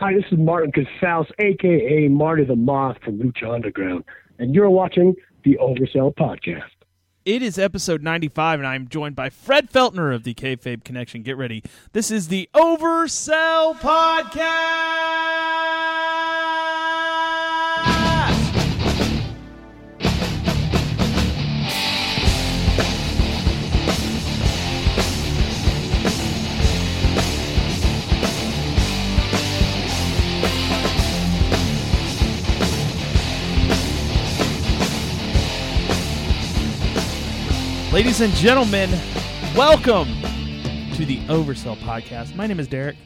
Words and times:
Hi, 0.00 0.14
this 0.14 0.24
is 0.32 0.38
Martin 0.38 0.72
Casals, 0.72 1.26
aka 1.38 2.08
Marty 2.08 2.44
the 2.44 2.56
Moth 2.56 2.96
from 3.04 3.18
Lucha 3.18 3.52
Underground, 3.52 4.02
and 4.38 4.54
you're 4.54 4.70
watching 4.70 5.14
the 5.44 5.58
Oversell 5.60 6.14
Podcast. 6.14 6.70
It 7.26 7.42
is 7.42 7.58
episode 7.58 8.02
95, 8.02 8.60
and 8.60 8.66
I'm 8.66 8.88
joined 8.88 9.14
by 9.14 9.28
Fred 9.28 9.70
Feltner 9.70 10.14
of 10.14 10.24
the 10.24 10.32
Kayfabe 10.32 10.84
Connection. 10.84 11.22
Get 11.22 11.36
ready. 11.36 11.62
This 11.92 12.10
is 12.10 12.28
the 12.28 12.48
Oversell 12.54 13.74
Podcast. 13.74 15.89
Ladies 37.92 38.20
and 38.20 38.32
gentlemen, 38.34 38.88
welcome 39.56 40.06
to 40.94 41.04
the 41.04 41.18
Oversell 41.26 41.76
Podcast. 41.78 42.36
My 42.36 42.46
name 42.46 42.60
is 42.60 42.68
Derick. 42.68 42.96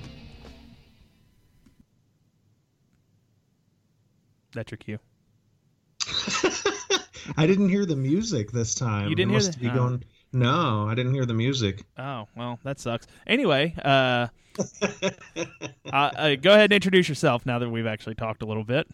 That's 4.53 4.71
your 4.71 4.77
cue. 4.77 4.99
I 7.39 7.47
didn't 7.47 7.71
hear 7.71 7.87
the 7.87 7.97
music 7.97 8.53
this 8.53 8.75
time. 8.75 9.09
You 9.09 9.15
didn't 9.15 9.35
It 9.35 9.43
hear 9.43 9.53
the- 9.53 9.59
be 9.59 9.69
oh. 9.71 9.75
going. 9.75 10.05
No, 10.35 10.87
I 10.87 10.95
didn't 10.95 11.15
hear 11.15 11.25
the 11.25 11.33
music. 11.33 11.83
Oh, 11.97 12.29
well, 12.37 12.59
that 12.63 12.79
sucks. 12.79 13.07
Anyway, 13.27 13.75
uh, 13.83 14.27
uh, 14.83 15.11
uh, 15.93 16.35
go 16.37 16.51
ahead 16.51 16.65
and 16.65 16.73
introduce 16.75 17.09
yourself 17.09 17.47
now 17.47 17.59
that 17.59 17.71
we've 17.71 17.87
actually 17.87 18.17
talked 18.17 18.43
a 18.43 18.47
little 18.47 18.65
bit. 18.65 18.87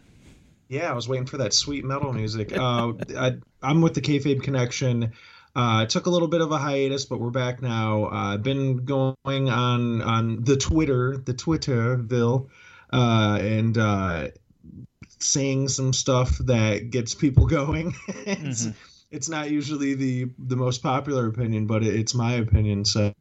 Yeah, 0.69 0.89
I 0.89 0.93
was 0.93 1.09
waiting 1.09 1.25
for 1.25 1.37
that 1.37 1.53
sweet 1.53 1.83
metal 1.83 2.13
music. 2.13 2.57
Uh, 2.57 2.93
I, 3.17 3.33
I'm 3.61 3.81
with 3.81 3.93
the 3.93 3.99
Kayfabe 3.99 4.41
Connection. 4.41 5.11
Uh, 5.55 5.85
took 5.85 6.05
a 6.05 6.09
little 6.09 6.29
bit 6.29 6.39
of 6.41 6.51
a 6.51 6.57
hiatus, 6.57 7.05
but 7.05 7.19
we're 7.19 7.29
back 7.29 7.61
now. 7.61 8.05
Uh, 8.05 8.33
I've 8.35 8.43
been 8.43 8.85
going 8.85 9.49
on 9.49 10.01
on 10.01 10.43
the 10.43 10.55
Twitter, 10.55 11.17
the 11.17 11.33
Twitterville, 11.33 12.47
uh, 12.93 13.37
and 13.41 13.77
uh, 13.77 14.27
saying 15.19 15.67
some 15.67 15.91
stuff 15.93 16.37
that 16.45 16.89
gets 16.89 17.13
people 17.13 17.45
going. 17.59 17.93
it's, 18.07 18.65
Mhm. 18.67 18.75
it's 19.11 19.27
not 19.29 19.51
usually 19.51 19.93
the 19.93 20.29
the 20.39 20.55
most 20.55 20.81
popular 20.81 21.27
opinion, 21.27 21.67
but 21.67 21.83
it, 21.83 21.95
it's 21.95 22.15
my 22.15 22.33
opinion. 22.33 22.85
So, 22.85 23.13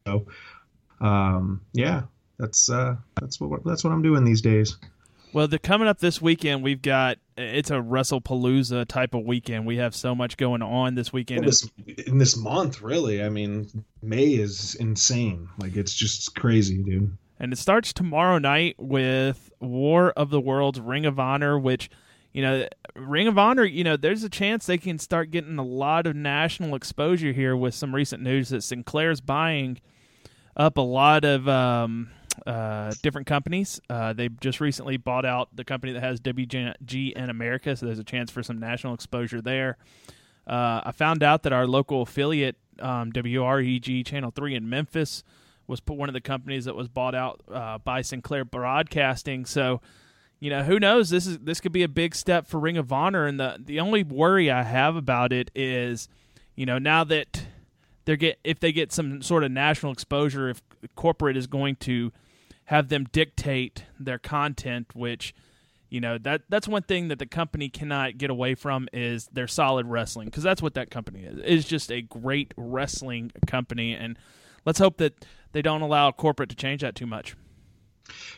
um, 1.00 1.62
yeah, 1.72 2.02
that's 2.38 2.70
uh, 2.70 2.94
that's 3.20 3.40
what 3.40 3.64
that's 3.64 3.82
what 3.82 3.92
I'm 3.92 4.02
doing 4.02 4.24
these 4.24 4.40
days. 4.42 4.76
Well, 5.32 5.46
the 5.48 5.58
coming 5.58 5.88
up 5.88 5.98
this 5.98 6.20
weekend, 6.20 6.62
we've 6.62 6.82
got 6.82 7.18
it's 7.36 7.70
a 7.70 7.74
WrestlePalooza 7.74 8.86
type 8.86 9.14
of 9.14 9.24
weekend. 9.24 9.66
We 9.66 9.76
have 9.76 9.94
so 9.94 10.14
much 10.14 10.36
going 10.36 10.62
on 10.62 10.94
this 10.94 11.12
weekend. 11.12 11.40
in 11.40 11.46
this 11.46 11.70
in 12.06 12.18
this 12.18 12.36
month 12.36 12.82
really 12.82 13.22
i 13.22 13.28
mean 13.28 13.84
may 14.02 14.26
is 14.26 14.74
insane 14.74 15.48
like 15.58 15.76
it's 15.76 15.94
just 15.94 16.34
crazy 16.34 16.78
dude 16.82 17.16
And 17.38 17.52
it 17.52 17.56
starts 17.56 17.92
tomorrow 17.92 18.38
night 18.38 18.76
with 18.78 19.50
War 19.60 20.10
of 20.10 20.28
the 20.30 20.40
Worlds 20.40 20.78
Ring 20.80 21.06
of 21.06 21.18
Honor, 21.18 21.58
which, 21.58 21.90
you 22.32 22.42
know, 22.42 22.66
Ring 22.94 23.28
of 23.28 23.38
Honor, 23.38 23.64
you 23.64 23.82
know, 23.84 23.96
there's 23.96 24.24
a 24.24 24.28
chance 24.28 24.66
they 24.66 24.76
can 24.76 24.98
start 24.98 25.30
getting 25.30 25.58
a 25.58 25.64
lot 25.64 26.06
of 26.06 26.14
national 26.14 26.74
exposure 26.74 27.32
here 27.32 27.56
with 27.56 27.74
some 27.74 27.94
recent 27.94 28.22
news 28.22 28.50
that 28.50 28.62
Sinclair's 28.62 29.22
buying 29.22 29.80
up 30.56 30.76
a 30.76 30.82
lot 30.82 31.24
of 31.24 31.48
um, 31.48 32.10
uh, 32.46 32.92
different 33.02 33.26
companies. 33.26 33.80
Uh, 33.88 34.12
they 34.12 34.28
just 34.28 34.60
recently 34.60 34.96
bought 34.96 35.24
out 35.24 35.48
the 35.54 35.64
company 35.64 35.92
that 35.92 36.02
has 36.02 36.20
WGN 36.20 37.30
America, 37.30 37.76
so 37.76 37.86
there's 37.86 37.98
a 37.98 38.04
chance 38.04 38.30
for 38.30 38.42
some 38.42 38.58
national 38.58 38.94
exposure 38.94 39.40
there. 39.40 39.76
Uh, 40.46 40.80
I 40.84 40.92
found 40.92 41.22
out 41.22 41.42
that 41.44 41.52
our 41.52 41.66
local 41.66 42.02
affiliate, 42.02 42.56
um, 42.80 43.12
WREG 43.12 44.04
Channel 44.04 44.30
3 44.30 44.54
in 44.54 44.68
Memphis, 44.68 45.22
was 45.66 45.80
one 45.86 46.08
of 46.08 46.12
the 46.12 46.20
companies 46.20 46.64
that 46.64 46.74
was 46.74 46.88
bought 46.88 47.14
out 47.14 47.40
uh, 47.50 47.78
by 47.78 48.02
Sinclair 48.02 48.44
Broadcasting. 48.44 49.46
So, 49.46 49.80
you 50.40 50.50
know, 50.50 50.64
who 50.64 50.80
knows? 50.80 51.10
This 51.10 51.26
is 51.26 51.38
this 51.38 51.60
could 51.60 51.72
be 51.72 51.84
a 51.84 51.88
big 51.88 52.14
step 52.14 52.46
for 52.46 52.58
Ring 52.58 52.76
of 52.76 52.92
Honor. 52.92 53.26
And 53.26 53.38
the 53.38 53.56
the 53.64 53.78
only 53.78 54.02
worry 54.02 54.50
I 54.50 54.64
have 54.64 54.96
about 54.96 55.32
it 55.32 55.50
is, 55.54 56.08
you 56.56 56.66
know, 56.66 56.78
now 56.78 57.04
that 57.04 57.44
they're 58.04 58.16
get 58.16 58.40
if 58.42 58.58
they 58.58 58.72
get 58.72 58.92
some 58.92 59.22
sort 59.22 59.44
of 59.44 59.52
national 59.52 59.92
exposure, 59.92 60.48
if 60.48 60.60
corporate 60.96 61.36
is 61.36 61.46
going 61.46 61.76
to 61.76 62.10
have 62.70 62.88
them 62.88 63.04
dictate 63.10 63.84
their 63.98 64.16
content, 64.16 64.86
which 64.94 65.34
you 65.88 66.00
know 66.00 66.18
that 66.18 66.42
that's 66.48 66.68
one 66.68 66.82
thing 66.82 67.08
that 67.08 67.18
the 67.18 67.26
company 67.26 67.68
cannot 67.68 68.16
get 68.16 68.30
away 68.30 68.54
from 68.54 68.88
is 68.92 69.26
their 69.32 69.48
solid 69.48 69.86
wrestling 69.86 70.26
because 70.26 70.44
that's 70.44 70.62
what 70.62 70.74
that 70.74 70.88
company 70.88 71.24
is. 71.24 71.40
It's 71.44 71.68
just 71.68 71.90
a 71.90 72.00
great 72.00 72.54
wrestling 72.56 73.32
company, 73.48 73.92
and 73.92 74.16
let's 74.64 74.78
hope 74.78 74.98
that 74.98 75.26
they 75.50 75.62
don't 75.62 75.82
allow 75.82 76.12
corporate 76.12 76.48
to 76.50 76.56
change 76.56 76.82
that 76.82 76.94
too 76.94 77.06
much. 77.06 77.34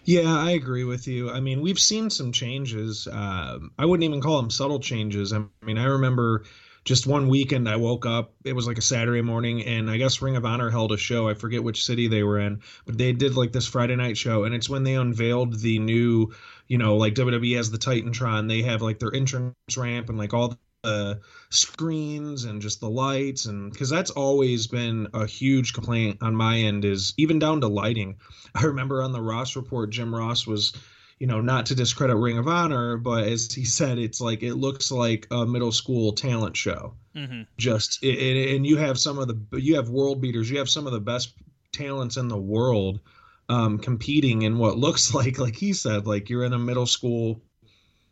yeah 0.04 0.36
i 0.38 0.50
agree 0.52 0.84
with 0.84 1.06
you 1.06 1.30
i 1.30 1.40
mean 1.40 1.60
we've 1.60 1.78
seen 1.78 2.10
some 2.10 2.32
changes 2.32 3.08
um, 3.10 3.70
i 3.78 3.84
wouldn't 3.84 4.04
even 4.04 4.20
call 4.20 4.40
them 4.40 4.50
subtle 4.50 4.80
changes 4.80 5.32
i 5.32 5.40
mean 5.62 5.78
i 5.78 5.84
remember 5.84 6.44
just 6.84 7.06
one 7.06 7.28
weekend 7.28 7.68
i 7.68 7.76
woke 7.76 8.06
up 8.06 8.32
it 8.44 8.54
was 8.54 8.66
like 8.66 8.78
a 8.78 8.82
saturday 8.82 9.22
morning 9.22 9.64
and 9.64 9.90
i 9.90 9.96
guess 9.96 10.22
ring 10.22 10.36
of 10.36 10.44
honor 10.44 10.70
held 10.70 10.92
a 10.92 10.96
show 10.96 11.28
i 11.28 11.34
forget 11.34 11.62
which 11.62 11.84
city 11.84 12.08
they 12.08 12.22
were 12.22 12.38
in 12.38 12.60
but 12.86 12.98
they 12.98 13.12
did 13.12 13.36
like 13.36 13.52
this 13.52 13.66
friday 13.66 13.96
night 13.96 14.16
show 14.16 14.44
and 14.44 14.54
it's 14.54 14.68
when 14.68 14.82
they 14.82 14.94
unveiled 14.94 15.58
the 15.60 15.78
new 15.78 16.32
you 16.68 16.78
know 16.78 16.96
like 16.96 17.14
wwe 17.14 17.56
has 17.56 17.70
the 17.70 17.78
titantron 17.78 18.48
they 18.48 18.62
have 18.62 18.82
like 18.82 18.98
their 18.98 19.14
entrance 19.14 19.54
ramp 19.76 20.08
and 20.08 20.18
like 20.18 20.34
all 20.34 20.56
the 20.82 21.20
screens 21.50 22.44
and 22.44 22.60
just 22.60 22.80
the 22.80 22.90
lights 22.90 23.46
and 23.46 23.72
because 23.72 23.88
that's 23.88 24.10
always 24.10 24.66
been 24.66 25.06
a 25.14 25.26
huge 25.26 25.72
complaint 25.72 26.18
on 26.20 26.34
my 26.34 26.58
end 26.58 26.84
is 26.84 27.14
even 27.16 27.38
down 27.38 27.60
to 27.60 27.68
lighting. 27.68 28.16
I 28.56 28.64
remember 28.64 29.00
on 29.00 29.12
the 29.12 29.20
ross 29.20 29.54
report 29.54 29.90
jim 29.90 30.12
ross 30.12 30.44
was 30.44 30.72
you 31.22 31.28
know 31.28 31.40
not 31.40 31.66
to 31.66 31.76
discredit 31.76 32.16
ring 32.16 32.36
of 32.36 32.48
honor 32.48 32.96
but 32.96 33.22
as 33.22 33.52
he 33.52 33.64
said 33.64 33.96
it's 33.96 34.20
like 34.20 34.42
it 34.42 34.56
looks 34.56 34.90
like 34.90 35.24
a 35.30 35.46
middle 35.46 35.70
school 35.70 36.12
talent 36.12 36.56
show 36.56 36.94
Mm-hmm. 37.14 37.42
just 37.58 38.02
it, 38.02 38.56
and 38.56 38.66
you 38.66 38.78
have 38.78 38.98
some 38.98 39.18
of 39.18 39.28
the 39.28 39.60
you 39.60 39.76
have 39.76 39.90
world 39.90 40.20
beaters 40.20 40.50
you 40.50 40.58
have 40.58 40.68
some 40.68 40.86
of 40.86 40.92
the 40.92 41.00
best 41.00 41.34
talents 41.70 42.16
in 42.16 42.26
the 42.26 42.36
world 42.36 43.00
um 43.50 43.78
competing 43.78 44.42
in 44.42 44.58
what 44.58 44.78
looks 44.78 45.14
like 45.20 45.38
like 45.38 45.54
he 45.54 45.72
said 45.72 46.08
like 46.08 46.28
you're 46.28 46.42
in 46.42 46.54
a 46.54 46.58
middle 46.58 46.86
school 46.86 47.40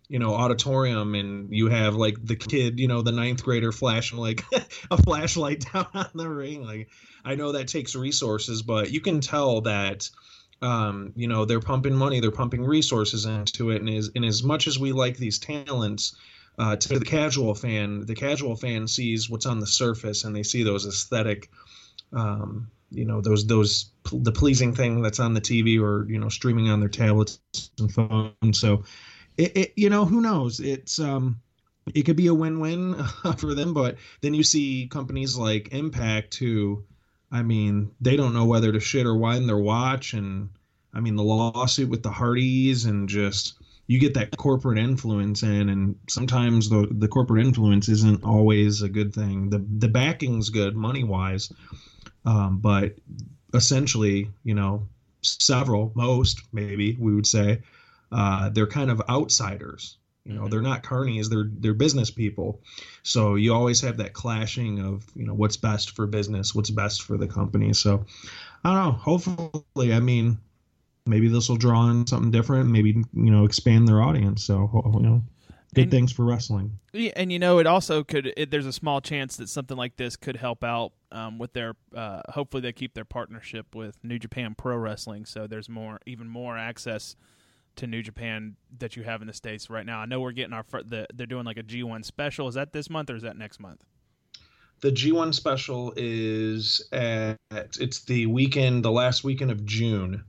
you 0.09 0.21
know 0.21 0.35
auditorium 0.35 1.15
and 1.17 1.49
you 1.51 1.69
have 1.69 1.97
like 1.97 2.15
the 2.23 2.37
kid 2.37 2.79
you 2.79 2.87
know 2.87 3.03
the 3.03 3.11
ninth 3.11 3.43
grader 3.43 3.73
flashing 3.73 4.19
like 4.19 4.45
a 4.91 5.03
flashlight 5.03 5.65
down 5.73 5.87
on 5.95 6.11
the 6.15 6.29
ring 6.29 6.65
like 6.65 6.89
i 7.25 7.35
know 7.35 7.51
that 7.51 7.67
takes 7.67 7.97
resources 7.97 8.63
but 8.63 8.93
you 8.93 9.01
can 9.01 9.21
tell 9.21 9.63
that 9.63 10.09
um 10.63 11.13
you 11.17 11.27
know 11.27 11.45
they're 11.45 11.61
pumping 11.61 11.95
money 11.95 12.21
they're 12.21 12.31
pumping 12.31 12.63
resources 12.63 13.25
into 13.25 13.71
it 13.71 13.81
and 13.81 13.89
as 13.89 14.11
and 14.15 14.25
as 14.25 14.43
much 14.43 14.67
as 14.67 14.79
we 14.79 14.93
like 14.93 15.17
these 15.17 15.39
talents 15.39 16.15
uh, 16.61 16.77
to 16.77 16.99
the 16.99 17.05
casual 17.05 17.55
fan, 17.55 18.05
the 18.05 18.15
casual 18.15 18.55
fan 18.55 18.87
sees 18.87 19.31
what's 19.31 19.47
on 19.47 19.61
the 19.61 19.67
surface 19.67 20.25
and 20.25 20.37
they 20.37 20.43
see 20.43 20.63
those 20.63 20.87
aesthetic, 20.87 21.51
um, 22.13 22.71
you 22.91 23.07
know, 23.07 23.23
those 23.23 23.47
those 23.47 23.93
the 24.13 24.33
pleasing 24.33 24.75
thing 24.75 25.01
that's 25.01 25.21
on 25.21 25.33
the 25.33 25.41
TV 25.41 25.81
or 25.81 26.07
you 26.11 26.19
know 26.19 26.29
streaming 26.29 26.69
on 26.69 26.79
their 26.79 26.89
tablets 26.91 27.41
and 27.79 27.91
phones. 27.91 28.61
So, 28.61 28.85
it, 29.39 29.57
it 29.57 29.73
you 29.77 29.89
know 29.89 30.05
who 30.05 30.21
knows? 30.21 30.61
It's 30.61 30.99
um, 30.99 31.41
it 31.95 32.03
could 32.03 32.17
be 32.17 32.27
a 32.27 32.35
win-win 32.35 33.03
for 33.39 33.55
them, 33.55 33.73
but 33.73 33.97
then 34.21 34.35
you 34.35 34.43
see 34.43 34.87
companies 34.91 35.37
like 35.37 35.73
Impact 35.73 36.35
who, 36.35 36.85
I 37.33 37.43
mean, 37.43 37.93
they 38.01 38.17
don't 38.17 38.35
know 38.35 38.45
whether 38.45 38.73
to 38.73 38.81
shit 38.81 39.07
or 39.07 39.17
widen 39.17 39.47
their 39.47 39.59
watch, 39.59 40.15
and 40.15 40.51
I 40.93 41.01
mean 41.01 41.17
the 41.17 41.23
lawsuit 41.23 41.89
with 41.89 42.03
the 42.03 42.11
Hardys 42.11 42.85
and 42.85 43.09
just 43.09 43.55
you 43.87 43.99
get 43.99 44.15
that 44.15 44.37
corporate 44.37 44.79
influence 44.79 45.43
in 45.43 45.69
and 45.69 45.97
sometimes 46.09 46.69
the 46.69 46.89
the 46.91 47.09
corporate 47.09 47.45
influence 47.45 47.89
isn't 47.89 48.25
always 48.25 48.83
a 48.83 48.89
good 48.89 49.15
thing. 49.15 49.51
The 49.51 49.65
the 49.79 49.89
backing's 49.89 50.51
good 50.51 50.77
money 50.77 51.05
wise 51.05 51.53
um, 52.25 52.59
but 52.59 52.97
essentially 53.55 54.31
you 54.45 54.55
know 54.55 54.87
several 55.23 55.93
most 55.95 56.43
maybe 56.53 56.97
we 56.99 57.15
would 57.15 57.27
say 57.27 57.63
uh, 58.13 58.49
they're 58.51 58.67
kind 58.67 58.91
of 58.91 59.03
outsiders 59.09 59.99
you 60.25 60.35
know 60.35 60.43
Mhm. 60.43 60.51
they're 60.51 60.63
not 60.63 60.83
carnies 60.83 61.29
they're 61.31 61.49
they're 61.61 61.75
business 61.75 62.11
people 62.11 62.61
so 63.03 63.37
you 63.37 63.55
always 63.55 63.81
have 63.81 63.97
that 63.97 64.13
clashing 64.13 64.79
of 64.81 65.07
you 65.15 65.25
know 65.27 65.35
what's 65.35 65.57
best 65.57 65.97
for 65.97 66.07
business 66.07 66.55
what's 66.55 66.71
best 66.71 67.03
for 67.03 67.17
the 67.17 67.27
company 67.27 67.73
so 67.73 68.05
i 68.65 68.73
don't 68.75 68.85
know 68.85 68.93
hopefully 68.93 69.95
i 69.95 70.01
mean 70.01 70.39
maybe 71.07 71.27
this 71.29 71.49
will 71.49 71.57
draw 71.57 71.89
in 71.89 72.07
something 72.07 72.31
different 72.31 72.69
maybe 72.69 72.91
you 73.15 73.31
know 73.31 73.45
expand 73.45 73.89
their 73.89 74.03
audience 74.03 74.45
so 74.45 74.69
you 74.95 75.01
know 75.01 75.23
good 75.75 75.83
And- 75.85 75.91
things 75.91 76.13
for 76.13 76.25
wrestling 76.27 76.79
Yeah, 76.93 77.13
and 77.15 77.31
you 77.33 77.39
know, 77.39 77.61
it 77.61 77.67
also 77.69 78.03
could. 78.03 78.33
It, 78.37 78.51
there's 78.51 78.67
a 78.67 78.73
small 78.73 79.01
chance 79.01 79.37
that 79.37 79.49
something 79.49 79.77
like 79.77 79.97
this 79.97 80.17
could 80.17 80.35
help 80.35 80.65
out 80.65 80.91
um, 81.13 81.39
with 81.39 81.53
their. 81.53 81.77
Uh, 81.95 82.21
hopefully, 82.31 82.61
they 82.63 82.73
keep 82.73 82.95
their 82.95 83.05
partnership 83.05 83.77
with 83.77 83.97
New 84.03 84.19
Japan 84.19 84.57
Pro 84.59 84.77
Wrestling, 84.77 85.25
so 85.25 85.47
there's 85.47 85.69
more, 85.69 86.01
even 86.05 86.29
more 86.29 86.59
access 86.59 87.15
to 87.81 87.87
New 87.87 88.03
Japan 88.03 88.57
that 88.79 88.97
you 88.97 89.03
have 89.03 89.21
in 89.21 89.27
the 89.27 89.35
states 89.35 89.69
right 89.69 89.85
now? 89.85 89.99
I 89.99 90.07
know 90.07 90.21
we're 90.21 90.33
getting 90.33 90.53
our 90.53 90.65
the 90.85 91.07
they're 91.15 91.27
doing 91.27 91.45
like 91.45 91.59
a 91.59 91.63
G1 91.63 92.05
special. 92.05 92.49
Is 92.49 92.55
that 92.55 92.73
this 92.73 92.89
month 92.89 93.11
or 93.11 93.17
is 93.17 93.23
that 93.23 93.37
next 93.37 93.61
month? 93.61 93.85
The 94.81 94.91
G1 94.91 95.35
special 95.35 95.93
is 95.97 96.89
at 96.93 97.37
it's 97.53 98.05
the 98.05 98.27
weekend, 98.27 98.85
the 98.85 98.93
last 98.93 99.25
weekend 99.25 99.51
of 99.51 99.67
June 99.67 100.25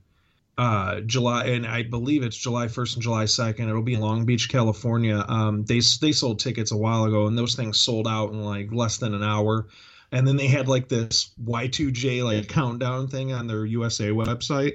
uh, 0.57 1.01
July, 1.01 1.45
and 1.45 1.65
I 1.65 1.83
believe 1.83 2.23
it's 2.23 2.37
July 2.37 2.67
1st 2.67 2.93
and 2.95 3.03
July 3.03 3.23
2nd. 3.23 3.67
It'll 3.67 3.81
be 3.81 3.95
in 3.95 4.01
Long 4.01 4.25
Beach, 4.25 4.49
California. 4.49 5.25
Um, 5.27 5.63
they 5.65 5.81
they 6.01 6.11
sold 6.11 6.39
tickets 6.39 6.71
a 6.71 6.77
while 6.77 7.05
ago, 7.05 7.25
and 7.25 7.37
those 7.37 7.55
things 7.55 7.79
sold 7.79 8.07
out 8.07 8.31
in 8.31 8.43
like 8.43 8.71
less 8.71 8.97
than 8.97 9.13
an 9.13 9.23
hour. 9.23 9.67
And 10.11 10.27
then 10.27 10.35
they 10.35 10.47
had 10.47 10.67
like 10.67 10.89
this 10.89 11.31
Y2J 11.43 12.23
like 12.23 12.47
countdown 12.47 13.07
thing 13.07 13.31
on 13.33 13.47
their 13.47 13.65
USA 13.65 14.09
website, 14.09 14.73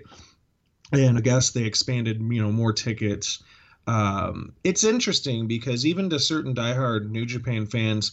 and 0.92 1.18
I 1.18 1.20
guess 1.20 1.50
they 1.50 1.64
expanded 1.64 2.20
you 2.20 2.42
know 2.42 2.52
more 2.52 2.72
tickets. 2.72 3.42
Um, 3.86 4.52
it's 4.64 4.82
interesting 4.82 5.46
because 5.46 5.86
even 5.86 6.10
to 6.10 6.18
certain 6.18 6.54
diehard 6.54 7.10
New 7.10 7.24
Japan 7.24 7.66
fans, 7.66 8.12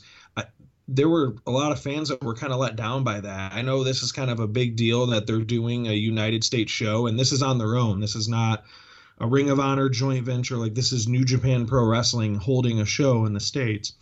there 0.88 1.10
were 1.10 1.36
a 1.48 1.52
lot 1.52 1.72
of 1.72 1.82
fans 1.82 2.10
that 2.10 2.24
were 2.24 2.36
kind 2.36 2.52
of 2.52 2.60
let 2.60 2.76
down 2.76 3.04
by 3.04 3.22
that. 3.22 3.54
I 3.54 3.62
know 3.62 3.84
this 3.84 4.04
is 4.04 4.12
kind 4.12 4.30
of 4.30 4.40
a 4.40 4.48
big 4.48 4.76
deal 4.76 5.06
that 5.08 5.26
they're 5.26 5.40
doing 5.40 5.88
a 5.88 5.94
United 5.94 6.44
States 6.44 6.72
show, 6.72 7.08
and 7.08 7.18
this 7.18 7.32
is 7.32 7.42
on 7.42 7.58
their 7.58 7.76
own. 7.76 8.00
This 8.00 8.16
is 8.16 8.28
not 8.28 8.66
a 9.20 9.28
Ring 9.28 9.50
of 9.50 9.60
Honor 9.60 9.88
joint 9.90 10.26
venture. 10.26 10.58
Like 10.58 10.76
this 10.76 10.92
is 10.92 11.08
New 11.08 11.24
Japan 11.24 11.66
Pro 11.66 11.86
Wrestling 11.86 12.36
holding 12.36 12.82
a 12.82 12.86
show 12.86 13.26
in 13.26 13.34
the 13.34 13.40
states. 13.40 13.94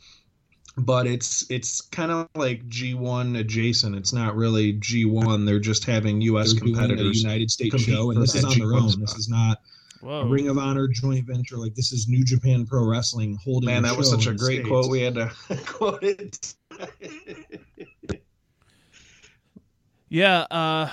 But 0.77 1.05
it's 1.05 1.49
it's 1.51 1.81
kind 1.81 2.11
of 2.11 2.29
like 2.35 2.67
G1 2.69 3.37
adjacent. 3.37 3.95
It's 3.95 4.13
not 4.13 4.35
really 4.35 4.73
G1. 4.73 5.45
They're 5.45 5.59
just 5.59 5.83
having 5.83 6.21
U.S. 6.21 6.53
They're 6.53 6.61
competitors, 6.61 7.21
United 7.21 7.51
States 7.51 7.81
show, 7.81 8.11
and 8.11 8.21
this 8.21 8.35
is 8.35 8.45
on 8.45 8.51
G1 8.53 8.57
their 8.57 8.73
own. 8.75 8.89
Spot. 8.89 9.01
This 9.01 9.15
is 9.15 9.29
not 9.29 9.59
Whoa. 9.99 10.21
a 10.21 10.25
Ring 10.25 10.47
of 10.47 10.57
Honor 10.57 10.87
joint 10.87 11.25
venture. 11.25 11.57
Like 11.57 11.75
this 11.75 11.91
is 11.91 12.07
New 12.07 12.23
Japan 12.23 12.65
Pro 12.65 12.85
Wrestling 12.87 13.37
holding. 13.43 13.67
Man, 13.67 13.83
that 13.83 13.97
was 13.97 14.09
such 14.09 14.27
a 14.27 14.33
great 14.33 14.59
States. 14.59 14.67
quote. 14.69 14.89
We 14.89 15.01
had 15.01 15.15
to 15.15 15.31
quote 15.65 16.03
it. 16.03 16.55
yeah. 20.07 20.41
Uh, 20.49 20.89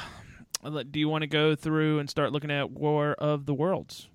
do 0.91 0.99
you 0.99 1.09
want 1.09 1.23
to 1.23 1.29
go 1.29 1.55
through 1.55 2.01
and 2.01 2.11
start 2.11 2.33
looking 2.33 2.51
at 2.51 2.71
War 2.73 3.13
of 3.13 3.47
the 3.47 3.55
Worlds? 3.55 4.09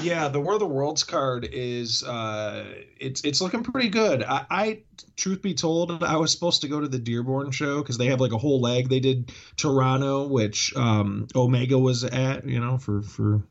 Yeah, 0.00 0.28
the 0.28 0.40
War 0.40 0.54
of 0.54 0.60
the 0.60 0.66
Worlds 0.66 1.02
card 1.02 1.48
is 1.50 2.04
uh, 2.04 2.64
it's 3.00 3.20
it's 3.22 3.40
looking 3.40 3.64
pretty 3.64 3.88
good. 3.88 4.22
I, 4.22 4.46
I, 4.48 4.78
truth 5.16 5.42
be 5.42 5.54
told, 5.54 6.04
I 6.04 6.16
was 6.16 6.30
supposed 6.30 6.60
to 6.60 6.68
go 6.68 6.80
to 6.80 6.86
the 6.86 7.00
Dearborn 7.00 7.50
show 7.50 7.82
because 7.82 7.98
they 7.98 8.06
have 8.06 8.20
like 8.20 8.30
a 8.30 8.38
whole 8.38 8.60
leg. 8.60 8.88
They 8.88 9.00
did 9.00 9.32
Toronto, 9.56 10.28
which 10.28 10.74
um, 10.76 11.26
Omega 11.34 11.76
was 11.76 12.04
at, 12.04 12.46
you 12.46 12.60
know, 12.60 12.78
for 12.78 13.02
for 13.02 13.42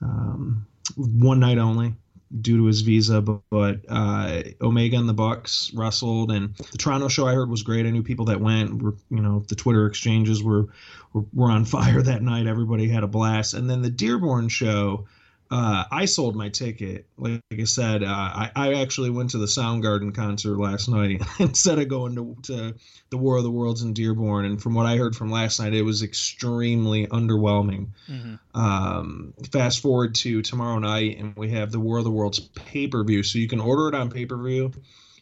um, 0.00 0.64
one 0.96 1.40
night 1.40 1.58
only 1.58 1.94
due 2.40 2.58
to 2.58 2.64
his 2.66 2.82
visa. 2.82 3.20
But, 3.20 3.40
but 3.50 3.80
uh, 3.88 4.42
Omega 4.60 4.96
and 4.96 5.08
the 5.08 5.14
Bucks 5.14 5.72
wrestled, 5.74 6.30
and 6.30 6.54
the 6.54 6.78
Toronto 6.78 7.08
show 7.08 7.26
I 7.26 7.34
heard 7.34 7.50
was 7.50 7.64
great. 7.64 7.84
I 7.84 7.90
knew 7.90 8.04
people 8.04 8.26
that 8.26 8.40
went. 8.40 8.80
Were, 8.80 8.94
you 9.10 9.22
know, 9.22 9.44
the 9.48 9.56
Twitter 9.56 9.86
exchanges 9.86 10.40
were, 10.40 10.68
were 11.12 11.24
were 11.34 11.50
on 11.50 11.64
fire 11.64 12.00
that 12.00 12.22
night. 12.22 12.46
Everybody 12.46 12.88
had 12.88 13.02
a 13.02 13.08
blast. 13.08 13.54
And 13.54 13.68
then 13.68 13.82
the 13.82 13.90
Dearborn 13.90 14.48
show 14.48 15.08
uh, 15.50 15.84
I 15.90 16.04
sold 16.04 16.36
my 16.36 16.50
ticket. 16.50 17.06
Like, 17.16 17.40
I 17.50 17.64
said, 17.64 18.02
uh, 18.02 18.06
I, 18.06 18.50
I 18.54 18.74
actually 18.74 19.08
went 19.08 19.30
to 19.30 19.38
the 19.38 19.46
Soundgarden 19.46 20.14
concert 20.14 20.58
last 20.58 20.88
night 20.88 21.22
instead 21.38 21.78
of 21.78 21.88
going 21.88 22.14
to, 22.16 22.36
to 22.42 22.74
the 23.08 23.16
War 23.16 23.38
of 23.38 23.44
the 23.44 23.50
Worlds 23.50 23.82
in 23.82 23.94
Dearborn. 23.94 24.44
And 24.44 24.62
from 24.62 24.74
what 24.74 24.84
I 24.84 24.96
heard 24.96 25.16
from 25.16 25.30
last 25.30 25.58
night, 25.58 25.72
it 25.72 25.82
was 25.82 26.02
extremely 26.02 27.06
underwhelming. 27.06 27.88
Mm-hmm. 28.10 28.60
Um, 28.60 29.32
fast 29.50 29.80
forward 29.80 30.14
to 30.16 30.42
tomorrow 30.42 30.78
night, 30.78 31.18
and 31.18 31.34
we 31.34 31.50
have 31.50 31.72
the 31.72 31.80
War 31.80 31.98
of 31.98 32.04
the 32.04 32.10
Worlds 32.10 32.40
pay 32.40 32.86
per 32.86 33.02
view. 33.02 33.22
So 33.22 33.38
you 33.38 33.48
can 33.48 33.60
order 33.60 33.88
it 33.88 33.94
on 33.94 34.10
pay 34.10 34.26
per 34.26 34.36
view. 34.36 34.72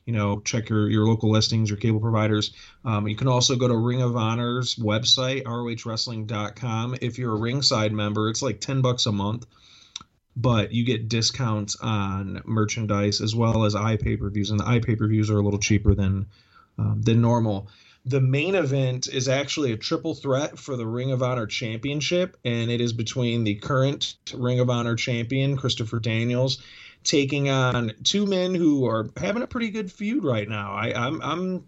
You 0.07 0.13
know, 0.13 0.41
check 0.41 0.69
your, 0.69 0.89
your 0.89 1.05
local 1.05 1.31
listings, 1.31 1.69
your 1.69 1.79
cable 1.79 1.99
providers. 1.99 2.53
Um, 2.85 3.09
you 3.09 3.17
can 3.17 3.27
also 3.27 3.57
go 3.57 3.67
to 3.67 3.77
Ring 3.77 4.03
of 4.03 4.17
Honor's 4.17 4.77
website, 4.77 5.43
rohwrestling.com. 5.43 6.97
If 7.01 7.19
you're 7.19 7.33
a 7.33 7.39
ringside 7.39 7.93
member, 7.93 8.29
it's 8.29 8.41
like 8.41 8.61
10 8.61 8.83
bucks 8.83 9.07
a 9.07 9.13
month 9.13 9.47
but 10.37 10.73
you 10.73 10.85
get 10.85 11.09
discounts 11.09 11.77
on 11.77 12.43
merchandise 12.45 13.21
as 13.21 13.35
well 13.35 13.65
as 13.65 13.75
iPay 13.75 14.19
per 14.21 14.29
views, 14.29 14.51
and 14.51 14.61
the 14.61 14.65
iPay 14.65 14.99
per 14.99 15.09
views 15.09 15.31
are 15.31 15.39
a 15.39 15.43
little 15.43 15.59
cheaper 15.59 15.95
than 15.95 16.27
um, 16.79 17.01
than 17.03 17.21
normal. 17.21 17.69
The 18.05 18.21
main 18.21 18.55
event 18.55 19.09
is 19.09 19.29
actually 19.29 19.73
a 19.73 19.77
triple 19.77 20.15
threat 20.15 20.59
for 20.59 20.77
the 20.77 20.87
Ring 20.87 21.11
of 21.11 21.23
Honor 21.23 21.47
Championship, 21.47 22.37
and 22.45 22.71
it 22.71 22.81
is 22.81 22.93
between 22.93 23.43
the 23.43 23.57
current 23.57 24.15
Ring 24.33 24.61
of 24.61 24.71
Honor 24.71 24.95
champion 24.95 25.57
Christopher 25.57 25.99
Daniels 25.99 26.63
taking 27.03 27.49
on 27.49 27.93
two 28.05 28.27
men 28.27 28.55
who 28.55 28.87
are 28.87 29.09
having 29.17 29.43
a 29.43 29.47
pretty 29.47 29.71
good 29.71 29.91
feud 29.91 30.25
right 30.25 30.49
now. 30.49 30.73
I, 30.73 30.93
I'm 30.93 31.23
I'm 31.23 31.65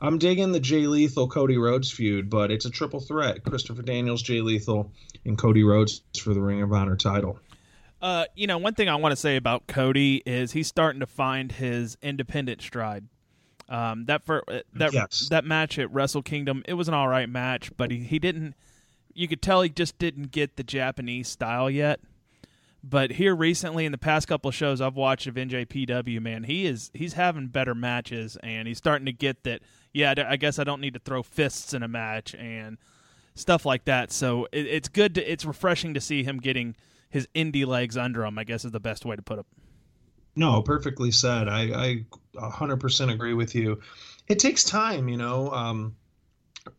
I'm 0.00 0.18
digging 0.18 0.52
the 0.52 0.60
Jay 0.60 0.86
Lethal 0.86 1.28
Cody 1.28 1.58
Rhodes 1.58 1.90
feud, 1.90 2.28
but 2.28 2.50
it's 2.50 2.66
a 2.66 2.70
triple 2.70 3.00
threat: 3.00 3.42
Christopher 3.44 3.82
Daniels, 3.82 4.22
Jay 4.22 4.40
Lethal, 4.42 4.92
and 5.24 5.38
Cody 5.38 5.64
Rhodes 5.64 6.02
for 6.18 6.34
the 6.34 6.40
Ring 6.40 6.62
of 6.62 6.72
Honor 6.72 6.96
title. 6.96 7.38
Uh, 8.02 8.24
you 8.34 8.46
know, 8.46 8.58
one 8.58 8.74
thing 8.74 8.88
I 8.88 8.94
want 8.96 9.12
to 9.12 9.16
say 9.16 9.36
about 9.36 9.66
Cody 9.66 10.22
is 10.24 10.52
he's 10.52 10.66
starting 10.66 11.00
to 11.00 11.06
find 11.06 11.52
his 11.52 11.98
independent 12.02 12.62
stride. 12.62 13.04
Um, 13.68 14.06
that 14.06 14.24
for 14.24 14.42
uh, 14.48 14.60
that 14.74 14.92
yes. 14.92 15.28
that 15.30 15.44
match 15.44 15.78
at 15.78 15.92
Wrestle 15.92 16.22
Kingdom, 16.22 16.64
it 16.66 16.74
was 16.74 16.88
an 16.88 16.94
all 16.94 17.08
right 17.08 17.28
match, 17.28 17.70
but 17.76 17.90
he, 17.90 17.98
he 17.98 18.18
didn't. 18.18 18.54
You 19.14 19.28
could 19.28 19.42
tell 19.42 19.62
he 19.62 19.68
just 19.68 19.98
didn't 19.98 20.32
get 20.32 20.56
the 20.56 20.64
Japanese 20.64 21.28
style 21.28 21.70
yet. 21.70 22.00
But 22.82 23.12
here 23.12 23.34
recently, 23.36 23.84
in 23.84 23.92
the 23.92 23.98
past 23.98 24.26
couple 24.26 24.48
of 24.48 24.54
shows 24.54 24.80
I've 24.80 24.96
watched 24.96 25.26
of 25.26 25.34
NJPW, 25.34 26.20
man, 26.20 26.44
he 26.44 26.66
is 26.66 26.90
he's 26.94 27.12
having 27.12 27.48
better 27.48 27.74
matches, 27.74 28.36
and 28.42 28.66
he's 28.66 28.78
starting 28.78 29.06
to 29.06 29.12
get 29.12 29.44
that. 29.44 29.60
Yeah, 29.92 30.14
I 30.28 30.36
guess 30.36 30.58
I 30.58 30.64
don't 30.64 30.80
need 30.80 30.94
to 30.94 31.00
throw 31.00 31.22
fists 31.22 31.74
in 31.74 31.82
a 31.82 31.88
match 31.88 32.34
and 32.34 32.78
stuff 33.34 33.66
like 33.66 33.84
that. 33.84 34.10
So 34.10 34.46
it, 34.50 34.66
it's 34.66 34.88
good. 34.88 35.14
To, 35.16 35.32
it's 35.32 35.44
refreshing 35.44 35.94
to 35.94 36.00
see 36.00 36.24
him 36.24 36.38
getting 36.38 36.74
his 37.10 37.28
indie 37.34 37.66
legs 37.66 37.96
under 37.96 38.24
him. 38.24 38.38
I 38.38 38.44
guess 38.44 38.64
is 38.64 38.70
the 38.70 38.80
best 38.80 39.04
way 39.04 39.16
to 39.16 39.22
put 39.22 39.40
it. 39.40 39.46
No, 40.36 40.62
perfectly 40.62 41.10
said. 41.10 41.48
I 41.48 41.62
I 41.74 42.04
100% 42.34 43.12
agree 43.12 43.34
with 43.34 43.54
you. 43.54 43.80
It 44.28 44.38
takes 44.38 44.64
time, 44.64 45.08
you 45.08 45.16
know. 45.16 45.50
Um, 45.50 45.96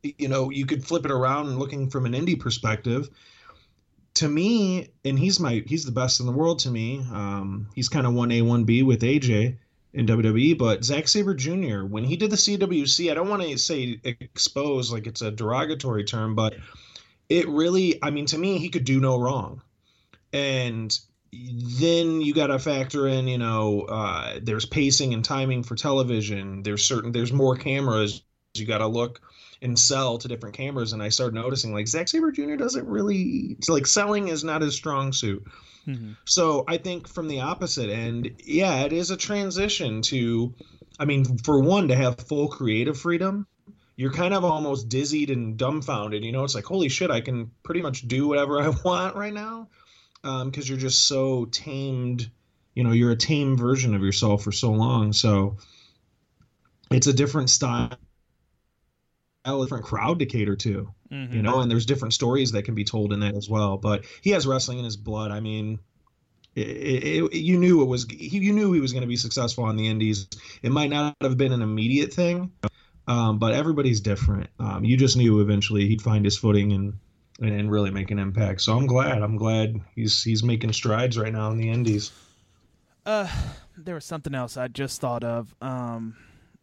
you 0.03 0.27
know, 0.27 0.49
you 0.49 0.65
could 0.65 0.85
flip 0.85 1.05
it 1.05 1.11
around 1.11 1.59
looking 1.59 1.89
from 1.89 2.05
an 2.05 2.13
indie 2.13 2.39
perspective. 2.39 3.09
To 4.15 4.27
me, 4.27 4.89
and 5.05 5.17
he's 5.17 5.39
my 5.39 5.63
he's 5.65 5.85
the 5.85 5.91
best 5.91 6.19
in 6.19 6.25
the 6.25 6.31
world 6.31 6.59
to 6.59 6.69
me. 6.69 7.05
Um, 7.11 7.67
he's 7.75 7.89
kind 7.89 8.07
of 8.07 8.13
one 8.13 8.31
A 8.31 8.41
one 8.41 8.63
B 8.63 8.83
with 8.83 9.01
AJ 9.01 9.57
in 9.93 10.05
WWE, 10.05 10.57
but 10.57 10.83
Zack 10.83 11.07
Sabre 11.07 11.33
Jr. 11.33 11.83
when 11.83 12.03
he 12.03 12.15
did 12.15 12.29
the 12.29 12.37
CWC, 12.37 13.11
I 13.11 13.13
don't 13.13 13.29
want 13.29 13.41
to 13.41 13.57
say 13.57 13.99
expose 14.03 14.91
like 14.91 15.07
it's 15.07 15.21
a 15.21 15.31
derogatory 15.31 16.05
term, 16.05 16.33
but 16.35 16.55
it 17.27 17.47
really, 17.49 18.01
I 18.01 18.09
mean, 18.09 18.25
to 18.27 18.37
me, 18.37 18.57
he 18.57 18.69
could 18.69 18.85
do 18.85 18.99
no 18.99 19.19
wrong 19.19 19.61
and 20.33 20.97
then 21.33 22.21
you 22.21 22.33
got 22.33 22.47
to 22.47 22.59
factor 22.59 23.07
in 23.07 23.27
you 23.27 23.37
know 23.37 23.81
uh, 23.81 24.39
there's 24.41 24.65
pacing 24.65 25.13
and 25.13 25.23
timing 25.23 25.63
for 25.63 25.75
television. 25.75 26.63
There's 26.63 26.85
certain 26.85 27.11
there's 27.11 27.33
more 27.33 27.55
cameras. 27.55 28.21
You 28.53 28.65
got 28.65 28.79
to 28.79 28.87
look 28.87 29.21
and 29.61 29.77
sell 29.77 30.17
to 30.17 30.27
different 30.27 30.55
cameras. 30.55 30.93
And 30.93 31.01
i 31.01 31.09
started 31.09 31.35
noticing 31.35 31.73
like 31.73 31.87
Zack 31.87 32.07
Sabre 32.07 32.31
Jr. 32.31 32.55
doesn't 32.55 32.87
really 32.87 33.57
like 33.67 33.87
selling 33.87 34.27
is 34.27 34.43
not 34.43 34.61
his 34.61 34.75
strong 34.75 35.13
suit. 35.13 35.43
Mm-hmm. 35.87 36.11
so 36.25 36.63
i 36.67 36.77
think 36.77 37.07
from 37.07 37.27
the 37.27 37.39
opposite 37.41 37.89
end 37.89 38.35
yeah 38.45 38.81
it 38.81 38.93
is 38.93 39.09
a 39.09 39.17
transition 39.17 40.03
to 40.03 40.53
i 40.99 41.05
mean 41.05 41.39
for 41.39 41.59
one 41.59 41.87
to 41.87 41.95
have 41.95 42.19
full 42.19 42.49
creative 42.49 42.99
freedom 42.99 43.47
you're 43.95 44.13
kind 44.13 44.35
of 44.35 44.45
almost 44.45 44.89
dizzied 44.89 45.31
and 45.31 45.57
dumbfounded. 45.57 46.23
You 46.23 46.33
know 46.33 46.43
it's 46.43 46.53
like 46.53 46.65
holy 46.65 46.87
shit 46.87 47.09
i 47.09 47.19
can 47.19 47.49
pretty 47.63 47.81
much 47.81 48.07
do 48.07 48.27
whatever 48.27 48.61
i 48.61 48.69
want 48.85 49.15
right 49.15 49.33
now 49.33 49.69
because 50.21 50.41
um, 50.41 50.51
you're 50.65 50.77
just 50.77 51.07
so 51.07 51.45
tamed. 51.45 52.29
You 52.75 52.83
know, 52.83 52.91
you're 52.91 53.11
a 53.11 53.17
tame 53.17 53.57
version 53.57 53.95
of 53.95 54.01
yourself 54.01 54.43
for 54.43 54.51
so 54.51 54.71
long. 54.71 55.11
So 55.13 55.57
it's 56.89 57.07
a 57.07 57.13
different 57.13 57.49
style, 57.49 57.97
a 59.43 59.61
different 59.61 59.83
crowd 59.83 60.19
to 60.19 60.25
cater 60.25 60.55
to. 60.55 60.93
Mm-hmm. 61.11 61.35
You 61.35 61.41
know, 61.41 61.59
and 61.59 61.69
there's 61.69 61.85
different 61.85 62.13
stories 62.13 62.53
that 62.53 62.63
can 62.63 62.75
be 62.75 62.85
told 62.85 63.11
in 63.11 63.19
that 63.19 63.35
as 63.35 63.49
well. 63.49 63.77
But 63.77 64.05
he 64.21 64.29
has 64.31 64.47
wrestling 64.47 64.79
in 64.79 64.85
his 64.85 64.95
blood. 64.95 65.31
I 65.31 65.41
mean, 65.41 65.79
it, 66.55 66.67
it, 66.67 67.23
it, 67.23 67.33
you 67.33 67.57
knew 67.57 67.81
it 67.81 67.85
was 67.85 68.05
he, 68.09 68.37
you 68.39 68.53
knew 68.53 68.71
he 68.71 68.79
was 68.79 68.93
going 68.93 69.01
to 69.01 69.07
be 69.07 69.17
successful 69.17 69.65
on 69.65 69.75
the 69.75 69.87
indies. 69.87 70.27
It 70.61 70.71
might 70.71 70.89
not 70.89 71.15
have 71.21 71.37
been 71.37 71.51
an 71.51 71.61
immediate 71.61 72.13
thing, 72.13 72.51
um, 73.07 73.39
but 73.39 73.53
everybody's 73.53 74.01
different. 74.01 74.49
Um, 74.59 74.83
you 74.85 74.97
just 74.97 75.17
knew 75.17 75.41
eventually 75.41 75.87
he'd 75.87 76.01
find 76.01 76.23
his 76.23 76.37
footing 76.37 76.71
and 76.71 76.93
and, 77.39 77.49
and 77.51 77.71
really 77.71 77.91
make 77.91 78.11
an 78.11 78.19
impact. 78.19 78.61
So 78.61 78.75
I'm 78.75 78.87
glad. 78.87 79.21
I'm 79.21 79.37
glad 79.37 79.79
he's 79.95 80.23
he's 80.23 80.43
making 80.43 80.73
strides 80.73 81.17
right 81.17 81.31
now 81.33 81.51
in 81.51 81.57
the 81.57 81.69
Indies. 81.69 82.11
Uh, 83.05 83.27
there 83.77 83.95
was 83.95 84.05
something 84.05 84.35
else 84.35 84.57
I 84.57 84.67
just 84.67 85.01
thought 85.01 85.23
of. 85.23 85.55
Um, 85.61 86.15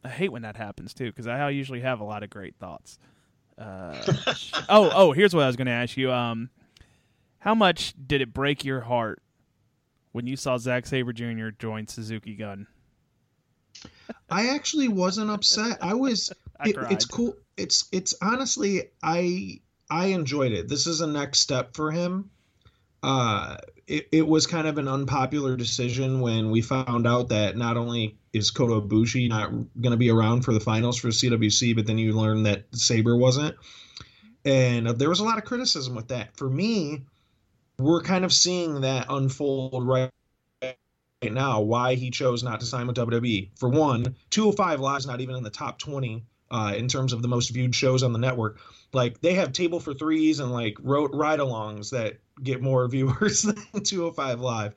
I 0.05 0.09
hate 0.09 0.31
when 0.31 0.43
that 0.43 0.57
happens 0.57 0.95
too 0.95 1.07
because 1.07 1.27
I 1.27 1.51
usually 1.51 1.81
have 1.81 2.01
a 2.01 2.05
lot 2.05 2.23
of 2.23 2.31
great 2.31 2.55
thoughts. 2.57 2.99
Uh, 3.57 3.97
oh, 4.69 4.91
oh, 4.95 5.13
here's 5.13 5.35
what 5.35 5.43
I 5.43 5.47
was 5.49 5.57
going 5.57 5.67
to 5.67 5.73
ask 5.73 5.97
you. 5.97 6.13
Um, 6.13 6.51
How 7.41 7.55
much 7.55 7.95
did 8.07 8.21
it 8.21 8.33
break 8.33 8.65
your 8.65 8.81
heart 8.83 9.21
when 10.13 10.27
you 10.27 10.37
saw 10.37 10.59
Zack 10.59 10.87
Sabre 10.87 11.13
Jr. 11.13 11.49
join 11.59 11.89
Suzuki 11.89 12.35
Gun? 12.35 12.69
I 14.31 14.49
actually 14.51 14.89
wasn't 14.89 15.31
upset. 15.31 15.79
I 15.81 15.95
was. 15.95 16.33
I 16.61 16.69
it- 16.69 16.77
cried. 16.77 16.93
it's 16.93 17.05
cool. 17.05 17.35
It's 17.57 17.89
it's 17.91 18.15
honestly 18.23 18.91
I 19.03 19.61
I 19.91 20.07
enjoyed 20.07 20.53
it. 20.53 20.69
This 20.69 20.87
is 20.87 21.01
a 21.01 21.07
next 21.07 21.41
step 21.41 21.75
for 21.75 21.91
him. 21.91 22.31
Uh, 23.03 23.57
it, 23.87 24.09
it 24.13 24.27
was 24.27 24.47
kind 24.47 24.67
of 24.67 24.77
an 24.77 24.89
unpopular 24.89 25.57
decision 25.57 26.21
when 26.21 26.51
we 26.51 26.61
found 26.61 27.07
out 27.07 27.29
that 27.29 27.57
not 27.57 27.77
only 27.77 28.19
is 28.33 28.51
Kota 28.51 28.81
Ibushi 28.81 29.29
not 29.29 29.51
going 29.51 29.93
to 29.93 29.97
be 29.97 30.11
around 30.11 30.43
for 30.43 30.53
the 30.53 30.61
finals 30.61 30.99
for 30.99 31.09
CWC, 31.09 31.75
but 31.75 31.87
then 31.87 31.97
you 31.97 32.13
learn 32.13 32.43
that 32.43 32.65
Sabre 32.73 33.17
wasn't, 33.17 33.57
and 34.45 34.89
there 34.89 35.09
was 35.09 35.21
a 35.21 35.25
lot 35.25 35.39
of 35.39 35.45
criticism 35.45 35.95
with 35.95 36.09
that. 36.09 36.37
For 36.37 36.51
me, 36.51 37.03
we're 37.79 38.03
kind 38.03 38.25
of 38.25 38.33
seeing 38.33 38.83
that 38.83 39.07
unfold 39.09 39.87
right 39.87 40.11
now 41.23 41.61
why 41.61 41.95
he 41.95 42.11
chose 42.11 42.43
not 42.43 42.61
to 42.61 42.67
sign 42.67 42.87
with 42.87 42.97
WWE. 42.97 43.49
For 43.57 43.69
one, 43.69 44.15
205 44.31 44.81
Live 44.81 44.99
is 44.99 45.07
not 45.07 45.21
even 45.21 45.37
in 45.37 45.43
the 45.43 45.51
top 45.51 45.79
20 45.79 46.23
uh, 46.51 46.75
in 46.77 46.89
terms 46.89 47.13
of 47.13 47.23
the 47.23 47.29
most 47.29 47.51
viewed 47.51 47.75
shows 47.75 48.03
on 48.03 48.13
the 48.13 48.19
network. 48.19 48.59
Like 48.93 49.21
they 49.21 49.35
have 49.35 49.53
table 49.53 49.81
for 49.81 49.95
threes 49.95 50.41
and 50.41 50.53
like 50.53 50.77
road 50.81 51.11
ride-alongs 51.15 51.91
that 51.91 52.19
get 52.43 52.63
more 52.63 52.87
viewers 52.89 53.43
than 53.43 53.83
205 53.83 54.41
Live. 54.41 54.75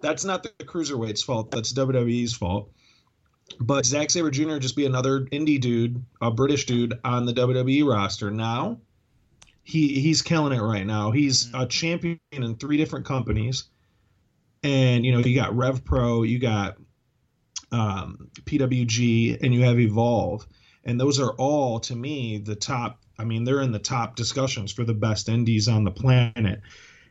That's 0.00 0.24
not 0.24 0.42
the 0.42 0.50
cruiserweight's 0.64 1.22
fault. 1.22 1.50
That's 1.50 1.72
WWE's 1.72 2.34
fault. 2.34 2.70
But 3.58 3.84
Zack 3.84 4.10
Sabre 4.10 4.30
Jr. 4.30 4.58
just 4.58 4.76
be 4.76 4.86
another 4.86 5.22
indie 5.26 5.60
dude, 5.60 6.02
a 6.20 6.30
British 6.30 6.66
dude 6.66 6.98
on 7.04 7.26
the 7.26 7.32
WWE 7.32 7.86
roster. 7.86 8.30
Now, 8.30 8.78
he 9.64 10.00
he's 10.00 10.22
killing 10.22 10.56
it 10.56 10.62
right 10.62 10.86
now. 10.86 11.10
He's 11.10 11.50
a 11.52 11.66
champion 11.66 12.20
in 12.30 12.54
three 12.56 12.76
different 12.76 13.04
companies 13.04 13.64
and 14.62 15.04
you 15.04 15.12
know 15.12 15.18
you 15.18 15.34
got 15.34 15.56
Rev 15.56 15.84
Pro, 15.84 16.22
you 16.22 16.38
got 16.38 16.76
um, 17.72 18.30
PWG, 18.44 19.42
and 19.42 19.54
you 19.54 19.62
have 19.62 19.78
Evolve, 19.78 20.46
and 20.84 21.00
those 21.00 21.20
are 21.20 21.32
all 21.32 21.80
to 21.80 21.94
me 21.96 22.38
the 22.38 22.56
top. 22.56 23.00
I 23.18 23.24
mean, 23.24 23.44
they're 23.44 23.60
in 23.60 23.72
the 23.72 23.78
top 23.78 24.16
discussions 24.16 24.72
for 24.72 24.84
the 24.84 24.94
best 24.94 25.28
indies 25.28 25.68
on 25.68 25.84
the 25.84 25.90
planet. 25.90 26.60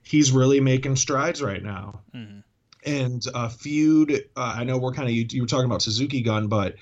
He's 0.02 0.32
really 0.32 0.60
making 0.60 0.96
strides 0.96 1.42
right 1.42 1.62
now, 1.62 2.02
Mhm. 2.16 2.44
and 2.86 3.26
a 3.36 3.50
feud. 3.50 4.12
Uh, 4.36 4.54
I 4.58 4.64
know 4.64 4.78
we're 4.78 4.94
kind 4.94 5.08
of 5.08 5.14
you, 5.14 5.28
you 5.30 5.42
were 5.42 5.48
talking 5.48 5.66
about 5.66 5.82
Suzuki 5.84 6.22
Gun, 6.22 6.48
but 6.48 6.76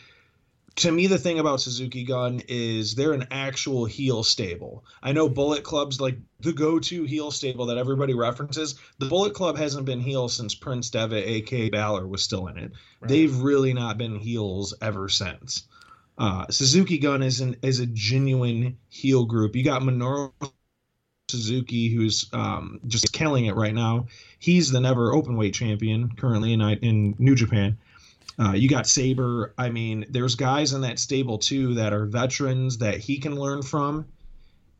to 0.77 0.91
me 0.91 1.07
the 1.07 1.17
thing 1.17 1.39
about 1.39 1.59
Suzuki 1.59 2.03
Gun 2.03 2.41
is 2.47 2.93
they're 2.93 3.13
an 3.13 3.25
actual 3.31 3.85
heel 3.85 4.23
stable. 4.23 4.85
I 5.01 5.11
know 5.11 5.27
Bullet 5.27 5.63
Club's 5.63 5.99
like 5.99 6.19
the 6.39 6.53
go-to 6.53 7.03
heel 7.03 7.31
stable 7.31 7.65
that 7.65 7.79
everybody 7.79 8.13
references. 8.13 8.75
The 8.99 9.07
Bullet 9.07 9.33
Club 9.33 9.57
hasn't 9.57 9.85
been 9.87 9.99
heel 9.99 10.29
since 10.29 10.53
Prince 10.53 10.91
Devitt, 10.91 11.25
aka 11.27 11.69
Balor, 11.69 12.07
was 12.07 12.23
still 12.23 12.45
in 12.47 12.57
it. 12.57 12.71
Right. 13.01 13.09
They've 13.09 13.35
really 13.35 13.73
not 13.73 13.97
been 13.97 14.19
heels 14.19 14.73
ever 14.81 15.09
since. 15.09 15.63
Uh, 16.17 16.45
Suzuki 16.49 16.97
Gun 16.97 17.21
is 17.21 17.41
an 17.41 17.57
is 17.61 17.79
a 17.79 17.85
genuine 17.85 18.77
heel 18.89 19.25
group. 19.25 19.55
You 19.55 19.63
got 19.63 19.83
Minoru 19.83 20.31
Suzuki, 21.29 21.89
who's 21.89 22.29
um, 22.33 22.79
just 22.87 23.11
killing 23.13 23.45
it 23.45 23.55
right 23.55 23.73
now. 23.73 24.07
He's 24.39 24.71
the 24.71 24.79
never 24.79 25.13
open 25.13 25.37
weight 25.37 25.53
champion 25.53 26.11
currently 26.15 26.53
in 26.53 26.61
in 26.61 27.15
New 27.19 27.35
Japan. 27.35 27.77
Uh, 28.39 28.53
you 28.53 28.69
got 28.69 28.87
Sabre. 28.87 29.53
I 29.57 29.69
mean, 29.69 30.05
there's 30.09 30.35
guys 30.35 30.73
in 30.73 30.81
that 30.81 30.99
stable 30.99 31.37
too 31.37 31.75
that 31.75 31.93
are 31.93 32.05
veterans 32.05 32.79
that 32.79 32.97
he 32.97 33.19
can 33.19 33.35
learn 33.35 33.61
from, 33.61 34.05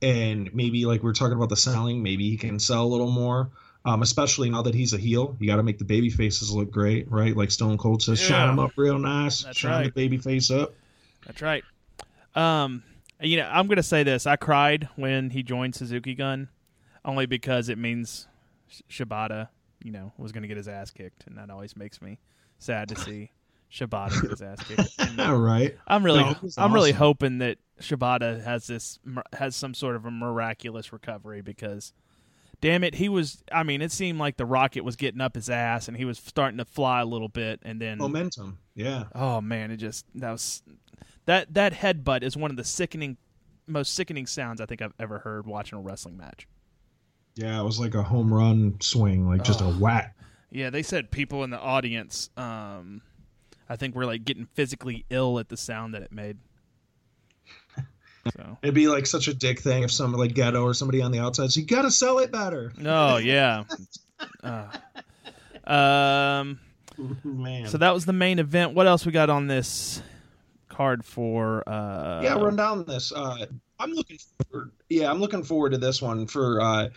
and 0.02 0.54
maybe 0.54 0.86
like 0.86 1.04
we're 1.04 1.14
talking 1.14 1.36
about 1.36 1.50
the 1.50 1.58
selling, 1.58 2.02
maybe 2.02 2.30
he 2.30 2.38
can 2.38 2.60
sell 2.60 2.84
a 2.84 2.88
little 2.88 3.12
more. 3.12 3.50
Um, 3.86 4.02
especially 4.02 4.50
now 4.50 4.64
that 4.64 4.76
he's 4.76 4.94
a 4.94 4.98
heel, 4.98 5.38
you 5.40 5.48
got 5.48 5.58
to 5.58 5.64
make 5.64 5.78
the 5.78 5.86
baby 5.86 6.10
faces 6.10 6.52
look 6.52 6.70
great, 6.70 7.10
right? 7.10 7.38
Like 7.38 7.52
Stone 7.52 7.78
Cold 7.78 8.04
says, 8.04 8.20
shine 8.20 8.48
them 8.48 8.60
up 8.60 8.72
real 8.76 9.00
nice, 9.00 9.44
That's 9.44 9.58
shine 9.58 9.72
right. 9.72 9.84
the 9.86 9.92
baby 9.92 10.18
face 10.18 10.52
up. 10.52 10.74
That's 11.28 11.42
right. 11.42 11.64
Um, 12.36 12.84
you 13.22 13.38
know, 13.38 13.50
I'm 13.52 13.68
going 13.68 13.78
to 13.78 13.84
say 13.84 14.04
this. 14.04 14.26
I 14.26 14.36
cried 14.36 14.90
when 14.96 15.30
he 15.32 15.44
joined 15.44 15.76
Suzuki 15.76 16.16
Gun, 16.16 16.50
only 17.04 17.26
because 17.26 17.70
it 17.70 17.78
means 17.78 18.28
Sh- 18.68 18.82
Shibata, 18.90 19.50
you 19.84 19.92
know, 19.92 20.14
was 20.18 20.32
going 20.32 20.44
to 20.44 20.48
get 20.48 20.58
his 20.58 20.68
ass 20.68 20.92
kicked, 20.92 21.28
and 21.28 21.38
that 21.38 21.50
always 21.50 21.76
makes 21.76 22.02
me 22.02 22.20
sad 22.60 22.90
to 22.90 22.96
see 23.00 23.32
Shibata 23.72 24.22
get 24.22 24.32
his 24.32 24.42
ass 24.42 24.64
kicked. 24.64 24.90
And 25.00 25.20
All 25.20 25.38
right. 25.38 25.76
I'm 25.88 26.04
really, 26.04 26.24
No, 26.24 26.36
I'm 26.58 26.74
really 26.74 26.92
hoping 26.92 27.40
that 27.40 27.58
Shibata 27.82 28.44
has 28.44 28.68
this 28.68 29.00
has 29.34 29.56
some 29.56 29.74
sort 29.74 29.96
of 29.96 30.06
a 30.06 30.12
miraculous 30.12 30.94
recovery 30.94 31.42
because, 31.42 31.94
damn 32.62 32.84
it, 32.84 32.96
he 32.96 33.10
was. 33.10 33.44
I 33.52 33.64
mean, 33.64 33.82
it 33.82 33.92
seemed 33.92 34.20
like 34.20 34.38
the 34.38 34.46
rocket 34.46 34.84
was 34.84 34.96
getting 34.96 35.22
up 35.22 35.36
his 35.36 35.50
ass, 35.50 35.88
and 35.88 35.98
he 35.98 36.06
was 36.06 36.18
starting 36.18 36.58
to 36.58 36.66
fly 36.66 37.02
a 37.02 37.06
little 37.06 37.30
bit, 37.30 37.60
and 37.64 37.82
then 37.82 37.98
Momentum. 37.98 38.60
Yeah. 38.76 39.06
Oh 39.14 39.42
man, 39.42 39.72
it 39.72 39.78
just 39.78 40.06
that 40.16 40.32
was 40.32 40.62
that 41.26 41.54
that 41.54 41.74
headbutt 41.74 42.24
is 42.24 42.36
one 42.38 42.52
of 42.52 42.58
the 42.58 42.64
sickening, 42.64 43.18
most 43.68 43.94
sickening 43.94 44.26
sounds 44.26 44.62
I 44.62 44.66
think 44.66 44.82
I've 44.82 44.94
ever 45.00 45.20
heard 45.20 45.46
watching 45.46 45.78
a 45.78 45.82
wrestling 45.82 46.18
match. 46.18 46.48
Yeah. 47.36 47.60
It 47.60 47.64
was 47.64 47.80
like 47.80 47.94
a 47.94 48.04
home 48.04 48.34
run 48.34 48.78
swing, 48.82 49.28
like 49.28 49.44
just 49.44 49.62
a 49.62 49.66
whack. 49.66 50.16
Yeah, 50.50 50.70
they 50.70 50.82
said 50.82 51.12
people 51.12 51.44
in 51.44 51.50
the 51.50 51.60
audience, 51.60 52.30
um, 52.38 53.02
I 53.70 53.76
think 53.76 53.96
were 53.96 54.06
like 54.06 54.24
getting 54.24 54.46
physically 54.46 55.06
ill 55.10 55.40
at 55.40 55.50
the 55.50 55.58
sound 55.58 55.94
that 55.94 56.02
it 56.02 56.12
made. 56.12 56.38
So, 58.36 58.58
It'd 58.62 58.76
be 58.76 58.88
like 58.88 59.06
such 59.06 59.28
a 59.28 59.34
dick 59.34 59.60
thing 59.60 59.84
if 59.84 59.92
some 59.92 60.12
like 60.14 60.34
ghetto 60.34 60.64
or 60.64 60.74
somebody 60.74 61.02
on 61.02 61.12
the 61.12 61.20
outside 61.20 61.46
says, 61.46 61.58
you 61.58 61.66
got 61.66 61.84
to 61.84 61.92
sell 61.92 62.20
it 62.20 62.32
better. 62.32 62.74
oh 62.86 63.18
yeah. 63.18 63.64
Uh, 64.44 64.68
um. 65.72 66.60
Man. 67.24 67.68
So 67.68 67.78
that 67.78 67.94
was 67.94 68.06
the 68.06 68.14
main 68.14 68.40
event. 68.40 68.74
What 68.74 68.88
else 68.88 69.06
we 69.06 69.12
got 69.12 69.30
on 69.30 69.46
this 69.46 70.02
card 70.68 71.06
for? 71.06 71.64
Uh, 71.70 72.22
yeah, 72.24 72.34
run 72.34 72.56
down 72.56 72.86
this. 72.86 73.12
Uh, 73.12 73.46
I'm 73.80 73.92
looking 73.92 74.18
forward. 74.50 74.72
Yeah, 74.90 75.12
I'm 75.12 75.20
looking 75.20 75.44
forward 75.44 75.72
to 75.74 75.78
this 75.78 76.02
one 76.02 76.26
for 76.26 76.60
uh, 76.60 76.90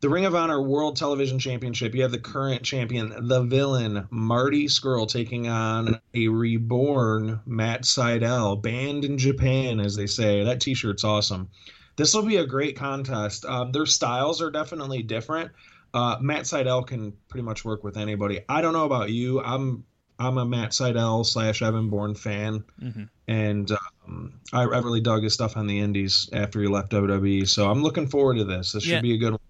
the 0.00 0.08
Ring 0.08 0.24
of 0.26 0.34
Honor 0.34 0.60
World 0.60 0.96
Television 0.96 1.38
Championship. 1.38 1.94
You 1.94 2.02
have 2.02 2.12
the 2.12 2.18
current 2.18 2.62
champion, 2.62 3.14
the 3.28 3.42
villain 3.42 4.06
Marty 4.10 4.66
Scurll, 4.66 5.08
taking 5.08 5.48
on 5.48 5.98
a 6.14 6.28
reborn 6.28 7.40
Matt 7.46 7.82
Sydal, 7.82 8.60
banned 8.60 9.04
in 9.04 9.16
Japan, 9.18 9.80
as 9.80 9.96
they 9.96 10.06
say. 10.06 10.44
That 10.44 10.60
T-shirt's 10.60 11.04
awesome. 11.04 11.48
This 11.96 12.12
will 12.14 12.22
be 12.26 12.36
a 12.36 12.46
great 12.46 12.76
contest. 12.76 13.46
Um, 13.46 13.72
their 13.72 13.86
styles 13.86 14.42
are 14.42 14.50
definitely 14.50 15.02
different. 15.02 15.50
Uh, 15.94 16.18
Matt 16.20 16.42
Sydal 16.42 16.86
can 16.86 17.14
pretty 17.28 17.42
much 17.44 17.64
work 17.64 17.82
with 17.82 17.96
anybody. 17.96 18.40
I 18.50 18.60
don't 18.60 18.74
know 18.74 18.84
about 18.84 19.10
you. 19.10 19.40
I'm 19.42 19.84
I'm 20.18 20.38
a 20.38 20.44
Matt 20.46 20.70
Sydal 20.70 21.24
slash 21.26 21.60
Evan 21.62 21.88
Bourne 21.90 22.14
fan 22.14 22.64
Mhm. 22.82 23.08
and 23.28 23.70
um, 24.06 24.40
I, 24.52 24.62
I 24.62 24.78
really 24.78 25.00
dug 25.02 25.22
his 25.22 25.34
stuff 25.34 25.58
on 25.58 25.66
the 25.66 25.78
Indies 25.78 26.28
after 26.32 26.60
he 26.60 26.68
left 26.68 26.90
WWE. 26.90 27.46
So 27.46 27.70
I'm 27.70 27.82
looking 27.82 28.06
forward 28.06 28.36
to 28.38 28.44
this. 28.44 28.72
This 28.72 28.82
should 28.82 28.92
Yeah. 28.92 29.00
be 29.02 29.12
a 29.14 29.18
good 29.18 29.32
one. 29.32 29.40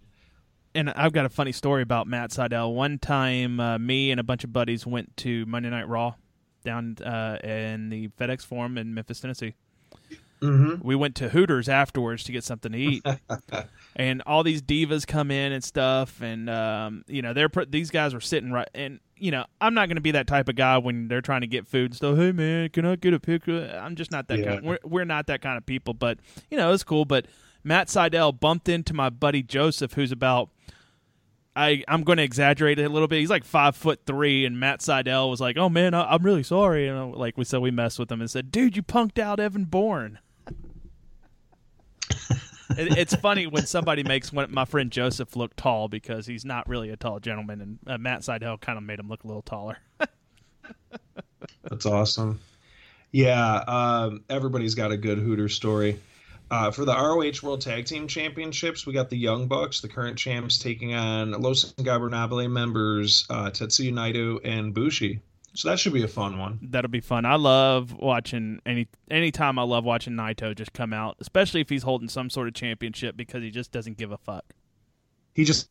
And 0.76 0.90
I've 0.90 1.12
got 1.12 1.24
a 1.24 1.30
funny 1.30 1.52
story 1.52 1.80
about 1.82 2.06
Matt 2.06 2.30
Sydal. 2.30 2.74
One 2.74 2.98
time, 2.98 3.58
uh, 3.60 3.78
me 3.78 4.10
and 4.10 4.20
a 4.20 4.22
bunch 4.22 4.44
of 4.44 4.52
buddies 4.52 4.86
went 4.86 5.16
to 5.18 5.46
Monday 5.46 5.70
Night 5.70 5.88
Raw 5.88 6.14
down 6.64 6.96
uh, 7.02 7.38
in 7.42 7.88
the 7.88 8.08
FedEx 8.08 8.44
Forum 8.44 8.76
in 8.76 8.92
Memphis, 8.92 9.20
Tennessee. 9.20 9.54
Mm-hmm. 10.42 10.86
We 10.86 10.94
went 10.94 11.14
to 11.16 11.30
Hooters 11.30 11.66
afterwards 11.70 12.24
to 12.24 12.32
get 12.32 12.44
something 12.44 12.72
to 12.72 12.78
eat, 12.78 13.02
and 13.96 14.22
all 14.26 14.42
these 14.42 14.60
divas 14.60 15.06
come 15.06 15.30
in 15.30 15.50
and 15.52 15.64
stuff, 15.64 16.20
and 16.20 16.50
um, 16.50 17.04
you 17.08 17.22
know 17.22 17.32
they're 17.32 17.48
pr- 17.48 17.62
these 17.66 17.90
guys 17.90 18.12
were 18.12 18.20
sitting 18.20 18.52
right, 18.52 18.68
and 18.74 19.00
you 19.16 19.30
know 19.30 19.46
I'm 19.62 19.72
not 19.72 19.88
going 19.88 19.96
to 19.96 20.02
be 20.02 20.10
that 20.10 20.26
type 20.26 20.50
of 20.50 20.54
guy 20.56 20.76
when 20.76 21.08
they're 21.08 21.22
trying 21.22 21.40
to 21.40 21.46
get 21.46 21.66
food 21.66 21.86
and 21.86 21.94
stuff. 21.94 22.18
Hey 22.18 22.32
man, 22.32 22.68
can 22.68 22.84
I 22.84 22.96
get 22.96 23.14
a 23.14 23.18
picture? 23.18 23.80
I'm 23.82 23.96
just 23.96 24.12
not 24.12 24.28
that 24.28 24.38
Yeah. 24.40 24.56
kind. 24.56 24.66
We're 24.66 24.78
we're 24.84 25.04
not 25.06 25.28
that 25.28 25.40
kind 25.40 25.56
of 25.56 25.64
people, 25.64 25.94
but 25.94 26.18
you 26.50 26.58
know 26.58 26.70
it's 26.74 26.84
cool. 26.84 27.06
But 27.06 27.24
Matt 27.66 27.88
Sydal 27.88 28.38
bumped 28.38 28.68
into 28.68 28.94
my 28.94 29.10
buddy 29.10 29.42
Joseph, 29.42 29.94
who's 29.94 30.12
about. 30.12 30.50
I, 31.56 31.82
I'm 31.88 32.04
going 32.04 32.18
to 32.18 32.22
exaggerate 32.22 32.78
it 32.78 32.84
a 32.84 32.88
little 32.90 33.08
bit. 33.08 33.18
He's 33.18 33.30
like 33.30 33.44
five 33.44 33.74
foot 33.74 34.00
three, 34.06 34.44
and 34.44 34.60
Matt 34.60 34.80
Sydal 34.80 35.30
was 35.30 35.40
like, 35.40 35.56
"Oh 35.56 35.68
man, 35.68 35.94
I, 35.94 36.12
I'm 36.12 36.22
really 36.22 36.44
sorry." 36.44 36.86
And 36.86 36.96
uh, 36.96 37.06
like 37.06 37.36
we 37.36 37.44
said, 37.44 37.60
we 37.60 37.70
messed 37.72 37.98
with 37.98 38.12
him 38.12 38.20
and 38.20 38.30
said, 38.30 38.52
"Dude, 38.52 38.76
you 38.76 38.82
punked 38.82 39.18
out 39.18 39.40
Evan 39.40 39.64
Bourne." 39.64 40.20
it, 42.70 42.98
it's 42.98 43.16
funny 43.16 43.46
when 43.48 43.66
somebody 43.66 44.04
makes 44.04 44.32
one, 44.32 44.52
my 44.52 44.64
friend 44.64 44.92
Joseph 44.92 45.34
look 45.34 45.56
tall 45.56 45.88
because 45.88 46.26
he's 46.26 46.44
not 46.44 46.68
really 46.68 46.90
a 46.90 46.96
tall 46.96 47.18
gentleman, 47.18 47.60
and 47.60 47.78
uh, 47.86 47.98
Matt 47.98 48.20
Sydal 48.20 48.60
kind 48.60 48.78
of 48.78 48.84
made 48.84 49.00
him 49.00 49.08
look 49.08 49.24
a 49.24 49.26
little 49.26 49.42
taller. 49.42 49.78
That's 51.64 51.86
awesome. 51.86 52.38
Yeah, 53.10 53.64
um, 53.66 54.22
everybody's 54.28 54.74
got 54.74 54.92
a 54.92 54.96
good 54.96 55.18
Hooter 55.18 55.48
story. 55.48 55.98
Uh, 56.50 56.70
for 56.70 56.84
the 56.84 56.92
ROH 56.92 57.44
World 57.44 57.60
Tag 57.60 57.86
Team 57.86 58.06
Championships, 58.06 58.86
we 58.86 58.92
got 58.92 59.10
the 59.10 59.18
Young 59.18 59.48
Bucks, 59.48 59.80
the 59.80 59.88
current 59.88 60.16
champs, 60.16 60.58
taking 60.58 60.94
on 60.94 61.32
Los 61.32 61.72
Ingobernables 61.74 62.50
members 62.50 63.26
uh, 63.30 63.50
Tetsuya 63.50 63.92
Naito 63.92 64.40
and 64.44 64.72
Bushi. 64.72 65.20
So 65.54 65.70
that 65.70 65.78
should 65.78 65.94
be 65.94 66.02
a 66.04 66.08
fun 66.08 66.38
one. 66.38 66.58
That'll 66.62 66.90
be 66.90 67.00
fun. 67.00 67.24
I 67.24 67.36
love 67.36 67.94
watching 67.94 68.60
any 68.66 68.88
anytime 69.10 69.58
I 69.58 69.62
love 69.62 69.84
watching 69.84 70.12
Naito 70.12 70.54
just 70.54 70.74
come 70.74 70.92
out, 70.92 71.16
especially 71.18 71.62
if 71.62 71.70
he's 71.70 71.82
holding 71.82 72.08
some 72.08 72.28
sort 72.28 72.46
of 72.46 72.54
championship 72.54 73.16
because 73.16 73.42
he 73.42 73.50
just 73.50 73.72
doesn't 73.72 73.96
give 73.96 74.12
a 74.12 74.18
fuck. 74.18 74.44
He 75.34 75.44
just 75.44 75.70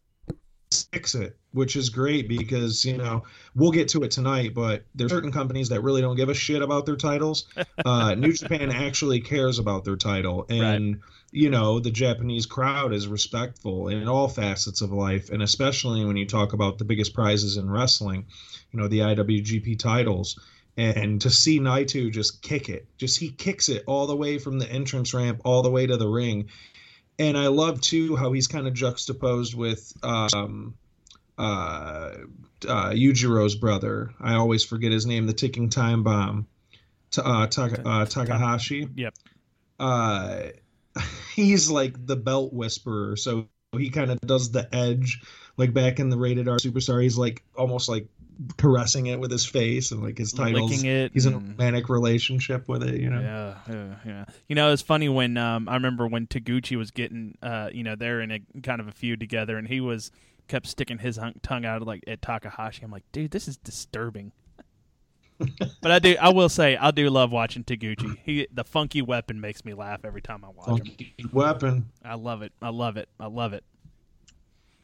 fix 0.84 1.16
it, 1.16 1.38
which 1.52 1.76
is 1.76 1.90
great 1.90 2.28
because 2.28 2.86
you 2.86 2.98
know 2.98 3.24
we'll 3.56 3.72
get 3.72 3.90
to 3.90 4.04
it 4.04 4.12
tonight. 4.12 4.54
But 4.54 4.84
there's 4.94 5.12
certain 5.12 5.32
companies 5.32 5.70
that 5.70 5.82
really 5.82 6.02
don't 6.02 6.16
give 6.16 6.30
a 6.30 6.34
shit 6.34 6.62
about 6.62 6.86
their 6.86 6.96
titles. 6.96 7.48
Uh, 7.86 8.16
New 8.16 8.34
Japan 8.34 8.72
actually 8.72 9.20
cares 9.20 9.60
about 9.60 9.84
their 9.84 9.98
title, 9.98 10.46
and 10.50 10.96
right. 10.96 11.04
you 11.32 11.50
know 11.50 11.80
the 11.80 11.92
Japanese 11.92 12.46
crowd 12.46 12.94
is 12.94 13.08
respectful 13.08 13.90
in 13.90 14.08
all 14.08 14.28
facets 14.28 14.82
of 14.82 14.92
life, 14.92 15.30
and 15.30 15.44
especially 15.44 16.04
when 16.04 16.18
you 16.18 16.26
talk 16.26 16.54
about 16.54 16.78
the 16.78 16.86
biggest 16.86 17.14
prizes 17.14 17.58
in 17.58 17.70
wrestling, 17.70 18.26
you 18.72 18.80
know 18.80 18.88
the 18.88 19.00
IWGP 19.00 19.78
titles. 19.78 20.40
And 20.78 21.22
to 21.22 21.30
see 21.30 21.60
Naito 21.60 22.12
just 22.12 22.42
kick 22.42 22.70
it, 22.70 22.88
just 22.98 23.20
he 23.20 23.30
kicks 23.30 23.70
it 23.70 23.84
all 23.88 24.08
the 24.08 24.16
way 24.16 24.40
from 24.40 24.58
the 24.58 24.70
entrance 24.70 25.14
ramp 25.14 25.42
all 25.46 25.62
the 25.62 25.72
way 25.72 25.86
to 25.86 25.98
the 25.98 26.08
ring 26.08 26.50
and 27.20 27.38
I 27.38 27.48
love 27.48 27.82
too 27.82 28.16
how 28.16 28.32
he's 28.32 28.48
kind 28.48 28.68
of 28.68 28.74
juxtaposed 28.74 29.56
with 29.56 29.94
um, 30.04 30.76
uh, 31.38 32.12
uh, 32.68 32.90
Yujiro's 32.92 33.56
brother. 33.56 34.14
I 34.20 34.36
always 34.36 34.64
forget 34.64 34.92
his 34.92 35.06
name, 35.06 35.26
the 35.28 35.34
ticking 35.34 35.70
time 35.70 36.04
bomb, 36.04 36.48
uh, 37.18 37.48
Taka, 37.48 37.88
uh, 37.88 38.06
Takahashi. 38.06 38.90
Yep. 38.96 39.14
Uh, 39.80 40.40
he's 41.36 41.70
like 41.70 42.06
the 42.06 42.16
belt 42.16 42.54
whisperer, 42.54 43.16
so 43.16 43.48
he 43.74 43.90
kind 43.90 44.12
of 44.12 44.20
does 44.22 44.52
the 44.52 44.74
edge, 44.74 45.22
like 45.58 45.74
back 45.74 46.00
in 46.00 46.10
the 46.10 46.18
rated 46.18 46.48
R 46.48 46.58
superstar. 46.58 47.02
He's 47.02 47.18
like 47.18 47.44
almost 47.58 47.90
like 47.90 48.08
caressing 48.58 49.08
it 49.08 49.20
with 49.20 49.32
his 49.32 49.46
face 49.46 49.92
and 49.92 50.04
like 50.04 50.18
his 50.18 50.32
titles. 50.32 50.72
Licking 50.72 50.90
it. 50.90 51.12
He's 51.14 51.26
in 51.26 51.34
a 51.34 51.38
romantic 51.38 51.90
relationship 51.90 52.68
with 52.68 52.84
it, 52.84 53.00
you 53.00 53.10
know. 53.10 53.22
Yeah, 53.22 53.74
yeah, 53.74 53.96
yeah. 54.06 54.26
You 54.48 54.56
know, 54.56 54.72
it's 54.72 54.82
funny 54.82 55.10
when 55.10 55.38
um, 55.38 55.68
I 55.70 55.74
remember 55.74 56.08
when 56.08 56.28
Taguchi 56.28 56.78
was 56.78 56.92
getting, 56.92 57.38
uh, 57.42 57.70
you 57.74 57.84
know, 57.84 57.96
they're 57.96 58.22
in 58.22 58.32
a 58.32 58.40
kind 58.62 58.82
of 58.82 58.88
a 58.88 58.92
feud 58.92 59.20
together, 59.20 59.58
and 59.58 59.68
he 59.68 59.82
was 59.82 60.12
kept 60.48 60.68
sticking 60.68 61.00
his 61.00 61.20
tongue 61.42 61.66
out 61.66 61.82
like 61.82 62.04
at 62.08 62.22
Takahashi. 62.22 62.84
I'm 62.84 62.92
like, 62.92 63.04
dude, 63.12 63.32
this 63.32 63.48
is 63.48 63.58
disturbing. 63.58 64.32
but 65.82 65.92
I 65.92 66.00
do, 66.00 66.16
I 66.20 66.30
will 66.30 66.50
say, 66.50 66.78
I 66.78 66.92
do 66.92 67.10
love 67.10 67.32
watching 67.32 67.64
Taguchi. 67.64 68.18
He, 68.24 68.48
the 68.52 68.64
funky 68.64 69.02
weapon 69.02 69.42
makes 69.42 69.66
me 69.66 69.74
laugh 69.74 70.06
every 70.06 70.22
time 70.22 70.46
I 70.46 70.50
watch 70.50 70.68
funky 70.68 71.14
him. 71.18 71.30
Weapon. 71.34 71.90
I 72.04 72.16
love 72.16 72.42
it. 72.42 72.54
I 72.62 72.70
love 72.70 72.98
it. 72.98 73.10
I 73.20 73.28
love 73.28 73.54
it. 73.54 73.64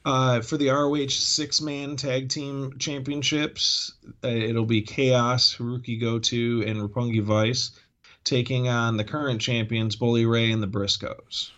Uh, 0.03 0.41
for 0.41 0.57
the 0.57 0.69
ROH 0.69 1.09
six 1.09 1.61
man 1.61 1.95
tag 1.95 2.29
team 2.29 2.77
championships, 2.79 3.93
uh, 4.23 4.27
it'll 4.27 4.65
be 4.65 4.81
Chaos, 4.81 5.55
Hirooki 5.55 5.99
Goto, 5.99 6.67
and 6.67 6.79
Roppongi 6.79 7.21
Vice 7.21 7.71
taking 8.23 8.67
on 8.67 8.97
the 8.97 9.03
current 9.03 9.41
champions, 9.41 9.95
Bully 9.95 10.25
Ray 10.25 10.51
and 10.51 10.61
the 10.61 10.67
Briscoes. 10.67 11.51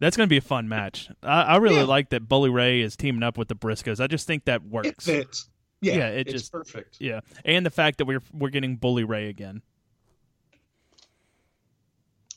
That's 0.00 0.16
going 0.16 0.26
to 0.26 0.30
be 0.30 0.38
a 0.38 0.42
fun 0.42 0.68
match. 0.68 1.08
I, 1.22 1.42
I 1.42 1.56
really 1.58 1.76
yeah. 1.76 1.84
like 1.84 2.10
that 2.10 2.28
Bully 2.28 2.50
Ray 2.50 2.80
is 2.80 2.96
teaming 2.96 3.22
up 3.22 3.38
with 3.38 3.48
the 3.48 3.54
Briscoes. 3.54 4.00
I 4.00 4.06
just 4.06 4.26
think 4.26 4.46
that 4.46 4.64
works. 4.64 4.88
It 4.88 5.02
fits. 5.02 5.48
Yeah, 5.80 5.94
yeah 5.96 6.08
it 6.08 6.28
just 6.28 6.52
perfect. 6.52 6.96
Yeah, 7.00 7.20
and 7.44 7.64
the 7.64 7.70
fact 7.70 7.98
that 7.98 8.04
we're 8.04 8.22
we're 8.32 8.50
getting 8.50 8.76
Bully 8.76 9.04
Ray 9.04 9.28
again. 9.28 9.62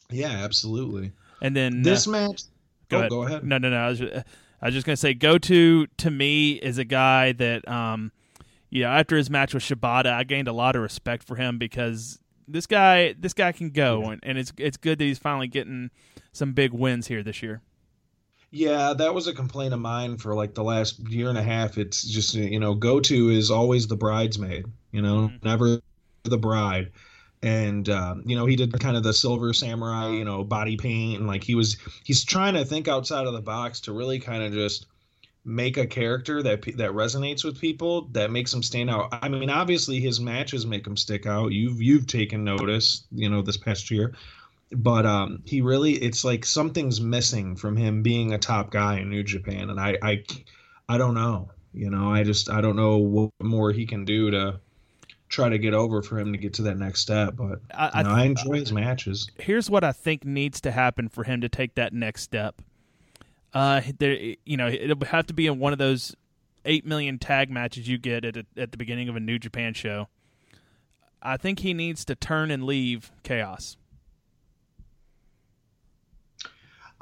Yeah, 0.09 0.29
absolutely. 0.29 1.11
And 1.41 1.55
then 1.55 1.81
this 1.81 2.07
uh, 2.07 2.11
match. 2.11 2.43
Go, 2.87 2.97
oh, 2.97 2.99
ahead. 2.99 3.09
go 3.09 3.23
ahead. 3.23 3.43
No, 3.43 3.57
no, 3.57 3.69
no. 3.69 4.23
I 4.61 4.67
was, 4.67 4.73
just 4.73 4.85
gonna 4.85 4.97
say, 4.97 5.13
Goto 5.13 5.85
to 5.85 6.11
me 6.11 6.53
is 6.53 6.77
a 6.77 6.85
guy 6.85 7.33
that, 7.33 7.67
um, 7.67 8.11
you 8.69 8.83
know, 8.83 8.89
after 8.89 9.17
his 9.17 9.29
match 9.29 9.53
with 9.53 9.63
Shibata, 9.63 10.11
I 10.11 10.23
gained 10.23 10.47
a 10.47 10.53
lot 10.53 10.75
of 10.75 10.81
respect 10.81 11.23
for 11.23 11.35
him 11.35 11.57
because 11.57 12.19
this 12.47 12.67
guy, 12.67 13.15
this 13.19 13.33
guy 13.33 13.51
can 13.51 13.69
go, 13.69 14.01
yeah. 14.01 14.11
and, 14.11 14.19
and 14.23 14.37
it's 14.37 14.53
it's 14.57 14.77
good 14.77 14.99
that 14.99 15.05
he's 15.05 15.19
finally 15.19 15.47
getting 15.47 15.91
some 16.31 16.53
big 16.53 16.73
wins 16.73 17.07
here 17.07 17.23
this 17.23 17.41
year. 17.43 17.61
Yeah, 18.51 18.93
that 18.93 19.13
was 19.13 19.27
a 19.27 19.33
complaint 19.33 19.73
of 19.73 19.79
mine 19.79 20.17
for 20.17 20.33
like 20.33 20.53
the 20.53 20.63
last 20.63 20.99
year 21.09 21.29
and 21.29 21.37
a 21.37 21.43
half. 21.43 21.77
It's 21.77 22.03
just 22.03 22.33
you 22.33 22.59
know, 22.59 22.73
Goto 22.73 23.29
is 23.29 23.51
always 23.51 23.87
the 23.87 23.97
bridesmaid, 23.97 24.65
you 24.91 25.01
know, 25.01 25.27
mm-hmm. 25.27 25.47
never 25.47 25.79
the 26.23 26.37
bride 26.37 26.91
and 27.45 27.89
um, 27.89 28.23
you 28.25 28.35
know 28.35 28.45
he 28.45 28.55
did 28.55 28.77
kind 28.79 28.97
of 28.97 29.03
the 29.03 29.13
silver 29.13 29.53
samurai 29.53 30.09
you 30.09 30.25
know 30.25 30.43
body 30.43 30.75
paint 30.75 31.19
and 31.19 31.27
like 31.27 31.43
he 31.43 31.55
was 31.55 31.77
he's 32.03 32.25
trying 32.25 32.55
to 32.55 32.65
think 32.65 32.87
outside 32.87 33.27
of 33.27 33.33
the 33.33 33.41
box 33.41 33.79
to 33.79 33.93
really 33.93 34.19
kind 34.19 34.43
of 34.43 34.51
just 34.51 34.87
make 35.45 35.77
a 35.77 35.85
character 35.85 36.41
that 36.41 36.63
that 36.75 36.91
resonates 36.91 37.45
with 37.45 37.61
people 37.61 38.09
that 38.13 38.31
makes 38.31 38.51
him 38.51 38.63
stand 38.63 38.89
out. 38.89 39.09
I 39.21 39.29
mean 39.29 39.51
obviously 39.51 39.99
his 39.99 40.19
matches 40.19 40.65
make 40.65 40.85
him 40.85 40.97
stick 40.97 41.27
out. 41.27 41.51
You've 41.51 41.81
you've 41.81 42.07
taken 42.07 42.43
notice 42.43 43.03
you 43.11 43.29
know 43.29 43.43
this 43.43 43.57
past 43.57 43.91
year. 43.91 44.13
But 44.71 45.05
um 45.05 45.43
he 45.45 45.61
really 45.61 45.93
it's 45.93 46.25
like 46.25 46.45
something's 46.45 46.99
missing 46.99 47.55
from 47.55 47.77
him 47.77 48.01
being 48.01 48.33
a 48.33 48.39
top 48.39 48.71
guy 48.71 48.97
in 48.99 49.11
new 49.11 49.23
japan 49.23 49.69
and 49.69 49.79
i 49.79 49.95
i 50.01 50.23
i 50.89 50.97
don't 50.97 51.13
know 51.13 51.49
you 51.73 51.89
know 51.91 52.11
i 52.11 52.23
just 52.23 52.49
i 52.49 52.59
don't 52.59 52.75
know 52.75 52.97
what 52.97 53.29
more 53.41 53.71
he 53.71 53.85
can 53.85 54.03
do 54.03 54.31
to 54.31 54.59
try 55.35 55.49
to 55.49 55.57
get 55.57 55.73
over 55.73 56.01
for 56.01 56.17
him 56.17 56.31
to 56.31 56.37
get 56.37 56.53
to 56.55 56.63
that 56.63 56.77
next 56.77 57.01
step. 57.01 57.35
But 57.35 57.59
I, 57.73 58.03
know, 58.03 58.09
I, 58.09 58.21
I 58.21 58.23
enjoy 58.23 58.59
his 58.59 58.71
matches. 58.71 59.29
Here's 59.37 59.69
what 59.69 59.83
I 59.83 59.91
think 59.91 60.23
needs 60.23 60.61
to 60.61 60.71
happen 60.71 61.09
for 61.09 61.23
him 61.23 61.41
to 61.41 61.49
take 61.49 61.75
that 61.75 61.93
next 61.93 62.23
step. 62.23 62.61
Uh, 63.53 63.81
there, 63.99 64.17
you 64.45 64.57
know, 64.57 64.67
it'll 64.67 65.05
have 65.05 65.27
to 65.27 65.33
be 65.33 65.47
in 65.47 65.59
one 65.59 65.73
of 65.73 65.79
those 65.79 66.15
eight 66.65 66.85
million 66.85 67.19
tag 67.19 67.49
matches 67.49 67.87
you 67.87 67.97
get 67.97 68.25
at 68.25 68.37
a, 68.37 68.45
at 68.57 68.71
the 68.71 68.77
beginning 68.77 69.09
of 69.09 69.15
a 69.15 69.19
New 69.19 69.37
Japan 69.37 69.73
show. 69.73 70.07
I 71.21 71.37
think 71.37 71.59
he 71.59 71.73
needs 71.73 72.05
to 72.05 72.15
turn 72.15 72.51
and 72.51 72.63
leave 72.63 73.11
Chaos. 73.23 73.77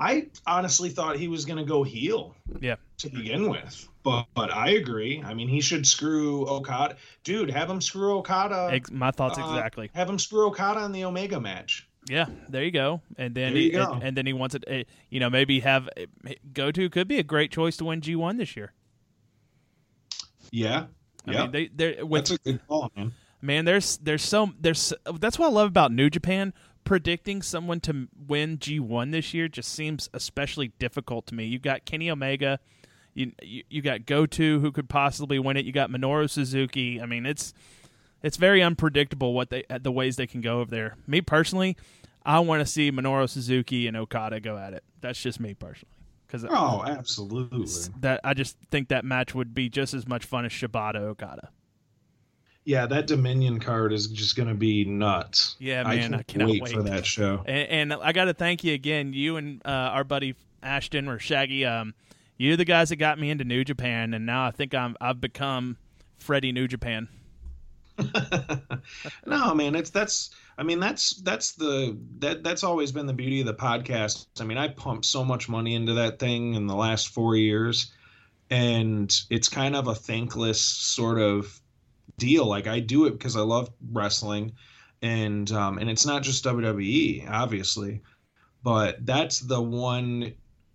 I 0.04 0.28
honestly 0.46 0.90
thought 0.90 1.16
he 1.16 1.30
was 1.30 1.46
going 1.46 1.60
to 1.60 1.64
go 1.64 1.84
heel. 1.84 2.36
Yeah. 2.60 2.76
To 2.98 3.10
begin 3.10 3.50
with. 3.50 3.88
But, 4.04 4.26
but 4.34 4.52
I 4.52 4.72
agree. 4.72 5.24
I 5.26 5.34
mean, 5.34 5.48
he 5.48 5.62
should 5.62 5.88
screw 5.88 6.46
Okada. 6.46 6.98
Dude, 7.24 7.50
have 7.50 7.70
him 7.70 7.80
screw 7.80 8.18
Okada. 8.18 8.70
Ex- 8.72 8.92
my 8.92 9.12
thoughts 9.12 9.40
uh, 9.40 9.44
exactly. 9.44 9.90
Have 9.96 10.10
him 10.10 10.20
screw 10.20 10.48
Okada 10.48 10.84
in 10.84 10.92
the 10.92 11.06
Omega 11.06 11.40
match. 11.40 11.88
Yeah, 12.10 12.26
there 12.50 12.64
you 12.64 12.72
go. 12.72 13.02
And 13.18 13.34
then 13.34 13.56
he 13.56 13.74
and, 13.76 14.04
and, 14.04 14.18
then 14.18 14.26
he 14.26 14.34
wants 14.34 14.56
it. 14.56 14.66
Eh, 14.68 14.84
you 15.10 15.22
know, 15.22 15.30
maybe 15.30 15.62
have 15.62 15.88
Goto 16.52 16.90
could 16.90 17.08
be 17.08 17.18
a 17.18 17.24
great 17.24 17.50
choice 17.50 17.78
to 17.78 17.86
win 17.86 18.02
G 18.02 18.18
one 18.18 18.36
this 18.36 18.58
year. 18.58 18.74
Yeah, 20.52 20.88
I 21.26 21.32
yeah. 21.32 21.48
Mean, 21.48 21.70
they, 21.74 22.04
with, 22.04 22.28
that's 22.28 22.32
a 22.32 22.38
good 22.40 22.68
call, 22.68 22.92
man. 22.94 23.14
Man, 23.42 23.64
there's 23.64 23.96
there's 23.98 24.24
so 24.24 24.52
there's 24.60 24.92
that's 25.18 25.40
what 25.40 25.48
I 25.48 25.52
love 25.52 25.70
about 25.70 25.94
New 25.94 26.10
Japan 26.10 26.54
predicting 26.84 27.42
someone 27.42 27.80
to 27.82 28.08
win 28.28 28.58
G1 28.58 29.12
this 29.12 29.34
year 29.34 29.48
just 29.48 29.72
seems 29.72 30.10
especially 30.14 30.70
difficult 30.80 31.28
to 31.28 31.36
me. 31.36 31.46
You 31.46 31.60
got 31.60 31.86
Kenny 31.86 32.10
Omega, 32.10 32.60
you 33.14 33.32
you, 33.42 33.64
you 33.70 33.82
got 33.82 34.06
Goto 34.06 34.60
who 34.60 34.72
could 34.72 34.90
possibly 34.90 35.40
win 35.40 35.58
it. 35.58 35.66
You 35.66 35.72
got 35.72 35.90
Minoru 35.90 36.30
Suzuki. 36.30 37.02
I 37.02 37.06
mean, 37.06 37.26
it's 37.26 37.54
it's 38.22 38.38
very 38.38 38.62
unpredictable 38.62 39.34
what 39.34 39.50
they 39.50 39.64
the 39.70 39.92
ways 39.92 40.16
they 40.16 40.28
can 40.28 40.42
go 40.42 40.60
over 40.62 40.72
there. 40.72 40.96
Me 41.08 41.22
personally, 41.22 41.78
I 42.26 42.40
want 42.40 42.62
to 42.62 42.66
see 42.66 42.92
Minoru 42.92 43.30
Suzuki 43.30 43.88
and 43.88 43.98
Okada 43.98 44.40
go 44.40 44.58
at 44.58 44.74
it. 44.74 44.84
That's 45.02 45.22
just 45.22 45.40
me 45.40 45.54
personally. 45.54 45.90
Cause 46.28 46.44
oh, 46.50 46.84
absolutely. 46.88 47.68
That 48.00 48.22
I 48.24 48.34
just 48.34 48.58
think 48.72 48.88
that 48.88 49.06
match 49.06 49.36
would 49.36 49.54
be 49.54 49.70
just 49.70 49.94
as 49.94 50.08
much 50.08 50.26
fun 50.26 50.46
as 50.46 50.52
Shibata 50.52 50.96
Okada 50.96 51.50
yeah, 52.66 52.86
that 52.86 53.08
Dominion 53.08 53.60
card 53.60 53.92
is 53.92 54.08
just 54.08 54.36
going 54.36 54.48
to 54.48 54.56
be 54.56 54.86
nuts. 54.86 55.56
Yeah, 55.60 55.84
man, 55.84 56.14
I, 56.14 56.20
I 56.20 56.24
cannot 56.24 56.50
wait, 56.50 56.62
wait, 56.64 56.74
for 56.74 56.84
that 56.84 57.06
show. 57.06 57.44
And, 57.46 57.92
and 57.92 58.02
I 58.02 58.14
got 58.14 58.26
to 58.26 58.34
thank 58.34 58.64
you 58.64 58.74
again, 58.74 59.14
you 59.14 59.38
and 59.38 59.62
uh, 59.66 59.70
our 59.70 60.04
buddy 60.04 60.36
Ashton 60.62 61.08
or 61.08 61.20
Shaggy. 61.20 61.66
Um, 61.66 61.94
you're 62.38 62.58
the 62.58 62.66
guys 62.66 62.90
that 62.90 62.96
got 62.96 63.20
me 63.20 63.30
into 63.30 63.44
New 63.44 63.64
Japan, 63.64 64.14
and 64.14 64.26
now 64.26 64.46
I 64.46 64.52
think 64.52 64.74
I'm 64.74 64.96
I've 65.02 65.20
become 65.20 65.78
Freddie 66.20 66.52
New 66.52 66.68
Japan. 66.68 67.08
no, 69.26 69.54
man, 69.54 69.76
it's 69.76 69.90
that's. 69.90 70.32
I 70.58 70.64
mean, 70.64 70.80
that's 70.80 71.22
that's 71.22 71.54
the 71.54 71.98
that 72.20 72.44
that's 72.44 72.64
always 72.64 72.92
been 72.92 73.08
the 73.08 73.14
beauty 73.14 73.42
of 73.42 73.46
the 73.46 73.54
podcast. 73.54 74.28
I 74.40 74.46
mean, 74.46 74.58
I 74.58 74.70
pumped 74.70 75.06
so 75.06 75.24
much 75.24 75.50
money 75.50 75.76
into 75.76 75.94
that 75.94 76.20
thing 76.20 76.56
in 76.56 76.68
the 76.68 76.76
last 76.76 77.10
four 77.10 77.36
years, 77.36 77.92
and 78.50 79.14
it's 79.30 79.50
kind 79.50 79.76
of 79.76 79.88
a 79.88 79.96
thankless 79.96 80.62
sort 80.62 81.20
of 81.20 81.60
deal. 82.18 82.46
Like 82.46 82.68
I 82.68 82.80
do 82.80 83.06
it 83.06 83.12
because 83.12 83.36
I 83.36 83.42
love 83.42 83.70
wrestling, 83.92 84.54
and 85.02 85.52
um, 85.52 85.78
and 85.78 85.90
it's 85.90 86.06
not 86.06 86.24
just 86.24 86.46
WWE, 86.46 87.30
obviously, 87.30 88.02
but 88.64 89.06
that's 89.06 89.40
the 89.40 89.62
one 89.62 90.34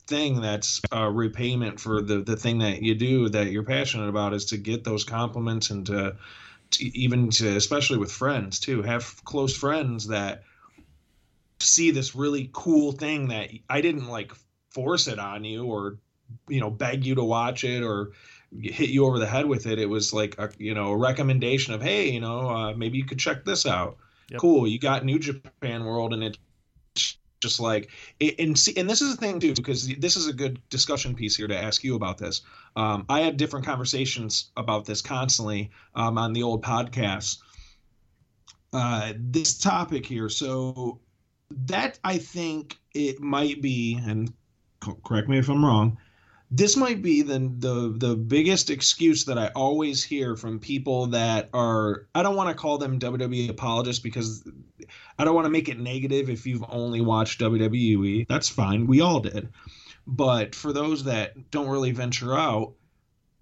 thing 0.08 0.40
that's 0.40 0.80
a 0.90 1.10
repayment 1.10 1.78
for 1.78 2.00
the 2.00 2.18
the 2.22 2.36
thing 2.36 2.58
that 2.58 2.82
you 2.82 2.94
do 2.94 3.28
that 3.28 3.48
you're 3.48 3.62
passionate 3.62 4.08
about 4.08 4.32
is 4.32 4.46
to 4.46 4.56
get 4.56 4.82
those 4.82 5.04
compliments 5.04 5.68
and 5.68 5.84
to, 5.86 6.16
to 6.70 6.98
even 6.98 7.28
to 7.28 7.56
especially 7.56 7.98
with 7.98 8.10
friends 8.10 8.58
too 8.58 8.80
have 8.80 9.22
close 9.26 9.54
friends 9.54 10.06
that 10.08 10.44
see 11.60 11.90
this 11.90 12.14
really 12.14 12.48
cool 12.54 12.92
thing 12.92 13.28
that 13.28 13.50
I 13.68 13.82
didn't 13.82 14.08
like 14.08 14.32
force 14.70 15.08
it 15.08 15.18
on 15.18 15.44
you 15.44 15.66
or 15.66 15.98
you 16.48 16.60
know 16.60 16.70
beg 16.70 17.04
you 17.04 17.14
to 17.16 17.24
watch 17.24 17.64
it 17.64 17.82
or 17.82 18.12
hit 18.60 18.90
you 18.90 19.06
over 19.06 19.18
the 19.18 19.26
head 19.26 19.46
with 19.46 19.66
it. 19.66 19.78
It 19.78 19.86
was 19.88 20.12
like 20.12 20.38
a 20.38 20.50
you 20.58 20.74
know 20.74 20.92
a 20.92 20.96
recommendation 20.96 21.74
of 21.74 21.82
hey 21.82 22.10
you 22.10 22.20
know 22.20 22.48
uh, 22.48 22.74
maybe 22.74 22.98
you 22.98 23.04
could 23.04 23.18
check 23.18 23.44
this 23.44 23.66
out. 23.66 23.98
Yep. 24.30 24.40
Cool, 24.40 24.66
you 24.66 24.78
got 24.78 25.04
New 25.04 25.18
Japan 25.18 25.84
World 25.84 26.12
and 26.12 26.22
it's 26.22 26.38
just 27.40 27.60
like 27.60 27.90
and 28.38 28.58
see 28.58 28.76
and 28.76 28.88
this 28.88 29.00
is 29.00 29.14
the 29.14 29.20
thing 29.20 29.38
too 29.38 29.54
because 29.54 29.88
this 29.96 30.16
is 30.16 30.26
a 30.26 30.32
good 30.32 30.60
discussion 30.70 31.14
piece 31.14 31.36
here 31.36 31.46
to 31.46 31.56
ask 31.56 31.84
you 31.84 31.94
about 31.94 32.18
this 32.18 32.42
um, 32.76 33.04
i 33.08 33.20
had 33.20 33.36
different 33.36 33.64
conversations 33.64 34.50
about 34.56 34.84
this 34.84 35.00
constantly 35.00 35.70
um, 35.94 36.18
on 36.18 36.32
the 36.32 36.42
old 36.42 36.64
podcasts 36.64 37.38
uh, 38.72 39.12
this 39.16 39.56
topic 39.56 40.04
here 40.04 40.28
so 40.28 40.98
that 41.50 41.98
i 42.04 42.18
think 42.18 42.78
it 42.94 43.20
might 43.20 43.62
be 43.62 44.00
and 44.04 44.32
correct 45.04 45.28
me 45.28 45.38
if 45.38 45.48
i'm 45.48 45.64
wrong 45.64 45.96
this 46.50 46.76
might 46.76 47.02
be 47.02 47.22
the 47.22 47.38
the 47.58 47.94
the 47.96 48.16
biggest 48.16 48.70
excuse 48.70 49.24
that 49.26 49.38
I 49.38 49.48
always 49.48 50.02
hear 50.02 50.36
from 50.36 50.58
people 50.58 51.08
that 51.08 51.50
are 51.52 52.06
I 52.14 52.22
don't 52.22 52.36
want 52.36 52.48
to 52.48 52.54
call 52.54 52.78
them 52.78 52.98
WWE 52.98 53.50
apologists 53.50 54.02
because 54.02 54.48
I 55.18 55.24
don't 55.24 55.34
want 55.34 55.44
to 55.44 55.50
make 55.50 55.68
it 55.68 55.78
negative 55.78 56.30
if 56.30 56.46
you've 56.46 56.64
only 56.68 57.00
watched 57.00 57.40
WWE. 57.40 58.26
That's 58.28 58.48
fine. 58.48 58.86
We 58.86 59.00
all 59.00 59.20
did. 59.20 59.50
But 60.06 60.54
for 60.54 60.72
those 60.72 61.04
that 61.04 61.50
don't 61.50 61.68
really 61.68 61.90
venture 61.90 62.34
out, 62.34 62.72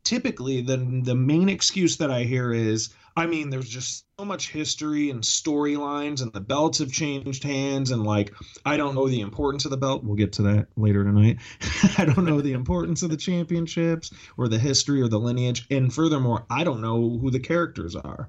typically 0.03 0.61
the 0.61 0.77
the 1.05 1.15
main 1.15 1.49
excuse 1.49 1.99
that 1.99 2.11
I 2.11 2.25
hear 2.25 2.53
is 2.53 2.91
I 3.17 3.27
mean, 3.27 3.49
there's 3.49 3.69
just 3.69 4.05
so 4.19 4.27
much 4.27 4.51
history 4.51 5.09
and 5.09 5.23
storylines, 5.23 6.21
and 6.21 6.31
the 6.33 6.41
belts 6.41 6.79
have 6.79 6.93
changed 6.93 7.43
hands. 7.43 7.91
And 7.91 8.05
like, 8.05 8.35
I 8.67 8.77
don't 8.77 8.95
know 8.95 9.09
the 9.09 9.23
importance 9.23 9.65
of 9.65 9.71
the 9.71 9.79
belt. 9.79 10.05
We'll 10.05 10.17
get 10.17 10.35
to 10.35 10.43
that 10.43 10.69
later 10.77 11.03
tonight. 11.03 11.39
I 11.99 12.05
don't 12.05 12.27
know 12.27 12.43
the 12.43 12.53
importance 12.53 13.03
of 13.03 13.09
the 13.09 13.17
championships 13.17 14.13
or 14.37 14.49
the 14.49 14.59
history 14.59 15.01
or 15.01 15.09
the 15.09 15.19
lineage. 15.19 15.67
And 15.71 15.93
furthermore, 15.93 16.45
I 16.51 16.63
don't 16.63 16.83
know 16.83 17.19
who 17.19 17.31
the 17.31 17.41
characters 17.41 17.97
are. 17.97 18.29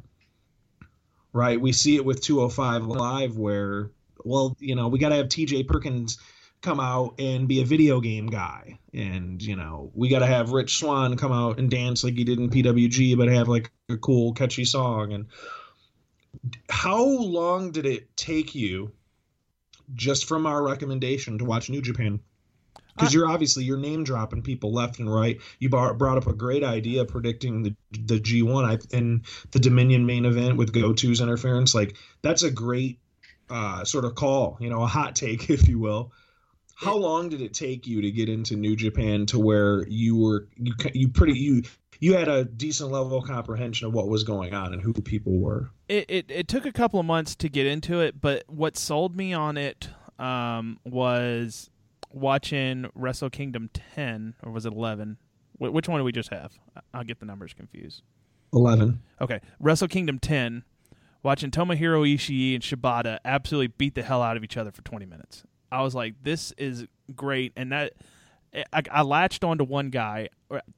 Right? 1.34 1.60
We 1.60 1.74
see 1.74 1.98
it 1.98 2.06
with 2.06 2.22
205 2.22 2.86
Live, 2.86 3.38
where, 3.38 3.92
well, 4.24 4.56
you 4.60 4.76
know, 4.76 4.88
we 4.88 5.00
got 5.00 5.10
to 5.10 5.16
have 5.16 5.28
TJ 5.28 5.68
Perkins 5.68 6.18
come 6.62 6.80
out 6.80 7.16
and 7.20 7.48
be 7.48 7.62
a 7.62 7.66
video 7.66 8.00
game 8.00 8.28
guy. 8.28 8.80
And 8.94 9.42
you 9.42 9.56
know 9.56 9.92
we 9.94 10.10
got 10.10 10.20
to 10.20 10.26
have 10.26 10.52
rich 10.52 10.78
Swan 10.78 11.18
come 11.18 11.32
out 11.32 11.60
and 11.60 11.70
dance 11.70 12.04
like 12.04 12.16
he 12.16 12.24
did 12.24 12.40
in 12.40 12.50
pwg 12.50 13.18
but 13.18 13.28
have 13.28 13.48
like 13.48 13.72
a 13.90 13.98
cool 13.98 14.34
catchy 14.34 14.66
song. 14.66 15.14
And 15.14 15.28
how 16.70 17.04
long 17.04 17.72
did 17.72 17.86
it 17.86 18.16
take 18.16 18.56
you 18.56 18.92
just 19.94 20.26
from 20.26 20.46
our 20.46 20.64
recommendation 20.64 21.38
to 21.38 21.46
watch 21.46 21.70
new 21.70 21.82
japan? 21.82 22.20
Because 22.96 23.14
you're 23.14 23.30
obviously 23.30 23.64
you're 23.64 23.78
name 23.78 24.04
dropping 24.04 24.42
people 24.42 24.74
left 24.74 24.98
and 24.98 25.14
right. 25.14 25.40
You 25.60 25.70
brought, 25.70 26.00
brought 26.00 26.18
up 26.18 26.26
a 26.26 26.34
great 26.34 26.64
idea 26.64 27.06
predicting 27.06 27.62
the 27.62 27.76
the 27.92 28.20
g1 28.20 28.92
and 28.92 29.22
the 29.52 29.60
dominion 29.60 30.08
main 30.08 30.26
event 30.26 30.58
with 30.58 30.74
Goto's 30.74 31.22
interference. 31.22 31.76
Like 31.76 31.96
that's 32.24 32.42
a 32.42 32.50
great 32.50 33.00
uh, 33.52 33.84
sort 33.86 34.04
of 34.04 34.16
call 34.16 34.58
you 34.60 34.72
know 34.72 34.82
a 34.82 34.88
hot 34.88 35.16
take 35.16 35.50
if 35.52 35.68
you 35.68 35.78
will 35.78 36.12
how 36.78 36.96
long 36.96 37.28
did 37.28 37.42
it 37.42 37.56
take 37.56 37.88
you 37.88 38.04
to 38.04 38.12
get 38.12 38.30
into 38.30 38.56
New 38.56 38.76
Japan 38.76 39.26
to 39.28 39.40
where 39.40 39.88
you 39.88 40.16
were 40.16 40.48
you 40.58 40.74
you 40.94 41.10
pretty 41.10 41.34
you 41.34 41.64
you 42.00 42.16
had 42.16 42.28
a 42.28 42.46
decent 42.46 42.92
level 42.92 43.18
of 43.18 43.26
comprehension 43.26 43.88
of 43.88 43.94
what 43.94 44.08
was 44.08 44.24
going 44.24 44.54
on 44.54 44.74
and 44.74 44.82
who 44.82 44.94
people 44.94 45.40
were? 45.40 45.72
It 45.90 46.06
it, 46.08 46.26
it 46.30 46.48
took 46.48 46.68
a 46.68 46.72
couple 46.72 47.00
of 47.00 47.06
months 47.08 47.36
to 47.38 47.50
get 47.50 47.66
into 47.66 48.00
it, 48.00 48.22
but 48.22 48.44
what 48.48 48.78
sold 48.78 49.16
me 49.16 49.34
on 49.34 49.58
it 49.58 49.90
um, 50.20 50.80
was 50.86 51.72
watching 52.12 52.92
Wrestle 52.94 53.32
Kingdom 53.32 53.72
10 53.74 54.36
or 54.44 54.52
was 54.52 54.68
it 54.68 54.74
11? 54.74 55.18
Wh- 55.58 55.74
which 55.74 55.90
one 55.90 56.00
do 56.00 56.04
we 56.04 56.12
just 56.12 56.30
have? 56.30 56.54
I'll 56.94 57.04
get 57.04 57.20
the 57.20 57.26
numbers 57.26 57.54
confused. 57.56 58.04
11. 58.54 59.02
Okay. 59.20 59.42
Wrestle 59.60 59.88
Kingdom 59.88 60.20
10 60.20 60.64
watching 61.24 61.50
Tomohiro 61.50 62.08
Ishii 62.14 62.54
and 62.54 62.64
Shibata 62.64 63.18
absolutely 63.26 63.74
beat 63.80 63.96
the 63.96 64.04
hell 64.04 64.22
out 64.22 64.38
of 64.38 64.44
each 64.44 64.58
other 64.58 64.72
for 64.72 64.84
20 64.84 65.08
minutes. 65.08 65.44
I 65.72 65.82
was 65.82 65.94
like, 65.94 66.16
this 66.24 66.54
is 66.58 66.86
great, 67.16 67.54
and 67.56 67.72
that 67.72 67.94
I, 68.74 68.82
I 68.92 69.02
latched 69.02 69.44
onto 69.44 69.64
one 69.64 69.90
guy, 69.90 70.30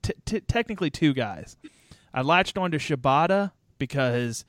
t- 0.02 0.14
t- 0.26 0.42
technically 0.42 0.90
two 0.90 1.14
guys. 1.14 1.58
I 2.14 2.22
latched 2.22 2.58
onto 2.58 2.80
Shibata 2.80 3.52
because, 3.78 4.46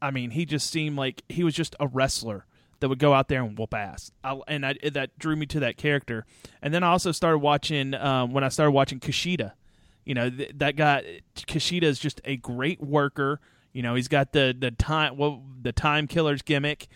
I 0.00 0.10
mean, 0.10 0.30
he 0.30 0.44
just 0.44 0.70
seemed 0.70 0.96
like 0.96 1.22
he 1.28 1.42
was 1.42 1.54
just 1.54 1.74
a 1.80 1.86
wrestler 1.86 2.46
that 2.80 2.88
would 2.88 2.98
go 2.98 3.14
out 3.14 3.28
there 3.28 3.42
and 3.42 3.58
whoop 3.58 3.72
ass, 3.72 4.10
I, 4.22 4.38
and 4.46 4.66
I, 4.66 4.74
that 4.92 5.18
drew 5.18 5.36
me 5.36 5.46
to 5.46 5.60
that 5.60 5.76
character. 5.78 6.26
And 6.60 6.74
then 6.74 6.82
I 6.82 6.88
also 6.88 7.12
started 7.12 7.38
watching 7.38 7.94
um, 7.94 8.32
when 8.32 8.44
I 8.44 8.48
started 8.48 8.72
watching 8.72 9.00
Kushida. 9.00 9.52
You 10.04 10.14
know, 10.14 10.30
th- 10.30 10.52
that 10.56 10.76
guy 10.76 11.20
Kushida 11.34 11.84
is 11.84 11.98
just 11.98 12.20
a 12.24 12.36
great 12.36 12.80
worker. 12.80 13.40
You 13.72 13.82
know, 13.82 13.94
he's 13.94 14.08
got 14.08 14.32
the 14.32 14.54
the 14.56 14.70
time 14.70 15.16
well 15.16 15.42
the 15.60 15.72
time 15.72 16.06
killers 16.06 16.42
gimmick 16.42 16.86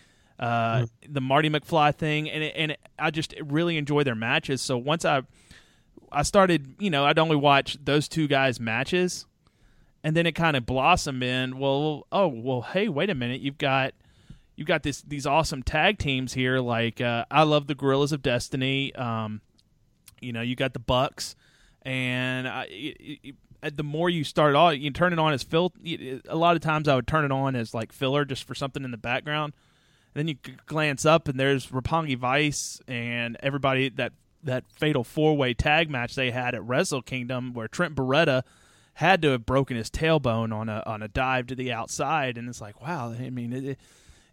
uh, 0.41 0.87
the 1.07 1.21
Marty 1.21 1.49
McFly 1.49 1.95
thing, 1.95 2.29
and 2.29 2.43
it, 2.43 2.53
and 2.57 2.71
it, 2.71 2.79
I 2.97 3.11
just 3.11 3.35
really 3.43 3.77
enjoy 3.77 4.03
their 4.03 4.15
matches. 4.15 4.61
So 4.61 4.75
once 4.75 5.05
I 5.05 5.21
I 6.11 6.23
started, 6.23 6.75
you 6.79 6.89
know, 6.89 7.05
I'd 7.05 7.19
only 7.19 7.35
watch 7.35 7.77
those 7.81 8.07
two 8.07 8.27
guys' 8.27 8.59
matches, 8.59 9.27
and 10.03 10.15
then 10.15 10.25
it 10.25 10.31
kind 10.33 10.57
of 10.57 10.65
blossomed 10.65 11.21
in. 11.21 11.59
Well, 11.59 12.07
oh 12.11 12.27
well, 12.27 12.63
hey, 12.63 12.87
wait 12.87 13.11
a 13.11 13.15
minute, 13.15 13.41
you've 13.41 13.59
got 13.59 13.93
you've 14.55 14.67
got 14.67 14.81
this 14.81 15.03
these 15.03 15.27
awesome 15.27 15.61
tag 15.61 15.99
teams 15.99 16.33
here. 16.33 16.59
Like 16.59 16.99
uh, 16.99 17.25
I 17.29 17.43
love 17.43 17.67
the 17.67 17.75
Guerrillas 17.75 18.11
of 18.11 18.23
Destiny. 18.23 18.95
Um, 18.95 19.41
you 20.21 20.33
know, 20.33 20.41
you 20.41 20.55
got 20.55 20.73
the 20.73 20.79
Bucks, 20.79 21.35
and 21.83 22.47
I, 22.47 22.63
it, 22.67 23.35
it, 23.61 23.77
the 23.77 23.83
more 23.83 24.09
you 24.09 24.23
start 24.23 24.55
off, 24.55 24.75
you 24.75 24.89
turn 24.89 25.13
it 25.13 25.19
on 25.19 25.33
as 25.33 25.43
fill. 25.43 25.71
A 26.27 26.35
lot 26.35 26.55
of 26.55 26.63
times, 26.63 26.87
I 26.87 26.95
would 26.95 27.05
turn 27.05 27.25
it 27.25 27.31
on 27.31 27.55
as 27.55 27.75
like 27.75 27.91
filler, 27.91 28.25
just 28.25 28.45
for 28.45 28.55
something 28.55 28.83
in 28.83 28.89
the 28.89 28.97
background 28.97 29.53
then 30.13 30.27
you 30.27 30.35
glance 30.65 31.05
up 31.05 31.27
and 31.27 31.39
there's 31.39 31.67
Roppongi 31.67 32.17
Vice 32.17 32.79
and 32.87 33.37
everybody 33.41 33.89
that 33.89 34.13
that 34.43 34.63
fatal 34.71 35.03
four 35.03 35.37
way 35.37 35.53
tag 35.53 35.89
match 35.89 36.15
they 36.15 36.31
had 36.31 36.55
at 36.55 36.63
Wrestle 36.63 37.01
Kingdom 37.01 37.53
where 37.53 37.67
Trent 37.67 37.95
Beretta 37.95 38.43
had 38.95 39.21
to 39.21 39.29
have 39.29 39.45
broken 39.45 39.77
his 39.77 39.89
tailbone 39.89 40.53
on 40.53 40.69
a 40.69 40.83
on 40.85 41.01
a 41.01 41.07
dive 41.07 41.47
to 41.47 41.55
the 41.55 41.71
outside, 41.71 42.37
and 42.37 42.49
it's 42.49 42.61
like 42.61 42.81
wow. 42.81 43.11
I 43.11 43.29
mean, 43.29 43.53
it, 43.53 43.77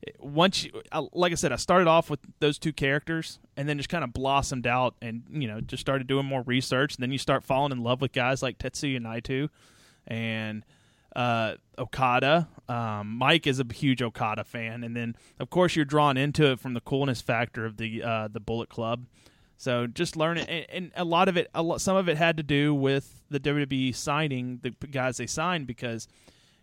it, 0.02 0.16
once 0.20 0.64
you, 0.64 0.82
like 1.12 1.32
I 1.32 1.36
said, 1.36 1.52
I 1.52 1.56
started 1.56 1.88
off 1.88 2.10
with 2.10 2.20
those 2.40 2.58
two 2.58 2.72
characters, 2.72 3.38
and 3.56 3.68
then 3.68 3.76
just 3.76 3.88
kind 3.88 4.04
of 4.04 4.12
blossomed 4.12 4.66
out, 4.66 4.94
and 5.00 5.22
you 5.30 5.48
know, 5.48 5.60
just 5.60 5.80
started 5.80 6.06
doing 6.06 6.26
more 6.26 6.42
research. 6.42 6.96
And 6.96 7.02
then 7.02 7.12
you 7.12 7.18
start 7.18 7.44
falling 7.44 7.72
in 7.72 7.82
love 7.82 8.00
with 8.00 8.12
guys 8.12 8.42
like 8.42 8.58
Tetsuya 8.58 9.00
Naito, 9.00 9.48
and 10.06 10.64
uh, 11.18 11.56
Okada. 11.76 12.48
Um, 12.68 13.16
Mike 13.16 13.48
is 13.48 13.58
a 13.58 13.66
huge 13.74 14.00
Okada 14.00 14.44
fan, 14.44 14.84
and 14.84 14.96
then 14.96 15.16
of 15.40 15.50
course 15.50 15.74
you're 15.74 15.84
drawn 15.84 16.16
into 16.16 16.52
it 16.52 16.60
from 16.60 16.74
the 16.74 16.80
coolness 16.80 17.20
factor 17.20 17.66
of 17.66 17.76
the 17.76 18.02
uh, 18.04 18.28
the 18.28 18.38
Bullet 18.38 18.68
Club. 18.68 19.04
So 19.56 19.88
just 19.88 20.16
learn 20.16 20.38
it, 20.38 20.48
and, 20.48 20.66
and 20.70 20.92
a 20.94 21.04
lot 21.04 21.28
of 21.28 21.36
it, 21.36 21.50
lot, 21.56 21.80
some 21.80 21.96
of 21.96 22.08
it 22.08 22.16
had 22.16 22.36
to 22.36 22.44
do 22.44 22.72
with 22.72 23.24
the 23.28 23.40
WWE 23.40 23.92
signing 23.96 24.60
the 24.62 24.70
guys 24.70 25.16
they 25.16 25.26
signed 25.26 25.66
because 25.66 26.06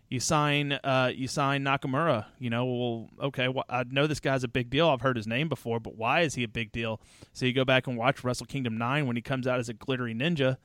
you 0.08 0.20
sign 0.20 0.72
uh, 0.72 1.12
you 1.14 1.28
sign 1.28 1.62
Nakamura. 1.62 2.24
You 2.38 2.48
know, 2.48 2.64
well, 2.64 3.10
okay, 3.26 3.48
well, 3.48 3.66
I 3.68 3.84
know 3.84 4.06
this 4.06 4.20
guy's 4.20 4.42
a 4.42 4.48
big 4.48 4.70
deal. 4.70 4.88
I've 4.88 5.02
heard 5.02 5.18
his 5.18 5.26
name 5.26 5.50
before, 5.50 5.80
but 5.80 5.96
why 5.96 6.22
is 6.22 6.34
he 6.34 6.44
a 6.44 6.48
big 6.48 6.72
deal? 6.72 7.02
So 7.34 7.44
you 7.44 7.52
go 7.52 7.66
back 7.66 7.86
and 7.86 7.98
watch 7.98 8.24
Wrestle 8.24 8.46
Kingdom 8.46 8.78
nine 8.78 9.06
when 9.06 9.16
he 9.16 9.22
comes 9.22 9.46
out 9.46 9.60
as 9.60 9.68
a 9.68 9.74
glittery 9.74 10.14
ninja 10.14 10.56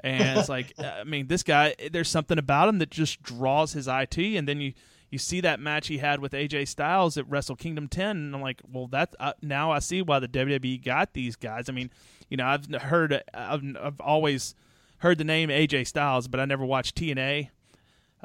and 0.00 0.38
it's 0.38 0.48
like 0.48 0.72
I 0.78 1.04
mean 1.04 1.26
this 1.26 1.42
guy 1.42 1.74
there's 1.90 2.08
something 2.08 2.38
about 2.38 2.68
him 2.68 2.78
that 2.78 2.90
just 2.90 3.22
draws 3.22 3.72
his 3.72 3.88
IT 3.88 4.18
and 4.18 4.46
then 4.48 4.60
you 4.60 4.74
you 5.10 5.18
see 5.18 5.40
that 5.40 5.58
match 5.58 5.88
he 5.88 5.98
had 5.98 6.20
with 6.20 6.32
AJ 6.32 6.68
Styles 6.68 7.16
at 7.16 7.28
Wrestle 7.28 7.56
Kingdom 7.56 7.88
10 7.88 8.10
and 8.10 8.34
I'm 8.34 8.42
like 8.42 8.62
well 8.70 8.86
that 8.88 9.14
uh, 9.18 9.32
now 9.42 9.70
I 9.70 9.78
see 9.80 10.02
why 10.02 10.18
the 10.18 10.28
WWE 10.28 10.84
got 10.84 11.14
these 11.14 11.36
guys. 11.36 11.68
I 11.68 11.72
mean 11.72 11.90
you 12.28 12.36
know 12.36 12.46
I've 12.46 12.66
heard 12.82 13.22
I've, 13.34 13.62
I've 13.80 14.00
always 14.00 14.54
heard 14.98 15.18
the 15.18 15.24
name 15.24 15.48
AJ 15.48 15.86
Styles 15.86 16.28
but 16.28 16.40
I 16.40 16.44
never 16.44 16.64
watched 16.64 16.96
TNA 16.96 17.50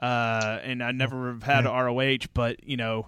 uh, 0.01 0.59
and 0.63 0.83
I 0.83 0.91
never 0.91 1.37
had 1.41 1.65
ROH 1.65 2.27
but 2.33 2.63
you 2.67 2.77
know 2.77 3.07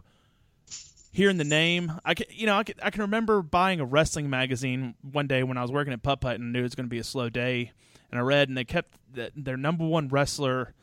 hearing 1.11 1.37
the 1.37 1.43
name 1.43 1.93
I 2.03 2.13
can 2.13 2.25
you 2.31 2.45
know 2.45 2.57
I 2.57 2.63
can, 2.63 2.75
I 2.81 2.89
can 2.89 3.01
remember 3.01 3.41
buying 3.41 3.79
a 3.79 3.85
wrestling 3.85 4.29
magazine 4.29 4.95
one 5.11 5.27
day 5.27 5.43
when 5.43 5.57
I 5.57 5.61
was 5.61 5.71
working 5.71 5.93
at 5.93 6.01
Putt 6.01 6.21
Putt 6.21 6.39
and 6.39 6.51
knew 6.51 6.59
it 6.59 6.63
was 6.63 6.75
going 6.75 6.87
to 6.87 6.89
be 6.89 6.99
a 6.99 7.03
slow 7.03 7.29
day 7.29 7.71
and 8.11 8.19
I 8.19 8.23
read, 8.23 8.47
and 8.47 8.57
they 8.57 8.63
kept 8.63 8.95
the, 9.13 9.31
their 9.35 9.57
number 9.57 9.85
one 9.85 10.07
wrestler 10.07 10.73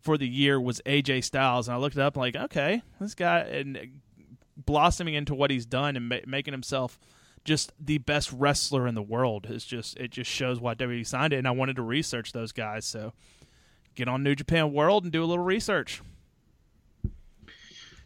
for 0.00 0.18
the 0.18 0.28
year 0.28 0.60
was 0.60 0.80
AJ 0.84 1.24
Styles, 1.24 1.68
and 1.68 1.74
I 1.74 1.78
looked 1.78 1.96
it 1.96 2.02
up, 2.02 2.16
like, 2.16 2.34
okay, 2.36 2.82
this 3.00 3.14
guy 3.14 3.40
and 3.40 4.00
blossoming 4.56 5.14
into 5.14 5.34
what 5.34 5.50
he's 5.50 5.66
done 5.66 5.96
and 5.96 6.08
ma- 6.08 6.16
making 6.26 6.52
himself 6.52 6.98
just 7.44 7.72
the 7.80 7.98
best 7.98 8.32
wrestler 8.32 8.86
in 8.86 8.94
the 8.94 9.02
world 9.02 9.46
is 9.50 9.64
just 9.64 9.96
it 9.96 10.10
just 10.10 10.30
shows 10.30 10.60
why 10.60 10.74
WWE 10.74 11.06
signed 11.06 11.32
it, 11.32 11.38
and 11.38 11.48
I 11.48 11.52
wanted 11.52 11.76
to 11.76 11.82
research 11.82 12.32
those 12.32 12.52
guys, 12.52 12.84
so 12.84 13.12
get 13.94 14.08
on 14.08 14.22
New 14.22 14.34
Japan 14.34 14.72
World 14.72 15.04
and 15.04 15.12
do 15.12 15.22
a 15.22 15.26
little 15.26 15.44
research. 15.44 16.02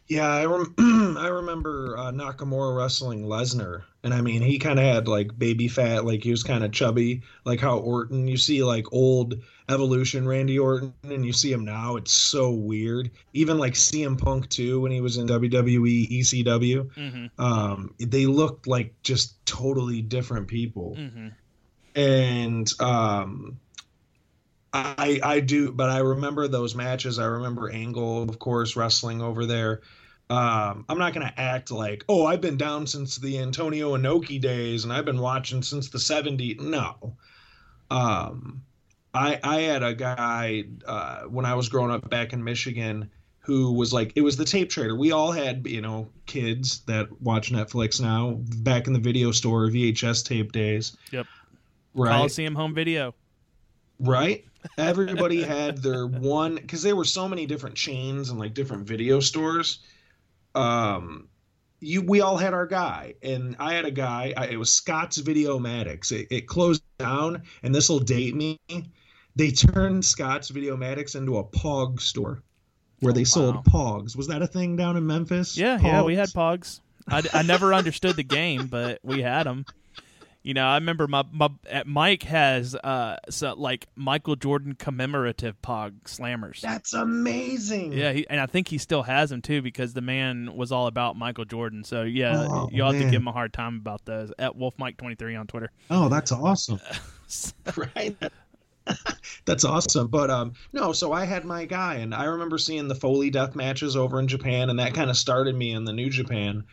Yeah, 0.09 0.27
I 0.29 0.45
rem- 0.45 0.73
I 1.17 1.27
remember 1.27 1.97
uh, 1.97 2.11
Nakamura 2.13 2.77
wrestling 2.77 3.23
Lesnar, 3.25 3.83
and 4.03 4.13
I 4.13 4.21
mean 4.21 4.41
he 4.41 4.57
kind 4.57 4.79
of 4.79 4.85
had 4.85 5.07
like 5.09 5.37
baby 5.37 5.67
fat, 5.67 6.05
like 6.05 6.23
he 6.23 6.31
was 6.31 6.43
kind 6.43 6.63
of 6.63 6.71
chubby, 6.71 7.23
like 7.43 7.59
how 7.59 7.79
Orton. 7.79 8.25
You 8.25 8.37
see 8.37 8.63
like 8.63 8.85
old 8.93 9.35
Evolution 9.67 10.25
Randy 10.25 10.57
Orton, 10.59 10.93
and 11.03 11.25
you 11.25 11.33
see 11.33 11.51
him 11.51 11.65
now. 11.65 11.97
It's 11.97 12.13
so 12.13 12.51
weird. 12.51 13.11
Even 13.33 13.57
like 13.57 13.73
CM 13.73 14.17
Punk 14.17 14.47
too, 14.47 14.79
when 14.79 14.93
he 14.93 15.01
was 15.01 15.17
in 15.17 15.27
WWE 15.27 16.09
ECW, 16.09 16.89
Mm-hmm. 16.95 17.41
um, 17.43 17.93
they 17.99 18.27
looked 18.27 18.65
like 18.65 18.93
just 19.03 19.45
totally 19.45 20.01
different 20.01 20.47
people. 20.47 20.95
Mm-hmm. 20.97 21.27
and 21.99 22.71
um 22.79 23.59
I 24.73 25.19
I 25.23 25.39
do 25.39 25.71
but 25.71 25.89
I 25.89 25.99
remember 25.99 26.47
those 26.47 26.75
matches. 26.75 27.19
I 27.19 27.25
remember 27.25 27.69
Angle, 27.69 28.23
of 28.23 28.37
course, 28.39 28.75
wrestling 28.75 29.21
over 29.21 29.45
there. 29.45 29.81
Um, 30.29 30.85
I'm 30.89 30.97
not 30.97 31.13
gonna 31.13 31.33
act 31.37 31.71
like, 31.71 32.03
oh, 32.09 32.25
I've 32.25 32.41
been 32.41 32.57
down 32.57 32.85
since 32.85 33.17
the 33.17 33.39
Antonio 33.39 33.95
Inoki 33.95 34.41
days 34.41 34.83
and 34.83 34.91
I've 34.91 35.05
been 35.05 35.21
watching 35.21 35.63
since 35.63 35.89
the 35.89 35.99
70s. 35.99 36.59
No. 36.59 37.15
Um 37.89 38.63
I 39.13 39.39
I 39.41 39.61
had 39.61 39.83
a 39.83 39.93
guy 39.93 40.65
uh 40.85 41.21
when 41.21 41.45
I 41.45 41.55
was 41.55 41.69
growing 41.69 41.91
up 41.91 42.09
back 42.09 42.33
in 42.33 42.43
Michigan 42.43 43.09
who 43.47 43.71
was 43.71 43.93
like 43.93 44.11
it 44.17 44.21
was 44.21 44.35
the 44.35 44.43
tape 44.43 44.69
trader. 44.69 44.97
We 44.97 45.13
all 45.13 45.31
had, 45.31 45.65
you 45.65 45.79
know, 45.79 46.09
kids 46.25 46.81
that 46.81 47.21
watch 47.21 47.49
Netflix 47.49 48.01
now 48.01 48.41
back 48.57 48.87
in 48.87 48.93
the 48.93 48.99
video 48.99 49.31
store 49.31 49.69
VHS 49.69 50.25
tape 50.25 50.51
days. 50.51 50.97
Yep. 51.11 51.25
Right. 51.93 52.11
Coliseum 52.11 52.55
home 52.55 52.73
video. 52.73 53.15
Right? 54.01 54.43
Everybody 54.77 55.41
had 55.41 55.77
their 55.77 56.05
one 56.07 56.55
because 56.55 56.83
there 56.83 56.97
were 56.97 57.05
so 57.05 57.29
many 57.29 57.45
different 57.45 57.77
chains 57.77 58.29
and 58.29 58.37
like 58.37 58.53
different 58.53 58.85
video 58.85 59.21
stores. 59.21 59.79
Um, 60.57 61.27
you 61.79 62.01
we 62.01 62.21
all 62.21 62.37
had 62.37 62.53
our 62.53 62.65
guy, 62.65 63.13
and 63.21 63.55
I 63.59 63.73
had 63.73 63.85
a 63.85 63.91
guy. 63.91 64.33
I, 64.35 64.47
it 64.47 64.57
was 64.57 64.71
Scott's 64.73 65.21
Videomatics. 65.21 66.11
It, 66.11 66.27
it 66.31 66.47
closed 66.47 66.81
down, 66.97 67.43
and 67.63 67.73
this 67.73 67.87
will 67.89 67.99
date 67.99 68.35
me. 68.35 68.59
They 69.35 69.51
turned 69.51 70.03
Scott's 70.03 70.49
Videomatics 70.51 71.15
into 71.15 71.37
a 71.37 71.43
Pog 71.43 72.01
store, 72.01 72.41
where 73.01 73.13
they 73.13 73.21
Oh, 73.21 73.25
sold 73.25 73.55
wow. 73.55 73.61
Pogs. 73.67 74.15
Was 74.17 74.27
that 74.27 74.41
a 74.41 74.47
thing 74.47 74.75
down 74.75 74.97
in 74.97 75.05
Memphis? 75.05 75.55
Yeah, 75.55 75.79
yeah, 75.79 76.01
we 76.01 76.15
had 76.15 76.29
Pogs? 76.29 76.81
pogs. 77.09 77.25
I, 77.33 77.39
I 77.39 77.43
never 77.43 77.73
understood 77.75 78.15
the 78.15 78.23
game, 78.23 78.67
but 78.67 78.99
we 79.03 79.21
had 79.21 79.43
them. 79.45 79.65
You 80.47 80.53
know, 80.53 80.65
I 80.65 80.75
remember 80.75 81.09
my, 81.09 81.25
my 81.29 81.49
uh, 81.69 81.83
Mike 81.85 82.23
has 82.23 82.73
uh 82.73 83.17
so 83.29 83.53
like 83.57 83.85
Michael 83.97 84.37
Jordan 84.37 84.75
commemorative 84.75 85.61
pog 85.61 86.03
slammers. 86.05 86.61
That's 86.61 86.93
amazing. 86.93 87.91
Yeah, 87.91 88.13
he, 88.13 88.25
and 88.29 88.39
I 88.39 88.45
think 88.45 88.69
he 88.69 88.77
still 88.77 89.03
has 89.03 89.29
them 89.29 89.41
too 89.41 89.61
because 89.61 89.93
the 89.93 89.99
man 89.99 90.55
was 90.55 90.71
all 90.71 90.87
about 90.87 91.17
Michael 91.17 91.43
Jordan. 91.43 91.83
So 91.83 92.03
yeah, 92.03 92.47
Oh, 92.49 92.69
you 92.71 92.81
will 92.81 92.93
have 92.93 93.01
to 93.01 93.09
give 93.11 93.19
him 93.21 93.27
a 93.27 93.33
hard 93.33 93.51
time 93.51 93.75
about 93.75 94.05
those 94.05 94.31
at 94.39 94.55
Wolf 94.55 94.73
Mike 94.77 94.95
twenty 94.95 95.15
three 95.15 95.35
on 95.35 95.47
Twitter. 95.47 95.69
Oh, 95.89 96.07
that's 96.07 96.31
awesome. 96.31 96.79
right? 97.75 98.15
That's 99.43 99.65
awesome. 99.65 100.07
But 100.07 100.29
um 100.29 100.53
no, 100.71 100.93
so 100.93 101.11
I 101.11 101.25
had 101.25 101.43
my 101.43 101.65
guy 101.65 101.95
and 101.95 102.15
I 102.15 102.23
remember 102.23 102.57
seeing 102.57 102.87
the 102.87 102.95
Foley 102.95 103.29
death 103.29 103.53
matches 103.53 103.97
over 103.97 104.17
in 104.17 104.29
Japan 104.29 104.69
and 104.69 104.79
that 104.79 104.93
kind 104.93 105.09
of 105.09 105.17
started 105.17 105.57
me 105.57 105.73
in 105.73 105.83
the 105.83 105.91
New 105.91 106.09
Japan. 106.09 106.63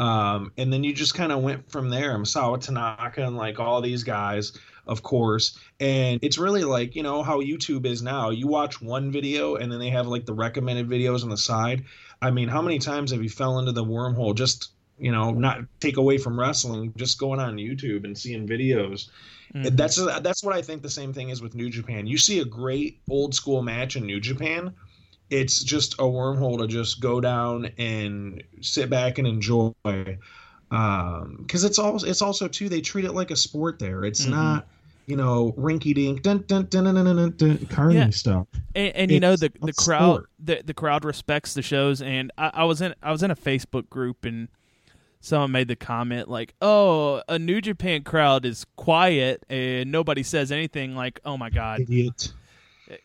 Um 0.00 0.52
and 0.56 0.72
then 0.72 0.82
you 0.82 0.92
just 0.92 1.14
kind 1.14 1.30
of 1.32 1.42
went 1.42 1.70
from 1.70 1.90
there. 1.90 2.16
Masato 2.18 2.60
Tanaka 2.60 3.24
and 3.26 3.36
like 3.36 3.60
all 3.60 3.80
these 3.80 4.02
guys, 4.02 4.52
of 4.86 5.02
course. 5.02 5.58
And 5.78 6.18
it's 6.22 6.38
really 6.38 6.64
like, 6.64 6.96
you 6.96 7.02
know, 7.02 7.22
how 7.22 7.40
YouTube 7.40 7.84
is 7.84 8.02
now. 8.02 8.30
You 8.30 8.46
watch 8.46 8.80
one 8.80 9.12
video 9.12 9.56
and 9.56 9.70
then 9.70 9.78
they 9.78 9.90
have 9.90 10.06
like 10.06 10.24
the 10.26 10.34
recommended 10.34 10.88
videos 10.88 11.22
on 11.22 11.28
the 11.28 11.36
side. 11.36 11.84
I 12.22 12.30
mean, 12.30 12.48
how 12.48 12.62
many 12.62 12.78
times 12.78 13.12
have 13.12 13.22
you 13.22 13.28
fell 13.28 13.58
into 13.58 13.72
the 13.72 13.84
wormhole 13.84 14.34
just 14.34 14.70
you 15.00 15.10
know, 15.10 15.30
not 15.30 15.60
take 15.80 15.96
away 15.96 16.18
from 16.18 16.38
wrestling, 16.38 16.92
just 16.94 17.18
going 17.18 17.40
on 17.40 17.56
YouTube 17.56 18.04
and 18.04 18.16
seeing 18.16 18.46
videos. 18.46 19.08
Mhm. 19.54 19.76
That's 19.76 19.96
that's 19.96 20.44
what 20.44 20.54
I 20.54 20.62
think 20.62 20.82
the 20.82 20.90
same 20.90 21.12
thing 21.12 21.30
is 21.30 21.40
with 21.42 21.54
New 21.54 21.70
Japan. 21.70 22.06
You 22.06 22.18
see 22.18 22.40
a 22.40 22.44
great 22.44 23.00
old 23.08 23.34
school 23.34 23.62
match 23.62 23.96
in 23.96 24.04
New 24.04 24.20
Japan, 24.20 24.72
it's 25.30 25.62
just 25.62 25.94
a 25.94 26.02
wormhole 26.02 26.58
to 26.58 26.66
just 26.66 27.00
go 27.00 27.20
down 27.20 27.70
and 27.78 28.42
sit 28.60 28.90
back 28.90 29.18
and 29.18 29.26
enjoy. 29.26 29.72
Um, 30.70 31.36
because 31.40 31.64
it's 31.64 31.78
also 31.78 32.06
it's 32.06 32.22
also 32.22 32.46
too 32.46 32.68
they 32.68 32.80
treat 32.80 33.04
it 33.04 33.12
like 33.12 33.30
a 33.30 33.36
sport 33.36 33.78
there. 33.78 34.04
It's 34.04 34.26
Mhm. 34.26 34.30
not 34.30 34.66
you 35.06 35.16
know 35.16 35.52
rinky 35.58 35.92
dink 35.94 36.22
dun 36.22 36.44
dun 36.46 36.66
dun 36.66 36.84
dun 36.84 36.94
dun 36.94 37.16
dun, 37.16 37.34
dun 37.36 37.66
carny 37.66 37.96
Yeah. 37.96 38.10
stuff. 38.10 38.46
and, 38.76 38.94
and 38.94 39.10
you 39.10 39.18
know 39.18 39.34
the 39.34 39.50
the 39.62 39.72
crowd 39.72 40.14
sport. 40.14 40.28
the 40.38 40.62
the 40.64 40.74
crowd 40.74 41.04
respects 41.04 41.54
the 41.54 41.62
shows 41.62 42.00
and 42.00 42.30
I, 42.38 42.50
I 42.54 42.64
was 42.64 42.80
in 42.80 42.94
I 43.02 43.10
was 43.10 43.22
in 43.24 43.30
a 43.32 43.36
Facebook 43.36 43.90
group 43.90 44.24
and 44.24 44.46
someone 45.20 45.50
made 45.50 45.66
the 45.66 45.74
comment 45.76 46.28
like 46.28 46.54
oh 46.62 47.22
a 47.28 47.38
New 47.40 47.60
Japan 47.60 48.02
crowd 48.04 48.44
is 48.44 48.64
quiet 48.76 49.44
and 49.50 49.90
nobody 49.90 50.22
says 50.22 50.52
anything 50.52 50.94
like 50.94 51.18
oh 51.24 51.36
my 51.36 51.50
god 51.50 51.80
Idiot. 51.80 52.32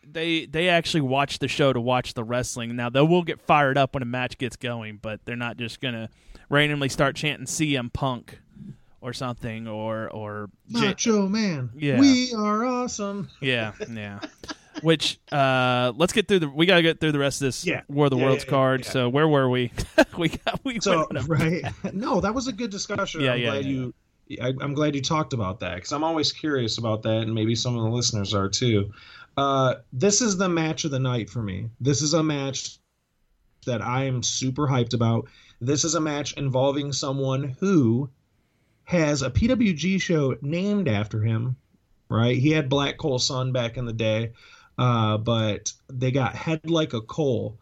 They 0.05 0.45
they 0.45 0.69
actually 0.69 1.01
watch 1.01 1.39
the 1.39 1.47
show 1.47 1.71
to 1.73 1.79
watch 1.81 2.13
the 2.13 2.23
wrestling 2.23 2.75
now 2.75 2.89
they 2.89 3.01
will 3.01 3.23
get 3.23 3.39
fired 3.41 3.77
up 3.77 3.93
when 3.93 4.01
a 4.03 4.05
match 4.05 4.37
gets 4.37 4.55
going 4.55 4.97
but 5.01 5.19
they're 5.25 5.35
not 5.35 5.57
just 5.57 5.79
gonna 5.81 6.09
randomly 6.49 6.89
start 6.89 7.15
chanting 7.15 7.45
CM 7.45 7.91
Punk 7.91 8.39
or 9.01 9.13
something 9.13 9.67
or 9.67 10.09
or 10.09 10.49
J- 10.71 10.79
Macho 10.87 11.27
man. 11.27 11.69
Yeah. 11.75 11.99
We 11.99 12.33
are 12.33 12.65
awesome. 12.65 13.29
Yeah, 13.39 13.73
yeah. 13.87 14.19
Which 14.81 15.19
uh 15.31 15.93
let's 15.95 16.11
get 16.13 16.27
through 16.27 16.39
the 16.39 16.49
we 16.49 16.65
gotta 16.65 16.81
get 16.81 16.99
through 16.99 17.11
the 17.11 17.19
rest 17.19 17.41
of 17.41 17.47
this 17.47 17.65
Yeah. 17.65 17.81
War 17.87 18.05
of 18.05 18.11
the 18.11 18.17
Yeah, 18.17 18.25
Worlds 18.25 18.43
yeah, 18.45 18.49
card. 18.49 18.85
So 18.85 19.07
where 19.09 19.27
were 19.27 19.47
we? 19.49 19.71
we 20.17 20.29
got 20.29 20.59
we 20.63 20.79
So 20.79 21.07
went 21.11 21.27
right, 21.27 21.63
no, 21.93 22.19
that 22.21 22.33
was 22.33 22.47
a 22.47 22.51
good 22.53 22.71
discussion. 22.71 23.21
Yeah, 23.21 23.33
I'm 23.33 23.39
yeah, 23.39 23.51
glad 23.51 23.65
you. 23.65 23.93
I, 24.41 24.53
I'm 24.59 24.73
glad 24.73 24.95
you 24.95 25.03
talked 25.03 25.33
about 25.33 25.59
that 25.59 25.75
because 25.75 25.91
I'm 25.91 26.03
always 26.03 26.31
curious 26.31 26.79
about 26.79 27.03
that, 27.03 27.21
and 27.21 27.33
maybe 27.35 27.53
some 27.53 27.77
of 27.77 27.83
the 27.83 27.89
listeners 27.91 28.33
are 28.33 28.49
too. 28.49 28.91
Uh, 29.37 29.75
this 29.91 30.21
is 30.21 30.37
the 30.37 30.49
match 30.49 30.85
of 30.85 30.91
the 30.91 30.99
night 30.99 31.29
for 31.29 31.41
me. 31.41 31.69
This 31.79 32.01
is 32.01 32.13
a 32.13 32.23
match 32.23 32.77
that 33.65 33.81
I 33.81 34.05
am 34.05 34.23
super 34.23 34.67
hyped 34.67 34.93
about. 34.93 35.27
This 35.59 35.83
is 35.83 35.95
a 35.95 36.01
match 36.01 36.33
involving 36.33 36.93
someone 36.93 37.55
who 37.59 38.09
has 38.83 39.21
a 39.21 39.29
PWG 39.29 39.99
show 39.99 40.37
named 40.41 40.87
after 40.87 41.21
him. 41.21 41.55
Right, 42.07 42.37
he 42.37 42.51
had 42.51 42.69
Black 42.69 42.99
Cole 42.99 43.17
Sun 43.17 43.51
back 43.51 43.77
in 43.77 43.85
the 43.85 43.91
day, 43.93 44.33
uh, 44.77 45.17
but 45.17 45.73
they 45.91 46.11
got 46.11 46.35
Head 46.35 46.69
Like 46.69 46.93
a 46.93 47.01
Cole, 47.01 47.59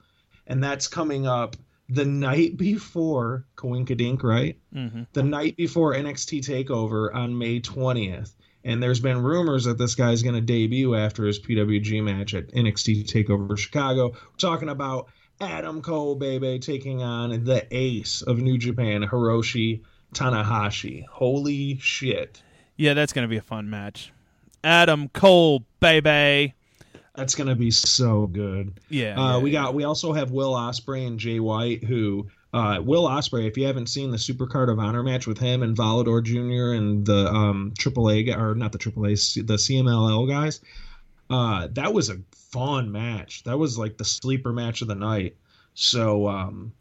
and 0.48 0.62
that's 0.62 0.86
coming 0.86 1.26
up 1.26 1.56
the 1.88 2.04
night 2.04 2.58
before 2.58 3.46
Coinkadink, 3.56 4.22
right? 4.22 4.58
Mhm. 4.76 5.08
The 5.14 5.24
night 5.24 5.56
before 5.56 5.94
NXT 5.94 6.42
Takeover 6.42 7.16
on 7.16 7.38
May 7.38 7.62
20th. 7.62 8.36
And 8.64 8.82
there's 8.82 9.00
been 9.00 9.22
rumors 9.22 9.66
that 9.66 9.78
this 9.78 9.96
guy's 9.96 10.24
going 10.24 10.36
to 10.36 10.42
debut 10.42 10.96
after 10.96 11.26
his 11.26 11.40
PWG 11.40 12.02
match 12.04 12.34
at 12.34 12.48
NXT 12.50 13.06
Takeover 13.06 13.58
Chicago. 13.58 14.10
We're 14.10 14.38
talking 14.38 14.70
about 14.70 15.10
Adam 15.42 15.82
Cole, 15.82 16.16
baby, 16.16 16.60
taking 16.60 17.02
on 17.02 17.44
the 17.44 17.68
ace 17.72 18.22
of 18.22 18.40
New 18.40 18.58
Japan, 18.58 19.02
Hiroshi 19.02 19.82
Tanahashi. 20.14 21.06
Holy 21.08 21.78
shit. 21.80 22.42
Yeah, 22.78 22.94
that's 22.94 23.14
gonna 23.14 23.28
be 23.28 23.38
a 23.38 23.42
fun 23.42 23.70
match. 23.70 24.14
Adam 24.64 25.10
Cole, 25.10 25.66
baby. 25.80 26.54
That's 27.16 27.36
going 27.36 27.48
to 27.48 27.56
be 27.56 27.70
so 27.70 28.28
good. 28.28 28.80
Yeah. 28.90 29.20
Uh, 29.20 29.38
yeah, 29.38 29.44
we 29.44 29.52
got 29.52 29.74
we 29.76 29.84
also 29.84 30.14
have 30.14 30.32
Will 30.32 30.54
Ospreay 30.54 31.06
and 31.06 31.20
Jay 31.20 31.40
White, 31.40 31.84
who 31.84 32.28
uh, 32.54 32.80
Will 32.84 33.04
Ospreay. 33.08 33.48
If 33.48 33.58
you 33.58 33.66
haven't 33.66 33.88
seen 33.88 34.12
the 34.12 34.18
Super 34.20 34.46
Card 34.46 34.70
of 34.70 34.80
Honor 34.80 35.04
match 35.04 35.26
with 35.28 35.38
him 35.40 35.64
and 35.64 35.76
Volador 35.76 36.24
Jr. 36.24 36.74
and 36.78 37.06
the 37.06 37.28
um, 37.28 37.74
AAA 37.78 38.28
guy- 38.28 38.40
or 38.40 38.54
not 38.56 38.72
the 38.72 38.78
AAA, 38.78 39.46
the 39.48 39.56
CMLL 39.56 40.28
guys, 40.28 40.62
uh, 41.30 41.68
that 41.72 41.94
was 41.94 42.10
a 42.10 42.18
fun 42.32 42.92
match. 42.92 43.44
That 43.44 43.58
was 43.58 43.78
like 43.78 43.98
the 43.98 44.06
sleeper 44.06 44.54
match 44.54 44.82
of 44.82 44.88
the 44.88 44.96
night. 44.96 45.36
So 45.74 46.28
um, 46.28 46.72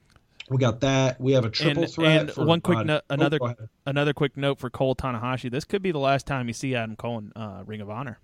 we 0.50 0.58
got 0.58 0.80
that. 0.80 1.18
We 1.20 1.32
have 1.32 1.44
a 1.46 1.50
triple 1.50 1.84
And- 1.84 1.92
threat. 1.92 2.20
and 2.20 2.30
for, 2.32 2.44
one 2.44 2.60
quick 2.60 2.78
uh, 2.78 2.82
no- 2.82 2.96
oh, 2.98 3.14
another- 3.14 3.38
go 3.38 3.44
ahead. 3.46 3.68
Another 3.86 4.12
quick 4.12 4.36
note 4.36 4.58
for 4.58 4.68
Cole 4.68 4.94
Tanahashi. 4.94 5.50
This 5.50 5.64
could 5.64 5.82
be 5.82 5.90
the 5.92 5.98
last 5.98 6.26
time 6.26 6.48
you 6.48 6.54
see 6.54 6.74
Adam 6.74 6.96
Cole 6.96 7.18
in 7.18 7.32
uh, 7.34 7.62
Ring 7.66 7.80
of 7.80 7.88
Honor. 7.88 8.18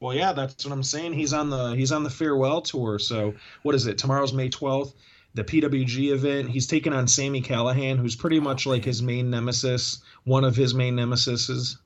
Well, 0.00 0.16
yeah, 0.16 0.32
that's 0.32 0.64
what 0.66 0.72
I'm 0.72 0.82
saying. 0.82 1.12
He's 1.12 1.32
on 1.32 1.48
the 1.48 1.76
he's 1.76 1.92
on 1.92 2.02
the 2.02 2.10
farewell 2.10 2.60
tour. 2.60 2.98
So 2.98 3.34
what 3.62 3.76
is 3.76 3.86
it? 3.86 3.98
Tomorrow's 3.98 4.32
May 4.32 4.48
12th, 4.50 4.94
the 5.34 5.44
PWG 5.44 6.12
event. 6.12 6.50
He's 6.50 6.66
taking 6.66 6.92
on 6.92 7.08
Sami 7.08 7.42
Callihan, 7.42 7.98
who's 7.98 8.16
pretty 8.16 8.40
much 8.40 8.66
like 8.66 8.84
his 8.84 9.02
main 9.02 9.30
nemesis, 9.30 10.02
one 10.24 10.44
of 10.44 10.56
his 10.56 10.74
main 10.74 10.96
nemesises, 10.96 11.76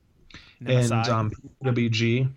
and 0.65 0.91
um, 0.91 1.31
PWG. 1.63 2.29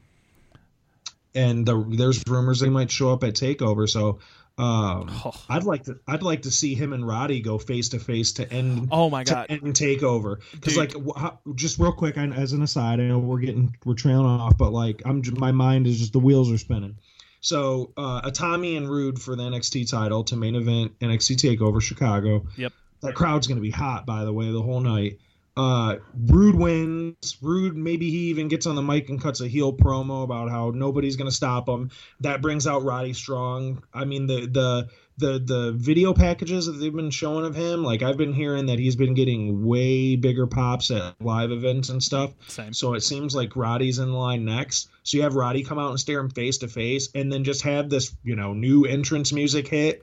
And 1.34 1.64
the, 1.64 1.84
there's 1.90 2.22
rumors 2.26 2.60
they 2.60 2.70
might 2.70 2.90
show 2.90 3.12
up 3.12 3.22
at 3.22 3.34
Takeover. 3.34 3.88
So 3.88 4.18
um, 4.60 5.10
Oh. 5.24 5.32
I'd 5.48 5.64
like 5.64 5.84
to 5.84 5.98
I'd 6.06 6.22
like 6.22 6.42
to 6.42 6.50
see 6.50 6.74
him 6.74 6.92
and 6.92 7.06
Roddy 7.06 7.40
go 7.40 7.58
face 7.58 7.88
to 7.90 7.98
face 7.98 8.32
to 8.32 8.52
end 8.52 8.88
oh 8.90 9.08
my 9.10 9.24
to 9.24 9.34
god. 9.34 9.46
end 9.48 9.62
takeover 9.74 10.40
because 10.52 10.76
like 10.76 10.94
how, 11.16 11.38
just 11.54 11.78
real 11.78 11.92
quick 11.92 12.18
I, 12.18 12.26
as 12.26 12.52
an 12.52 12.62
aside 12.62 13.00
i 13.00 13.04
know 13.04 13.18
we're 13.18 13.40
getting 13.40 13.74
we're 13.84 13.94
trailing 13.94 14.26
off 14.26 14.56
but 14.56 14.72
like 14.72 15.02
i'm 15.04 15.22
my 15.36 15.52
mind 15.52 15.86
is 15.86 15.98
just 15.98 16.12
the 16.12 16.18
wheels 16.18 16.50
are 16.52 16.58
spinning 16.58 16.96
So 17.40 17.92
uh, 17.96 18.22
Itami 18.22 18.76
and 18.76 18.88
Roode 18.88 19.20
for 19.20 19.34
the 19.34 19.42
NXT 19.44 19.90
title 19.90 20.24
to 20.24 20.36
main 20.36 20.54
event 20.54 20.98
NXT 21.00 21.36
Takeover 21.36 21.80
Chicago. 21.80 22.46
Yep. 22.56 22.72
That 23.02 23.14
crowd's 23.14 23.46
going 23.46 23.56
to 23.56 23.62
be 23.62 23.70
hot, 23.70 24.04
by 24.04 24.24
the 24.24 24.32
way, 24.32 24.52
the 24.52 24.60
whole 24.60 24.80
night. 24.80 25.18
Uh, 25.56 25.96
Roode 26.26 26.54
wins. 26.54 27.36
Roode 27.42 27.76
maybe 27.76 28.10
he 28.10 28.28
even 28.28 28.48
gets 28.48 28.66
on 28.66 28.76
the 28.76 28.82
mic 28.82 29.08
and 29.08 29.20
cuts 29.20 29.40
a 29.40 29.48
heel 29.48 29.72
promo 29.72 30.22
about 30.22 30.50
how 30.50 30.70
nobody's 30.70 31.16
going 31.16 31.28
to 31.28 31.34
stop 31.34 31.68
him. 31.68 31.90
That 32.20 32.40
brings 32.40 32.66
out 32.66 32.82
Roddy 32.82 33.14
Strong. 33.14 33.82
I 33.92 34.04
mean 34.04 34.26
the 34.26 34.46
the 34.46 34.88
the 35.20 35.38
the 35.38 35.72
video 35.76 36.12
packages 36.12 36.66
that 36.66 36.72
they've 36.72 36.94
been 36.94 37.10
showing 37.10 37.44
of 37.44 37.54
him, 37.54 37.84
like 37.84 38.02
I've 38.02 38.16
been 38.16 38.32
hearing 38.32 38.66
that 38.66 38.78
he's 38.78 38.96
been 38.96 39.14
getting 39.14 39.64
way 39.64 40.16
bigger 40.16 40.46
pops 40.46 40.90
at 40.90 41.14
live 41.20 41.52
events 41.52 41.90
and 41.90 42.02
stuff. 42.02 42.32
Same. 42.48 42.72
So 42.72 42.94
it 42.94 43.02
seems 43.02 43.34
like 43.34 43.54
Roddy's 43.54 43.98
in 43.98 44.12
line 44.12 44.44
next. 44.44 44.88
So 45.04 45.16
you 45.16 45.22
have 45.22 45.36
Roddy 45.36 45.62
come 45.62 45.78
out 45.78 45.90
and 45.90 46.00
stare 46.00 46.18
him 46.20 46.30
face 46.30 46.58
to 46.58 46.68
face, 46.68 47.08
and 47.14 47.32
then 47.32 47.44
just 47.44 47.62
have 47.62 47.88
this, 47.88 48.16
you 48.24 48.34
know, 48.34 48.52
new 48.52 48.84
entrance 48.84 49.32
music 49.32 49.68
hit, 49.68 50.02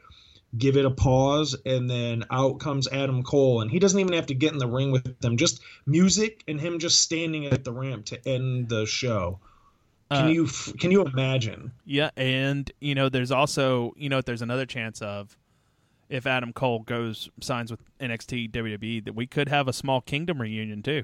give 0.58 0.78
it 0.78 0.86
a 0.86 0.92
pause, 0.92 1.56
and 1.66 1.90
then 1.90 2.24
out 2.32 2.60
comes 2.60 2.88
Adam 2.88 3.24
Cole, 3.24 3.62
and 3.62 3.70
he 3.70 3.80
doesn't 3.80 4.00
even 4.00 4.14
have 4.14 4.28
to 4.28 4.34
get 4.34 4.54
in 4.54 4.60
the 4.60 4.68
ring 4.68 4.92
with 4.92 5.20
them. 5.20 5.38
Just 5.38 5.62
music 5.86 6.44
and 6.48 6.62
him 6.62 6.80
just 6.80 7.02
standing 7.02 7.46
at 7.48 7.64
the 7.64 7.74
ramp 7.74 8.06
to 8.06 8.28
end 8.28 8.70
the 8.70 8.86
show. 8.86 9.40
Can 10.12 10.26
Uh, 10.26 10.30
you 10.30 10.48
can 10.80 10.92
you 10.92 11.04
imagine? 11.06 11.72
Yeah, 11.86 12.12
and 12.16 12.72
you 12.80 12.96
know, 12.96 13.10
there's 13.10 13.32
also 13.32 13.94
you 13.98 14.10
know, 14.10 14.22
there's 14.22 14.42
another 14.42 14.66
chance 14.66 15.02
of 15.02 15.38
if 16.10 16.26
Adam 16.26 16.54
Cole 16.54 16.80
goes 16.80 17.30
signs 17.42 17.70
with 17.72 17.82
NXT 18.00 18.52
WWE 18.52 19.04
that 19.06 19.14
we 19.14 19.28
could 19.28 19.50
have 19.50 19.68
a 19.68 19.74
small 19.74 20.00
Kingdom 20.02 20.42
reunion 20.42 20.82
too. 20.82 21.04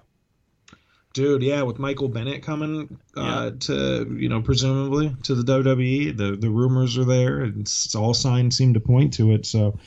Dude, 1.14 1.44
yeah, 1.44 1.62
with 1.62 1.78
Michael 1.78 2.08
Bennett 2.08 2.42
coming 2.42 2.98
uh, 3.16 3.52
to 3.62 4.18
you 4.18 4.30
know 4.30 4.42
presumably 4.42 5.16
to 5.24 5.36
the 5.36 5.44
WWE, 5.44 6.18
the 6.18 6.36
the 6.38 6.50
rumors 6.50 6.98
are 6.98 7.06
there, 7.06 7.42
and 7.42 7.62
it's, 7.62 7.94
all 7.94 8.14
signs 8.14 8.58
seem 8.58 8.74
to 8.74 8.80
point 8.80 9.14
to 9.16 9.32
it. 9.34 9.46
So 9.46 9.78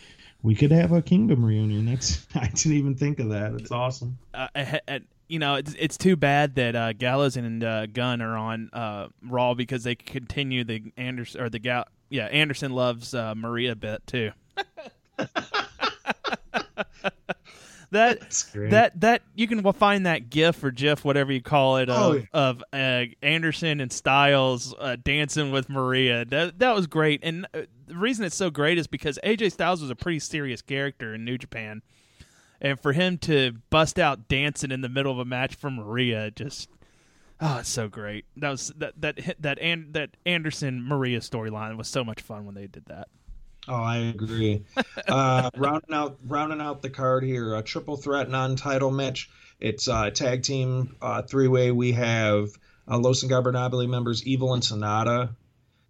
we 0.43 0.55
could 0.55 0.71
have 0.71 0.93
a 0.93 1.03
Kingdom 1.03 1.45
reunion. 1.45 1.87
That's 1.87 2.25
I 2.35 2.47
didn't 2.49 2.75
even 2.75 2.95
think 2.95 3.19
of 3.19 3.31
that. 3.31 3.55
It's 3.55 3.73
awesome. 3.73 4.19
Uh, 4.35 4.47
you 5.29 5.39
know, 5.39 5.57
it's 5.57 5.75
it's 5.79 5.97
too 5.97 6.17
bad 6.17 6.55
that 6.57 6.77
uh, 6.77 6.93
Gallows 6.93 7.37
and 7.37 7.63
uh, 7.63 7.87
Gunn 7.87 8.23
are 8.23 8.37
on 8.37 8.71
uh, 8.73 9.09
Raw 9.23 9.55
because 9.55 9.85
they 9.85 9.95
continue 9.95 10.65
the 10.65 10.93
Anderson 10.97 11.41
or 11.41 11.49
the 11.49 11.59
Gal. 11.59 11.85
Yeah, 12.09 12.27
Anderson 12.27 12.73
loves 12.73 13.15
uh, 13.15 13.35
Maria 13.35 13.75
bit 13.75 14.07
too. 14.07 14.31
that 17.93 18.21
That's 18.21 18.43
great. 18.53 18.71
that 18.71 19.01
that 19.01 19.23
you 19.35 19.47
can 19.47 19.73
find 19.73 20.07
that 20.07 20.29
gif 20.31 20.63
or 20.63 20.71
gif 20.71 21.05
whatever 21.05 21.33
you 21.33 21.41
call 21.41 21.79
it 21.79 21.89
of, 21.89 21.97
Oh, 21.99 22.23
of 22.33 22.65
uh, 22.73 23.05
Anderson 23.23 23.81
and 23.81 23.93
Styles 23.93 24.75
uh, 24.79 24.97
dancing 25.03 25.53
with 25.53 25.69
Maria 25.69 26.25
that 26.27 26.59
that 26.59 26.75
was 26.75 26.87
great 26.87 27.21
and 27.23 27.47
uh, 27.55 27.63
the 27.87 27.97
reason 27.97 28.25
it's 28.25 28.37
so 28.37 28.51
great 28.51 28.79
is 28.79 28.87
because 28.87 29.19
AJ 29.25 29.53
Styles 29.53 29.81
was 29.81 29.91
a 29.91 29.97
pretty 29.97 30.19
serious 30.19 30.63
character 30.63 31.15
in 31.15 31.25
New 31.25 31.39
Japan 31.39 31.83
and 32.67 32.81
for 32.81 32.93
him 32.93 33.17
to 33.19 33.53
bust 33.71 33.99
out 33.99 34.29
dancing 34.29 34.71
in 34.71 34.81
the 34.81 34.89
middle 34.89 35.13
of 35.13 35.19
a 35.19 35.25
match 35.25 35.55
for 35.55 35.71
Maria 35.71 36.31
just 36.31 36.69
oh 37.41 37.59
it's 37.59 37.69
so 37.69 37.89
great 37.89 38.25
that 38.37 38.51
was 38.51 38.73
that 38.77 39.01
that 39.01 39.37
that 39.41 39.59
and 39.61 39.93
that 39.95 40.11
Anderson 40.27 40.83
Maria 40.83 41.21
storyline 41.21 41.77
was 41.77 41.89
so 41.89 42.03
much 42.05 42.21
fun 42.21 42.45
when 42.47 42.55
they 42.55 42.67
did 42.67 42.85
that 42.87 43.09
Oh, 43.69 43.75
I 43.75 43.97
agree. 43.97 44.63
uh, 45.09 45.51
rounding 45.57 45.93
out 45.93 46.19
rounding 46.25 46.61
out 46.61 46.83
the 46.83 46.89
card 46.91 47.25
here, 47.25 47.57
a 47.57 47.63
triple 47.63 47.97
threat 47.97 48.31
non-title 48.31 48.93
match. 48.93 49.29
It's 49.59 49.89
uh, 49.89 50.11
tag 50.11 50.45
team 50.45 50.95
uh, 51.03 51.23
three 51.23 51.49
way. 51.49 51.73
We 51.73 51.91
have 51.91 52.51
uh, 52.89 52.97
Los 52.97 53.25
Ingobernable 53.25 53.89
members 53.89 54.25
Evil 54.25 54.55
and 54.55 54.63
Sanada 54.63 55.31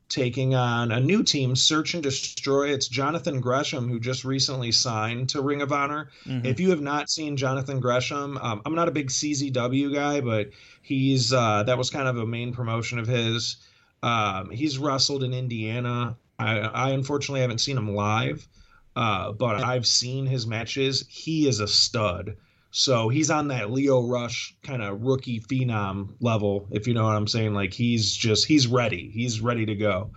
taking 0.09 0.55
on 0.55 0.93
a 0.93 1.01
new 1.01 1.23
team, 1.23 1.57
Search 1.57 1.95
and 1.95 2.03
Destroy. 2.03 2.69
It's 2.69 2.89
Jonathan 2.89 3.41
Gresham 3.41 3.89
who 3.89 3.99
just 3.99 4.25
recently 4.25 4.71
signed 4.73 5.29
to 5.31 5.41
Ring 5.41 5.63
of 5.63 5.73
Honor. 5.73 6.11
If 6.47 6.61
you 6.61 6.71
have 6.71 6.81
not 6.81 7.11
seen 7.11 7.37
Jonathan 7.37 7.81
Gresham, 7.81 8.39
um, 8.39 8.63
I'm 8.65 8.75
not 8.75 8.89
a 8.89 8.93
big 8.93 9.09
CZW 9.09 9.93
guy, 9.93 10.21
but 10.21 10.51
he's 10.83 11.33
uh, 11.33 11.65
that 11.65 11.77
was 11.77 11.91
kind 11.91 12.07
of 12.09 12.19
a 12.19 12.27
main 12.27 12.53
promotion 12.53 12.99
of 12.99 13.07
his. 13.07 13.57
Um, 14.03 14.51
he's 14.51 14.79
wrestled 14.79 15.25
in 15.25 15.35
Indiana. 15.35 16.17
I, 16.39 16.59
I 16.61 16.91
unfortunately 16.91 17.41
haven't 17.41 17.59
seen 17.59 17.77
him 17.79 17.95
live, 17.95 18.47
uh, 18.95 19.33
but 19.33 19.65
I've 19.65 19.87
seen 19.87 20.27
his 20.27 20.47
matches. 20.47 21.05
He 21.09 21.49
is 21.49 21.61
a 21.61 21.67
stud. 21.67 22.37
So 22.79 23.09
he's 23.09 23.31
on 23.31 23.49
that 23.49 23.71
Lio 23.71 24.03
Rush 24.03 24.55
kind 24.63 24.83
of 24.83 25.01
rookie 25.01 25.41
phenom 25.41 26.11
level, 26.21 26.69
if 26.71 26.87
you 26.87 26.93
know 26.93 27.05
what 27.05 27.17
I'm 27.17 27.27
saying. 27.27 27.55
Like 27.55 27.73
he's 27.73 28.15
just 28.15 28.47
he's 28.47 28.67
ready. 28.67 29.09
He's 29.15 29.41
ready 29.41 29.65
to 29.65 29.75
go. 29.75 30.11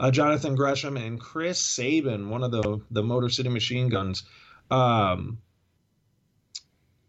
Uh, 0.00 0.10
Jonathan 0.10 0.54
Gresham 0.54 0.96
and 0.96 1.20
Chris 1.20 1.60
Sabin, 1.60 2.30
one 2.30 2.42
of 2.42 2.50
the 2.50 2.80
the 2.92 3.02
Motor 3.02 3.28
City 3.28 3.50
Machine 3.50 3.90
Guns. 3.90 4.22
Um, 4.70 5.36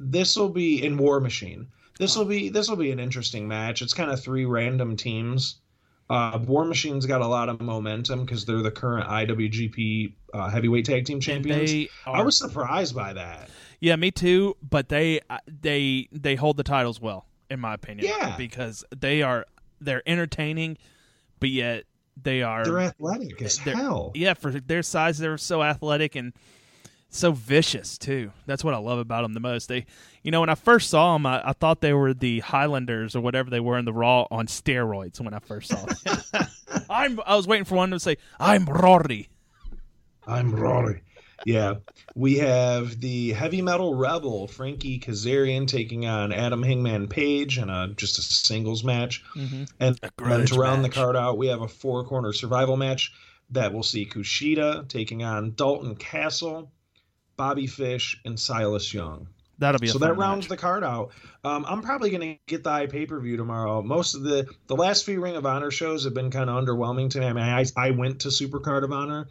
this 0.01 0.35
will 0.35 0.49
be 0.49 0.83
in 0.83 0.97
War 0.97 1.21
Machine. 1.21 1.65
This 1.97 2.17
will 2.17 2.25
be 2.25 2.49
this 2.49 2.69
will 2.69 2.75
be 2.75 2.91
an 2.91 2.99
interesting 2.99 3.47
match. 3.47 3.81
It's 3.81 3.93
kind 3.93 4.11
of 4.11 4.21
three 4.21 4.43
random 4.43 4.97
teams. 4.97 5.61
Uh, 6.09 6.37
War 6.45 6.65
Machine's 6.65 7.05
got 7.05 7.21
a 7.21 7.27
lot 7.27 7.47
of 7.47 7.61
momentum 7.61 8.25
because 8.25 8.43
they're 8.43 8.61
the 8.61 8.69
current 8.69 9.07
IWGP 9.07 10.13
uh, 10.33 10.49
Heavyweight 10.49 10.85
Tag 10.85 11.05
Team 11.05 11.21
Champions. 11.21 11.71
they 11.71 11.89
I 12.05 12.21
was 12.21 12.37
surprised 12.37 12.93
by 12.93 13.13
that. 13.13 13.49
Yeah, 13.83 13.97
me 13.97 14.11
too. 14.11 14.55
But 14.67 14.87
they 14.87 15.19
uh, 15.29 15.39
they 15.45 16.07
they 16.11 16.35
hold 16.35 16.55
the 16.55 16.63
titles 16.63 17.01
well, 17.01 17.25
in 17.49 17.59
my 17.59 17.73
opinion. 17.73 18.07
Yeah. 18.07 18.35
because 18.37 18.85
they 18.97 19.21
are 19.21 19.45
they're 19.81 20.01
entertaining, 20.07 20.77
but 21.41 21.49
yet 21.49 21.83
they 22.21 22.43
are 22.43 22.63
They're 22.63 22.79
athletic 22.79 23.41
as 23.41 23.57
they're- 23.59 23.75
hell. 23.75 24.11
Yeah, 24.15 24.35
for 24.35 24.51
their 24.51 24.83
size, 24.83 25.17
they're 25.17 25.37
so 25.37 25.61
athletic 25.61 26.15
and 26.15 26.31
so 27.09 27.33
vicious 27.33 27.97
too. 27.97 28.31
That's 28.45 28.63
what 28.63 28.73
I 28.73 28.77
love 28.77 28.99
about 28.99 29.23
them 29.23 29.33
the 29.33 29.39
most. 29.41 29.67
They, 29.67 29.85
you 30.23 30.31
know, 30.31 30.39
when 30.39 30.49
I 30.49 30.55
first 30.55 30.89
saw 30.89 31.13
them, 31.13 31.25
I, 31.25 31.49
I 31.49 31.51
thought 31.53 31.81
they 31.81 31.91
were 31.93 32.13
the 32.13 32.39
Highlanders 32.39 33.15
or 33.17 33.21
whatever 33.21 33.49
they 33.49 33.59
were 33.59 33.77
in 33.77 33.83
the 33.85 33.91
Raw 33.93 34.27
on 34.31 34.47
steroids. 34.47 35.19
When 35.19 35.33
I 35.33 35.39
first 35.39 35.69
saw 35.71 35.85
them, 35.85 36.47
I'm 36.89 37.19
I 37.25 37.35
was 37.35 37.47
waiting 37.47 37.65
for 37.65 37.75
one 37.75 37.91
to 37.91 37.99
say, 37.99 38.15
"I'm 38.39 38.65
Rory." 38.65 39.27
I'm 40.25 40.55
Rory. 40.55 41.01
Yeah, 41.45 41.75
we 42.15 42.37
have 42.37 42.99
the 42.99 43.33
heavy 43.33 43.61
metal 43.61 43.95
rebel 43.95 44.47
Frankie 44.47 44.99
Kazarian 44.99 45.67
taking 45.67 46.05
on 46.05 46.31
Adam 46.31 46.63
Hangman 46.63 47.07
Page 47.07 47.57
in 47.57 47.69
a 47.69 47.89
just 47.89 48.17
a 48.19 48.21
singles 48.21 48.83
match, 48.83 49.23
and 49.79 49.99
then 50.17 50.45
to 50.45 50.55
round 50.55 50.81
match. 50.81 50.91
the 50.91 50.95
card 50.95 51.15
out, 51.15 51.37
we 51.37 51.47
have 51.47 51.61
a 51.61 51.67
four 51.67 52.05
corner 52.05 52.33
survival 52.33 52.77
match 52.77 53.11
that 53.51 53.73
will 53.73 53.83
see 53.83 54.05
Kushida 54.05 54.87
taking 54.87 55.23
on 55.23 55.53
Dalton 55.55 55.95
Castle, 55.95 56.71
Bobby 57.37 57.67
Fish, 57.67 58.19
and 58.25 58.39
Silas 58.39 58.93
Young. 58.93 59.27
That'll 59.59 59.79
be 59.79 59.87
a 59.87 59.91
so 59.91 59.99
fun 59.99 60.09
that 60.09 60.15
rounds 60.15 60.45
match. 60.45 60.49
the 60.49 60.57
card 60.57 60.83
out. 60.83 61.11
Um, 61.43 61.65
I'm 61.67 61.81
probably 61.81 62.09
going 62.09 62.21
to 62.21 62.39
get 62.47 62.63
the 62.63 62.87
pay 62.87 63.05
per 63.05 63.19
view 63.19 63.37
tomorrow. 63.37 63.81
Most 63.81 64.15
of 64.15 64.23
the 64.23 64.47
the 64.67 64.75
last 64.75 65.05
few 65.05 65.21
Ring 65.21 65.35
of 65.35 65.45
Honor 65.45 65.71
shows 65.71 66.05
have 66.05 66.13
been 66.13 66.31
kind 66.31 66.49
of 66.49 66.61
underwhelming 66.61 67.11
to 67.11 67.19
me. 67.19 67.27
I 67.27 67.33
mean, 67.33 67.43
I, 67.43 67.65
I 67.77 67.91
went 67.91 68.21
to 68.21 68.31
Super 68.31 68.59
Card 68.59 68.83
of 68.83 68.91
Honor, 68.91 69.27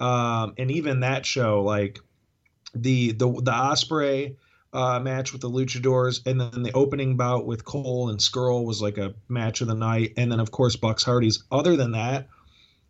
um, 0.00 0.54
and 0.58 0.70
even 0.70 1.00
that 1.00 1.24
show, 1.26 1.62
like 1.62 2.00
the 2.74 3.12
the 3.12 3.28
the 3.28 3.52
Ospreay 3.52 4.36
uh, 4.72 4.98
match 5.00 5.32
with 5.32 5.40
the 5.40 5.50
Luchadors, 5.50 6.26
and 6.26 6.40
then 6.40 6.62
the 6.62 6.72
opening 6.72 7.16
bout 7.16 7.46
with 7.46 7.64
Cole 7.64 8.08
and 8.08 8.18
Scurll 8.18 8.64
was 8.64 8.82
like 8.82 8.98
a 8.98 9.14
match 9.28 9.60
of 9.60 9.68
the 9.68 9.74
night, 9.74 10.12
and 10.16 10.30
then 10.30 10.40
of 10.40 10.50
course 10.50 10.76
Bucks 10.76 11.04
Hardy's. 11.04 11.44
Other 11.52 11.76
than 11.76 11.92
that, 11.92 12.28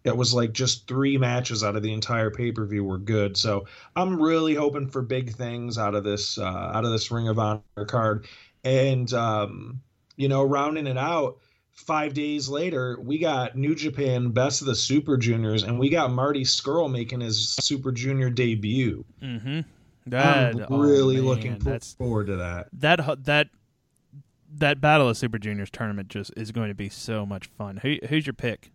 it 0.04 0.16
was 0.16 0.32
like 0.34 0.52
just 0.52 0.88
three 0.88 1.18
matches 1.18 1.62
out 1.62 1.76
of 1.76 1.82
the 1.82 1.92
entire 1.92 2.30
pay 2.30 2.52
per 2.52 2.64
view 2.66 2.84
were 2.84 2.98
good. 2.98 3.36
So 3.36 3.66
I'm 3.96 4.20
really 4.20 4.54
hoping 4.54 4.88
for 4.88 5.02
big 5.02 5.34
things 5.34 5.78
out 5.78 5.94
of 5.94 6.04
this 6.04 6.38
uh, 6.38 6.72
out 6.74 6.84
of 6.84 6.90
this 6.90 7.10
Ring 7.10 7.28
of 7.28 7.38
Honor 7.38 7.62
card, 7.86 8.26
and 8.64 9.12
um, 9.12 9.80
you 10.16 10.28
know, 10.28 10.42
rounding 10.42 10.86
it 10.86 10.98
out. 10.98 11.38
Five 11.74 12.14
days 12.14 12.48
later, 12.48 12.98
we 13.00 13.18
got 13.18 13.56
New 13.56 13.74
Japan 13.74 14.30
Best 14.30 14.60
of 14.60 14.68
the 14.68 14.74
Super 14.74 15.16
Juniors, 15.16 15.64
and 15.64 15.78
we 15.78 15.90
got 15.90 16.12
Marty 16.12 16.44
Scurll 16.44 16.90
making 16.90 17.20
his 17.20 17.50
Super 17.56 17.92
Junior 17.92 18.30
debut. 18.30 19.04
Mm-hmm. 19.20 19.60
That 20.06 20.54
I'm 20.54 20.66
oh, 20.70 20.78
really 20.78 21.16
man, 21.16 21.24
looking 21.24 21.58
That's 21.58 21.94
forward 21.94 22.28
to 22.28 22.37
that. 22.37 22.68
that 22.74 23.24
that 23.24 23.48
that 24.56 24.80
Battle 24.80 25.08
of 25.08 25.16
Super 25.16 25.38
Juniors 25.38 25.70
tournament 25.70 26.08
just 26.08 26.32
is 26.37 26.52
going 26.52 26.68
to 26.68 26.74
be 26.74 26.88
so 26.88 27.26
much 27.26 27.46
fun. 27.46 27.78
Who 27.78 27.96
who's 28.08 28.26
your 28.26 28.34
pick? 28.34 28.70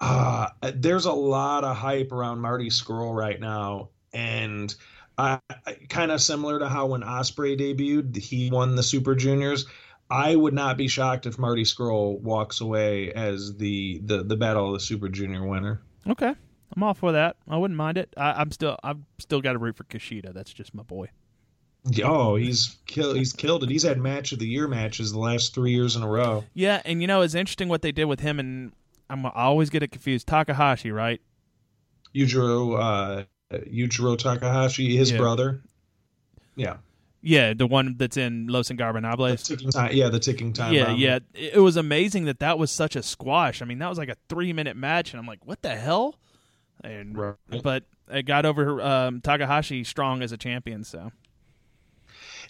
Uh, 0.00 0.48
there's 0.74 1.06
a 1.06 1.12
lot 1.12 1.64
of 1.64 1.76
hype 1.76 2.12
around 2.12 2.40
Marty 2.40 2.68
Scurll 2.68 3.14
right 3.14 3.40
now, 3.40 3.90
and 4.12 4.74
I, 5.16 5.38
I 5.66 5.74
kind 5.88 6.10
of 6.10 6.20
similar 6.20 6.58
to 6.58 6.68
how 6.68 6.86
when 6.86 7.02
Ospreay 7.02 7.58
debuted, 7.58 8.16
he 8.16 8.50
won 8.50 8.74
the 8.74 8.82
Super 8.82 9.14
Juniors. 9.14 9.66
I 10.10 10.36
would 10.36 10.54
not 10.54 10.76
be 10.76 10.86
shocked 10.88 11.26
if 11.26 11.38
Marty 11.38 11.64
Scurll 11.64 12.20
walks 12.20 12.60
away 12.60 13.12
as 13.12 13.56
the 13.56 14.00
the 14.04 14.22
the 14.22 14.36
Battle 14.36 14.68
of 14.68 14.72
the 14.74 14.80
Super 14.80 15.08
Junior 15.08 15.44
winner. 15.46 15.80
Okay, 16.08 16.32
I'm 16.76 16.82
all 16.82 16.94
for 16.94 17.12
that. 17.12 17.36
I 17.48 17.56
wouldn't 17.56 17.76
mind 17.76 17.98
it. 17.98 18.12
I, 18.16 18.32
I'm 18.32 18.50
still 18.52 18.78
I've 18.84 18.98
still 19.18 19.40
got 19.40 19.52
to 19.54 19.58
root 19.58 19.76
for 19.76 19.84
Kushida. 19.84 20.32
That's 20.32 20.52
just 20.52 20.74
my 20.74 20.82
boy. 20.84 21.08
Oh, 22.04 22.34
he's 22.36 22.76
killed. 22.86 23.16
He's 23.16 23.32
killed 23.32 23.62
it. 23.62 23.70
He's 23.70 23.84
had 23.84 23.98
match 23.98 24.32
of 24.32 24.38
the 24.40 24.46
year 24.46 24.66
matches 24.66 25.12
the 25.12 25.18
last 25.20 25.54
three 25.54 25.72
years 25.72 25.94
in 25.96 26.02
a 26.02 26.08
row. 26.08 26.44
Yeah, 26.54 26.82
and 26.84 27.00
you 27.00 27.06
know 27.06 27.20
it's 27.22 27.34
interesting 27.34 27.68
what 27.68 27.82
they 27.82 27.92
did 27.92 28.04
with 28.06 28.20
him 28.20 28.38
and 28.40 28.72
I'm 29.10 29.24
I 29.26 29.30
always 29.34 29.70
get 29.70 29.82
it 29.82 29.92
confused. 29.92 30.26
Takahashi, 30.26 30.90
right? 30.90 31.20
Yujiro 32.14 32.78
uh, 32.80 33.24
Yujiro 33.56 34.18
Takahashi, 34.18 34.96
his 34.96 35.10
Yeah. 35.12 35.18
brother. 35.18 35.62
Yeah, 36.56 36.76
Yeah, 37.22 37.54
the 37.54 37.66
one 37.66 37.96
that's 37.98 38.16
in 38.16 38.46
Los 38.46 38.68
Ingobernables. 38.68 39.72
time. 39.72 39.90
Yeah, 39.94 40.08
the 40.08 40.20
ticking 40.20 40.52
time. 40.52 40.72
Yeah, 40.72 40.86
bomb. 40.86 40.96
yeah. 40.96 41.18
It 41.34 41.54
it 41.54 41.60
was 41.60 41.76
amazing 41.76 42.26
that 42.26 42.38
that 42.40 42.58
was 42.58 42.70
such 42.70 42.94
a 42.94 43.02
squash. 43.02 43.62
I 43.62 43.64
mean, 43.64 43.78
that 43.78 43.88
was 43.88 43.98
like 43.98 44.08
a 44.08 44.16
three 44.28 44.52
minute 44.52 44.76
match, 44.76 45.12
and 45.12 45.20
I'm 45.20 45.26
like, 45.26 45.44
what 45.44 45.62
the 45.62 45.74
hell? 45.74 46.16
And 46.84 47.16
Right. 47.16 47.34
but 47.62 47.84
it 48.12 48.22
got 48.24 48.46
over 48.46 48.80
um, 48.80 49.20
Takahashi 49.20 49.82
strong 49.82 50.22
as 50.22 50.30
a 50.30 50.36
champion. 50.36 50.84
So 50.84 51.10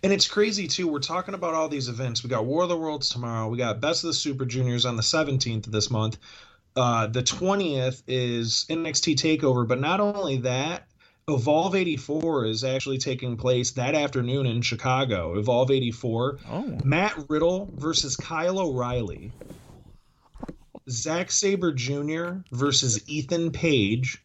And 0.02 0.12
it's 0.12 0.28
crazy 0.28 0.66
too. 0.68 0.88
We're 0.88 0.98
talking 0.98 1.32
about 1.34 1.54
all 1.54 1.68
these 1.68 1.88
events. 1.88 2.22
We 2.22 2.28
got 2.28 2.44
War 2.44 2.64
of 2.64 2.68
the 2.68 2.76
Worlds 2.76 3.08
tomorrow. 3.08 3.48
We 3.48 3.56
got 3.56 3.80
Best 3.80 4.04
of 4.04 4.08
the 4.08 4.14
Super 4.14 4.44
Juniors 4.44 4.84
on 4.84 4.96
the 4.96 5.02
17th 5.02 5.66
of 5.66 5.72
this 5.72 5.90
month. 5.90 6.18
Uh, 6.74 7.06
the 7.06 7.22
20th 7.22 8.02
is 8.06 8.66
NXT 8.68 9.14
Takeover. 9.16 9.66
But 9.66 9.80
not 9.80 10.00
only 10.00 10.36
that, 10.38 10.88
Evolve 11.29 11.74
84 11.74 12.45
is 12.45 12.62
actually 12.62 12.99
taking 12.99 13.37
place 13.37 13.72
that 13.72 13.97
afternoon 13.97 14.47
in 14.47 14.62
Chicago. 14.62 15.37
Evolve 15.37 15.72
84. 15.72 16.39
oh, 16.49 16.79
Matt 16.85 17.18
Riddle 17.29 17.68
versus 17.74 18.16
Kyle 18.16 18.61
O'Reilly. 18.61 19.33
Zack 20.89 21.33
Sabre 21.33 21.72
Jr. 21.72 22.35
versus 22.53 23.03
Ethan 23.09 23.51
Page. 23.51 24.22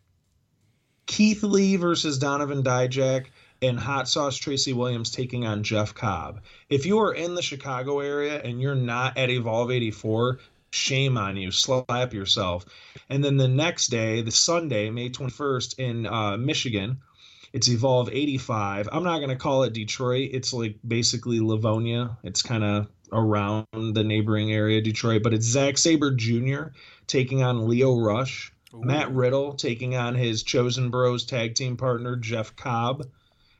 Keith 1.08 1.42
Lee 1.42 1.76
versus 1.76 2.20
Donovan 2.20 2.62
Dijak. 2.62 3.26
And 3.64 3.80
Hot 3.80 4.08
Sauce 4.08 4.38
Tracy 4.38 4.74
Williams 4.74 5.10
taking 5.10 5.44
on 5.44 5.64
Jeff 5.64 5.96
Cobb. 5.96 6.42
If 6.70 6.86
you 6.86 7.00
are 7.00 7.16
in 7.16 7.34
the 7.34 7.42
Chicago 7.42 8.00
area 8.00 8.40
and 8.44 8.62
you're 8.62 8.76
not 8.76 9.18
at 9.18 9.32
Evolve 9.32 9.72
84, 9.72 10.38
shame 10.72 11.18
on 11.18 11.38
you. 11.38 11.52
Slap 11.52 12.14
yourself. 12.14 12.66
And 13.10 13.24
then 13.24 13.38
the 13.38 13.48
next 13.48 13.88
day, 13.88 14.22
the 14.22 14.32
Sunday, 14.32 14.90
May 14.90 15.10
21st, 15.10 15.80
in 15.80 16.06
uh, 16.08 16.38
Michigan, 16.38 17.00
it's 17.54 17.68
Evolve 17.68 18.10
85. 18.12 18.90
I'm 18.92 19.04
not 19.04 19.18
going 19.18 19.30
to 19.30 19.36
call 19.36 19.64
it 19.64 19.74
Detroit. 19.74 20.30
It's 20.34 20.54
like 20.54 20.78
basically 20.88 21.40
Livonia. 21.42 22.18
It's 22.24 22.42
kind 22.42 22.64
of 22.64 22.88
around 23.12 23.68
the 23.74 24.04
neighboring 24.04 24.54
area, 24.54 24.82
Detroit. 24.82 25.22
But 25.24 25.34
it's 25.34 25.46
Zack 25.46 25.78
Sabre 25.78 26.12
Jr. 26.12 26.72
taking 27.08 27.44
on 27.44 27.68
Lio 27.68 28.00
Rush. 28.00 28.54
Matt 28.74 29.12
Riddle 29.14 29.54
taking 29.54 29.98
on 29.98 30.16
his 30.16 30.44
Chosen 30.44 30.90
Bros 30.90 31.26
tag 31.26 31.56
team 31.56 31.76
partner, 31.76 32.16
Jeff 32.16 32.56
Cobb. 32.56 33.06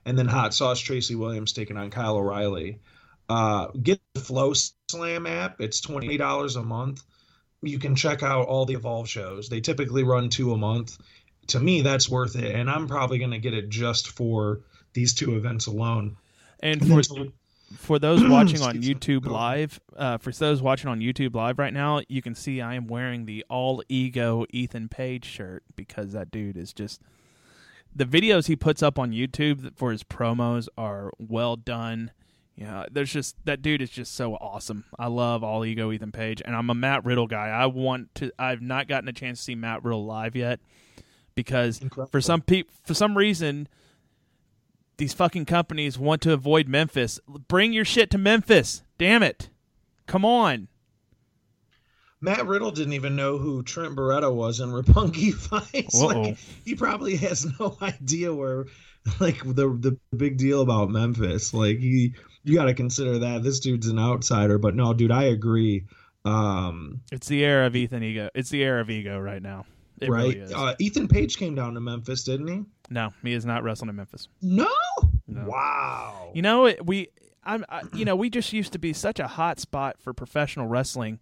And 0.06 0.18
then 0.18 0.28
Hot 0.28 0.54
Sauce 0.54 0.80
Tracy 0.80 1.16
Williams 1.16 1.52
taking 1.52 1.76
on 1.76 1.90
Kyle 1.90 2.16
O'Reilly. 2.16 2.80
Uh, 3.32 3.68
get 3.82 4.02
the 4.14 4.22
Flow 4.22 4.54
Slam 4.90 5.26
app. 5.26 5.62
It's 5.62 5.82
$28 5.82 6.58
a 6.58 6.64
month. 6.64 7.04
You 7.62 7.80
can 7.80 7.96
check 7.96 8.24
out 8.24 8.48
all 8.48 8.66
the 8.66 8.74
Evolve 8.74 9.08
shows. 9.08 9.48
They 9.48 9.62
typically 9.62 10.04
run 10.04 10.30
two 10.30 10.52
a 10.54 10.58
month 10.58 10.98
to 11.48 11.60
me 11.60 11.82
that's 11.82 12.10
worth 12.10 12.36
it 12.36 12.56
and 12.56 12.70
i'm 12.70 12.88
probably 12.88 13.18
going 13.18 13.32
to 13.32 13.40
get 13.40 13.54
it 13.54 13.70
just 13.70 14.10
for 14.10 14.62
these 14.94 15.14
two 15.14 15.36
events 15.36 15.68
alone 15.68 16.16
and 16.62 16.82
And 16.82 17.06
for 17.06 17.26
for 17.76 18.00
those 18.00 18.22
watching 18.28 18.62
on 18.62 18.82
YouTube 18.82 19.26
Live, 19.26 19.80
uh, 19.96 20.18
for 20.18 20.32
those 20.32 20.62
watching 20.62 20.90
on 20.90 21.00
YouTube 21.00 21.34
Live 21.34 21.58
right 21.58 21.74
now, 21.74 22.02
you 22.10 22.22
can 22.22 22.36
see 22.36 22.60
I 22.60 22.76
am 22.76 22.86
wearing 22.86 23.26
the 23.26 23.46
All 23.50 23.82
Ego 23.88 24.46
Ethan 24.50 24.90
Page 24.90 25.24
shirt 25.24 25.64
because 25.78 26.12
that 26.12 26.32
dude 26.32 26.58
is 26.58 26.74
just 26.74 27.02
the 27.96 28.04
videos 28.04 28.48
he 28.48 28.58
puts 28.58 28.84
up 28.84 29.00
on 29.00 29.12
YouTube 29.12 29.76
for 29.78 29.92
his 29.92 30.04
promos 30.04 30.68
are 30.78 31.12
well 31.18 31.56
done. 31.56 32.12
Know, 32.58 32.86
there's 32.92 33.12
just 33.12 33.36
that 33.46 33.62
dude 33.64 33.82
is 33.82 33.90
just 33.90 34.14
so 34.14 34.36
awesome. 34.36 34.86
I 35.00 35.08
love 35.08 35.44
All 35.44 35.66
Ego 35.66 35.92
Ethan 35.92 36.12
Page, 36.12 36.42
and 36.46 36.56
I'm 36.56 36.70
a 36.70 36.76
Matt 36.76 37.04
Riddle 37.06 37.26
guy. 37.28 37.48
I 37.48 37.66
want 37.66 38.14
to. 38.16 38.32
I've 38.38 38.62
not 38.62 38.88
gotten 38.88 39.10
a 39.10 39.14
chance 39.14 39.40
to 39.40 39.44
see 39.46 39.56
Matt 39.56 39.84
Riddle 39.84 40.06
live 40.06 40.36
yet 40.36 40.60
because 41.34 41.82
Incredible. 41.82 42.12
for 42.12 42.22
some 42.22 42.42
peop 42.42 42.70
for 42.84 42.94
some 42.94 43.18
reason 43.18 43.68
these 44.98 45.14
fucking 45.14 45.46
companies 45.46 45.98
want 45.98 46.22
to 46.22 46.34
avoid 46.34 46.68
Memphis. 46.68 47.20
Bring 47.48 47.74
your 47.74 47.86
shit 47.86 48.12
to 48.12 48.20
Memphis. 48.20 48.84
Damn 49.00 49.24
it. 49.24 49.50
Come 50.06 50.24
on. 50.24 50.68
matt 52.20 52.46
riddle 52.46 52.70
didn't 52.70 52.94
even 52.94 53.16
know 53.16 53.38
who 53.40 53.64
trent 53.64 53.96
beretta 53.96 54.32
was 54.32 54.60
in 54.60 54.70
Roppongi 54.70 55.34
fights 55.34 56.00
like 56.00 56.38
he 56.66 56.76
probably 56.76 57.16
has 57.16 57.48
no 57.60 57.76
idea 57.82 58.32
where 58.34 58.68
like 59.20 59.40
the 59.44 59.70
the 59.70 59.98
big 60.16 60.38
deal 60.38 60.62
about 60.62 60.92
memphis 60.92 61.52
like 61.54 61.80
he 61.80 62.14
you 62.44 62.56
got 62.56 62.66
to 62.66 62.74
consider 62.74 63.20
that 63.20 63.44
this 63.44 63.60
dude's 63.60 63.88
an 63.88 64.00
outsider 64.00 64.58
but 64.58 64.76
no 64.76 64.94
dude 64.94 65.12
i 65.12 65.24
agree 65.24 65.86
um 66.26 67.02
It's 67.12 67.28
the 67.28 67.44
era 67.44 67.66
of 67.66 67.76
Ethan 67.76 68.04
Ego. 68.04 68.30
It's 68.36 68.50
the 68.52 68.64
era 68.64 68.80
of 68.82 68.90
Ego 68.92 69.18
right 69.20 69.42
now. 69.42 69.66
It 70.00 70.10
right 70.10 70.22
really 70.36 70.40
is. 70.40 70.54
uh 70.54 70.76
ethan 70.80 71.08
page 71.08 71.38
came 71.38 71.56
down 71.56 71.74
to 71.74 71.80
memphis 71.80 72.24
didn't 72.24 72.48
he 72.48 72.64
no, 72.92 73.14
he 73.24 73.32
is 73.34 73.46
not 73.46 73.64
wrestling 73.64 73.90
in 73.90 73.96
Memphis. 73.96 74.28
no, 74.42 74.68
No. 75.26 75.46
wow 75.48 76.32
You 76.34 76.42
know, 76.42 76.66
it, 76.66 76.86
we, 76.86 77.08
I'm, 77.44 77.64
I, 77.70 77.84
you 77.94 78.04
know, 78.04 78.18
we 78.18 78.30
just 78.30 78.52
used 78.52 78.74
to 78.74 78.80
be 78.80 78.92
such 78.92 79.18
a 79.20 79.28
hot 79.28 79.60
spot 79.62 79.96
for 80.00 80.14
professional 80.14 80.68
wrestling. 80.68 81.20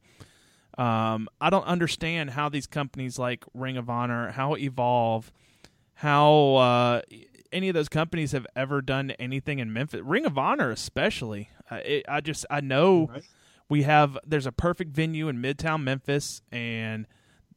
Um, 0.80 1.30
I 1.40 1.50
don't 1.52 1.66
understand 1.66 2.32
how 2.32 2.50
these 2.50 2.66
companies 2.66 3.20
like 3.20 3.46
Ring 3.54 3.78
of 3.78 3.88
Honor, 3.90 4.32
how 4.32 4.56
Evolve, 4.56 5.32
how 5.94 6.56
uh, 6.56 7.02
any 7.52 7.70
of 7.70 7.74
those 7.74 7.90
companies 7.90 8.32
have 8.32 8.46
ever 8.56 8.82
done 8.82 9.12
anything 9.12 9.60
in 9.60 9.72
Memphis. 9.74 10.02
Ring 10.04 10.26
of 10.26 10.38
Honor, 10.38 10.72
especially. 10.72 11.50
Uh, 11.70 11.78
it, 11.86 12.06
I 12.08 12.22
just, 12.22 12.46
I 12.50 12.62
know 12.62 13.08
Right. 13.08 13.24
we 13.70 13.84
have. 13.84 14.18
There's 14.26 14.46
a 14.46 14.52
perfect 14.52 14.92
venue 14.96 15.28
in 15.28 15.42
Midtown 15.42 15.84
Memphis, 15.84 16.42
and 16.52 17.06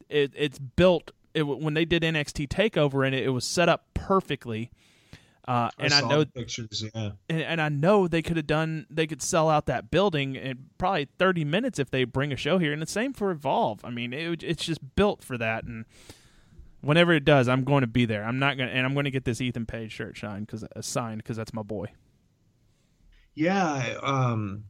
it, 0.09 0.31
it's 0.35 0.59
built. 0.59 1.11
It, 1.33 1.43
when 1.43 1.73
they 1.73 1.85
did 1.85 2.03
NXT 2.03 2.47
Takeover 2.47 3.07
in 3.07 3.13
it, 3.13 3.23
it 3.23 3.29
was 3.29 3.45
set 3.45 3.69
up 3.69 3.85
perfectly. 3.93 4.71
Uh, 5.45 5.69
and 5.77 5.93
I, 5.93 5.99
saw 5.99 6.07
know 6.07 6.19
the 6.19 6.25
pictures 6.27 6.85
yeah 6.95 7.11
and, 7.27 7.41
and 7.41 7.61
I 7.61 7.67
know 7.67 8.07
they 8.07 8.21
could 8.21 8.37
have 8.37 8.47
done 8.47 8.87
they 8.89 9.05
could 9.05 9.21
sell 9.21 9.49
out 9.49 9.65
that 9.65 9.91
building 9.91 10.37
in 10.37 10.69
probably 10.77 11.09
30 11.19 11.43
minutes 11.43 11.79
if 11.79 11.91
they 11.91 12.05
bring 12.05 12.31
a 12.31 12.37
show 12.37 12.59
here 12.59 12.71
and 12.71 12.81
the 12.81 12.85
same 12.87 13.11
for 13.11 13.29
Evolve. 13.29 13.83
I 13.83 13.89
mean, 13.89 14.13
it, 14.13 14.41
it's 14.41 14.63
just 14.63 14.95
built 14.95 15.21
for 15.21 15.37
that 15.37 15.65
and 15.65 15.83
whenever 16.83 17.13
it 17.13 17.25
does, 17.25 17.47
I'm 17.47 17.63
going 17.63 17.81
to 17.81 17.87
be 17.87 18.05
there. 18.05 18.23
I'm 18.23 18.39
not 18.39 18.57
going 18.57 18.69
to 18.69 18.75
and 18.75 18.85
I'm 18.85 18.93
going 18.93 19.05
to 19.05 19.11
get 19.11 19.25
this 19.25 19.41
Ethan 19.41 19.65
Page 19.65 19.91
shirt 19.91 20.17
signed 20.17 20.47
cuz 20.47 20.63
uh, 20.63 20.81
signed 20.81 21.23
cuz 21.23 21.37
that's 21.37 21.53
my 21.53 21.63
boy. 21.63 21.87
Yeah, 23.35 23.97
um, 24.03 24.65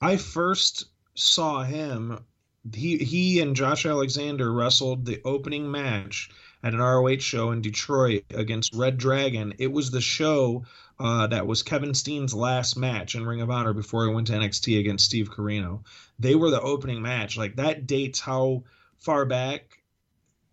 I 0.00 0.16
first 0.16 0.86
saw 1.14 1.64
him. 1.64 2.24
He 2.72 2.98
he 2.98 3.40
and 3.40 3.54
Josh 3.54 3.84
Alexander 3.84 4.52
wrestled 4.52 5.04
the 5.04 5.20
opening 5.24 5.70
match 5.70 6.30
at 6.62 6.74
an 6.74 6.80
ROH 6.80 7.18
show 7.18 7.52
in 7.52 7.60
Detroit 7.62 8.24
against 8.30 8.74
Red 8.74 8.98
Dragon. 8.98 9.54
It 9.58 9.70
was 9.70 9.90
the 9.90 10.00
show 10.00 10.64
uh, 10.98 11.26
that 11.28 11.46
was 11.46 11.62
Kevin 11.62 11.94
Steen's 11.94 12.34
last 12.34 12.76
match 12.76 13.14
in 13.14 13.26
Ring 13.26 13.42
of 13.42 13.50
Honor 13.50 13.72
before 13.72 14.06
he 14.06 14.14
went 14.14 14.26
to 14.28 14.32
NXT 14.32 14.80
against 14.80 15.04
Steve 15.04 15.30
Corino. 15.30 15.84
They 16.18 16.34
were 16.34 16.50
the 16.50 16.60
opening 16.60 17.02
match. 17.02 17.36
Like 17.36 17.56
that 17.56 17.86
dates 17.86 18.18
how 18.18 18.64
far 18.98 19.26
back 19.26 19.75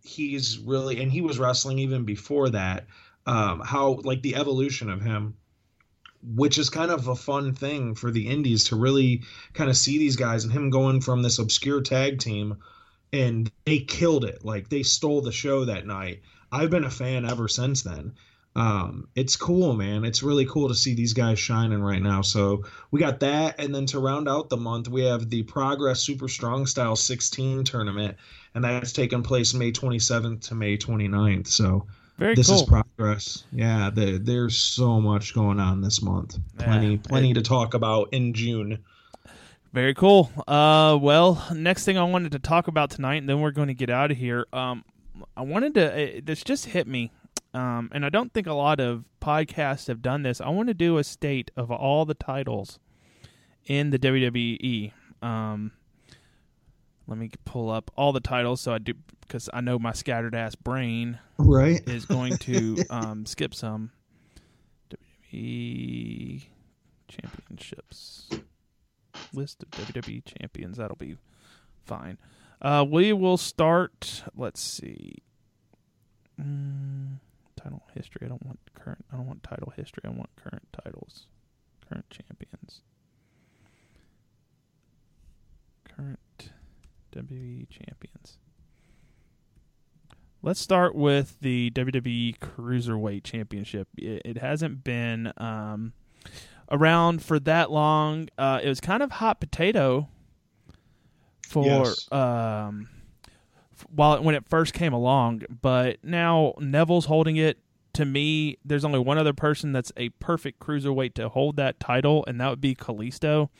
he's 0.04 0.58
really, 0.58 1.02
and 1.02 1.10
he 1.10 1.20
was 1.20 1.38
wrestling 1.38 1.80
even 1.80 2.04
before 2.04 2.50
that. 2.50 2.86
Um, 3.26 3.60
how 3.60 4.00
like 4.04 4.20
the 4.22 4.36
evolution 4.36 4.90
of 4.90 5.00
him 5.00 5.34
which 6.34 6.58
is 6.58 6.70
kind 6.70 6.90
of 6.90 7.08
a 7.08 7.16
fun 7.16 7.52
thing 7.52 7.94
for 7.94 8.10
the 8.10 8.28
indies 8.28 8.64
to 8.64 8.76
really 8.76 9.22
kind 9.52 9.68
of 9.68 9.76
see 9.76 9.98
these 9.98 10.16
guys 10.16 10.44
and 10.44 10.52
him 10.52 10.70
going 10.70 11.00
from 11.00 11.22
this 11.22 11.38
obscure 11.38 11.82
tag 11.82 12.18
team 12.18 12.56
and 13.12 13.50
they 13.64 13.78
killed 13.78 14.24
it. 14.24 14.44
Like 14.44 14.68
they 14.68 14.82
stole 14.82 15.20
the 15.20 15.32
show 15.32 15.66
that 15.66 15.86
night. 15.86 16.22
I've 16.50 16.70
been 16.70 16.84
a 16.84 16.90
fan 16.90 17.24
ever 17.24 17.46
since 17.46 17.82
then. 17.82 18.14
Um, 18.56 19.08
it's 19.14 19.36
cool 19.36 19.74
man. 19.74 20.04
It's 20.04 20.22
really 20.22 20.46
cool 20.46 20.68
to 20.68 20.74
see 20.74 20.94
these 20.94 21.12
guys 21.12 21.38
shining 21.38 21.82
right 21.82 22.02
now. 22.02 22.22
So 22.22 22.64
we 22.90 23.00
got 23.00 23.20
that. 23.20 23.56
And 23.58 23.74
then 23.74 23.86
to 23.86 23.98
round 23.98 24.28
out 24.28 24.48
the 24.48 24.56
month 24.56 24.88
we 24.88 25.02
have 25.04 25.28
the 25.28 25.42
progress 25.42 26.00
super 26.00 26.28
strong 26.28 26.66
style 26.66 26.96
16 26.96 27.64
tournament 27.64 28.16
and 28.54 28.64
that's 28.64 28.92
taking 28.92 29.22
place 29.22 29.54
may 29.54 29.72
27th 29.72 30.40
to 30.48 30.54
may 30.54 30.76
29th 30.76 31.46
so 31.48 31.86
Very 32.18 32.34
this 32.34 32.48
cool. 32.48 32.56
is 32.56 32.62
progress. 32.62 33.44
Yeah, 33.52 33.90
the, 33.90 34.18
there's 34.18 34.56
so 34.56 35.00
much 35.00 35.34
going 35.34 35.58
on 35.60 35.80
this 35.80 36.00
month. 36.02 36.38
Plenty, 36.58 36.92
Yeah. 36.92 37.00
plenty 37.08 37.34
to 37.34 37.42
talk 37.42 37.74
about 37.74 38.08
in 38.12 38.32
June. 38.34 38.78
Very 39.72 39.94
cool. 39.94 40.30
Uh, 40.46 40.96
well, 41.00 41.44
next 41.52 41.84
thing 41.84 41.98
I 41.98 42.04
wanted 42.04 42.30
to 42.32 42.38
talk 42.38 42.68
about 42.68 42.90
tonight, 42.90 43.16
and 43.16 43.28
then 43.28 43.40
we're 43.40 43.50
going 43.50 43.66
to 43.66 43.74
get 43.74 43.90
out 43.90 44.12
of 44.12 44.16
here. 44.16 44.46
Um, 44.52 44.84
I 45.36 45.42
wanted 45.42 45.74
to. 45.74 46.18
Uh, 46.18 46.20
this 46.22 46.44
just 46.44 46.66
hit 46.66 46.86
me, 46.86 47.10
um, 47.54 47.88
and 47.92 48.06
I 48.06 48.08
don't 48.08 48.32
think 48.32 48.46
a 48.46 48.52
lot 48.52 48.78
of 48.78 49.04
podcasts 49.20 49.88
have 49.88 50.00
done 50.00 50.22
this. 50.22 50.40
I 50.40 50.48
want 50.50 50.68
to 50.68 50.74
do 50.74 50.98
a 50.98 51.02
state 51.02 51.50
of 51.56 51.72
all 51.72 52.04
the 52.04 52.14
titles 52.14 52.78
in 53.66 53.90
the 53.90 53.98
WWE. 53.98 54.92
Um, 55.22 55.72
let 57.06 57.18
me 57.18 57.30
pull 57.44 57.70
up 57.70 57.90
all 57.96 58.12
the 58.12 58.20
titles 58.20 58.60
so 58.60 58.72
I 58.72 58.78
do 58.78 58.94
because 59.20 59.48
I 59.52 59.60
know 59.60 59.78
my 59.78 59.92
scattered 59.92 60.34
ass 60.34 60.54
brain 60.54 61.18
Right. 61.38 61.86
is 61.88 62.04
going 62.06 62.36
to 62.38 62.76
um, 62.90 63.26
skip 63.26 63.54
some 63.54 63.90
WWE 65.32 66.42
championships 67.08 68.28
list 69.32 69.62
of 69.62 69.70
WWE 69.70 70.22
champions. 70.24 70.76
That'll 70.78 70.96
be 70.96 71.16
fine. 71.84 72.18
Uh, 72.62 72.84
we 72.88 73.12
will 73.12 73.36
start. 73.36 74.22
Let's 74.36 74.60
see. 74.60 75.18
Mm, 76.40 77.18
title 77.56 77.82
history. 77.94 78.22
I 78.26 78.28
don't 78.28 78.44
want 78.44 78.58
current. 78.74 79.04
I 79.12 79.16
don't 79.16 79.26
want 79.26 79.42
title 79.42 79.72
history. 79.76 80.02
I 80.04 80.08
want 80.10 80.30
current 80.36 80.66
titles. 80.72 81.26
Current 81.88 82.08
champions. 82.10 82.80
Current 85.96 86.18
WWE 87.14 87.68
champions. 87.68 88.38
Let's 90.42 90.60
start 90.60 90.94
with 90.94 91.38
the 91.40 91.70
WWE 91.70 92.38
Cruiserweight 92.38 93.24
Championship. 93.24 93.88
It, 93.96 94.22
it 94.26 94.38
hasn't 94.38 94.84
been 94.84 95.32
um, 95.38 95.94
around 96.70 97.22
for 97.22 97.38
that 97.40 97.70
long. 97.70 98.28
Uh, 98.36 98.60
it 98.62 98.68
was 98.68 98.78
kind 98.80 99.02
of 99.02 99.10
hot 99.12 99.40
potato 99.40 100.08
for 101.48 101.64
Yes. 101.64 102.12
um, 102.12 102.90
f- 103.74 103.86
while 103.94 104.22
when 104.22 104.34
it 104.34 104.46
first 104.46 104.74
came 104.74 104.92
along, 104.92 105.44
but 105.62 105.96
now 106.04 106.52
Neville's 106.58 107.06
holding 107.06 107.36
it. 107.36 107.58
To 107.94 108.04
me, 108.04 108.58
there's 108.64 108.84
only 108.84 108.98
one 108.98 109.18
other 109.18 109.32
person 109.32 109.70
that's 109.72 109.92
a 109.96 110.08
perfect 110.08 110.58
cruiserweight 110.58 111.14
to 111.14 111.28
hold 111.28 111.56
that 111.56 111.78
title, 111.78 112.24
and 112.26 112.40
that 112.40 112.50
would 112.50 112.60
be 112.60 112.74
Kalisto. 112.74 113.50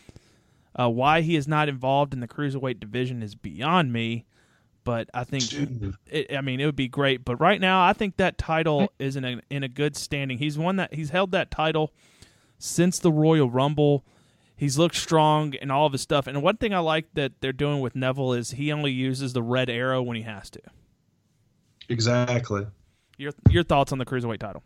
Uh, 0.78 0.90
why 0.90 1.20
he 1.20 1.36
is 1.36 1.46
not 1.46 1.68
involved 1.68 2.12
in 2.12 2.20
the 2.20 2.28
cruiserweight 2.28 2.80
division 2.80 3.22
is 3.22 3.34
beyond 3.34 3.92
me, 3.92 4.24
but 4.82 5.08
I 5.14 5.24
think 5.24 5.44
it, 6.10 6.34
I 6.34 6.40
mean, 6.40 6.60
it 6.60 6.66
would 6.66 6.76
be 6.76 6.88
great. 6.88 7.24
But 7.24 7.36
right 7.36 7.60
now, 7.60 7.84
I 7.84 7.92
think 7.92 8.16
that 8.16 8.38
title 8.38 8.92
is 8.98 9.16
in 9.16 9.24
a, 9.24 9.40
in 9.50 9.62
a 9.62 9.68
good 9.68 9.96
standing. 9.96 10.38
He's 10.38 10.58
won 10.58 10.76
that. 10.76 10.94
He's 10.94 11.10
held 11.10 11.30
that 11.30 11.50
title 11.50 11.92
since 12.58 12.98
the 12.98 13.12
Royal 13.12 13.48
Rumble. 13.48 14.04
He's 14.56 14.78
looked 14.78 14.96
strong 14.96 15.54
and 15.56 15.70
all 15.70 15.86
of 15.86 15.92
his 15.92 16.00
stuff. 16.00 16.26
And 16.26 16.42
one 16.42 16.56
thing 16.56 16.74
I 16.74 16.78
like 16.78 17.06
that 17.14 17.40
they're 17.40 17.52
doing 17.52 17.80
with 17.80 17.94
Neville 17.94 18.32
is 18.32 18.52
he 18.52 18.72
only 18.72 18.92
uses 18.92 19.32
the 19.32 19.42
red 19.42 19.70
arrow 19.70 20.02
when 20.02 20.16
he 20.16 20.22
has 20.22 20.50
to. 20.50 20.60
Exactly. 21.88 22.66
Your 23.16 23.32
your 23.50 23.62
thoughts 23.62 23.92
on 23.92 23.98
the 23.98 24.04
cruiserweight 24.04 24.38
title? 24.38 24.62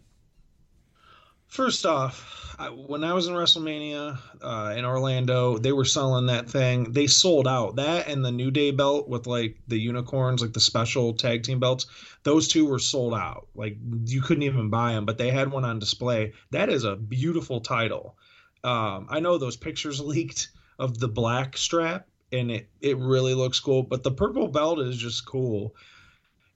First 1.49 1.87
off, 1.87 2.55
I, 2.59 2.69
when 2.69 3.05
I 3.05 3.15
was 3.15 3.27
in 3.27 3.35
WrestleMania 3.35 4.19
uh, 4.43 4.75
in 4.77 4.85
Orlando, 4.85 5.57
they 5.57 5.73
were 5.73 5.85
selling 5.85 6.27
that 6.27 6.49
thing. 6.51 6.93
They 6.93 7.07
sold 7.07 7.49
out 7.49 7.77
that 7.77 8.07
and 8.07 8.23
the 8.23 8.31
New 8.31 8.51
Day 8.51 8.71
belt 8.71 9.09
with 9.09 9.27
like 9.27 9.57
the 9.67 9.79
unicorns, 9.79 10.43
like 10.43 10.53
the 10.53 10.61
special 10.61 11.15
tag 11.15 11.45
team 11.45 11.59
belts. 11.59 11.87
Those 12.25 12.49
two 12.49 12.67
were 12.67 12.79
sold 12.79 13.15
out. 13.15 13.49
Like 13.55 13.79
you 14.05 14.21
couldn't 14.21 14.43
even 14.43 14.69
buy 14.69 14.93
them, 14.93 15.07
but 15.07 15.17
they 15.17 15.31
had 15.31 15.51
one 15.51 15.65
on 15.65 15.79
display. 15.79 16.33
That 16.51 16.69
is 16.69 16.85
a 16.85 16.97
beautiful 16.97 17.61
title. 17.61 18.17
Um, 18.63 19.07
I 19.09 19.19
know 19.21 19.39
those 19.39 19.57
pictures 19.57 20.01
leaked 20.03 20.51
of 20.79 20.99
the 20.99 21.09
black 21.09 21.57
strap, 21.57 22.09
and 22.31 22.51
it 22.51 22.69
it 22.83 22.99
really 22.99 23.35
looks 23.35 23.59
cool. 23.59 23.85
But 23.85 24.03
the 24.03 24.13
purple 24.13 24.49
belt 24.49 24.81
is 24.81 24.97
just 24.99 25.27
cool. 25.27 25.75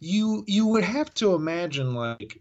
You 0.01 0.45
you 0.47 0.66
would 0.66 0.84
have 0.84 1.14
to 1.14 1.34
imagine 1.34 1.95
like 1.95 2.40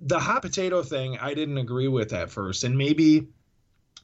the 0.00 0.18
hot 0.18 0.42
potato 0.42 0.82
thing 0.82 1.18
I 1.18 1.34
didn't 1.34 1.58
agree 1.58 1.88
with 1.88 2.12
at 2.12 2.30
first, 2.30 2.64
and 2.64 2.76
maybe 2.76 3.28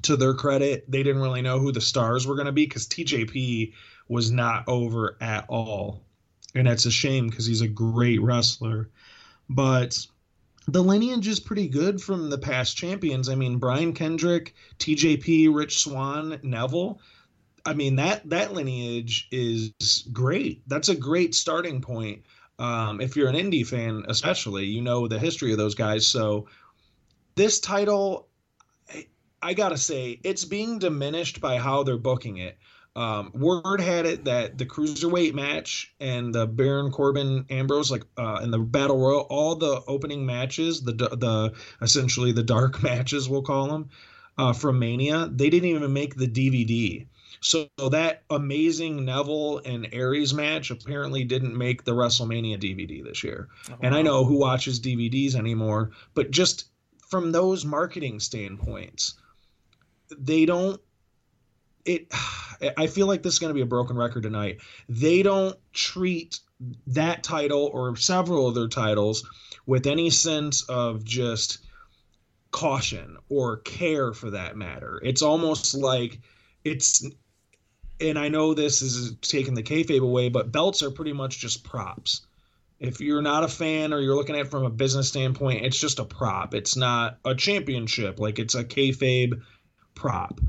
to 0.03 0.17
their 0.17 0.35
credit, 0.35 0.91
they 0.91 1.03
didn't 1.03 1.23
really 1.23 1.43
know 1.43 1.59
who 1.59 1.73
the 1.73 1.81
stars 1.81 2.27
were 2.27 2.35
going 2.35 2.47
to 2.47 2.53
be 2.53 2.67
because 2.67 2.87
TJP 2.87 3.73
was 4.09 4.31
not 4.31 4.65
over 4.69 5.17
at 5.21 5.47
all, 5.49 6.03
and 6.55 6.67
that's 6.67 6.87
a 6.87 6.91
shame 6.91 7.29
because 7.29 7.47
he's 7.47 7.61
a 7.63 7.69
great 7.69 8.21
wrestler. 8.21 8.91
But 9.49 10.07
the 10.69 10.83
lineage 10.83 11.29
is 11.29 11.41
pretty 11.41 11.69
good 11.69 12.01
from 12.03 12.29
the 12.29 12.39
past 12.39 12.77
champions. 12.77 13.29
I 13.29 13.35
mean, 13.35 13.59
Brian 13.59 13.93
Kendrick, 13.93 14.55
TJP, 14.79 15.55
Rich 15.55 15.79
Swann, 15.79 16.41
Neville. 16.43 17.01
I 17.65 17.75
mean 17.75 17.97
that 17.97 18.29
that 18.31 18.55
lineage 18.55 19.29
is 19.33 19.73
great. 20.13 20.63
That's 20.69 20.89
a 20.89 20.95
great 20.95 21.35
starting 21.35 21.81
point 21.81 22.23
um, 22.59 23.01
if 23.01 23.17
you're 23.17 23.29
an 23.29 23.37
indie 23.37 23.67
fan, 23.67 24.05
especially, 24.09 24.67
you 24.67 24.83
know 24.83 25.09
the 25.09 25.19
history 25.19 25.53
of 25.53 25.59
those 25.59 25.75
guys. 25.75 26.07
So 26.07 26.47
this 27.35 27.61
title, 27.61 28.29
I, 28.93 29.07
I 29.43 29.55
gotta 29.55 29.77
say, 29.77 30.21
it's 30.25 30.45
being 30.45 30.79
diminished 30.79 31.41
by 31.41 31.59
how 31.59 31.83
they're 31.83 31.99
booking 31.99 32.39
it. 32.39 32.59
Um, 32.97 33.31
word 33.35 33.83
had 33.83 34.07
it 34.07 34.25
that 34.25 34.57
the 34.57 34.65
cruiserweight 34.65 35.35
match 35.35 35.95
and 36.01 36.35
the 36.35 36.47
Baron 36.47 36.91
Corbin 36.91 37.45
Ambrose, 37.51 37.91
like 37.91 38.05
uh, 38.17 38.41
in 38.43 38.51
the 38.51 38.59
Battle 38.59 38.99
Royal, 38.99 39.27
all 39.29 39.55
the 39.55 39.83
opening 39.87 40.25
matches, 40.25 40.81
the 40.83 40.93
the 40.93 41.53
essentially 41.83 42.33
the 42.33 42.43
dark 42.43 42.83
matches, 42.83 43.29
we'll 43.29 43.43
call 43.43 43.67
them, 43.69 43.91
uh, 44.39 44.55
from 44.55 44.79
Mania, 44.79 45.29
they 45.31 45.51
didn't 45.51 45.69
even 45.69 45.93
make 45.93 46.15
the 46.15 46.27
DVD. 46.27 47.07
So 47.41 47.69
that 47.91 48.23
amazing 48.31 49.05
Neville 49.05 49.59
and 49.65 49.89
Aries 49.93 50.35
match 50.35 50.71
apparently 50.71 51.25
didn't 51.25 51.57
make 51.57 51.85
the 51.85 51.93
WrestleMania 51.93 52.59
DVD 52.59 53.05
this 53.05 53.23
year. 53.23 53.49
Oh, 53.71 53.77
and 53.83 53.95
I 53.95 54.03
know 54.03 54.25
who 54.25 54.39
watches 54.39 54.81
DVDs 54.81 55.35
anymore, 55.35 55.91
but 56.15 56.31
just 56.31 56.67
from 57.07 57.33
those 57.33 57.65
marketing 57.65 58.21
standpoints, 58.21 59.15
they 60.19 60.45
don't 60.47 60.81
it 61.85 62.13
I 62.77 62.87
feel 62.87 63.07
like 63.07 63.23
this 63.23 63.35
is 63.35 63.39
going 63.39 63.51
to 63.51 63.55
be 63.55 63.61
a 63.61 63.67
broken 63.67 63.97
record 63.97 64.23
tonight. 64.23 64.61
They 64.89 65.23
don't 65.23 65.57
treat 65.73 66.41
that 66.87 67.23
title 67.23 67.71
or 67.73 67.97
several 67.97 68.47
other 68.47 68.67
titles 68.67 69.29
with 69.67 69.87
any 69.87 70.09
sense 70.09 70.63
of 70.63 71.05
just 71.05 71.59
caution 72.51 73.19
or 73.29 73.59
care 73.59 74.15
for 74.15 74.31
that 74.31 74.57
matter. 74.57 75.01
It's 75.05 75.21
almost 75.21 75.75
like 75.75 76.21
it's 76.65 77.05
and 78.01 78.19
I 78.19 78.29
know 78.29 78.55
this 78.55 78.83
is 78.83 79.15
taking 79.23 79.55
the 79.55 79.63
kayfabe 79.63 80.01
away, 80.03 80.29
but 80.29 80.53
belts 80.53 80.83
are 80.83 80.91
pretty 80.91 81.13
much 81.13 81.39
just 81.39 81.65
props. 81.65 82.27
If 82.79 83.01
you're 83.01 83.23
not 83.23 83.45
a 83.45 83.49
fan 83.49 83.93
or 83.93 84.01
you're 84.01 84.17
looking 84.17 84.35
at 84.35 84.43
it 84.43 84.51
from 84.51 84.65
a 84.65 84.71
business 84.71 85.09
standpoint, 85.09 85.65
it's 85.65 85.79
just 85.81 85.99
a 85.99 86.05
prop. 86.05 86.55
It's 86.55 86.77
not 86.77 87.19
a 87.25 87.35
championship. 87.35 88.21
Like 88.21 88.39
it's 88.39 88.55
a 88.55 88.65
kayfabe 88.65 89.41
prop. 89.95 90.41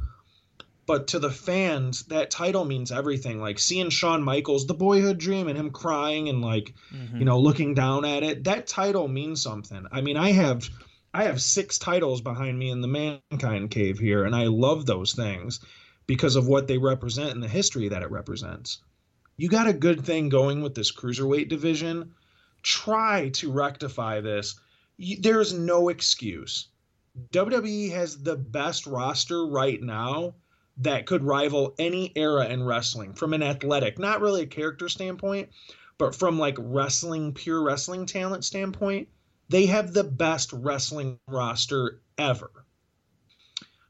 But 0.85 1.07
to 1.07 1.19
the 1.19 1.29
fans, 1.29 2.03
that 2.03 2.31
title 2.31 2.63
means 2.65 2.91
everything. 2.91 3.39
Like 3.41 3.59
seeing 3.59 3.89
Shawn 3.89 4.23
Michaels, 4.23 4.67
the 4.67 4.73
boyhood 4.73 5.17
dream, 5.17 5.47
and 5.47 5.57
him 5.57 5.69
crying 5.69 6.29
and 6.29 6.41
like, 6.41 6.73
Mhm. 6.93 7.19
you 7.19 7.25
know, 7.25 7.39
looking 7.39 7.73
down 7.73 8.05
at 8.05 8.23
it. 8.23 8.43
That 8.45 8.67
title 8.67 9.07
means 9.07 9.41
something. 9.41 9.85
I 9.91 10.01
mean, 10.01 10.17
I 10.17 10.31
have 10.31 10.69
I 11.13 11.23
have 11.23 11.41
six 11.41 11.79
titles 11.79 12.21
behind 12.21 12.59
me 12.59 12.69
in 12.69 12.81
the 12.81 12.87
mankind 12.87 13.71
cave 13.71 13.97
here, 13.97 14.23
and 14.25 14.35
I 14.35 14.47
love 14.47 14.85
those 14.85 15.13
things 15.13 15.61
because 16.07 16.35
of 16.35 16.47
what 16.47 16.67
they 16.67 16.77
represent 16.77 17.31
and 17.31 17.43
the 17.43 17.47
history 17.47 17.89
that 17.89 18.01
it 18.01 18.09
represents. 18.09 18.79
You 19.35 19.49
got 19.49 19.67
a 19.67 19.73
good 19.73 20.03
thing 20.03 20.29
going 20.29 20.61
with 20.61 20.73
this 20.73 20.91
cruiserweight 20.91 21.49
division. 21.49 22.13
Try 22.63 23.29
to 23.35 23.51
rectify 23.51 24.21
this. 24.21 24.59
There's 25.19 25.53
no 25.53 25.89
excuse. 25.89 26.69
WWE 27.31 27.91
has 27.91 28.17
the 28.17 28.35
best 28.35 28.87
roster 28.87 29.45
right 29.45 29.81
now 29.81 30.33
that 30.77 31.05
could 31.05 31.23
rival 31.23 31.75
any 31.77 32.11
era 32.15 32.45
in 32.47 32.63
wrestling 32.63 33.13
from 33.13 33.33
an 33.33 33.43
athletic, 33.43 33.99
not 33.99 34.21
really 34.21 34.43
a 34.43 34.47
character 34.47 34.87
standpoint, 34.89 35.49
but 35.97 36.15
from 36.15 36.37
like 36.39 36.55
wrestling, 36.59 37.33
pure 37.33 37.61
wrestling 37.61 38.05
talent 38.05 38.45
standpoint. 38.45 39.07
They 39.49 39.65
have 39.67 39.93
the 39.93 40.03
best 40.03 40.53
wrestling 40.53 41.19
roster 41.27 42.01
ever. 42.17 42.51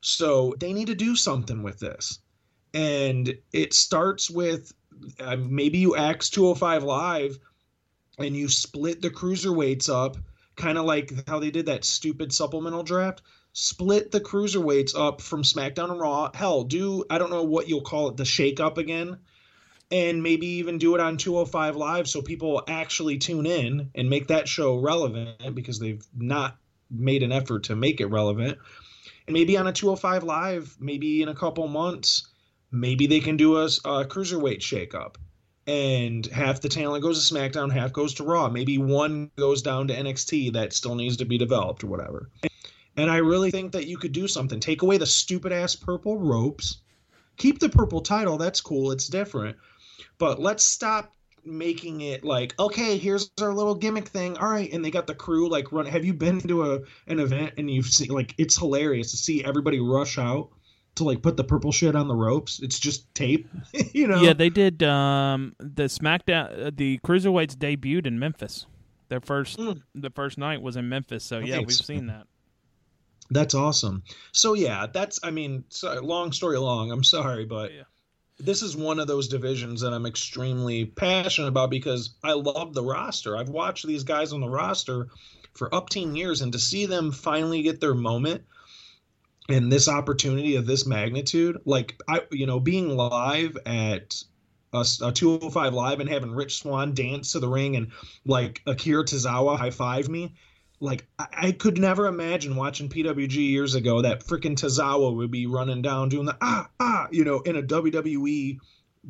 So 0.02 0.56
they 0.60 0.74
need 0.74 0.88
to 0.88 0.96
do 0.96 1.16
something 1.16 1.64
with 1.64 1.80
this. 1.80 2.20
And 2.74 3.36
it 3.52 3.74
starts 3.74 4.30
with 4.30 4.74
uh, 5.20 5.38
maybe 5.38 5.80
you 5.80 5.96
axe 5.96 6.30
205 6.30 6.84
Live 6.84 7.40
and 8.18 8.36
you 8.36 8.48
split 8.50 9.02
the 9.02 9.10
cruiserweights 9.10 9.90
up, 9.90 10.18
kind 10.56 10.78
of 10.78 10.86
like 10.86 11.28
how 11.28 11.40
they 11.40 11.52
did 11.52 11.68
that 11.68 11.86
stupid 11.86 12.34
supplemental 12.34 12.84
draft. 12.84 13.22
Split 13.54 14.12
the 14.12 14.22
cruiserweights 14.22 14.98
up 14.98 15.22
from 15.22 15.44
SmackDown 15.44 15.92
and 15.92 16.00
Raw. 16.00 16.32
Hell, 16.34 16.64
do 16.64 17.04
I 17.10 17.18
don't 17.18 17.32
know 17.32 17.44
what 17.44 17.68
you'll 17.68 17.82
call 17.82 18.10
it, 18.10 18.18
the 18.18 18.26
shake 18.26 18.60
up 18.60 18.78
again. 18.78 19.18
And 19.90 20.22
maybe 20.22 20.48
even 20.48 20.80
do 20.80 20.96
it 20.96 21.02
on 21.02 21.18
205 21.18 21.76
Live 21.76 22.10
so 22.10 22.22
people 22.22 22.62
actually 22.68 23.18
tune 23.18 23.46
in 23.46 23.90
and 23.96 24.10
make 24.10 24.28
that 24.28 24.48
show 24.48 24.76
relevant 24.78 25.56
because 25.56 25.80
they've 25.80 26.06
not 26.16 26.58
made 26.92 27.24
an 27.24 27.32
effort 27.32 27.64
to 27.66 27.76
make 27.76 28.02
it 28.02 28.08
relevant. 28.08 28.58
Maybe 29.30 29.58
on 29.58 29.68
a 29.68 29.74
205 29.74 30.24
Live, 30.24 30.78
maybe 30.80 31.22
in 31.22 31.28
a 31.28 31.36
couple 31.36 31.68
months, 31.68 32.28
maybe 32.72 33.08
they 33.08 33.20
can 33.20 33.38
do 33.38 33.58
a, 33.58 33.66
a 33.66 34.06
cruiserweight 34.06 34.60
shakeup 34.60 35.16
and 35.68 36.26
half 36.28 36.62
the 36.62 36.70
talent 36.70 37.04
goes 37.04 37.28
to 37.28 37.34
SmackDown, 37.34 37.72
half 37.72 37.92
goes 37.92 38.14
to 38.16 38.24
Raw. 38.24 38.50
Maybe 38.50 38.78
one 38.78 39.30
goes 39.36 39.62
down 39.62 39.90
to 39.90 39.96
NXT 39.96 40.54
that 40.54 40.72
still 40.72 40.96
needs 40.96 41.18
to 41.18 41.26
be 41.26 41.38
developed 41.38 41.84
or 41.84 41.88
whatever. 41.88 42.30
And 42.96 43.12
I 43.12 43.18
really 43.18 43.52
think 43.52 43.74
that 43.74 43.86
you 43.86 43.98
could 43.98 44.14
do 44.14 44.30
something. 44.30 44.62
Take 44.62 44.82
away 44.82 44.98
the 44.98 45.06
stupid 45.06 45.52
ass 45.52 45.76
purple 45.76 46.18
ropes. 46.18 46.78
Keep 47.36 47.60
the 47.60 47.70
purple 47.70 48.02
title. 48.02 48.38
That's 48.38 48.62
cool. 48.62 48.92
It's 48.92 49.08
different. 49.08 49.58
But 50.18 50.40
let's 50.40 50.64
stop 50.64 51.14
making 51.48 52.02
it 52.02 52.24
like, 52.24 52.54
okay, 52.60 52.98
here's 52.98 53.32
our 53.42 53.54
little 53.54 53.76
gimmick 53.76 54.08
thing. 54.10 54.38
All 54.38 54.50
right, 54.50 54.72
and 54.72 54.84
they 54.84 54.92
got 54.92 55.08
the 55.08 55.16
crew 55.16 55.50
like 55.50 55.72
run. 55.72 55.86
Have 55.86 56.06
you 56.06 56.14
been 56.14 56.40
to 56.42 56.74
a 56.74 56.80
an 57.08 57.20
event 57.20 57.54
and 57.58 57.70
you've 57.70 57.88
seen 57.88 58.10
like 58.10 58.36
it's 58.38 58.58
hilarious 58.58 59.12
to 59.12 59.18
see 59.18 59.44
everybody 59.44 59.80
rush 59.80 60.18
out 60.18 60.50
to 60.96 61.04
like 61.04 61.22
put 61.22 61.38
the 61.38 61.44
purple 61.44 61.72
shit 61.72 61.96
on 61.96 62.08
the 62.08 62.16
ropes. 62.16 62.60
It's 62.62 62.80
just 62.80 63.14
tape, 63.16 63.48
you 63.94 64.08
know. 64.08 64.22
Yeah, 64.22 64.34
they 64.34 64.50
did 64.50 64.84
um, 64.84 65.56
the 65.60 65.84
SmackDown. 65.84 66.68
Uh, 66.68 66.72
the 66.76 67.00
cruiserweights 67.06 67.56
debuted 67.56 68.08
in 68.08 68.18
Memphis. 68.20 68.66
Their 69.10 69.22
first, 69.22 69.58
Mm. 69.58 69.82
the 69.96 70.10
first 70.10 70.38
night 70.38 70.62
was 70.62 70.76
in 70.76 70.90
Memphis. 70.90 71.24
So 71.24 71.40
yeah, 71.40 71.56
Okay, 71.56 71.66
we've 71.66 71.72
seen 71.72 72.08
that. 72.08 72.28
That's 73.30 73.54
awesome. 73.54 74.04
So 74.32 74.54
yeah, 74.54 74.88
that's 74.92 75.20
I 75.24 75.32
mean, 75.32 75.64
so, 75.70 76.02
long 76.02 76.32
story 76.32 76.58
long. 76.58 76.92
I'm 76.92 77.04
sorry, 77.04 77.46
but 77.46 77.74
Yeah. 77.74 77.84
This 78.40 78.62
is 78.62 78.78
one 78.78 79.00
of 79.00 79.08
those 79.08 79.28
divisions 79.28 79.82
that 79.82 79.94
I'm 79.94 80.06
extremely 80.06 80.86
passionate 80.86 81.48
about 81.48 81.70
because 81.70 82.16
I 82.24 82.34
love 82.34 82.74
the 82.74 82.84
roster. 82.84 83.36
I've 83.36 83.50
watched 83.50 83.88
these 83.88 84.04
guys 84.04 84.32
on 84.32 84.42
the 84.42 84.50
roster 84.50 85.08
for 85.54 85.74
up 85.74 85.90
teen 85.90 86.16
years, 86.16 86.42
and 86.42 86.52
to 86.54 86.60
see 86.60 86.86
them 86.86 87.12
finally 87.12 87.64
get 87.64 87.82
their 87.82 87.96
moment 87.96 88.44
and 89.50 89.72
this 89.72 89.88
opportunity 89.88 90.56
of 90.56 90.66
this 90.66 90.86
magnitude, 90.86 91.60
like 91.66 92.02
I, 92.08 92.22
you 92.32 92.46
know, 92.46 92.60
being 92.60 92.96
live 92.96 93.58
at 93.66 94.24
a, 94.74 94.86
a 95.02 95.12
205 95.12 95.74
live 95.74 96.00
and 96.00 96.10
having 96.10 96.32
Rich 96.32 96.60
Swann 96.60 96.94
dance 96.94 97.32
to 97.32 97.40
the 97.40 97.48
ring 97.48 97.76
and 97.76 97.92
like 98.26 98.62
Akira 98.66 99.04
Tozawa 99.04 99.58
high 99.58 99.72
five 99.72 100.10
me. 100.10 100.36
Like 100.80 101.08
I, 101.18 101.28
I 101.32 101.52
could 101.52 101.78
never 101.80 102.08
imagine 102.08 102.56
watching 102.56 102.90
PWG 102.90 103.36
years 103.36 103.76
ago 103.76 104.02
that 104.02 104.24
freaking 104.24 104.56
Tozawa 104.56 105.16
would 105.16 105.32
be 105.32 105.48
running 105.48 105.82
down 105.82 106.10
doing 106.10 106.26
the 106.26 106.38
ah 106.42 106.70
ah 106.80 107.08
you 107.12 107.24
know 107.24 107.40
in 107.42 107.56
a 107.56 107.64
WWE 107.64 108.58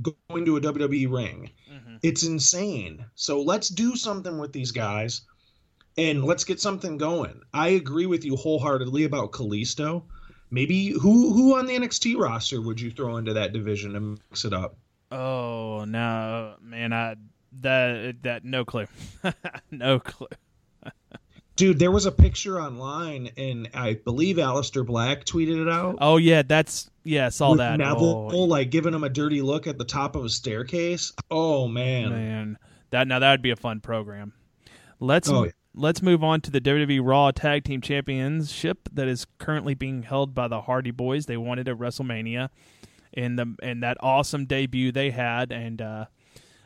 going 0.01 0.45
to 0.45 0.57
a 0.57 0.61
WWE 0.61 1.11
ring. 1.11 1.51
Mhm. 1.72 1.99
It's 2.03 2.24
insane. 2.24 3.05
So 3.15 3.41
let's 3.41 3.70
do 3.70 3.95
something 3.95 4.38
with 4.38 4.53
these 4.53 4.72
guys 4.72 5.22
and 5.97 6.24
let's 6.24 6.43
get 6.43 6.61
something 6.61 6.97
going. 6.97 7.41
I 7.53 7.70
agree 7.70 8.05
with 8.05 8.24
you 8.24 8.36
wholeheartedly 8.36 9.03
about 9.05 9.32
Kalisto. 9.32 10.03
Maybe 10.51 10.89
who 10.91 11.34
who 11.34 11.57
on 11.57 11.65
the 11.65 11.76
NXT 11.76 12.18
roster 12.18 12.61
would 12.61 12.80
you 12.80 12.91
throw 12.91 13.18
into 13.18 13.34
that 13.34 13.51
division 13.51 13.95
and 13.95 14.20
mix 14.30 14.45
it 14.45 14.53
up? 14.53 14.78
Oh 15.11 15.84
no, 15.86 16.55
man! 16.61 16.93
I 16.93 17.15
that 17.61 18.24
that 18.24 18.45
no 18.45 18.63
clue, 18.63 18.88
no 19.72 19.99
clue. 19.99 20.28
Dude, 21.58 21.80
there 21.80 21.91
was 21.91 22.05
a 22.05 22.12
picture 22.12 22.62
online 22.62 23.32
and 23.36 23.70
I 23.74 23.95
believe 23.95 24.38
Aleister 24.38 24.86
Black 24.86 25.26
tweeted 25.26 25.62
it 25.62 25.68
out. 25.68 25.97
Oh 25.99 26.18
yeah, 26.18 26.43
that's 26.43 26.89
yeah. 27.03 27.30
Saw 27.30 27.49
with 27.49 27.58
that. 27.58 27.80
Neville 27.80 28.30
oh, 28.32 28.43
like 28.43 28.70
giving 28.70 28.93
him 28.93 29.03
a 29.03 29.10
dirty 29.10 29.41
look 29.41 29.66
at 29.66 29.80
the 29.80 29.84
top 29.84 30.16
of 30.16 30.24
a 30.24 30.30
staircase. 30.30 31.14
Oh 31.32 31.68
man. 31.68 32.10
man, 32.10 32.58
that 32.91 33.08
now 33.08 33.20
that 33.20 33.32
would 33.32 33.41
be 33.41 33.49
a 33.49 33.55
fun 33.55 33.82
program. 33.82 34.34
Let's 34.99 35.30
Oh, 35.30 35.45
yeah. 35.45 35.51
let's 35.74 36.03
move 36.03 36.24
on 36.24 36.41
to 36.41 36.51
the 36.51 36.62
WWE 36.62 37.01
Raw 37.03 37.32
Tag 37.32 37.64
Team 37.64 37.82
Championship 37.82 38.88
that 38.93 39.08
is 39.08 39.26
currently 39.39 39.74
being 39.74 40.03
held 40.03 40.36
by 40.36 40.47
the 40.47 40.62
Hardy 40.62 40.91
Boys. 40.91 41.26
They 41.26 41.38
won 41.38 41.58
it 41.58 41.68
at 41.68 41.78
WrestleMania, 41.78 42.49
in 43.14 43.36
the 43.36 43.55
in 43.64 43.80
that 43.80 43.97
awesome 43.99 44.45
debut 44.45 44.91
they 44.91 45.10
had, 45.10 45.51
and 45.51 45.82
uh, 45.82 46.05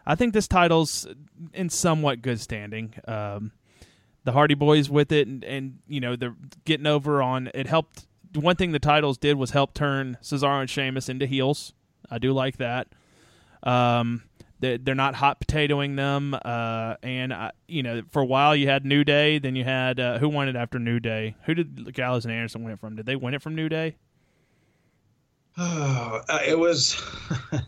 I 0.06 0.16
think 0.16 0.34
this 0.34 0.50
title's 0.50 1.08
in 1.54 1.70
somewhat 1.70 2.22
good 2.22 2.42
standing. 2.42 2.94
Um, 3.08 3.54
the 4.24 4.32
Hardy 4.32 4.56
Boys 4.56 4.90
with 4.90 5.12
it, 5.12 5.28
and, 5.28 5.44
and 5.44 5.80
you 5.88 6.00
know 6.00 6.16
they're 6.16 6.36
getting 6.66 6.88
over 6.88 7.22
on 7.22 7.50
it. 7.54 7.68
Helped 7.68 8.06
one 8.34 8.56
thing 8.56 8.72
the 8.72 8.80
titles 8.80 9.18
did 9.18 9.38
was 9.38 9.52
help 9.52 9.74
turn 9.74 10.18
Cesaro 10.22 10.62
and 10.62 10.70
Sheamus 10.70 11.10
into 11.10 11.26
heels. 11.26 11.74
I 12.10 12.18
do 12.18 12.34
like 12.34 12.58
that. 12.58 12.88
Um, 13.64 14.24
they, 14.60 14.78
they're 14.78 14.96
not 14.96 15.16
hot 15.16 15.42
potatoing 15.42 15.96
them. 15.96 16.36
Uh, 16.46 16.96
and 17.04 17.34
I, 17.34 17.52
you 17.68 17.84
know, 17.84 18.04
for 18.12 18.22
a 18.22 18.26
while 18.26 18.56
you 18.56 18.68
had 18.68 18.86
New 18.86 19.04
Day, 19.04 19.40
then 19.40 19.56
you 19.56 19.64
had 19.64 20.00
uh, 20.00 20.20
who 20.20 20.30
won 20.30 20.48
it 20.48 20.56
after 20.56 20.80
New 20.80 21.00
Day? 21.00 21.36
Who 21.46 21.56
did 21.56 21.94
Gallows 21.94 22.26
and 22.26 22.34
Anderson 22.34 22.64
win 22.64 22.74
it 22.74 22.80
from? 22.80 22.96
Did 22.96 23.06
they 23.06 23.16
win 23.16 23.34
it 23.34 23.42
from 23.42 23.56
New 23.56 23.70
Day? 23.70 23.96
Oh, 25.58 26.22
uh, 26.30 26.40
it 26.46 26.58
was 26.58 27.02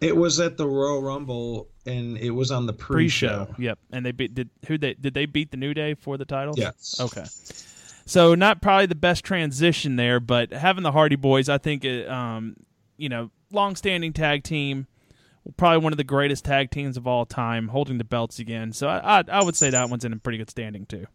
it 0.00 0.16
was 0.16 0.40
at 0.40 0.56
the 0.56 0.66
Royal 0.66 1.00
Rumble 1.00 1.68
and 1.86 2.16
it 2.18 2.30
was 2.30 2.50
on 2.50 2.66
the 2.66 2.72
pre-show. 2.72 3.48
Yep. 3.58 3.78
And 3.92 4.06
they 4.06 4.12
beat 4.12 4.34
did 4.34 4.50
who 4.66 4.78
they 4.78 4.94
did 4.94 5.14
they 5.14 5.26
beat 5.26 5.50
the 5.50 5.56
New 5.56 5.74
Day 5.74 5.94
for 5.94 6.16
the 6.16 6.24
titles? 6.24 6.58
Yes. 6.58 7.00
Okay. 7.00 7.24
So 8.04 8.34
not 8.34 8.60
probably 8.60 8.86
the 8.86 8.94
best 8.94 9.24
transition 9.24 9.96
there, 9.96 10.20
but 10.20 10.52
having 10.52 10.82
the 10.82 10.92
Hardy 10.92 11.16
Boys, 11.16 11.48
I 11.48 11.58
think, 11.58 11.84
it, 11.84 12.08
um, 12.08 12.56
you 12.96 13.08
know, 13.08 13.30
long-standing 13.52 14.12
tag 14.12 14.42
team, 14.42 14.88
probably 15.56 15.78
one 15.78 15.92
of 15.92 15.98
the 15.98 16.04
greatest 16.04 16.44
tag 16.44 16.70
teams 16.72 16.96
of 16.96 17.06
all 17.06 17.24
time, 17.24 17.68
holding 17.68 17.98
the 17.98 18.04
belts 18.04 18.40
again. 18.40 18.72
So 18.72 18.88
I, 18.88 19.20
I, 19.20 19.24
I 19.28 19.44
would 19.44 19.54
say 19.54 19.70
that 19.70 19.88
one's 19.88 20.04
in 20.04 20.12
a 20.12 20.16
pretty 20.16 20.38
good 20.38 20.50
standing 20.50 20.84
too. 20.84 21.06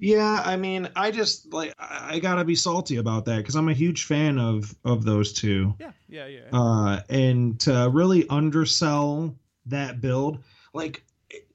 Yeah, 0.00 0.42
I 0.44 0.56
mean, 0.56 0.88
I 0.96 1.10
just 1.10 1.52
like 1.52 1.74
I 1.78 2.18
gotta 2.20 2.44
be 2.44 2.54
salty 2.54 2.96
about 2.96 3.26
that 3.26 3.36
because 3.38 3.54
I'm 3.54 3.68
a 3.68 3.74
huge 3.74 4.04
fan 4.04 4.38
of 4.38 4.74
of 4.84 5.04
those 5.04 5.32
two. 5.34 5.74
Yeah, 5.78 5.92
yeah, 6.08 6.26
yeah. 6.26 6.40
uh, 6.58 7.02
and 7.10 7.60
to 7.60 7.90
really 7.92 8.26
undersell 8.28 9.34
that 9.66 10.00
build, 10.00 10.42
like 10.72 11.04
it- 11.28 11.46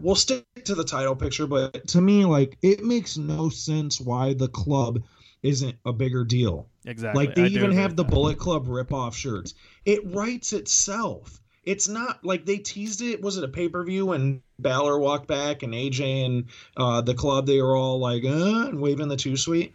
we'll 0.00 0.14
stick 0.14 0.46
to 0.64 0.74
the 0.76 0.84
title 0.84 1.16
picture, 1.16 1.46
but 1.48 1.86
to 1.88 2.00
me, 2.00 2.24
like 2.24 2.56
it 2.62 2.84
makes 2.84 3.16
no 3.18 3.48
sense 3.48 4.00
why 4.00 4.34
the 4.34 4.48
club 4.48 5.02
isn't 5.42 5.76
a 5.84 5.92
bigger 5.92 6.24
deal. 6.24 6.68
exactly. 6.86 7.26
Like 7.26 7.34
they 7.34 7.42
I 7.42 7.46
even 7.48 7.72
have 7.72 7.96
the 7.96 8.04
that. 8.04 8.10
Bullet 8.10 8.38
Club 8.38 8.66
rip-off 8.68 9.14
shirts. 9.16 9.54
It 9.84 10.00
writes 10.14 10.52
itself. 10.54 11.40
It's 11.66 11.88
not 11.88 12.24
like 12.24 12.44
they 12.44 12.58
teased 12.58 13.02
it. 13.02 13.22
Was 13.22 13.36
it 13.36 13.44
a 13.44 13.48
pay-per-view 13.48 14.06
when 14.06 14.42
Balor 14.58 14.98
walked 14.98 15.26
back 15.26 15.62
and 15.62 15.72
AJ 15.72 16.26
and 16.26 16.44
uh, 16.76 17.00
the 17.00 17.14
club 17.14 17.46
they 17.46 17.60
were 17.62 17.76
all 17.76 17.98
like 17.98 18.24
uh, 18.24 18.68
and 18.68 18.80
waving 18.80 19.08
the 19.08 19.16
two 19.16 19.36
sweet, 19.36 19.72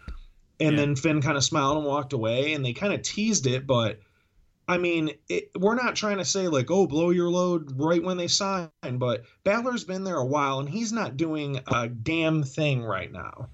and 0.59 0.71
Yeah. 0.71 0.77
then 0.77 0.95
Finn 0.95 1.21
kind 1.21 1.37
of 1.37 1.43
smiled 1.43 1.77
and 1.77 1.85
walked 1.85 2.13
away, 2.13 2.53
and 2.53 2.63
they 2.63 2.73
kind 2.73 2.93
of 2.93 3.01
teased 3.01 3.47
it, 3.47 3.65
but. 3.67 3.99
I 4.67 4.77
mean, 4.77 5.13
it, 5.27 5.49
we're 5.57 5.73
not 5.73 5.95
trying 5.95 6.19
to 6.19 6.25
say 6.25 6.47
like, 6.47 6.69
oh, 6.69 6.85
blow 6.85 7.09
your 7.09 7.31
load 7.31 7.71
right 7.79 8.03
when 8.03 8.17
they 8.17 8.27
sign, 8.27 8.69
but 8.83 9.23
Balor's 9.43 9.83
been 9.83 10.03
there 10.03 10.17
a 10.17 10.23
while 10.23 10.59
and 10.59 10.69
he's 10.69 10.93
not 10.93 11.17
doing 11.17 11.59
a 11.65 11.87
damn 11.87 12.43
thing 12.43 12.83
right 12.83 13.11
now. 13.11 13.49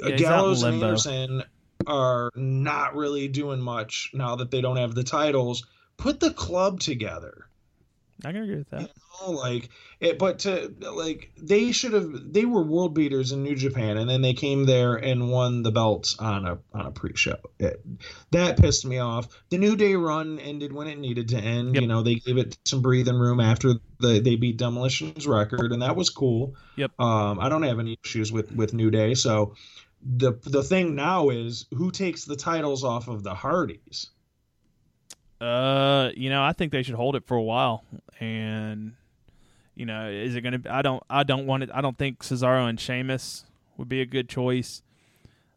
Yeah, 0.00 0.14
Gallows 0.14 0.62
and. 0.62 0.80
Anderson 0.80 1.42
are 1.88 2.30
not 2.36 2.94
really 2.94 3.26
doing 3.26 3.60
much 3.60 4.10
now 4.14 4.36
that 4.36 4.52
they 4.52 4.60
don't 4.60 4.76
have 4.76 4.94
the 4.94 5.02
titles. 5.02 5.66
Put 5.96 6.20
the 6.20 6.32
club 6.32 6.78
together. 6.78 7.48
I 8.24 8.32
can 8.32 8.42
agree 8.42 8.56
with 8.56 8.70
that. 8.70 8.90
Oh, 9.20 9.30
like 9.32 9.68
it, 10.00 10.18
but 10.18 10.40
to 10.40 10.74
like 10.92 11.32
they 11.36 11.72
should 11.72 11.92
have. 11.92 12.32
They 12.32 12.44
were 12.44 12.62
world 12.62 12.94
beaters 12.94 13.32
in 13.32 13.42
New 13.42 13.54
Japan, 13.54 13.96
and 13.96 14.08
then 14.08 14.22
they 14.22 14.34
came 14.34 14.64
there 14.64 14.94
and 14.94 15.30
won 15.30 15.62
the 15.62 15.72
belts 15.72 16.18
on 16.18 16.46
a 16.46 16.58
on 16.72 16.86
a 16.86 16.90
pre-show. 16.90 17.38
It, 17.58 17.84
that 18.30 18.58
pissed 18.58 18.86
me 18.86 18.98
off. 18.98 19.28
The 19.50 19.58
New 19.58 19.76
Day 19.76 19.94
run 19.94 20.38
ended 20.38 20.72
when 20.72 20.86
it 20.88 20.98
needed 20.98 21.28
to 21.30 21.38
end. 21.38 21.74
Yep. 21.74 21.82
You 21.82 21.88
know, 21.88 22.02
they 22.02 22.16
gave 22.16 22.38
it 22.38 22.56
some 22.64 22.82
breathing 22.82 23.18
room 23.18 23.40
after 23.40 23.74
the 24.00 24.20
they 24.20 24.36
beat 24.36 24.56
Demolition's 24.56 25.26
record, 25.26 25.72
and 25.72 25.82
that 25.82 25.96
was 25.96 26.10
cool. 26.10 26.54
Yep. 26.76 26.92
Um, 26.98 27.40
I 27.40 27.48
don't 27.48 27.62
have 27.62 27.78
any 27.78 27.98
issues 28.04 28.32
with 28.32 28.52
with 28.52 28.74
New 28.74 28.90
Day. 28.90 29.14
So 29.14 29.54
the 30.02 30.32
the 30.42 30.62
thing 30.62 30.94
now 30.94 31.30
is 31.30 31.66
who 31.74 31.90
takes 31.90 32.24
the 32.24 32.36
titles 32.36 32.84
off 32.84 33.08
of 33.08 33.22
the 33.22 33.34
Hardys. 33.34 34.10
Uh, 35.44 36.10
you 36.16 36.30
know, 36.30 36.42
I 36.42 36.52
think 36.52 36.72
they 36.72 36.82
should 36.82 36.94
hold 36.94 37.16
it 37.16 37.26
for 37.26 37.36
a 37.36 37.42
while, 37.42 37.84
and 38.18 38.94
you 39.74 39.84
know, 39.84 40.08
is 40.08 40.34
it 40.36 40.40
going 40.40 40.62
to? 40.62 40.74
I 40.74 40.80
don't, 40.80 41.02
I 41.10 41.22
don't 41.22 41.46
want 41.46 41.64
it. 41.64 41.70
I 41.74 41.82
don't 41.82 41.98
think 41.98 42.20
Cesaro 42.22 42.66
and 42.66 42.80
Sheamus 42.80 43.44
would 43.76 43.88
be 43.88 44.00
a 44.00 44.06
good 44.06 44.28
choice. 44.28 44.82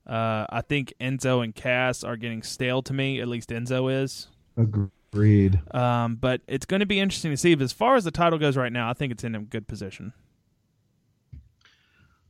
Uh, 0.05 0.45
I 0.49 0.61
think 0.61 0.93
Enzo 0.99 1.41
and 1.41 1.55
Cass 1.55 2.03
are 2.03 2.17
getting 2.17 2.43
stale 2.43 2.81
to 2.81 2.93
me. 2.93 3.21
At 3.21 3.29
least 3.29 3.49
Enzo 3.49 4.03
is. 4.03 4.27
Agreed. 4.57 5.61
Um, 5.73 6.15
but 6.15 6.41
it's 6.47 6.65
going 6.65 6.81
to 6.81 6.85
be 6.85 6.99
interesting 6.99 7.31
to 7.31 7.37
see. 7.37 7.55
But 7.55 7.63
as 7.63 7.73
far 7.73 7.95
as 7.95 8.03
the 8.03 8.11
title 8.11 8.39
goes 8.39 8.57
right 8.57 8.71
now, 8.73 8.89
I 8.89 8.93
think 8.93 9.13
it's 9.13 9.23
in 9.23 9.35
a 9.35 9.39
good 9.39 9.69
position. 9.69 10.11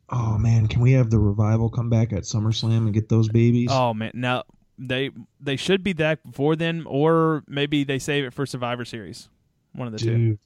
Oh 0.09 0.37
man, 0.37 0.67
can 0.67 0.81
we 0.81 0.91
have 0.93 1.09
the 1.09 1.19
revival 1.19 1.69
come 1.69 1.89
back 1.89 2.13
at 2.13 2.23
SummerSlam 2.23 2.77
and 2.77 2.93
get 2.93 3.09
those 3.09 3.27
babies? 3.27 3.69
Oh 3.71 3.93
man, 3.93 4.11
now 4.13 4.43
they 4.77 5.11
they 5.39 5.55
should 5.55 5.83
be 5.83 5.93
back 5.93 6.23
before 6.23 6.55
then, 6.55 6.83
or 6.87 7.43
maybe 7.47 7.83
they 7.83 7.99
save 7.99 8.23
it 8.25 8.33
for 8.33 8.45
Survivor 8.45 8.85
Series. 8.85 9.29
One 9.73 9.87
of 9.87 9.93
the 9.93 9.99
two. 9.99 10.17
Dude, 10.17 10.39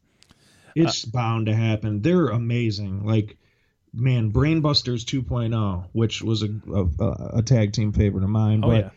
it's 0.75 1.05
bound 1.05 1.45
to 1.47 1.55
happen. 1.55 2.01
They're 2.01 2.27
amazing. 2.27 3.05
Like, 3.05 3.37
man, 3.93 4.31
Brainbusters 4.31 5.03
2.0, 5.03 5.85
which 5.93 6.21
was 6.21 6.43
a 6.43 6.49
a, 6.73 7.37
a 7.37 7.41
tag 7.41 7.73
team 7.73 7.91
favorite 7.91 8.23
of 8.23 8.29
mine, 8.29 8.61
Oh 8.63 8.69
but 8.69 8.75
yeah. 8.85 8.89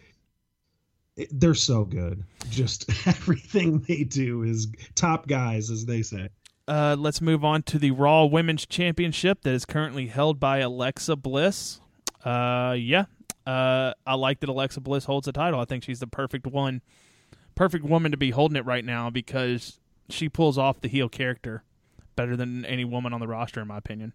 it- 1.17 1.29
they're 1.33 1.55
so 1.55 1.85
good. 1.85 2.23
Just 2.51 2.91
everything 3.07 3.81
they 3.81 4.05
do 4.05 4.43
is 4.43 4.69
top 4.95 5.27
guys, 5.27 5.71
as 5.71 5.85
they 5.87 6.03
say. 6.03 6.29
Uh, 6.67 6.97
let's 6.99 7.21
move 7.21 7.45
on 7.45 7.63
to 7.63 7.79
the 7.79 7.91
Raw 7.91 8.25
Women's 8.25 8.65
Championship 8.67 9.43
that 9.43 9.53
is 9.53 9.65
currently 9.67 10.07
held 10.07 10.41
by 10.41 10.59
Alexa 10.59 11.15
Bliss. 11.17 11.81
Uh, 12.25 12.75
yeah, 12.79 13.05
uh, 13.47 13.93
I 14.07 14.15
like 14.15 14.41
that 14.41 14.49
Alexa 14.49 14.81
Bliss 14.81 15.05
holds 15.05 15.27
the 15.27 15.33
title. 15.33 15.61
I 15.61 15.65
think 15.65 15.85
she's 15.85 16.01
the 16.01 16.07
perfect 16.07 16.47
one, 16.47 16.83
perfect 17.55 17.85
woman 17.85 18.11
to 18.11 18.17
be 18.17 18.31
holding 18.31 18.57
it 18.57 18.65
right 18.65 18.85
now 18.85 19.11
because 19.11 19.81
she 20.09 20.29
pulls 20.29 20.59
off 20.59 20.81
the 20.81 20.89
heel 20.89 21.09
character 21.09 21.63
better 22.17 22.37
than 22.37 22.65
any 22.65 22.85
woman 22.85 23.13
on 23.13 23.21
the 23.21 23.29
roster, 23.29 23.61
in 23.61 23.69
my 23.69 23.79
opinion. 23.79 24.13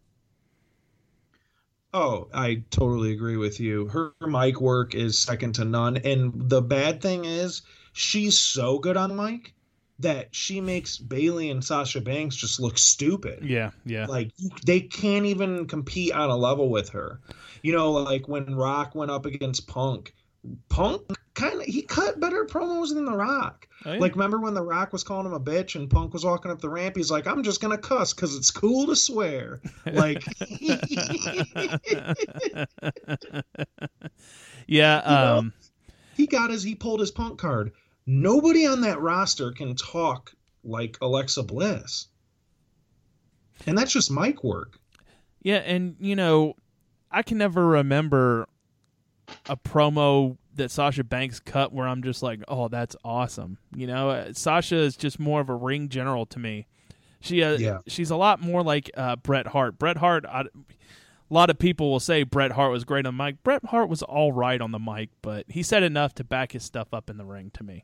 Oh, 1.93 2.27
I 2.34 2.63
totally 2.69 3.13
agree 3.13 3.38
with 3.38 3.59
you. 3.59 3.88
Her 3.88 4.13
mic 4.21 4.61
work 4.61 4.93
is 4.93 5.17
second 5.17 5.55
to 5.55 5.65
none. 5.65 5.97
And 5.97 6.49
the 6.49 6.61
bad 6.61 7.01
thing 7.01 7.25
is, 7.25 7.63
she's 7.93 8.38
so 8.38 8.77
good 8.77 8.95
on 8.95 9.15
mic 9.15 9.53
that 10.00 10.34
she 10.34 10.62
makes 10.62 10.97
Bayley 10.97 11.50
and 11.50 11.64
Sasha 11.64 12.02
Banks 12.02 12.36
just 12.36 12.60
look 12.60 12.78
stupid. 12.78 13.43
Yeah, 13.43 13.72
yeah. 13.86 14.06
Like 14.06 14.32
they 14.66 14.82
can't 14.82 15.26
even 15.26 15.68
compete 15.68 16.14
on 16.14 16.30
a 16.30 16.38
level 16.38 16.70
with 16.70 16.89
her. 16.89 17.20
You 17.62 17.74
know, 17.74 17.91
like 17.91 18.28
when 18.28 18.56
Rock 18.56 18.95
went 18.95 19.12
up 19.12 19.26
against 19.26 19.68
Punk, 19.68 20.14
Punk 20.70 21.02
kind 21.34 21.60
of 21.60 21.66
he 21.66 21.82
cut 21.82 22.20
better 22.20 22.45
promos 22.45 22.93
than 22.93 23.06
The 23.06 23.16
Rock. 23.16 23.68
Oh, 23.86 23.93
yeah. 23.93 24.00
Like 24.00 24.14
remember 24.14 24.39
when 24.39 24.54
The 24.54 24.62
Rock 24.62 24.93
was 24.93 25.04
calling 25.04 25.26
him 25.26 25.34
a 25.34 25.39
bitch 25.39 25.76
and 25.76 25.89
Punk 25.89 26.14
was 26.14 26.24
walking 26.24 26.52
up 26.52 26.62
the 26.62 26.70
ramp? 26.70 26.95
He's 26.95 27.12
like, 27.12 27.28
"I'm 27.28 27.43
just 27.43 27.62
gonna 27.62 27.78
cuss 27.78 28.14
because 28.14 28.36
it's 28.36 28.52
cool 28.52 28.88
to 28.88 28.95
swear." 28.95 29.60
Like, 29.91 30.24
yeah, 34.68 35.02
know? 35.06 35.38
um 35.38 35.54
he 36.16 36.28
got 36.28 36.52
his 36.52 36.64
he 36.64 36.76
pulled 36.76 37.00
his 37.00 37.12
Punk 37.12 37.39
card. 37.39 37.74
Nobody 38.06 38.66
on 38.66 38.82
that 38.82 39.00
roster 39.02 39.52
can 39.52 39.76
talk 39.76 40.34
like 40.64 40.97
Alexa 41.02 41.43
Bliss, 41.43 42.08
and 43.66 43.78
that's 43.78 43.91
just 43.93 44.12
mic 44.12 44.43
work. 44.43 44.80
yeah, 45.41 45.58
and 45.58 45.95
you 46.00 46.16
know, 46.16 46.56
I 47.12 47.22
can 47.24 47.38
never 47.38 47.66
remember 47.66 48.47
a 49.47 49.56
promo 49.56 50.38
that 50.56 50.72
Sasha 50.72 51.04
Banks 51.04 51.39
cut 51.39 51.72
where 51.72 51.88
I'm 51.88 52.02
just 52.04 52.24
like, 52.24 52.41
"Oh, 52.47 52.68
that's 52.68 52.95
awesome." 53.04 53.58
You 53.76 53.88
know, 53.88 54.10
uh, 54.10 54.34
Sasha 54.34 54.76
is 54.78 54.97
just 54.97 55.20
more 55.20 55.39
of 55.41 55.50
a 55.50 55.56
ring 55.56 55.89
general 55.89 56.26
to 56.28 56.39
me. 56.39 56.66
She 57.22 57.43
uh, 57.43 57.58
Yeah. 57.58 57.80
she's 57.88 58.10
a 58.12 58.16
lot 58.16 58.41
more 58.41 58.64
like 58.64 58.89
uh, 58.97 59.18
Bret 59.18 59.47
Hart. 59.47 59.78
Bret 59.78 59.97
Hart 59.97 60.26
I, 60.26 60.45
a 61.30 61.34
lot 61.34 61.49
of 61.49 61.59
people 61.59 61.91
will 61.91 61.99
say 61.99 62.23
Bret 62.23 62.51
Hart 62.51 62.71
was 62.71 62.84
great 62.84 63.05
on 63.05 63.15
the 63.15 63.23
mic. 63.23 63.43
Bret 63.43 63.63
Hart 63.65 63.89
was 63.89 64.01
all 64.01 64.32
right 64.32 64.59
on 64.59 64.71
the 64.71 64.80
mic, 64.80 65.09
but 65.21 65.45
he 65.47 65.61
said 65.61 65.84
enough 65.84 66.15
to 66.15 66.23
back 66.23 66.53
his 66.53 66.63
stuff 66.63 66.93
up 66.93 67.09
in 67.09 67.17
the 67.17 67.25
ring 67.25 67.51
to 67.53 67.63
me. 67.63 67.84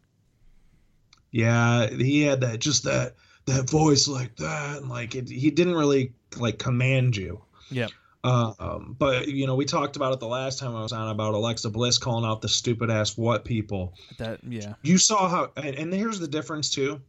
Yeah, 1.31 1.87
he 1.87 2.21
had 2.21 2.41
that 2.41 2.59
just 2.59 2.83
that 2.83 3.15
that 3.45 3.69
voice 3.69 4.07
like 4.07 4.35
that, 4.37 4.77
and 4.77 4.89
like 4.89 5.15
it, 5.15 5.29
he 5.29 5.51
didn't 5.51 5.75
really 5.75 6.13
like 6.37 6.57
command 6.57 7.15
you. 7.17 7.41
Yeah. 7.69 7.87
Uh, 8.23 8.53
um, 8.59 8.95
but 8.97 9.27
you 9.27 9.45
know, 9.45 9.53
we 9.53 9.65
talked 9.65 9.95
about 9.95 10.11
it 10.11 10.19
the 10.19 10.27
last 10.27 10.57
time 10.57 10.75
I 10.75 10.81
was 10.81 10.91
on 10.91 11.09
about 11.09 11.35
Alexa 11.35 11.69
Bliss 11.69 11.99
calling 11.99 12.25
out 12.25 12.41
the 12.41 12.49
stupid 12.49 12.89
ass 12.89 13.15
what 13.17 13.45
people. 13.45 13.93
That 14.17 14.39
yeah. 14.43 14.73
You 14.81 14.97
saw 14.97 15.29
how, 15.29 15.51
and, 15.57 15.75
and 15.75 15.93
here's 15.93 16.19
the 16.19 16.27
difference 16.27 16.71
too. 16.71 17.01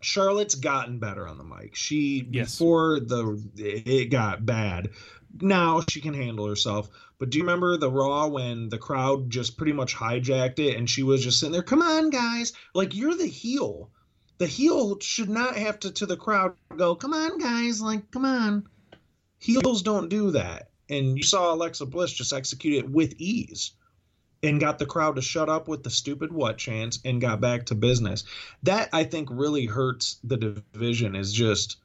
Charlotte's 0.00 0.54
gotten 0.56 0.98
better 0.98 1.28
on 1.28 1.38
the 1.38 1.44
mic. 1.44 1.76
She 1.76 2.28
Yes. 2.30 2.58
before 2.58 2.98
the 3.00 3.40
it 3.56 4.10
got 4.10 4.44
bad. 4.44 4.90
Now 5.40 5.82
she 5.88 6.00
can 6.00 6.14
handle 6.14 6.46
herself. 6.46 6.90
But 7.18 7.30
do 7.30 7.38
you 7.38 7.44
remember 7.44 7.76
the 7.76 7.90
Raw 7.90 8.26
when 8.28 8.68
the 8.68 8.78
crowd 8.78 9.30
just 9.30 9.56
pretty 9.56 9.72
much 9.72 9.94
hijacked 9.94 10.58
it 10.58 10.76
and 10.76 10.88
she 10.88 11.02
was 11.02 11.22
just 11.22 11.40
sitting 11.40 11.52
there, 11.52 11.62
"Come 11.62 11.82
on, 11.82 12.10
guys! 12.10 12.52
Like 12.74 12.94
you're 12.94 13.16
the 13.16 13.26
heel. 13.26 13.90
The 14.38 14.46
heel 14.46 14.98
should 15.00 15.28
not 15.28 15.56
have 15.56 15.80
to 15.80 15.90
to 15.90 16.06
the 16.06 16.16
crowd 16.16 16.54
go, 16.76 16.94
"Come 16.94 17.12
on, 17.12 17.38
guys! 17.38 17.80
Like 17.80 18.10
come 18.10 18.24
on." 18.24 18.68
Heels 19.38 19.82
don't 19.82 20.08
do 20.08 20.30
that. 20.32 20.70
And 20.88 21.16
you 21.16 21.22
saw 21.22 21.54
Alexa 21.54 21.86
Bliss 21.86 22.12
just 22.12 22.32
execute 22.32 22.74
it 22.84 22.90
with 22.90 23.14
ease 23.18 23.72
and 24.42 24.60
got 24.60 24.78
the 24.78 24.86
crowd 24.86 25.16
to 25.16 25.22
shut 25.22 25.48
up 25.48 25.68
with 25.68 25.82
the 25.82 25.90
stupid 25.90 26.32
what 26.32 26.58
chance 26.58 26.98
and 27.04 27.20
got 27.20 27.40
back 27.40 27.66
to 27.66 27.74
business. 27.74 28.24
That 28.62 28.88
I 28.92 29.04
think 29.04 29.28
really 29.30 29.66
hurts 29.66 30.18
the 30.24 30.36
division 30.36 31.16
is 31.16 31.32
just 31.32 31.76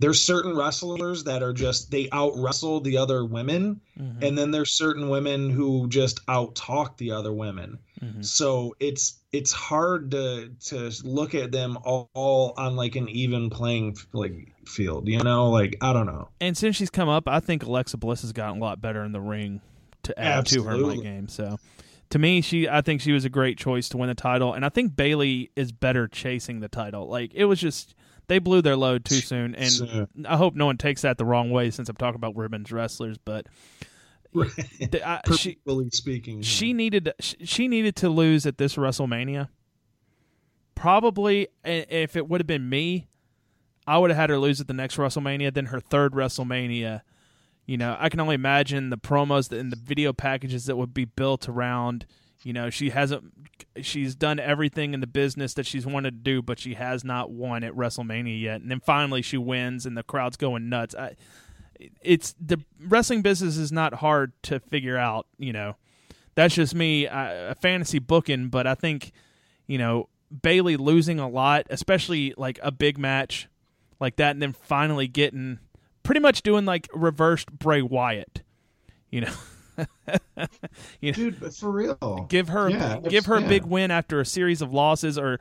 there's 0.00 0.22
certain 0.22 0.56
wrestlers 0.56 1.24
that 1.24 1.42
are 1.42 1.52
just 1.52 1.90
they 1.90 2.08
out 2.10 2.32
wrestle 2.36 2.80
the 2.80 2.98
other 2.98 3.24
women 3.24 3.80
Mhm. 3.98 4.22
and 4.22 4.36
then 4.36 4.50
there's 4.50 4.72
certain 4.72 5.08
women 5.08 5.50
who 5.50 5.88
just 5.88 6.20
out 6.28 6.54
talk 6.56 6.96
the 6.98 7.12
other 7.12 7.32
women. 7.32 7.78
Mhm. 8.02 8.24
So 8.24 8.74
it's 8.80 9.20
it's 9.32 9.52
hard 9.52 10.10
to 10.12 10.50
to 10.66 10.90
look 11.04 11.34
at 11.34 11.52
them 11.52 11.78
all, 11.84 12.10
all 12.14 12.54
on 12.56 12.74
like 12.76 12.96
an 12.96 13.08
even 13.08 13.50
playing 13.50 13.96
like 14.12 14.52
field, 14.66 15.08
you 15.08 15.22
know? 15.22 15.50
Like 15.50 15.76
I 15.80 15.92
don't 15.92 16.06
know. 16.06 16.28
And 16.40 16.56
since 16.56 16.76
she's 16.76 16.90
come 16.90 17.08
up, 17.08 17.28
I 17.28 17.40
think 17.40 17.62
Alexa 17.64 17.96
Bliss 17.96 18.22
has 18.22 18.32
gotten 18.32 18.60
a 18.60 18.64
lot 18.64 18.80
better 18.80 19.04
in 19.04 19.12
the 19.12 19.20
ring 19.20 19.60
to 20.02 20.18
add 20.18 20.46
to 20.46 20.62
her 20.64 20.96
game. 20.96 21.28
So, 21.28 21.58
to 22.10 22.18
me, 22.18 22.40
she 22.42 22.68
I 22.68 22.80
think 22.80 23.00
she 23.00 23.12
was 23.12 23.24
a 23.24 23.30
great 23.30 23.58
choice 23.58 23.88
to 23.90 23.96
win 23.96 24.08
the 24.08 24.14
title, 24.14 24.52
and 24.52 24.64
I 24.64 24.68
think 24.68 24.96
Bayley 24.96 25.50
is 25.56 25.72
better 25.72 26.06
chasing 26.08 26.60
the 26.60 26.68
title. 26.68 27.08
Like 27.08 27.32
it 27.34 27.44
was 27.46 27.60
just 27.60 27.94
they 28.26 28.38
blew 28.38 28.62
their 28.62 28.76
load 28.76 29.04
too 29.04 29.16
soon, 29.16 29.54
and 29.54 29.70
So- 29.70 30.08
I 30.26 30.36
hope 30.36 30.54
no 30.54 30.66
one 30.66 30.76
takes 30.76 31.02
that 31.02 31.18
the 31.18 31.24
wrong 31.24 31.50
way 31.50 31.70
since 31.70 31.88
I'm 31.88 31.96
talking 31.96 32.16
about 32.16 32.34
women's 32.34 32.70
wrestlers, 32.72 33.18
but. 33.18 33.46
I- 34.36 35.20
she 35.36 35.58
speaking, 35.90 36.42
she 36.42 36.72
needed 36.72 37.12
she 37.20 37.68
needed 37.68 37.94
to 37.96 38.08
lose 38.08 38.46
at 38.46 38.58
this 38.58 38.74
WrestleMania. 38.74 39.48
Probably, 40.74 41.48
if 41.64 42.16
it 42.16 42.28
would 42.28 42.40
have 42.40 42.46
been 42.46 42.68
me, 42.68 43.06
I 43.86 43.98
would 43.98 44.10
have 44.10 44.16
had 44.16 44.30
her 44.30 44.38
lose 44.38 44.60
at 44.60 44.66
the 44.66 44.74
next 44.74 44.96
WrestleMania. 44.96 45.54
Then 45.54 45.66
her 45.66 45.78
third 45.78 46.12
WrestleMania, 46.14 47.02
you 47.64 47.76
know, 47.76 47.96
I 47.98 48.08
can 48.08 48.18
only 48.18 48.34
imagine 48.34 48.90
the 48.90 48.98
promos 48.98 49.56
and 49.56 49.70
the 49.70 49.76
video 49.76 50.12
packages 50.12 50.66
that 50.66 50.76
would 50.76 50.92
be 50.92 51.04
built 51.04 51.48
around. 51.48 52.06
You 52.44 52.52
know, 52.52 52.68
she 52.70 52.90
hasn't. 52.90 53.24
She's 53.80 54.14
done 54.14 54.38
everything 54.38 54.92
in 54.92 55.00
the 55.00 55.06
business 55.06 55.54
that 55.54 55.66
she's 55.66 55.86
wanted 55.86 56.10
to 56.10 56.30
do, 56.30 56.42
but 56.42 56.58
she 56.58 56.74
has 56.74 57.02
not 57.02 57.30
won 57.30 57.64
at 57.64 57.72
WrestleMania 57.72 58.40
yet. 58.40 58.60
And 58.60 58.70
then 58.70 58.80
finally, 58.80 59.22
she 59.22 59.38
wins, 59.38 59.86
and 59.86 59.96
the 59.96 60.02
crowd's 60.02 60.36
going 60.36 60.68
nuts. 60.68 60.94
I, 60.94 61.16
it's 62.02 62.34
the 62.38 62.60
wrestling 62.78 63.22
business 63.22 63.56
is 63.56 63.72
not 63.72 63.94
hard 63.94 64.32
to 64.44 64.60
figure 64.60 64.98
out. 64.98 65.26
You 65.38 65.54
know, 65.54 65.76
that's 66.34 66.54
just 66.54 66.74
me, 66.74 67.08
uh, 67.08 67.52
a 67.52 67.54
fantasy 67.54 67.98
booking. 67.98 68.48
But 68.48 68.66
I 68.66 68.74
think, 68.74 69.12
you 69.66 69.78
know, 69.78 70.10
Bayley 70.42 70.76
losing 70.76 71.18
a 71.18 71.28
lot, 71.28 71.66
especially 71.70 72.34
like 72.36 72.58
a 72.62 72.70
big 72.70 72.98
match 72.98 73.48
like 74.00 74.16
that, 74.16 74.32
and 74.32 74.42
then 74.42 74.52
finally 74.52 75.08
getting 75.08 75.60
pretty 76.02 76.20
much 76.20 76.42
doing 76.42 76.66
like 76.66 76.88
reversed 76.92 77.50
Bray 77.50 77.80
Wyatt. 77.80 78.42
You 79.10 79.22
know, 79.22 79.32
you 81.00 81.10
know, 81.10 81.12
dude. 81.12 81.40
But 81.40 81.54
for 81.54 81.70
real, 81.70 82.26
give 82.28 82.48
her 82.48 82.68
Yeah, 82.70 82.98
give 83.00 83.26
her 83.26 83.36
a 83.36 83.42
yeah. 83.42 83.48
big 83.48 83.64
win 83.64 83.90
after 83.90 84.20
a 84.20 84.26
series 84.26 84.62
of 84.62 84.72
losses, 84.72 85.18
or 85.18 85.38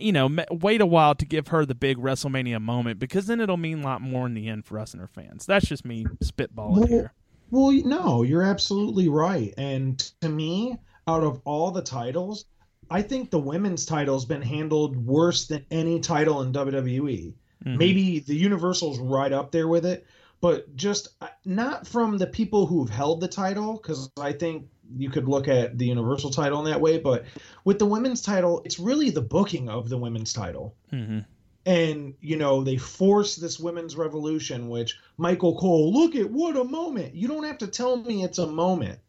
you 0.00 0.12
know, 0.12 0.28
wait 0.50 0.80
a 0.80 0.86
while 0.86 1.14
to 1.14 1.24
give 1.26 1.48
her 1.48 1.64
the 1.66 1.74
big 1.74 1.98
WrestleMania 1.98 2.60
moment 2.60 2.98
because 2.98 3.26
then 3.26 3.40
it'll 3.40 3.56
mean 3.58 3.80
a 3.80 3.84
lot 3.84 4.00
more 4.00 4.26
in 4.26 4.34
the 4.34 4.48
end 4.48 4.64
for 4.64 4.78
us 4.78 4.92
and 4.92 5.00
her 5.00 5.06
fans. 5.08 5.44
That's 5.46 5.66
just 5.66 5.84
me 5.84 6.06
spitballing 6.24 6.78
Well, 6.78 6.86
here. 6.86 7.12
Well, 7.50 7.70
no, 7.84 8.22
you're 8.22 8.42
absolutely 8.42 9.08
right. 9.08 9.52
And 9.58 9.98
to 10.20 10.28
me, 10.28 10.76
out 11.06 11.22
of 11.22 11.40
all 11.44 11.70
the 11.70 11.82
titles, 11.82 12.46
I 12.90 13.02
think 13.02 13.30
the 13.30 13.38
women's 13.38 13.84
title's 13.84 14.24
been 14.24 14.42
handled 14.42 14.96
worse 14.96 15.46
than 15.46 15.64
any 15.70 16.00
title 16.00 16.42
in 16.42 16.52
WWE. 16.52 17.34
Mhm. 17.64 17.76
Maybe 17.78 18.20
the 18.20 18.34
Universal's 18.34 18.98
right 18.98 19.32
up 19.32 19.52
there 19.52 19.68
with 19.68 19.84
it, 19.86 20.06
but 20.40 20.74
just 20.76 21.08
uh, 21.20 21.28
not 21.44 21.86
from 21.86 22.18
the 22.18 22.26
people 22.26 22.66
who've 22.66 22.90
held 22.90 23.20
the 23.20 23.28
title, 23.28 23.74
because 23.74 24.10
I 24.20 24.32
think 24.32 24.68
you 24.96 25.10
could 25.10 25.28
look 25.28 25.48
at 25.48 25.78
the 25.78 25.86
Universal 25.86 26.30
title 26.30 26.58
in 26.60 26.64
that 26.66 26.80
way. 26.80 26.98
But 26.98 27.24
with 27.64 27.78
the 27.78 27.86
women's 27.86 28.22
title, 28.22 28.62
it's 28.64 28.78
really 28.78 29.10
the 29.10 29.22
booking 29.22 29.68
of 29.68 29.88
the 29.88 29.98
women's 29.98 30.32
title 30.32 30.74
Mhm. 30.92 31.24
and 31.66 32.14
you 32.20 32.36
know 32.36 32.62
they 32.62 32.76
force 32.76 33.34
this 33.34 33.58
women's 33.58 33.96
revolution 33.96 34.68
which 34.68 34.96
michael 35.16 35.58
cole 35.58 35.92
look 35.92 36.14
at 36.14 36.30
what 36.30 36.56
a 36.56 36.62
moment 36.62 37.12
you 37.12 37.26
don't 37.26 37.42
have 37.42 37.58
to 37.58 37.66
tell 37.66 37.96
me 37.96 38.22
it's 38.22 38.38
a 38.38 38.46
moment 38.46 39.00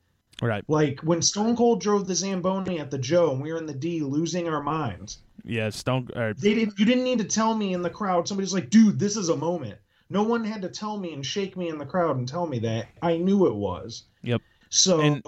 Right? 0.42 0.64
like 0.68 1.00
when 1.02 1.22
stone 1.22 1.56
cold 1.56 1.82
drove 1.82 2.08
the 2.08 2.16
zamboni 2.16 2.80
at 2.80 2.90
the 2.90 2.98
joe 2.98 3.30
and 3.32 3.44
we 3.44 3.52
were 3.54 3.60
in 3.60 3.68
the 3.68 3.76
d 3.76 4.02
losing 4.02 4.48
our 4.50 4.64
minds 4.64 5.20
Yeah, 5.46 5.70
Stone. 5.70 6.10
Or, 6.16 6.34
they 6.34 6.56
didn't 6.56 6.80
you 6.80 6.86
didn't 6.86 7.04
need 7.04 7.20
to 7.20 7.26
tell 7.26 7.54
me 7.56 7.74
in 7.76 7.84
the 7.84 7.92
crowd 7.92 8.28
somebody's 8.28 8.56
like 8.56 8.72
dude 8.72 8.98
this 8.98 9.18
is 9.18 9.30
a 9.30 9.38
moment 9.38 9.78
no 10.10 10.24
one 10.24 10.44
had 10.44 10.62
to 10.62 10.70
tell 10.70 10.98
me 10.98 11.14
and 11.14 11.26
shake 11.26 11.58
me 11.58 11.70
in 11.70 11.78
the 11.78 11.86
crowd 11.86 12.18
and 12.18 12.28
tell 12.28 12.48
me 12.48 12.60
that. 12.60 12.88
I 13.02 13.18
knew 13.18 13.48
it 13.48 13.56
was. 13.56 14.04
Yep. 14.24 14.42
so 14.70 15.00
And- 15.00 15.24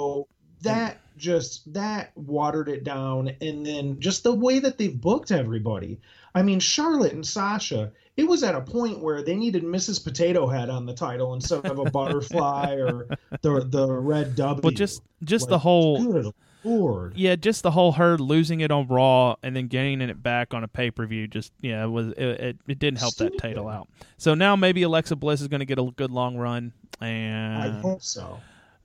that 0.62 1.00
just 1.18 1.74
that 1.74 2.12
watered 2.18 2.68
it 2.70 2.84
down. 2.84 3.32
And 3.42 3.66
then 3.66 4.00
just 4.00 4.24
the 4.24 4.34
way 4.34 4.60
that 4.60 4.78
they've 4.78 5.00
booked 5.00 5.32
everybody. 5.32 6.00
I 6.36 6.44
mean 6.44 6.60
charlotte 6.60 7.14
and 7.14 7.26
sasha 7.26 7.92
it 8.18 8.28
was 8.28 8.44
at 8.44 8.54
a 8.54 8.62
point 8.62 9.00
where 9.00 9.24
they 9.24 9.36
needed 9.36 9.64
mrs 9.64 10.04
potato 10.04 10.48
head 10.48 10.70
on 10.70 10.86
the 10.86 10.94
title 10.94 11.34
instead 11.34 11.66
of 11.66 11.80
a 11.80 11.86
butterfly 11.92 12.76
or 12.76 13.08
the 13.42 13.62
the 13.66 13.90
red 13.90 14.36
w. 14.36 14.62
Well, 14.62 14.72
just 14.72 15.02
just 15.24 15.48
the 15.48 15.60
whole 15.60 16.34
lord 16.64 17.14
yeah, 17.16 17.36
just 17.36 17.64
the 17.64 17.72
whole 17.72 17.94
her 17.94 18.18
losing 18.18 18.62
it 18.62 18.72
on 18.72 18.88
Raw 18.88 19.36
and 19.44 19.56
then 19.56 19.68
gaining 19.68 20.10
it 20.10 20.22
back 20.22 20.54
on 20.54 20.64
a 20.64 20.68
pay 20.68 20.92
per 20.92 21.06
view. 21.06 21.28
Just 21.28 21.52
yeah, 21.62 21.84
it 21.84 21.88
was 21.88 22.08
it, 22.10 22.18
it, 22.18 22.58
it 22.68 22.80
didn't 22.80 23.00
help 23.00 23.16
that 23.16 23.38
title 23.38 23.68
out. 23.68 23.88
So 24.18 24.34
now 24.34 24.56
maybe 24.56 24.84
Alexa 24.84 25.16
Bliss 25.16 25.42
is 25.42 25.48
going 25.48 25.60
to 25.60 25.66
get 25.66 25.80
a 25.80 25.84
good 25.96 26.12
long 26.12 26.38
run, 26.38 26.74
and 27.02 27.62
i 27.62 27.80
hope 27.80 28.02
so 28.02 28.40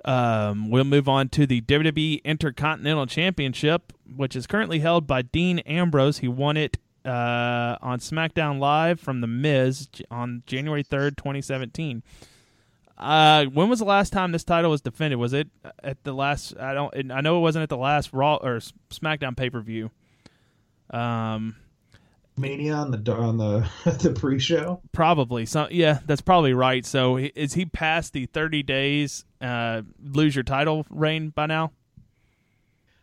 um, 0.04 0.70
we'll 0.70 0.84
move 0.84 1.08
on 1.08 1.28
to 1.30 1.46
the 1.46 1.62
WWE 1.62 2.22
Intercontinental 2.24 3.06
Championship, 3.06 3.92
which 4.16 4.36
is 4.36 4.46
currently 4.46 4.80
held 4.80 5.06
by 5.06 5.22
Dean 5.22 5.60
Ambrose. 5.60 6.18
He 6.18 6.28
won 6.28 6.56
it 6.56 6.76
uh, 7.06 7.76
on 7.80 8.00
SmackDown 8.00 8.58
Live 8.58 9.00
from 9.00 9.22
The 9.22 9.26
Miz 9.26 9.88
on 10.10 10.42
January 10.46 10.82
third, 10.82 11.16
twenty 11.16 11.40
seventeen. 11.40 12.02
Uh, 12.96 13.46
when 13.46 13.68
was 13.68 13.80
the 13.80 13.84
last 13.84 14.12
time 14.12 14.32
this 14.32 14.44
title 14.44 14.70
was 14.70 14.80
defended? 14.80 15.18
Was 15.18 15.32
it 15.32 15.48
at 15.82 16.02
the 16.04 16.12
last? 16.12 16.56
I 16.58 16.74
don't. 16.74 17.10
I 17.10 17.20
know 17.20 17.38
it 17.38 17.40
wasn't 17.40 17.64
at 17.64 17.68
the 17.68 17.76
last 17.76 18.12
Raw 18.12 18.36
or 18.36 18.60
SmackDown 18.90 19.36
pay 19.36 19.50
per 19.50 19.60
view. 19.60 19.90
Um, 20.90 21.56
Mania 22.36 22.74
on 22.74 22.90
the 22.90 23.12
on 23.12 23.36
the 23.36 23.68
the 24.02 24.12
pre-show. 24.12 24.80
Probably. 24.92 25.46
So 25.46 25.68
yeah, 25.70 26.00
that's 26.06 26.20
probably 26.20 26.54
right. 26.54 26.84
So 26.84 27.16
is 27.16 27.54
he 27.54 27.64
past 27.66 28.12
the 28.12 28.26
30 28.26 28.62
days 28.62 29.24
uh, 29.40 29.82
lose 30.02 30.34
your 30.34 30.44
title 30.44 30.86
reign 30.90 31.30
by 31.30 31.46
now? 31.46 31.72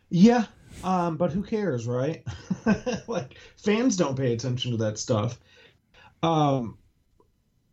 Yeah, 0.09 0.45
um, 0.83 1.15
but 1.15 1.31
who 1.31 1.43
cares, 1.43 1.87
right? 1.87 2.25
like 3.07 3.35
fans 3.57 3.95
don't 3.95 4.17
pay 4.17 4.33
attention 4.33 4.71
to 4.71 4.77
that 4.77 4.97
stuff. 4.97 5.39
Um, 6.23 6.77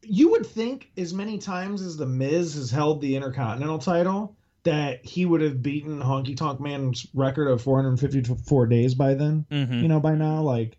you 0.03 0.31
would 0.31 0.47
think 0.47 0.91
as 0.97 1.13
many 1.13 1.39
times 1.39 1.83
as 1.83 1.97
the 1.97 2.07
Miz 2.07 2.55
has 2.55 2.71
held 2.71 3.01
the 3.01 3.17
Intercontinental 3.17 3.79
title 3.79 4.37
that 4.65 5.05
he 5.05 5.25
would 5.25 5.41
have 5.41 5.63
beaten 5.63 6.01
Honky 6.01 6.37
Tonk 6.37 6.61
Man's 6.61 7.07
record 7.15 7.49
of 7.49 7.63
454 7.63 8.67
days 8.67 8.95
by 8.95 9.15
then. 9.15 9.47
Mm-hmm. 9.51 9.81
You 9.81 9.89
know, 9.89 10.01
by 10.01 10.15
now, 10.15 10.43
like 10.43 10.77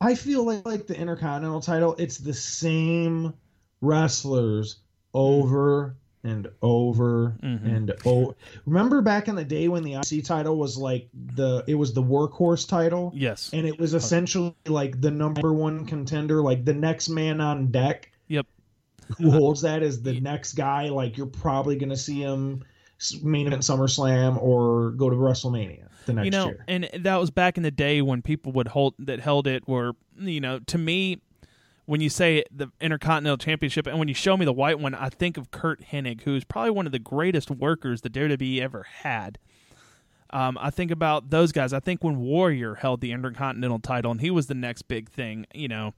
I 0.00 0.14
feel 0.14 0.44
like 0.44 0.64
like 0.66 0.86
the 0.86 0.96
Intercontinental 0.96 1.60
title, 1.60 1.94
it's 1.98 2.18
the 2.18 2.34
same 2.34 3.34
wrestlers 3.80 4.76
over 5.14 5.96
and 6.22 6.48
over 6.60 7.34
Mhm. 7.42 7.64
and 7.76 7.94
oh 8.04 8.34
remember 8.66 9.00
back 9.00 9.26
in 9.26 9.36
the 9.36 9.44
day 9.44 9.68
when 9.68 9.82
the 9.82 9.94
IC 9.94 10.22
title 10.22 10.58
was 10.58 10.76
like 10.76 11.08
the 11.14 11.64
it 11.66 11.74
was 11.76 11.94
the 11.94 12.02
workhorse 12.02 12.68
title 12.68 13.10
Yes. 13.14 13.48
and 13.54 13.66
it 13.66 13.78
was 13.80 13.94
essentially 13.94 14.54
like 14.66 15.00
the 15.00 15.10
number 15.10 15.50
one 15.54 15.86
contender 15.86 16.42
like 16.42 16.66
the 16.66 16.74
next 16.74 17.08
man 17.08 17.40
on 17.40 17.68
deck. 17.70 18.12
Who 19.18 19.30
holds 19.30 19.62
that 19.62 19.82
is 19.82 20.02
the 20.02 20.20
next 20.20 20.54
guy 20.54 20.88
like 20.88 21.16
you're 21.16 21.26
probably 21.26 21.76
going 21.76 21.90
to 21.90 21.96
see 21.96 22.20
him 22.20 22.64
main 23.22 23.46
event 23.46 23.62
SummerSlam 23.62 24.40
or 24.42 24.90
go 24.90 25.08
to 25.08 25.16
WrestleMania 25.16 25.88
the 26.06 26.12
next 26.12 26.24
you 26.26 26.30
know, 26.30 26.46
year 26.46 26.64
and 26.68 26.88
that 27.00 27.16
was 27.16 27.30
back 27.30 27.56
in 27.56 27.62
the 27.62 27.70
day 27.70 28.02
when 28.02 28.20
people 28.20 28.52
would 28.52 28.68
hold 28.68 28.94
that 28.98 29.20
held 29.20 29.46
it 29.46 29.66
were 29.66 29.92
you 30.18 30.40
know 30.40 30.58
to 30.60 30.76
me 30.76 31.18
when 31.90 32.00
you 32.00 32.08
say 32.08 32.44
the 32.52 32.68
Intercontinental 32.80 33.36
Championship 33.36 33.88
and 33.88 33.98
when 33.98 34.06
you 34.06 34.14
show 34.14 34.36
me 34.36 34.44
the 34.44 34.52
white 34.52 34.78
one, 34.78 34.94
I 34.94 35.08
think 35.08 35.36
of 35.36 35.50
Curt 35.50 35.82
Hennig, 35.82 36.20
who's 36.20 36.44
probably 36.44 36.70
one 36.70 36.86
of 36.86 36.92
the 36.92 37.00
greatest 37.00 37.50
workers 37.50 38.02
the 38.02 38.10
WWE 38.10 38.60
ever 38.60 38.86
had. 39.02 39.40
Um, 40.32 40.56
I 40.60 40.70
think 40.70 40.92
about 40.92 41.30
those 41.30 41.50
guys. 41.50 41.72
I 41.72 41.80
think 41.80 42.04
when 42.04 42.20
Warrior 42.20 42.76
held 42.76 43.00
the 43.00 43.10
Intercontinental 43.10 43.80
title 43.80 44.12
and 44.12 44.20
he 44.20 44.30
was 44.30 44.46
the 44.46 44.54
next 44.54 44.82
big 44.82 45.10
thing, 45.10 45.46
you 45.52 45.66
know, 45.66 45.92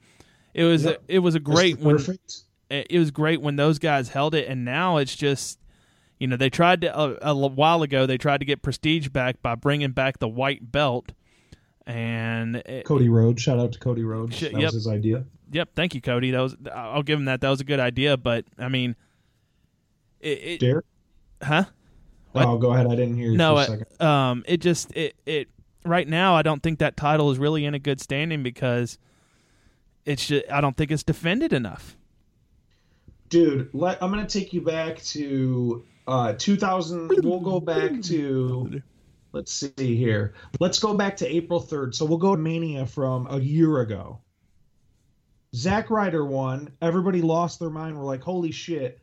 it 0.54 0.64
was 0.64 0.84
Yep. 0.84 1.02
it 1.08 1.18
was 1.18 1.34
a 1.34 1.40
great 1.40 1.78
when 1.78 1.96
Perfect. 1.96 2.44
It 2.72 2.98
was 2.98 3.10
great 3.10 3.40
when 3.42 3.56
those 3.56 3.78
guys 3.78 4.08
held 4.10 4.34
it, 4.34 4.48
and 4.48 4.64
now 4.64 4.96
it's 4.96 5.14
just, 5.14 5.58
you 6.18 6.26
know, 6.26 6.36
they 6.36 6.50
tried 6.50 6.80
to 6.82 7.26
a 7.28 7.34
while 7.34 7.82
ago 7.82 8.06
they 8.06 8.18
tried 8.18 8.38
to 8.38 8.46
get 8.46 8.62
prestige 8.62 9.08
back 9.08 9.42
by 9.42 9.54
bringing 9.54 9.90
back 9.92 10.18
the 10.18 10.28
white 10.28 10.72
belt, 10.72 11.12
and 11.86 12.56
it- 12.56 12.84
Cody 12.86 13.08
Rhodes 13.08 13.42
shout 13.42 13.58
out 13.58 13.72
to 13.72 13.78
Cody 13.78 14.04
Rhodes 14.04 14.36
Shit, 14.36 14.52
that 14.52 14.58
yep. 14.60 14.68
was 14.68 14.74
his 14.74 14.88
idea 14.88 15.24
yep, 15.50 15.68
thank 15.74 15.94
you, 15.94 16.00
Cody. 16.00 16.30
That 16.30 16.40
was 16.40 16.56
I'll 16.74 17.02
give 17.02 17.18
him 17.18 17.26
that. 17.26 17.40
That 17.42 17.50
was 17.50 17.60
a 17.60 17.64
good 17.64 17.80
idea, 17.80 18.16
but 18.16 18.44
I 18.58 18.68
mean, 18.68 18.96
it, 20.20 20.38
it 20.42 20.60
Derick 20.60 20.84
huh? 21.42 21.64
What? 22.32 22.46
oh 22.46 22.56
go 22.56 22.72
ahead 22.72 22.86
I 22.86 22.96
didn't 22.96 23.16
hear 23.16 23.30
you 23.32 23.36
No, 23.36 23.62
for 23.62 23.72
a 23.74 23.76
it- 23.80 24.00
um, 24.00 24.44
it 24.46 24.58
just 24.62 24.96
it 24.96 25.14
it 25.26 25.48
right 25.84 26.08
now 26.08 26.34
I 26.34 26.42
don't 26.42 26.62
think 26.62 26.78
that 26.78 26.96
title 26.96 27.30
is 27.30 27.38
really 27.38 27.64
in 27.66 27.74
a 27.74 27.78
good 27.78 28.00
standing 28.00 28.42
because 28.42 28.96
it's 30.06 30.26
just 30.26 30.50
I 30.50 30.60
don't 30.60 30.76
think 30.76 30.90
it's 30.90 31.02
defended 31.02 31.52
enough. 31.52 31.96
Dude 33.32 33.70
let, 33.72 34.00
i'm 34.02 34.10
gonna 34.10 34.26
take 34.26 34.52
you 34.52 34.60
back 34.60 35.02
to 35.02 35.82
uh 36.06 36.34
2000 36.34 37.10
we'll 37.24 37.40
go 37.40 37.58
back 37.58 38.00
to 38.02 38.82
let's 39.32 39.50
see 39.50 39.96
here. 39.96 40.34
Let's 40.60 40.78
go 40.78 40.92
back 40.92 41.16
to 41.16 41.26
april 41.26 41.60
3rd 41.60 41.94
so 41.94 42.04
we'll 42.04 42.18
go 42.18 42.36
to 42.36 42.40
mania 42.42 42.84
from 42.86 43.26
a 43.30 43.40
year 43.40 43.80
ago. 43.80 44.20
Zack 45.54 45.90
Ryder 45.90 46.24
won. 46.24 46.72
Everybody 46.80 47.22
lost 47.22 47.58
their 47.58 47.70
mind. 47.70 47.98
We're 47.98 48.04
like 48.04 48.22
holy 48.22 48.52
shit. 48.52 49.00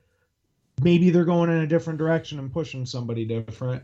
Maybe 0.81 1.09
they're 1.09 1.25
going 1.25 1.49
in 1.49 1.57
a 1.57 1.67
different 1.67 1.97
direction 1.97 2.37
and 2.37 2.53
pushing 2.53 2.85
somebody 2.85 3.25
different. 3.25 3.83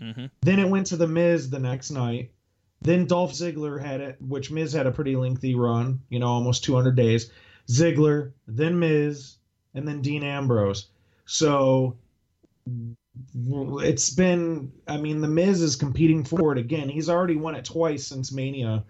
Mm-hmm. 0.00 0.26
then 0.40 0.58
it 0.58 0.68
went 0.68 0.86
to 0.86 0.96
the 0.96 1.06
Miz 1.06 1.50
the 1.50 1.58
next 1.58 1.90
night. 1.90 2.32
Then 2.80 3.06
Dolph 3.06 3.32
Ziggler 3.32 3.78
had 3.78 4.00
it, 4.00 4.16
which 4.20 4.50
Miz 4.50 4.72
had 4.72 4.86
a 4.86 4.92
pretty 4.92 5.14
lengthy 5.14 5.54
run, 5.54 6.00
you 6.08 6.18
know, 6.18 6.28
almost 6.28 6.64
200 6.64 6.96
days. 6.96 7.30
Ziggler, 7.68 8.32
then 8.46 8.78
Miz, 8.78 9.36
and 9.74 9.86
then 9.86 10.02
Dean 10.02 10.22
Ambrose. 10.22 10.88
So 11.26 11.96
it's 13.34 14.10
been, 14.10 14.72
I 14.88 14.96
mean, 14.96 15.20
the 15.20 15.28
Miz 15.28 15.62
is 15.62 15.76
competing 15.76 16.24
for 16.24 16.52
it 16.52 16.58
again. 16.58 16.88
He's 16.88 17.08
already 17.08 17.36
won 17.36 17.54
it 17.54 17.64
twice 17.64 18.06
since 18.06 18.32
Mania, 18.32 18.84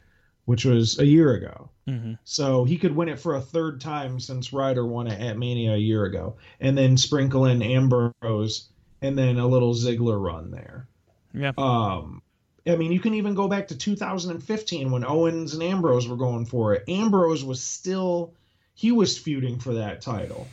which 0.44 0.64
was 0.64 0.98
a 0.98 1.06
year 1.06 1.34
ago. 1.34 1.70
Mm-hmm. 1.88 2.14
So 2.24 2.64
he 2.64 2.78
could 2.78 2.94
win 2.94 3.08
it 3.08 3.18
for 3.18 3.34
a 3.34 3.40
third 3.40 3.80
time 3.80 4.20
since 4.20 4.52
Ryder 4.52 4.86
won 4.86 5.06
it 5.06 5.20
at 5.20 5.38
Mania 5.38 5.74
a 5.74 5.78
year 5.78 6.04
ago, 6.04 6.36
and 6.60 6.76
then 6.76 6.96
sprinkle 6.96 7.46
in 7.46 7.62
Ambrose, 7.62 8.68
and 9.02 9.18
then 9.18 9.38
a 9.38 9.46
little 9.46 9.74
Ziggler 9.74 10.22
run 10.22 10.50
there. 10.50 10.86
Yeah. 11.34 11.52
Um, 11.58 12.22
I 12.66 12.76
mean, 12.76 12.92
you 12.92 13.00
can 13.00 13.14
even 13.14 13.34
go 13.34 13.48
back 13.48 13.68
to 13.68 13.76
2015 13.76 14.90
when 14.90 15.04
Owens 15.04 15.54
and 15.54 15.62
Ambrose 15.62 16.06
were 16.06 16.16
going 16.16 16.44
for 16.44 16.74
it. 16.74 16.84
Ambrose 16.88 17.42
was 17.42 17.62
still, 17.62 18.34
he 18.74 18.92
was 18.92 19.18
feuding 19.18 19.58
for 19.58 19.74
that 19.74 20.00
title, 20.00 20.46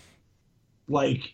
like, 0.88 1.34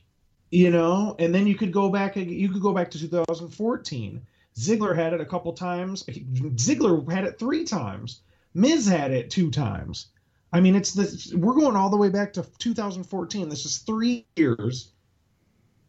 you 0.51 0.69
know. 0.69 1.15
And 1.19 1.33
then 1.33 1.47
you 1.47 1.55
could 1.55 1.71
go 1.71 1.89
back, 1.89 2.15
you 2.15 2.49
could 2.49 2.61
go 2.61 2.73
back 2.73 2.91
to 2.91 2.99
2014. 2.99 4.21
Ziggler 4.55 4.95
had 4.95 5.13
it 5.13 5.21
a 5.21 5.25
couple 5.25 5.51
times. 5.53 6.03
Ziggler 6.03 7.11
had 7.11 7.23
it 7.23 7.39
three 7.39 7.63
times. 7.63 8.21
Miz 8.53 8.87
had 8.87 9.11
it 9.11 9.29
two 9.29 9.49
times. 9.49 10.07
I 10.51 10.59
mean, 10.59 10.75
it's 10.75 10.93
the 10.93 11.35
we're 11.35 11.55
going 11.55 11.75
all 11.75 11.89
the 11.89 11.97
way 11.97 12.09
back 12.09 12.33
to 12.33 12.45
2014. 12.59 13.49
This 13.49 13.65
is 13.65 13.79
three 13.79 14.25
years. 14.35 14.91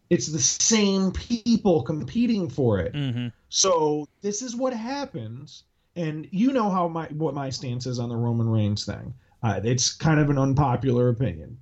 It's 0.08 0.28
the 0.28 0.38
same 0.38 1.12
people 1.12 1.82
competing 1.82 2.48
for 2.48 2.78
it. 2.78 2.94
Mm-hmm. 2.94 3.28
So 3.50 4.08
this 4.22 4.40
is 4.40 4.56
what 4.56 4.72
happens, 4.72 5.64
and 5.96 6.26
you 6.30 6.52
know 6.52 6.70
how 6.70 6.88
my 6.88 7.06
what 7.08 7.34
my 7.34 7.50
stance 7.50 7.86
is 7.86 7.98
on 7.98 8.08
the 8.08 8.16
Roman 8.16 8.48
Reigns 8.48 8.86
thing. 8.86 9.12
Uh, 9.42 9.60
it's 9.62 9.92
kind 9.92 10.18
of 10.18 10.30
an 10.30 10.38
unpopular 10.38 11.10
opinion. 11.10 11.58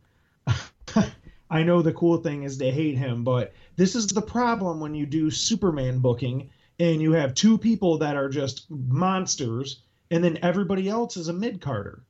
I 1.53 1.63
know 1.63 1.83
the 1.83 1.93
cool 1.93 2.17
thing 2.17 2.45
is 2.45 2.57
they 2.57 2.71
hate 2.71 2.97
him, 2.97 3.23
but 3.25 3.53
this 3.77 3.95
is 3.95 4.07
the 4.07 4.23
problem 4.23 4.81
when 4.81 4.95
you 4.95 5.05
do 5.05 5.31
Superman 5.31 5.99
booking 5.99 6.49
and 6.81 7.01
you 7.03 7.13
have 7.13 7.35
two 7.35 7.59
people 7.59 7.99
that 7.99 8.17
are 8.17 8.31
just 8.31 8.69
monsters, 8.71 9.83
and 10.11 10.25
then 10.25 10.39
everybody 10.43 10.89
else 10.89 11.19
is 11.19 11.29
a 11.29 11.33
mid 11.33 11.61
carder. 11.61 12.03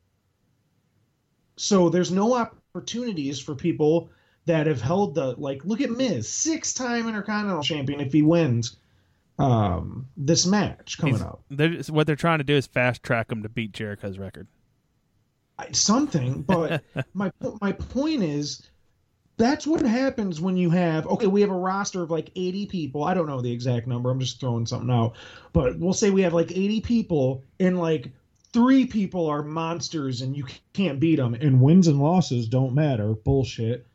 So 1.56 1.88
there's 1.88 2.12
no 2.12 2.34
opportunities 2.36 3.40
for 3.40 3.56
people 3.56 4.10
that 4.46 4.68
have 4.68 4.80
held 4.80 5.16
the 5.16 5.34
like. 5.38 5.64
Look 5.64 5.80
at 5.80 5.90
Miz, 5.90 6.28
six 6.28 6.72
time 6.72 7.08
Intercontinental 7.08 7.62
Champion. 7.64 8.00
If 8.00 8.12
he 8.12 8.22
wins, 8.22 8.76
um, 9.40 10.08
this 10.16 10.46
match 10.46 10.98
coming 10.98 11.16
He's- 11.16 11.26
up. 11.26 11.42
They're, 11.50 11.82
what 11.90 12.06
they're 12.06 12.16
trying 12.16 12.38
to 12.38 12.44
do 12.44 12.54
is 12.54 12.66
fast 12.68 13.02
track 13.02 13.30
him 13.32 13.42
to 13.42 13.48
beat 13.48 13.72
Jericho's 13.72 14.18
record. 14.18 14.46
I- 15.58 15.72
something 15.72 16.42
but 16.42 16.82
my 17.14 17.30
my 17.60 17.72
point 17.72 18.22
is 18.22 18.62
that's 19.42 19.66
what 19.66 19.82
happens 19.82 20.40
when 20.40 20.56
you 20.56 20.70
have 20.70 21.04
okay 21.08 21.26
we 21.26 21.40
have 21.40 21.50
a 21.50 21.54
roster 21.54 22.02
of 22.02 22.10
like 22.10 22.30
80 22.36 22.66
people. 22.66 23.02
I 23.02 23.12
don't 23.12 23.26
know 23.26 23.40
the 23.40 23.52
exact 23.52 23.88
number. 23.88 24.10
I'm 24.10 24.20
just 24.20 24.38
throwing 24.38 24.66
something 24.66 24.90
out. 24.90 25.16
But 25.52 25.78
we'll 25.78 25.92
say 25.92 26.10
we 26.10 26.22
have 26.22 26.32
like 26.32 26.52
80 26.52 26.80
people 26.82 27.42
and 27.58 27.78
like 27.78 28.12
three 28.52 28.86
people 28.86 29.26
are 29.26 29.42
monsters 29.42 30.20
and 30.20 30.36
you 30.36 30.46
can't 30.72 31.00
beat 31.00 31.16
them 31.16 31.34
and 31.34 31.60
wins 31.60 31.88
and 31.88 32.00
losses 32.00 32.48
don't 32.48 32.74
matter. 32.74 33.14
Bullshit. 33.14 33.86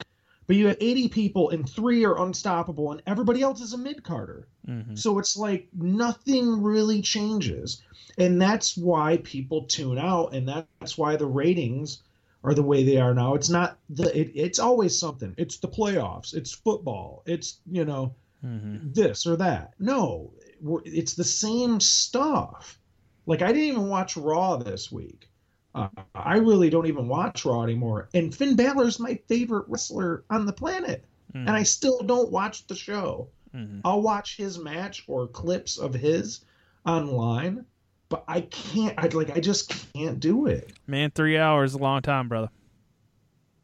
But 0.47 0.57
you 0.57 0.67
have 0.67 0.77
80 0.81 1.09
people 1.09 1.49
and 1.49 1.69
three 1.69 2.05
are 2.05 2.21
unstoppable 2.21 2.91
and 2.91 3.01
everybody 3.07 3.41
else 3.41 3.61
is 3.61 3.73
a 3.73 3.77
mid-carder. 3.77 4.47
Mm-hmm. 4.67 4.95
so 4.95 5.17
it's 5.17 5.37
like 5.37 5.69
nothing 5.73 6.61
really 6.61 7.01
changes. 7.01 7.81
And 8.17 8.41
that's 8.41 8.75
why 8.75 9.17
people 9.23 9.63
tune 9.63 9.97
out 9.97 10.33
and 10.33 10.45
that's 10.49 10.97
why 10.97 11.15
the 11.15 11.25
ratings 11.25 12.03
are 12.47 12.53
the 12.53 12.63
way 12.63 12.83
they 12.83 12.97
are 12.97 13.13
now. 13.13 13.33
It's 13.35 13.49
not 13.49 13.77
the 13.89 14.17
it, 14.17 14.31
it's 14.33 14.59
always 14.59 14.97
something. 14.97 15.33
It's 15.37 15.57
the 15.57 15.67
playoffs, 15.67 16.33
it's 16.33 16.51
football, 16.53 17.23
it's, 17.25 17.59
you 17.69 17.85
know, 17.85 18.13
Mm-hmm. 18.45 18.91
this 18.93 19.25
or 19.25 19.35
that. 19.37 19.73
No, 19.79 20.31
we're- 20.61 20.85
it's 20.85 21.15
the 21.15 21.23
same 21.23 21.79
stuff. 21.79 22.79
Like 23.25 23.41
I 23.41 23.47
didn't 23.47 23.63
even 23.63 23.87
watch 23.89 24.15
Raw 24.15 24.57
this 24.57 24.91
week. 24.91 25.27
Uh, 25.73 25.87
I 26.13 26.37
really 26.37 26.69
don't 26.69 26.85
even 26.85 27.07
watch 27.07 27.45
Raw 27.45 27.63
anymore. 27.63 28.09
And 28.13 28.33
Finn 28.33 28.55
Balor's 28.55 28.99
my 28.99 29.15
favorite 29.27 29.65
wrestler 29.67 30.23
on 30.29 30.45
the 30.45 30.53
planet, 30.53 31.03
and 31.33 31.49
I 31.49 31.63
still 31.63 31.99
don't 32.03 32.31
watch 32.31 32.67
the 32.67 32.75
show. 32.75 33.27
Mm-hmm. 33.55 33.79
I'll 33.83 34.01
watch 34.03 34.37
his 34.37 34.59
match 34.59 35.03
or 35.07 35.27
clips 35.27 35.77
of 35.79 35.93
his 35.95 36.45
online, 36.85 37.65
but 38.09 38.23
I 38.27 38.41
can't. 38.41 38.93
I 38.97 39.07
like. 39.07 39.35
I 39.35 39.39
just 39.39 39.93
can't 39.93 40.19
do 40.19 40.47
it. 40.47 40.71
Man, 40.87 41.11
three 41.11 41.37
hours 41.37 41.73
a 41.73 41.77
long 41.77 42.01
time, 42.01 42.27
brother. 42.27 42.49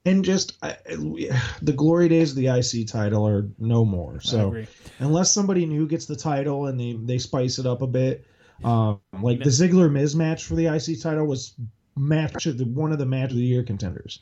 and 0.06 0.26
just 0.26 0.58
I, 0.62 0.76
the 1.62 1.74
glory 1.76 2.10
days 2.10 2.32
of 2.32 2.38
the 2.38 2.48
IC 2.48 2.88
title 2.88 3.26
are 3.28 3.48
no 3.58 3.86
more. 3.86 4.20
So 4.20 4.50
unless 5.00 5.32
somebody 5.32 5.66
new 5.66 5.88
gets 5.88 6.06
the 6.06 6.16
title 6.16 6.68
and 6.68 6.80
they 6.80 6.94
they 6.94 7.18
spice 7.18 7.58
it 7.58 7.66
up 7.66 7.82
a 7.82 7.88
bit, 7.88 8.26
um, 8.64 9.00
like 9.22 9.40
the 9.40 9.50
Ziggler 9.50 9.92
Miz 9.92 10.16
match 10.16 10.44
for 10.46 10.56
the 10.56 10.68
IC 10.68 11.02
title 11.02 11.26
was 11.26 11.54
match 11.96 12.46
of 12.48 12.58
the, 12.58 12.66
one 12.66 12.92
of 12.92 12.98
the 13.00 13.06
match 13.06 13.32
of 13.32 13.38
the 13.38 13.44
year 13.44 13.64
contenders, 13.64 14.20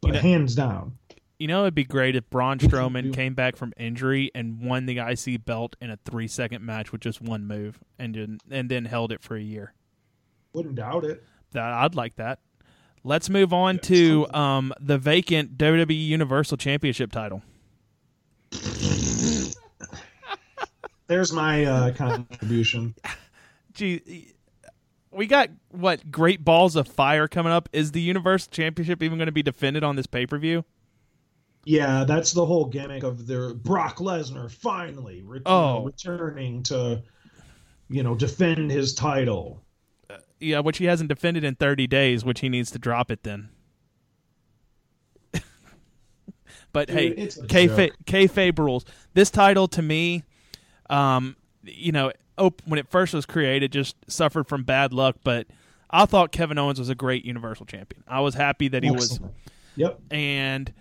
but 0.00 0.08
you 0.08 0.12
know, 0.14 0.20
hands 0.20 0.54
down. 0.54 0.96
You 1.38 1.46
know, 1.46 1.62
it'd 1.62 1.74
be 1.74 1.84
great 1.84 2.16
if 2.16 2.28
Braun 2.30 2.58
Strowman 2.58 3.14
came 3.14 3.34
back 3.34 3.54
from 3.54 3.72
injury 3.76 4.32
and 4.34 4.60
won 4.60 4.86
the 4.86 4.98
IC 4.98 5.44
belt 5.44 5.76
in 5.80 5.88
a 5.90 5.96
three 6.04 6.26
second 6.26 6.64
match 6.64 6.90
with 6.90 7.00
just 7.00 7.22
one 7.22 7.46
move, 7.46 7.78
and 7.98 8.14
then, 8.14 8.38
and 8.50 8.68
then 8.68 8.84
held 8.86 9.12
it 9.12 9.22
for 9.22 9.36
a 9.36 9.40
year. 9.40 9.72
Wouldn't 10.52 10.74
doubt 10.74 11.04
it. 11.04 11.22
That 11.52 11.72
I'd 11.72 11.94
like 11.94 12.16
that. 12.16 12.40
Let's 13.04 13.30
move 13.30 13.52
on 13.52 13.76
yeah, 13.76 13.80
to 13.82 14.26
um, 14.34 14.74
the 14.80 14.98
vacant 14.98 15.56
WWE 15.56 16.06
Universal 16.06 16.56
Championship 16.56 17.12
title. 17.12 17.42
There's 21.06 21.32
my 21.32 21.64
uh, 21.64 21.92
contribution. 21.94 22.94
Gee, 23.72 24.34
we 25.12 25.26
got 25.26 25.50
what 25.70 26.10
great 26.10 26.44
balls 26.44 26.76
of 26.76 26.88
fire 26.88 27.28
coming 27.28 27.52
up. 27.52 27.68
Is 27.72 27.92
the 27.92 28.00
Universal 28.00 28.50
Championship 28.50 29.02
even 29.02 29.18
going 29.18 29.26
to 29.26 29.32
be 29.32 29.42
defended 29.42 29.84
on 29.84 29.96
this 29.96 30.06
pay 30.06 30.26
per 30.26 30.36
view? 30.36 30.64
Yeah, 31.68 32.04
that's 32.04 32.32
the 32.32 32.46
whole 32.46 32.64
gimmick 32.64 33.02
of 33.02 33.26
their 33.26 33.52
Brock 33.52 33.98
Lesnar 33.98 34.50
finally 34.50 35.20
re- 35.22 35.42
oh. 35.44 35.84
returning 35.84 36.62
to, 36.62 37.02
you 37.90 38.02
know, 38.02 38.14
defend 38.14 38.70
his 38.70 38.94
title. 38.94 39.62
Uh, 40.08 40.16
yeah, 40.40 40.60
which 40.60 40.78
he 40.78 40.86
hasn't 40.86 41.10
defended 41.10 41.44
in 41.44 41.56
30 41.56 41.86
days, 41.86 42.24
which 42.24 42.40
he 42.40 42.48
needs 42.48 42.70
to 42.70 42.78
drop 42.78 43.10
it 43.10 43.22
then. 43.22 43.50
but 46.72 46.88
Dude, 46.88 46.96
hey, 46.96 47.10
kayfabe, 47.26 47.92
kayfabe 48.06 48.58
rules. 48.58 48.86
This 49.12 49.30
title 49.30 49.68
to 49.68 49.82
me, 49.82 50.24
um, 50.88 51.36
you 51.64 51.92
know, 51.92 52.12
op- 52.38 52.62
when 52.64 52.78
it 52.78 52.88
first 52.88 53.12
was 53.12 53.26
created, 53.26 53.72
just 53.72 53.94
suffered 54.10 54.48
from 54.48 54.62
bad 54.62 54.94
luck. 54.94 55.16
But 55.22 55.46
I 55.90 56.06
thought 56.06 56.32
Kevin 56.32 56.56
Owens 56.56 56.78
was 56.78 56.88
a 56.88 56.94
great 56.94 57.26
Universal 57.26 57.66
Champion. 57.66 58.04
I 58.08 58.20
was 58.20 58.34
happy 58.34 58.68
that 58.68 58.82
he 58.82 58.88
Excellent. 58.88 59.20
was. 59.20 59.30
Yep. 59.76 60.00
And 60.10 60.72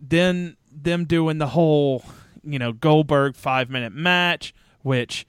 then 0.00 0.56
them 0.70 1.04
doing 1.04 1.38
the 1.38 1.48
whole, 1.48 2.04
you 2.42 2.58
know, 2.58 2.72
Goldberg 2.72 3.36
five 3.36 3.70
minute 3.70 3.92
match, 3.92 4.54
which 4.82 5.26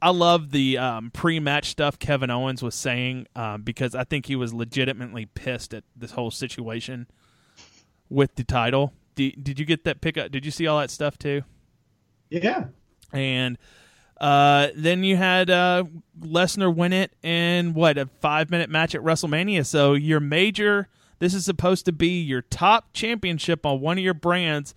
I 0.00 0.10
love 0.10 0.50
the 0.50 0.78
um, 0.78 1.10
pre 1.12 1.38
match 1.38 1.70
stuff 1.70 1.98
Kevin 1.98 2.30
Owens 2.30 2.62
was 2.62 2.74
saying 2.74 3.28
um, 3.36 3.62
because 3.62 3.94
I 3.94 4.04
think 4.04 4.26
he 4.26 4.36
was 4.36 4.52
legitimately 4.52 5.26
pissed 5.26 5.72
at 5.72 5.84
this 5.96 6.10
whole 6.12 6.30
situation 6.30 7.06
with 8.08 8.34
the 8.34 8.44
title. 8.44 8.92
Did, 9.14 9.44
did 9.44 9.58
you 9.60 9.64
get 9.64 9.84
that 9.84 10.00
pickup? 10.00 10.32
Did 10.32 10.44
you 10.44 10.50
see 10.50 10.66
all 10.66 10.80
that 10.80 10.90
stuff 10.90 11.18
too? 11.18 11.42
Yeah. 12.30 12.66
And 13.12 13.58
uh, 14.20 14.68
then 14.74 15.04
you 15.04 15.16
had 15.16 15.50
uh, 15.50 15.84
Lesnar 16.18 16.74
win 16.74 16.92
it 16.92 17.12
in 17.22 17.74
what 17.74 17.98
a 17.98 18.06
five 18.20 18.50
minute 18.50 18.70
match 18.70 18.94
at 18.94 19.02
WrestleMania. 19.02 19.66
So 19.66 19.94
your 19.94 20.20
major, 20.20 20.88
this 21.22 21.34
is 21.34 21.44
supposed 21.44 21.84
to 21.84 21.92
be 21.92 22.20
your 22.20 22.42
top 22.42 22.92
championship 22.92 23.64
on 23.64 23.80
one 23.80 23.96
of 23.96 24.02
your 24.02 24.12
brands, 24.12 24.74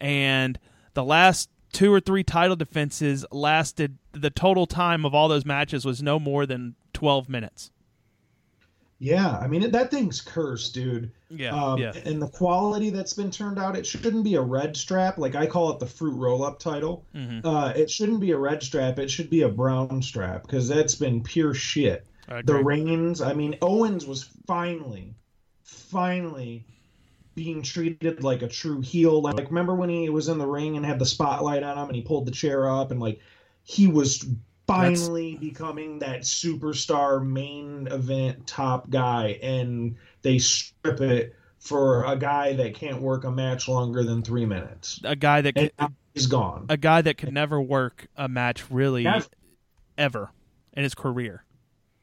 and 0.00 0.58
the 0.94 1.04
last 1.04 1.50
two 1.70 1.92
or 1.92 2.00
three 2.00 2.24
title 2.24 2.56
defenses 2.56 3.26
lasted. 3.30 3.98
The 4.12 4.30
total 4.30 4.64
time 4.66 5.04
of 5.04 5.14
all 5.14 5.28
those 5.28 5.44
matches 5.44 5.84
was 5.84 6.02
no 6.02 6.18
more 6.18 6.46
than 6.46 6.76
twelve 6.94 7.28
minutes. 7.28 7.70
Yeah, 9.00 9.36
I 9.36 9.48
mean 9.48 9.70
that 9.70 9.90
thing's 9.90 10.22
cursed, 10.22 10.72
dude. 10.72 11.12
Yeah, 11.28 11.50
um, 11.50 11.78
yeah. 11.78 11.92
And 12.06 12.22
the 12.22 12.28
quality 12.28 12.88
that's 12.88 13.12
been 13.12 13.30
turned 13.30 13.58
out, 13.58 13.76
it 13.76 13.84
shouldn't 13.84 14.24
be 14.24 14.36
a 14.36 14.40
red 14.40 14.74
strap. 14.74 15.18
Like 15.18 15.34
I 15.34 15.46
call 15.46 15.72
it 15.72 15.78
the 15.78 15.86
fruit 15.86 16.14
roll 16.14 16.42
up 16.42 16.58
title. 16.58 17.04
Mm-hmm. 17.14 17.46
Uh, 17.46 17.68
it 17.76 17.90
shouldn't 17.90 18.20
be 18.20 18.30
a 18.30 18.38
red 18.38 18.62
strap. 18.62 18.98
It 18.98 19.10
should 19.10 19.28
be 19.28 19.42
a 19.42 19.48
brown 19.50 20.00
strap 20.00 20.44
because 20.44 20.68
that's 20.68 20.94
been 20.94 21.22
pure 21.22 21.52
shit. 21.52 22.06
The 22.44 22.54
Reigns, 22.54 23.20
I 23.20 23.34
mean, 23.34 23.58
Owens 23.60 24.06
was 24.06 24.30
finally, 24.46 25.14
finally 25.62 26.64
being 27.34 27.62
treated 27.62 28.22
like 28.22 28.42
a 28.42 28.48
true 28.48 28.80
heel. 28.80 29.22
Like 29.22 29.48
remember 29.48 29.74
when 29.74 29.88
he 29.88 30.08
was 30.10 30.28
in 30.28 30.38
the 30.38 30.46
ring 30.46 30.76
and 30.76 30.84
had 30.84 30.98
the 30.98 31.06
spotlight 31.06 31.62
on 31.62 31.78
him 31.78 31.86
and 31.86 31.96
he 31.96 32.02
pulled 32.02 32.26
the 32.26 32.32
chair 32.32 32.68
up 32.70 32.90
and 32.90 33.00
like 33.00 33.20
he 33.64 33.86
was 33.86 34.26
finally 34.66 35.32
That's... 35.32 35.44
becoming 35.44 35.98
that 36.00 36.22
superstar 36.22 37.24
main 37.24 37.88
event 37.88 38.46
top 38.46 38.90
guy, 38.90 39.38
and 39.42 39.96
they 40.22 40.38
strip 40.38 41.00
it 41.00 41.34
for 41.58 42.04
a 42.04 42.16
guy 42.16 42.54
that 42.54 42.74
can't 42.74 43.00
work 43.00 43.24
a 43.24 43.30
match 43.30 43.68
longer 43.68 44.02
than 44.02 44.22
three 44.22 44.46
minutes. 44.46 45.00
A 45.04 45.14
guy 45.14 45.40
that 45.42 45.54
could, 45.54 45.72
is 46.14 46.26
gone. 46.26 46.66
A 46.68 46.76
guy 46.76 47.02
that 47.02 47.18
could 47.18 47.32
never 47.32 47.60
work 47.60 48.08
a 48.16 48.28
match 48.28 48.70
really 48.70 49.06
ever 49.96 50.30
in 50.72 50.82
his 50.82 50.94
career. 50.94 51.44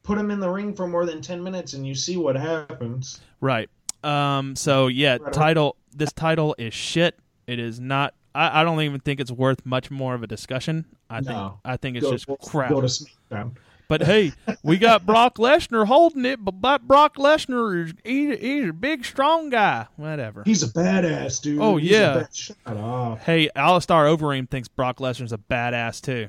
Put 0.02 0.18
him 0.18 0.30
in 0.30 0.40
the 0.40 0.48
ring 0.48 0.74
for 0.74 0.86
more 0.86 1.06
than 1.06 1.20
ten 1.20 1.42
minutes, 1.42 1.74
and 1.74 1.86
you 1.86 1.94
see 1.94 2.16
what 2.16 2.36
happens. 2.36 3.20
Right. 3.40 3.68
Um. 4.02 4.56
So 4.56 4.86
yeah, 4.86 5.18
title. 5.18 5.76
This 5.94 6.12
title 6.12 6.54
is 6.58 6.72
shit. 6.72 7.18
It 7.46 7.58
is 7.58 7.80
not 7.80 8.14
I, 8.34 8.60
I, 8.60 8.64
don't 8.64 8.80
even 8.82 9.00
think 9.00 9.20
it's 9.20 9.30
worth 9.30 9.64
much 9.66 9.90
more 9.90 10.14
of 10.14 10.22
a 10.22 10.26
discussion. 10.26 10.86
I 11.08 11.20
no. 11.20 11.26
think 11.26 11.52
I 11.64 11.76
think 11.76 11.96
it's 11.96 12.06
go, 12.06 12.12
just 12.12 12.26
crap. 12.48 12.70
Go 12.70 12.80
to 12.80 12.86
SmackDown. 12.86 13.56
But 13.88 14.04
hey, 14.04 14.32
we 14.62 14.78
got 14.78 15.04
Brock 15.06 15.36
Lesnar 15.38 15.84
holding 15.84 16.24
it, 16.24 16.38
but 16.44 16.86
Brock 16.86 17.16
Lesnar 17.16 17.86
is 17.86 17.94
he's, 18.04 18.38
he's 18.38 18.68
a 18.68 18.72
big, 18.72 19.04
strong 19.04 19.50
guy. 19.50 19.86
Whatever. 19.96 20.44
He's 20.44 20.62
a 20.62 20.68
badass, 20.68 21.42
dude. 21.42 21.60
Oh 21.60 21.76
he's 21.76 21.90
yeah. 21.90 22.26
Shut 22.32 22.56
up. 22.66 23.18
Hey, 23.20 23.50
Alistair 23.56 24.04
Overeem 24.04 24.48
thinks 24.48 24.68
Brock 24.68 24.98
Lesnar's 24.98 25.32
a 25.32 25.38
badass 25.38 26.00
too. 26.00 26.28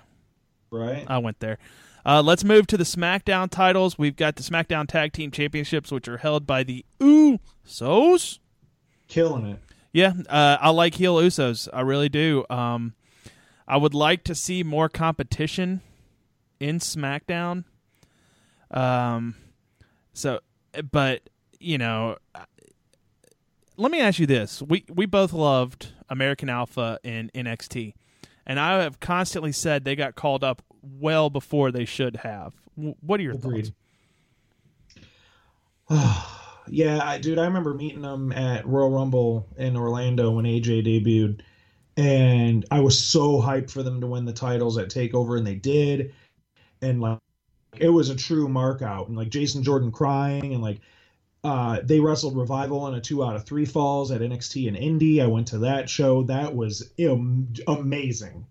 Right. 0.72 1.06
I 1.08 1.20
went 1.20 1.40
there. 1.40 1.60
Uh, 2.06 2.22
let's 2.22 2.44
move 2.44 2.68
to 2.68 2.78
the 2.78 2.84
SmackDown 2.84 3.50
titles. 3.50 3.98
We've 3.98 4.16
got 4.16 4.36
the 4.36 4.44
SmackDown 4.44 4.88
Tag 4.88 5.14
Team 5.14 5.32
Championships, 5.32 5.92
which 5.92 6.08
are 6.08 6.18
held 6.18 6.48
by 6.48 6.64
the 6.64 6.86
Usos. 7.00 8.40
Killing 9.08 9.46
it. 9.46 9.60
Yeah, 9.94 10.14
uh, 10.30 10.58
I 10.60 10.70
like 10.70 10.96
heel 10.96 11.16
Usos. 11.18 11.68
I 11.74 11.82
really 11.82 12.10
do. 12.10 12.46
Um, 12.50 12.94
I 13.68 13.78
would 13.78 13.94
like 13.94 14.24
to 14.26 14.36
see 14.36 14.64
more 14.64 14.90
competition 14.90 15.82
in 16.60 16.80
SmackDown. 16.80 17.66
Um, 18.72 19.36
so, 20.14 20.40
but 20.92 21.30
you 21.60 21.78
know, 21.78 22.18
let 23.78 23.92
me 23.92 24.00
ask 24.00 24.20
you 24.20 24.26
this: 24.26 24.62
we 24.62 24.86
we 24.90 25.06
both 25.06 25.34
loved 25.34 25.90
American 26.10 26.50
Alpha 26.50 27.00
in 27.04 27.30
NXT, 27.36 27.94
and 28.46 28.60
I 28.60 28.82
have 28.82 29.00
constantly 29.00 29.52
said 29.52 29.84
they 29.84 29.96
got 29.96 30.16
called 30.16 30.44
up 30.44 30.62
well 30.82 31.30
before 31.30 31.72
they 31.72 31.86
should 31.86 32.18
have. 32.18 32.54
What 32.76 33.20
are 33.20 33.24
your 33.24 33.34
Agreed. 33.34 33.74
thoughts? 35.88 36.28
yeah, 36.70 37.00
I, 37.04 37.18
dude, 37.18 37.38
I 37.38 37.46
remember 37.46 37.74
meeting 37.74 38.02
them 38.02 38.32
at 38.32 38.66
Royal 38.66 38.90
Rumble 38.92 39.48
in 39.58 39.76
Orlando 39.76 40.32
when 40.32 40.46
AJ 40.46 40.86
debuted, 40.86 41.42
and 41.98 42.66
I 42.72 42.80
was 42.80 42.98
so 42.98 43.42
hyped 43.42 43.70
for 43.72 43.84
them 43.84 44.00
to 44.02 44.08
win 44.08 44.26
the 44.26 44.34
titles 44.34 44.78
at 44.78 44.90
Takeover, 44.90 45.38
and 45.38 45.46
they 45.46 45.56
did, 45.56 46.14
and 46.82 47.02
like 47.02 47.20
it 47.78 47.90
was 47.90 48.10
a 48.10 48.16
true 48.16 48.48
mark 48.48 48.82
out, 48.82 49.08
and 49.08 49.18
like 49.18 49.30
Jason 49.30 49.64
Jordan 49.64 49.92
crying, 49.92 50.54
and 50.54 50.62
like 50.62 50.80
uh, 51.44 51.80
they 51.84 52.00
wrestled 52.00 52.38
Revival 52.38 52.88
in 52.88 52.94
a 52.94 53.02
two 53.02 53.24
out 53.24 53.36
of 53.36 53.46
three 53.46 53.66
falls 53.66 54.12
at 54.12 54.22
NXT 54.22 54.68
and 54.68 54.78
Indy. 54.78 55.22
I 55.22 55.28
went 55.28 55.48
to 55.48 55.58
that 55.60 55.90
show. 55.90 56.24
That 56.24 56.56
was 56.56 56.94
amazing. 57.68 58.46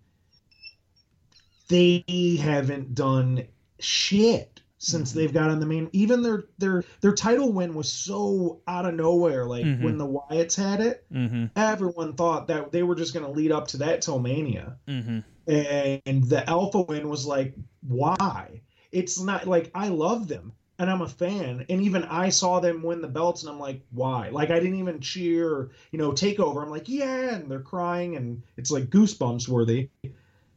They 1.71 2.37
haven't 2.39 2.93
done 2.93 3.47
shit 3.79 4.61
since 4.81 5.11
mm-hmm. 5.11 5.19
they've 5.19 5.33
got 5.33 5.49
on 5.51 5.59
the 5.59 5.65
main 5.65 5.89
even 5.93 6.23
their 6.23 6.43
their 6.57 6.83
their 7.01 7.13
title 7.13 7.53
win 7.53 7.73
was 7.75 7.91
so 7.91 8.61
out 8.67 8.85
of 8.85 8.95
nowhere 8.95 9.45
like 9.45 9.63
mm-hmm. 9.63 9.83
when 9.83 9.97
the 9.97 10.07
wyatts 10.07 10.55
had 10.55 10.81
it 10.81 11.05
mm-hmm. 11.13 11.45
everyone 11.55 12.13
thought 12.13 12.47
that 12.47 12.71
they 12.71 12.81
were 12.81 12.95
just 12.95 13.13
going 13.13 13.25
to 13.25 13.31
lead 13.31 13.51
up 13.51 13.67
to 13.67 13.77
that 13.77 14.01
till 14.01 14.19
mania 14.19 14.75
mm-hmm. 14.87 15.19
and 15.47 16.23
the 16.29 16.43
alpha 16.49 16.81
win 16.81 17.07
was 17.07 17.27
like 17.27 17.53
why 17.87 18.59
it's 18.91 19.21
not 19.21 19.47
like 19.47 19.69
i 19.75 19.87
love 19.87 20.27
them 20.27 20.51
and 20.79 20.89
i'm 20.89 21.01
a 21.01 21.07
fan 21.07 21.63
and 21.69 21.81
even 21.81 22.03
i 22.05 22.29
saw 22.29 22.59
them 22.59 22.81
win 22.81 23.01
the 23.01 23.07
belts 23.07 23.43
and 23.43 23.51
i'm 23.51 23.59
like 23.59 23.81
why 23.91 24.29
like 24.29 24.49
i 24.49 24.59
didn't 24.59 24.79
even 24.79 24.99
cheer 24.99 25.69
you 25.91 25.99
know 25.99 26.11
take 26.11 26.39
over 26.39 26.63
i'm 26.63 26.71
like 26.71 26.89
yeah 26.89 27.35
and 27.35 27.51
they're 27.51 27.59
crying 27.59 28.15
and 28.15 28.41
it's 28.57 28.71
like 28.71 28.85
goosebumps 28.85 29.47
worthy 29.47 29.89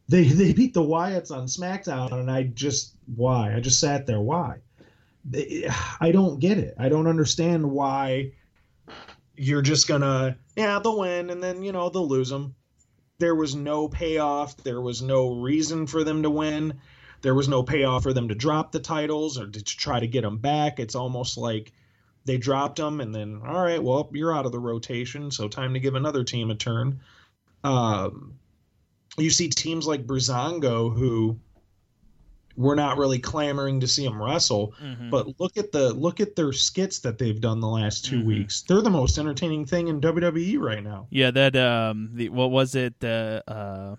they 0.08 0.24
they 0.24 0.52
beat 0.52 0.74
the 0.74 0.82
Wyatts 0.82 1.30
on 1.30 1.46
SmackDown, 1.46 2.12
and 2.12 2.30
I 2.30 2.44
just 2.44 2.94
why 3.14 3.54
I 3.54 3.60
just 3.60 3.80
sat 3.80 4.06
there. 4.06 4.20
Why? 4.20 4.58
I 6.00 6.10
don't 6.12 6.38
get 6.38 6.58
it. 6.58 6.74
I 6.78 6.88
don't 6.88 7.06
understand 7.06 7.70
why 7.70 8.32
you're 9.36 9.62
just 9.62 9.88
gonna 9.88 10.36
yeah 10.54 10.78
they'll 10.78 11.00
win 11.00 11.30
and 11.30 11.42
then 11.42 11.62
you 11.62 11.72
know 11.72 11.88
they'll 11.88 12.08
lose 12.08 12.28
them. 12.28 12.54
There 13.18 13.34
was 13.34 13.54
no 13.54 13.88
payoff. 13.88 14.56
There 14.58 14.80
was 14.80 15.00
no 15.00 15.34
reason 15.34 15.86
for 15.86 16.04
them 16.04 16.22
to 16.24 16.30
win. 16.30 16.80
There 17.22 17.34
was 17.34 17.48
no 17.48 17.62
payoff 17.62 18.02
for 18.02 18.12
them 18.12 18.28
to 18.28 18.34
drop 18.34 18.72
the 18.72 18.80
titles 18.80 19.38
or 19.38 19.48
to 19.48 19.64
try 19.64 19.98
to 19.98 20.06
get 20.06 20.22
them 20.22 20.38
back. 20.38 20.78
It's 20.78 20.94
almost 20.94 21.38
like 21.38 21.72
they 22.26 22.36
dropped 22.36 22.76
them 22.76 23.00
and 23.00 23.14
then 23.14 23.40
all 23.46 23.62
right, 23.62 23.82
well, 23.82 24.10
you're 24.12 24.34
out 24.34 24.46
of 24.46 24.52
the 24.52 24.58
rotation, 24.58 25.30
so 25.30 25.48
time 25.48 25.72
to 25.72 25.80
give 25.80 25.94
another 25.94 26.24
team 26.24 26.50
a 26.50 26.54
turn. 26.54 27.00
Um, 27.62 28.34
you 29.18 29.30
see 29.30 29.48
teams 29.48 29.86
like 29.86 30.06
Breezango 30.06 30.96
who 30.96 31.38
we're 32.56 32.76
not 32.76 32.96
really 32.98 33.18
clamoring 33.18 33.80
to 33.80 33.88
see 33.88 34.04
them 34.04 34.22
wrestle, 34.22 34.72
Mhm. 34.80 35.10
but 35.10 35.40
look 35.40 35.56
at 35.56 35.72
the 35.72 35.92
look 35.92 36.20
at 36.20 36.36
their 36.36 36.52
skits 36.52 37.00
that 37.00 37.18
they've 37.18 37.40
done 37.40 37.58
the 37.60 37.68
last 37.68 38.04
2 38.04 38.20
Mhm. 38.20 38.24
weeks. 38.26 38.62
They're 38.62 38.80
the 38.82 38.90
most 38.90 39.18
entertaining 39.18 39.66
thing 39.66 39.88
in 39.88 40.00
WWE 40.00 40.56
right 40.58 40.82
now. 40.82 41.08
Yeah, 41.10 41.32
that 41.32 41.56
um, 41.56 42.10
the 42.14 42.28
what 42.28 42.52
was 42.52 42.76
it? 42.76 43.00
The 43.00 43.42
uh, 43.48 43.96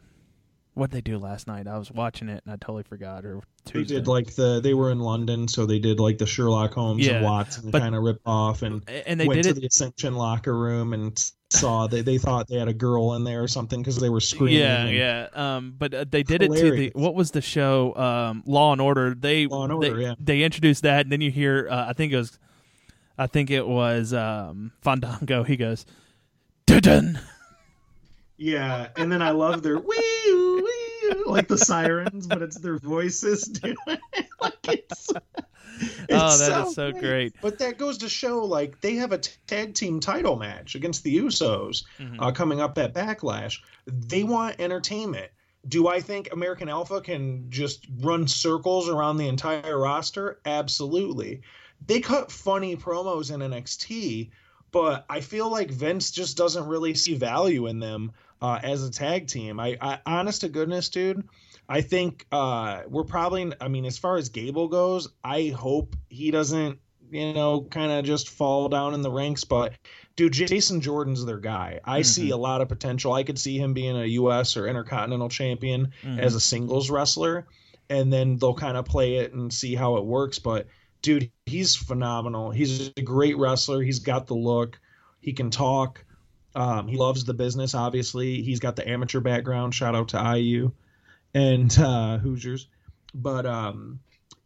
what 0.73 0.89
did 0.89 0.97
they 0.97 1.01
do 1.11 1.17
last 1.17 1.47
night? 1.47 1.67
I 1.67 1.77
was 1.77 1.91
watching 1.91 2.29
it 2.29 2.43
and 2.45 2.53
I 2.53 2.55
totally 2.57 2.83
forgot. 2.83 3.25
Or 3.25 3.41
They 3.73 3.83
did 3.83 4.07
like 4.07 4.35
the 4.35 4.61
they 4.61 4.73
were 4.73 4.89
in 4.91 4.99
London, 4.99 5.49
so 5.49 5.65
they 5.65 5.79
did 5.79 5.99
like 5.99 6.17
the 6.17 6.25
Sherlock 6.25 6.73
Holmes 6.75 7.05
Yeah, 7.05 7.15
and 7.15 7.25
Watson 7.25 7.71
kind 7.73 7.93
of 7.93 8.03
rip 8.03 8.21
off, 8.25 8.61
and 8.61 8.81
and 9.05 9.19
they 9.19 9.27
went 9.27 9.43
did 9.43 9.51
to 9.53 9.57
it. 9.57 9.61
the 9.61 9.67
Ascension 9.67 10.15
locker 10.15 10.57
room 10.57 10.93
and 10.93 11.17
saw 11.55 11.87
they 11.87 12.01
they 12.01 12.17
thought 12.17 12.47
they 12.47 12.57
had 12.57 12.67
a 12.67 12.73
girl 12.73 13.13
in 13.13 13.23
there 13.23 13.43
or 13.43 13.47
something 13.47 13.79
because 13.81 13.97
they 13.97 14.09
were 14.09 14.19
screaming. 14.19 14.59
Yeah, 14.59 14.87
yeah. 14.87 15.27
Um, 15.33 15.75
but 15.77 15.93
uh, 15.93 16.05
they 16.09 16.23
did 16.23 16.41
it 16.41 16.51
to 16.53 16.71
the 16.71 16.91
what 16.93 17.15
was 17.15 17.31
the 17.31 17.41
show? 17.41 17.95
Um, 17.95 18.43
Law 18.45 18.71
and 18.71 18.81
Order. 18.81 19.15
They 19.15 19.47
Law 19.47 19.63
and 19.63 19.73
Order, 19.73 19.95
they, 19.95 20.01
yeah. 20.01 20.15
they 20.19 20.43
introduced 20.43 20.83
that, 20.83 21.05
and 21.05 21.11
then 21.11 21.21
you 21.21 21.31
hear. 21.31 21.67
Uh, 21.69 21.87
I 21.89 21.93
think 21.93 22.13
it 22.13 22.17
was, 22.17 22.37
I 23.17 23.27
think 23.27 23.49
it 23.51 23.67
was 23.67 24.13
um, 24.13 24.71
Fandango. 24.81 25.43
He 25.43 25.57
goes, 25.57 25.85
dun 26.65 27.19
Yeah, 28.37 28.89
and 28.97 29.11
then 29.11 29.21
I 29.21 29.31
love 29.31 29.63
their 29.63 29.79
wee 29.79 29.95
wee 30.27 30.85
like 31.25 31.47
the 31.47 31.57
sirens, 31.57 32.27
but 32.27 32.41
it's 32.41 32.59
their 32.59 32.77
voices 32.77 33.43
doing 33.43 33.75
it. 33.87 33.99
like 34.41 34.57
it's, 34.67 35.11
Oh, 36.11 36.37
that 36.37 36.67
is 36.67 36.75
so 36.75 36.91
great. 36.91 37.33
But 37.41 37.57
that 37.59 37.77
goes 37.77 37.97
to 37.99 38.09
show 38.09 38.43
like 38.43 38.79
they 38.81 38.95
have 38.95 39.11
a 39.11 39.17
tag 39.17 39.73
team 39.73 39.99
title 39.99 40.35
match 40.35 40.75
against 40.75 41.03
the 41.03 41.17
Usos 41.17 41.83
Mhm. 41.99 42.17
uh, 42.19 42.31
coming 42.31 42.61
up 42.61 42.77
at 42.77 42.93
Backlash. 42.93 43.59
They 43.87 44.23
want 44.23 44.59
entertainment. 44.59 45.31
Do 45.67 45.87
I 45.87 45.99
think 45.99 46.31
American 46.31 46.69
Alpha 46.69 47.01
can 47.01 47.49
just 47.49 47.87
run 48.01 48.27
circles 48.27 48.87
around 48.87 49.17
the 49.17 49.27
entire 49.27 49.79
roster? 49.79 50.39
Absolutely. 50.45 51.41
They 51.85 51.99
cut 51.99 52.31
funny 52.31 52.75
promos 52.75 53.33
in 53.33 53.41
NXT, 53.41 54.29
but 54.71 55.05
I 55.09 55.21
feel 55.21 55.49
like 55.49 55.71
Vince 55.71 56.11
just 56.11 56.37
doesn't 56.37 56.67
really 56.67 56.93
see 56.93 57.15
value 57.15 57.67
in 57.67 57.79
them 57.79 58.11
uh, 58.41 58.59
as 58.61 58.83
a 58.83 58.91
tag 58.91 59.27
team. 59.27 59.59
I, 59.59 59.77
I, 59.81 59.99
honest 60.05 60.41
to 60.41 60.49
goodness, 60.49 60.89
dude, 60.89 61.27
I 61.67 61.81
think 61.81 62.25
uh, 62.31 62.83
we're 62.87 63.03
probably. 63.03 63.51
I 63.59 63.67
mean, 63.67 63.85
as 63.85 63.97
far 63.97 64.17
as 64.17 64.29
Gable 64.29 64.67
goes, 64.67 65.09
I 65.23 65.47
hope 65.47 65.95
he 66.09 66.29
doesn't, 66.31 66.79
you 67.11 67.33
know, 67.33 67.61
kind 67.61 67.91
of 67.91 68.05
just 68.05 68.29
fall 68.29 68.69
down 68.69 68.93
in 68.93 69.01
the 69.01 69.11
ranks. 69.11 69.43
But 69.43 69.73
dude, 70.15 70.33
Jason 70.33 70.79
Jordan's 70.81 71.25
their 71.25 71.39
guy. 71.39 71.79
I 71.83 72.01
see 72.03 72.29
a 72.29 72.37
lot 72.37 72.61
of 72.61 72.69
potential. 72.69 73.13
I 73.13 73.23
could 73.23 73.39
see 73.39 73.57
him 73.57 73.73
being 73.73 73.97
a 73.97 74.05
U.S. 74.05 74.55
or 74.57 74.67
Intercontinental 74.67 75.29
Champion 75.29 75.91
Mhm. 76.03 76.19
as 76.19 76.35
a 76.35 76.39
singles 76.39 76.89
wrestler, 76.89 77.47
and 77.89 78.13
then 78.13 78.37
they'll 78.37 78.53
kind 78.53 78.77
of 78.77 78.85
play 78.85 79.15
it 79.15 79.33
and 79.33 79.51
see 79.51 79.73
how 79.75 79.97
it 79.97 80.05
works. 80.05 80.37
But 80.39 80.67
dude, 81.01 81.31
he's 81.45 81.75
phenomenal. 81.75 82.51
He's 82.51 82.91
a 82.95 83.01
great 83.01 83.37
wrestler. 83.37 83.81
He's 83.81 83.99
got 83.99 84.27
the 84.27 84.35
look. 84.35 84.79
He 85.19 85.33
can 85.33 85.49
talk. 85.49 86.03
Um, 86.55 86.87
he 86.87 86.95
loves 86.95 87.25
the 87.25 87.33
business. 87.33 87.73
Obviously, 87.75 88.41
he's 88.43 88.59
got 88.59 88.75
the 88.75 88.87
amateur 88.87 89.19
background. 89.19 89.73
Shout 89.75 89.95
out 89.95 90.09
to 90.09 90.17
IU 90.37 90.71
and 91.35 91.77
uh, 91.77 92.17
Hoosiers. 92.17 92.67
But 93.13 93.45
um, 93.45 93.99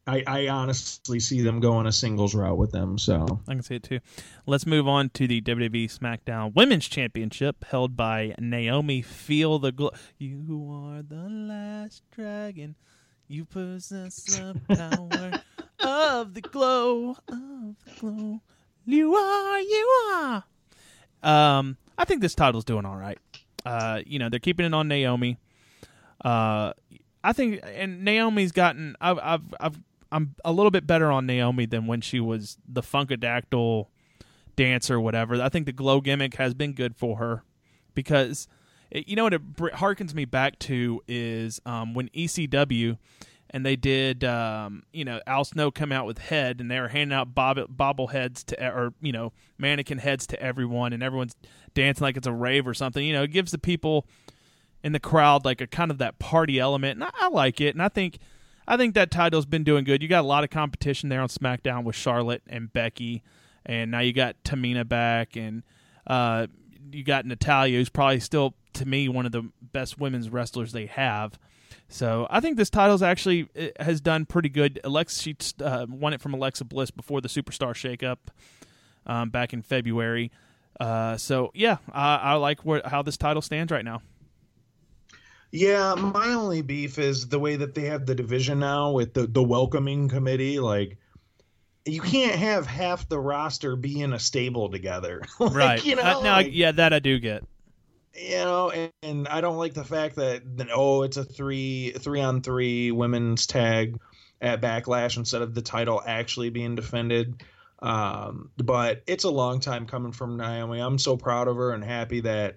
I, 0.05 0.23
I 0.27 0.47
honestly 0.47 1.19
see 1.19 1.41
them 1.41 1.59
going 1.59 1.85
a 1.85 1.91
singles 1.91 2.35
route 2.35 2.57
with 2.57 2.71
them. 2.71 2.97
So 2.97 3.39
I 3.47 3.53
can 3.53 3.63
see 3.63 3.75
it 3.75 3.83
too. 3.83 3.99
Let's 4.45 4.65
move 4.65 4.87
on 4.87 5.09
to 5.11 5.27
the 5.27 5.39
WWE 5.41 5.85
SmackDown 5.85 6.53
Women's 6.55 6.87
Championship 6.87 7.63
held 7.65 7.95
by 7.95 8.33
Naomi 8.39 9.01
Feel 9.01 9.59
the 9.59 9.71
Glow. 9.71 9.91
You 10.17 10.69
are 10.71 11.03
the 11.03 11.29
last 11.29 12.03
dragon. 12.11 12.75
You 13.27 13.45
possess 13.45 14.23
the 14.23 14.59
power 14.67 15.41
of 15.87 16.33
the 16.33 16.41
glow. 16.41 17.11
Of 17.27 17.75
the 17.85 17.99
glow. 17.99 18.41
You 18.85 19.13
are, 19.15 19.59
you 19.59 19.87
are. 20.15 20.43
Um, 21.21 21.77
I 21.97 22.05
think 22.05 22.21
this 22.21 22.33
title's 22.33 22.65
doing 22.65 22.85
all 22.85 22.95
right. 22.95 23.19
Uh, 23.63 24.01
you 24.05 24.17
know, 24.17 24.29
they're 24.29 24.39
keeping 24.39 24.65
it 24.65 24.73
on 24.73 24.87
Naomi. 24.87 25.37
Uh, 26.23 26.73
I 27.23 27.33
think, 27.33 27.59
and 27.63 28.03
Naomi's 28.03 28.51
gotten. 28.51 28.95
I've, 29.01 29.19
I've, 29.19 29.53
I've, 29.59 29.79
I'm 30.11 30.35
a 30.43 30.51
little 30.51 30.71
bit 30.71 30.87
better 30.87 31.11
on 31.11 31.25
Naomi 31.25 31.65
than 31.65 31.85
when 31.85 32.01
she 32.01 32.19
was 32.19 32.57
the 32.67 32.81
Funkadactyl 32.81 33.87
dancer, 34.55 34.99
whatever. 34.99 35.41
I 35.41 35.49
think 35.49 35.65
the 35.65 35.71
glow 35.71 36.01
gimmick 36.01 36.35
has 36.35 36.53
been 36.53 36.73
good 36.73 36.95
for 36.95 37.17
her 37.17 37.43
because, 37.93 38.47
it, 38.89 39.07
you 39.07 39.15
know, 39.15 39.23
what 39.23 39.33
it 39.33 39.55
harkens 39.57 40.13
me 40.13 40.25
back 40.25 40.57
to 40.59 41.01
is 41.07 41.61
um, 41.65 41.93
when 41.93 42.09
ECW 42.09 42.97
and 43.51 43.65
they 43.65 43.75
did, 43.75 44.23
um, 44.23 44.83
you 44.93 45.03
know, 45.03 45.19
Al 45.25 45.43
Snow 45.43 45.71
come 45.71 45.91
out 45.91 46.05
with 46.05 46.19
head, 46.19 46.61
and 46.61 46.69
they 46.69 46.79
were 46.79 46.87
handing 46.87 47.15
out 47.15 47.33
bob 47.33 47.57
bobbleheads 47.57 48.45
to, 48.45 48.67
or 48.67 48.93
you 49.01 49.11
know, 49.11 49.33
mannequin 49.57 49.97
heads 49.97 50.27
to 50.27 50.41
everyone, 50.41 50.93
and 50.93 51.01
everyone's 51.01 51.35
dancing 51.73 52.03
like 52.03 52.17
it's 52.17 52.27
a 52.27 52.33
rave 52.33 52.67
or 52.67 52.73
something. 52.73 53.03
You 53.03 53.13
know, 53.13 53.23
it 53.23 53.31
gives 53.31 53.51
the 53.51 53.57
people 53.57 54.05
in 54.83 54.91
the 54.91 54.99
crowd 54.99 55.45
like 55.45 55.61
a 55.61 55.67
kind 55.67 55.91
of 55.91 55.97
that 55.97 56.19
party 56.19 56.59
element, 56.59 56.97
and 56.97 57.03
I, 57.03 57.11
I 57.19 57.29
like 57.29 57.61
it. 57.61 57.75
And 57.75 57.81
I 57.81 57.89
think, 57.89 58.19
I 58.67 58.77
think 58.77 58.95
that 58.95 59.11
title's 59.11 59.45
been 59.45 59.63
doing 59.63 59.83
good. 59.83 60.01
You 60.01 60.07
got 60.07 60.21
a 60.23 60.27
lot 60.27 60.43
of 60.43 60.49
competition 60.49 61.09
there 61.09 61.21
on 61.21 61.27
SmackDown 61.27 61.83
with 61.83 61.95
Charlotte 61.95 62.43
and 62.47 62.71
Becky, 62.71 63.23
and 63.65 63.91
now 63.91 63.99
you 63.99 64.13
got 64.13 64.35
Tamina 64.43 64.87
back, 64.87 65.35
and 65.35 65.63
uh, 66.07 66.47
you 66.91 67.03
got 67.03 67.25
Natalya, 67.25 67.77
who's 67.77 67.89
probably 67.89 68.19
still 68.19 68.55
to 68.73 68.85
me 68.85 69.09
one 69.09 69.25
of 69.25 69.31
the 69.31 69.49
best 69.61 69.99
women's 69.99 70.29
wrestlers 70.29 70.71
they 70.71 70.85
have. 70.85 71.37
So 71.87 72.27
I 72.29 72.39
think 72.39 72.57
this 72.57 72.69
title's 72.69 73.01
actually 73.01 73.49
it 73.55 73.79
has 73.81 73.99
done 73.99 74.25
pretty 74.25 74.49
good. 74.49 74.79
Alexa 74.83 75.21
she 75.21 75.35
uh, 75.63 75.87
won 75.89 76.13
it 76.13 76.21
from 76.21 76.33
Alexa 76.33 76.65
Bliss 76.65 76.91
before 76.91 77.19
the 77.19 77.27
Superstar 77.27 77.73
Shakeup 77.73 78.17
um, 79.05 79.29
back 79.29 79.53
in 79.53 79.61
February. 79.61 80.31
Uh, 80.79 81.17
so 81.17 81.51
yeah, 81.53 81.77
I, 81.91 82.15
I 82.15 82.33
like 82.35 82.61
where, 82.61 82.81
how 82.85 83.01
this 83.01 83.17
title 83.17 83.41
stands 83.41 83.71
right 83.71 83.83
now. 83.83 84.01
Yeah, 85.51 85.95
my 85.95 86.29
only 86.29 86.61
beef 86.61 86.99
is 86.99 87.27
the 87.27 87.39
way 87.39 87.55
that 87.55 87.73
they 87.75 87.85
have 87.85 88.05
the 88.05 88.15
division 88.15 88.59
now 88.59 88.91
with 88.91 89.13
the 89.13 89.27
the 89.27 89.43
welcoming 89.43 90.07
committee. 90.09 90.59
Like, 90.59 90.97
you 91.85 92.01
can't 92.01 92.35
have 92.35 92.67
half 92.67 93.07
the 93.09 93.19
roster 93.19 93.75
be 93.75 94.01
in 94.01 94.13
a 94.13 94.19
stable 94.19 94.69
together. 94.69 95.21
Like, 95.39 95.53
right? 95.55 95.85
You 95.85 95.95
know. 95.95 96.03
Uh, 96.03 96.13
no, 96.23 96.31
like- 96.31 96.49
yeah, 96.51 96.71
that 96.73 96.93
I 96.93 96.99
do 96.99 97.17
get. 97.19 97.43
you 98.15 98.35
know 98.37 98.71
and, 98.71 98.91
and 99.03 99.27
i 99.27 99.39
don't 99.39 99.57
like 99.57 99.75
the 99.75 99.83
fact 99.83 100.15
that 100.15 100.41
that, 100.57 100.67
oh 100.73 101.03
it's 101.03 101.15
a 101.17 101.23
three 101.23 101.91
three 101.91 102.19
on 102.19 102.41
three 102.41 102.91
women's 102.91 103.45
tag 103.45 103.97
at 104.41 104.59
backlash 104.61 105.15
instead 105.15 105.41
of 105.43 105.53
the 105.53 105.61
title 105.61 106.01
actually 106.05 106.49
being 106.49 106.73
defended 106.75 107.43
um 107.83 108.49
but 108.57 109.03
it's 109.05 109.25
a 109.25 109.29
long 109.29 109.59
time 109.59 109.85
coming 109.85 110.11
from 110.11 110.37
naomi 110.37 110.79
i'm 110.79 110.97
so 110.97 111.15
proud 111.15 111.47
of 111.47 111.55
her 111.55 111.71
and 111.71 111.83
happy 111.83 112.19
that 112.21 112.55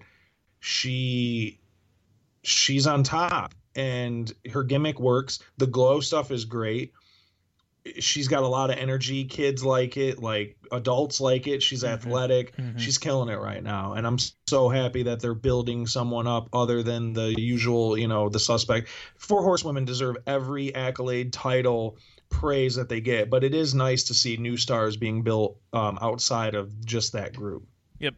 she 0.59 1.59
she's 2.43 2.85
on 2.87 3.03
top 3.03 3.53
and 3.75 4.31
her 4.51 4.63
gimmick 4.63 4.99
works. 4.99 5.39
The 5.57 5.67
glow 5.67 5.99
stuff 5.99 6.31
is 6.31 6.45
great. 6.45 6.93
She's 7.99 8.29
got 8.29 8.43
a 8.43 8.47
lot 8.47 8.69
of 8.69 8.77
energy. 8.77 9.25
Kids 9.25 9.63
like 9.63 9.97
it 9.97 10.21
like 10.21 10.55
adults 10.71 11.19
like 11.19 11.47
it. 11.47 11.61
She's 11.61 11.83
athletic. 11.83 12.55
Mhm. 12.55 12.79
she's 12.79 12.97
killing 12.97 13.27
it 13.27 13.39
right 13.39 13.61
now. 13.61 13.93
And 13.93 14.07
i'm 14.07 14.17
so 14.47 14.69
happy 14.69 15.03
that 15.03 15.19
they're 15.19 15.33
building 15.33 15.85
someone 15.85 16.25
up 16.25 16.47
other 16.53 16.81
than 16.81 17.11
the 17.11 17.33
usual 17.37 17.97
you 17.97 18.07
know 18.07 18.29
the 18.29 18.39
suspect. 18.39 18.87
Four 19.17 19.43
horsewomen 19.43 19.83
deserve 19.83 20.15
every 20.27 20.73
accolade 20.73 21.33
title 21.33 21.97
praise 22.29 22.75
that 22.75 22.87
they 22.89 23.01
get. 23.01 23.29
But 23.29 23.43
it 23.43 23.53
is 23.53 23.75
nice 23.75 24.03
to 24.05 24.13
see 24.13 24.37
new 24.37 24.55
stars 24.55 24.95
being 24.95 25.21
built 25.21 25.57
um, 25.73 25.99
outside 26.01 26.55
of 26.55 26.85
just 26.85 27.11
that 27.13 27.35
group. 27.35 27.63
Yep. 27.99 28.15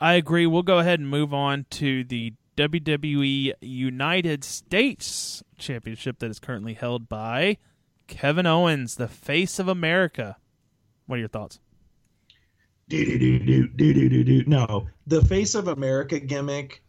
I 0.00 0.14
agree. 0.14 0.46
We'll 0.46 0.62
go 0.62 0.80
ahead 0.80 1.00
and 1.00 1.08
move 1.08 1.32
on 1.32 1.64
to 1.70 2.04
the 2.04 2.34
WWE 2.56 3.54
United 3.60 4.44
States 4.44 5.42
Championship 5.58 6.18
that 6.18 6.30
is 6.30 6.38
currently 6.38 6.74
held 6.74 7.08
by 7.08 7.56
Kevin 8.06 8.46
Owens, 8.46 8.96
the 8.96 9.08
face 9.08 9.58
of 9.58 9.68
America. 9.68 10.36
What 11.06 11.16
are 11.16 11.20
your 11.20 11.28
thoughts? 11.28 11.60
No, 12.88 12.98
the 15.06 15.24
face 15.24 15.54
of 15.54 15.68
America 15.68 16.20
gimmick. 16.20 16.82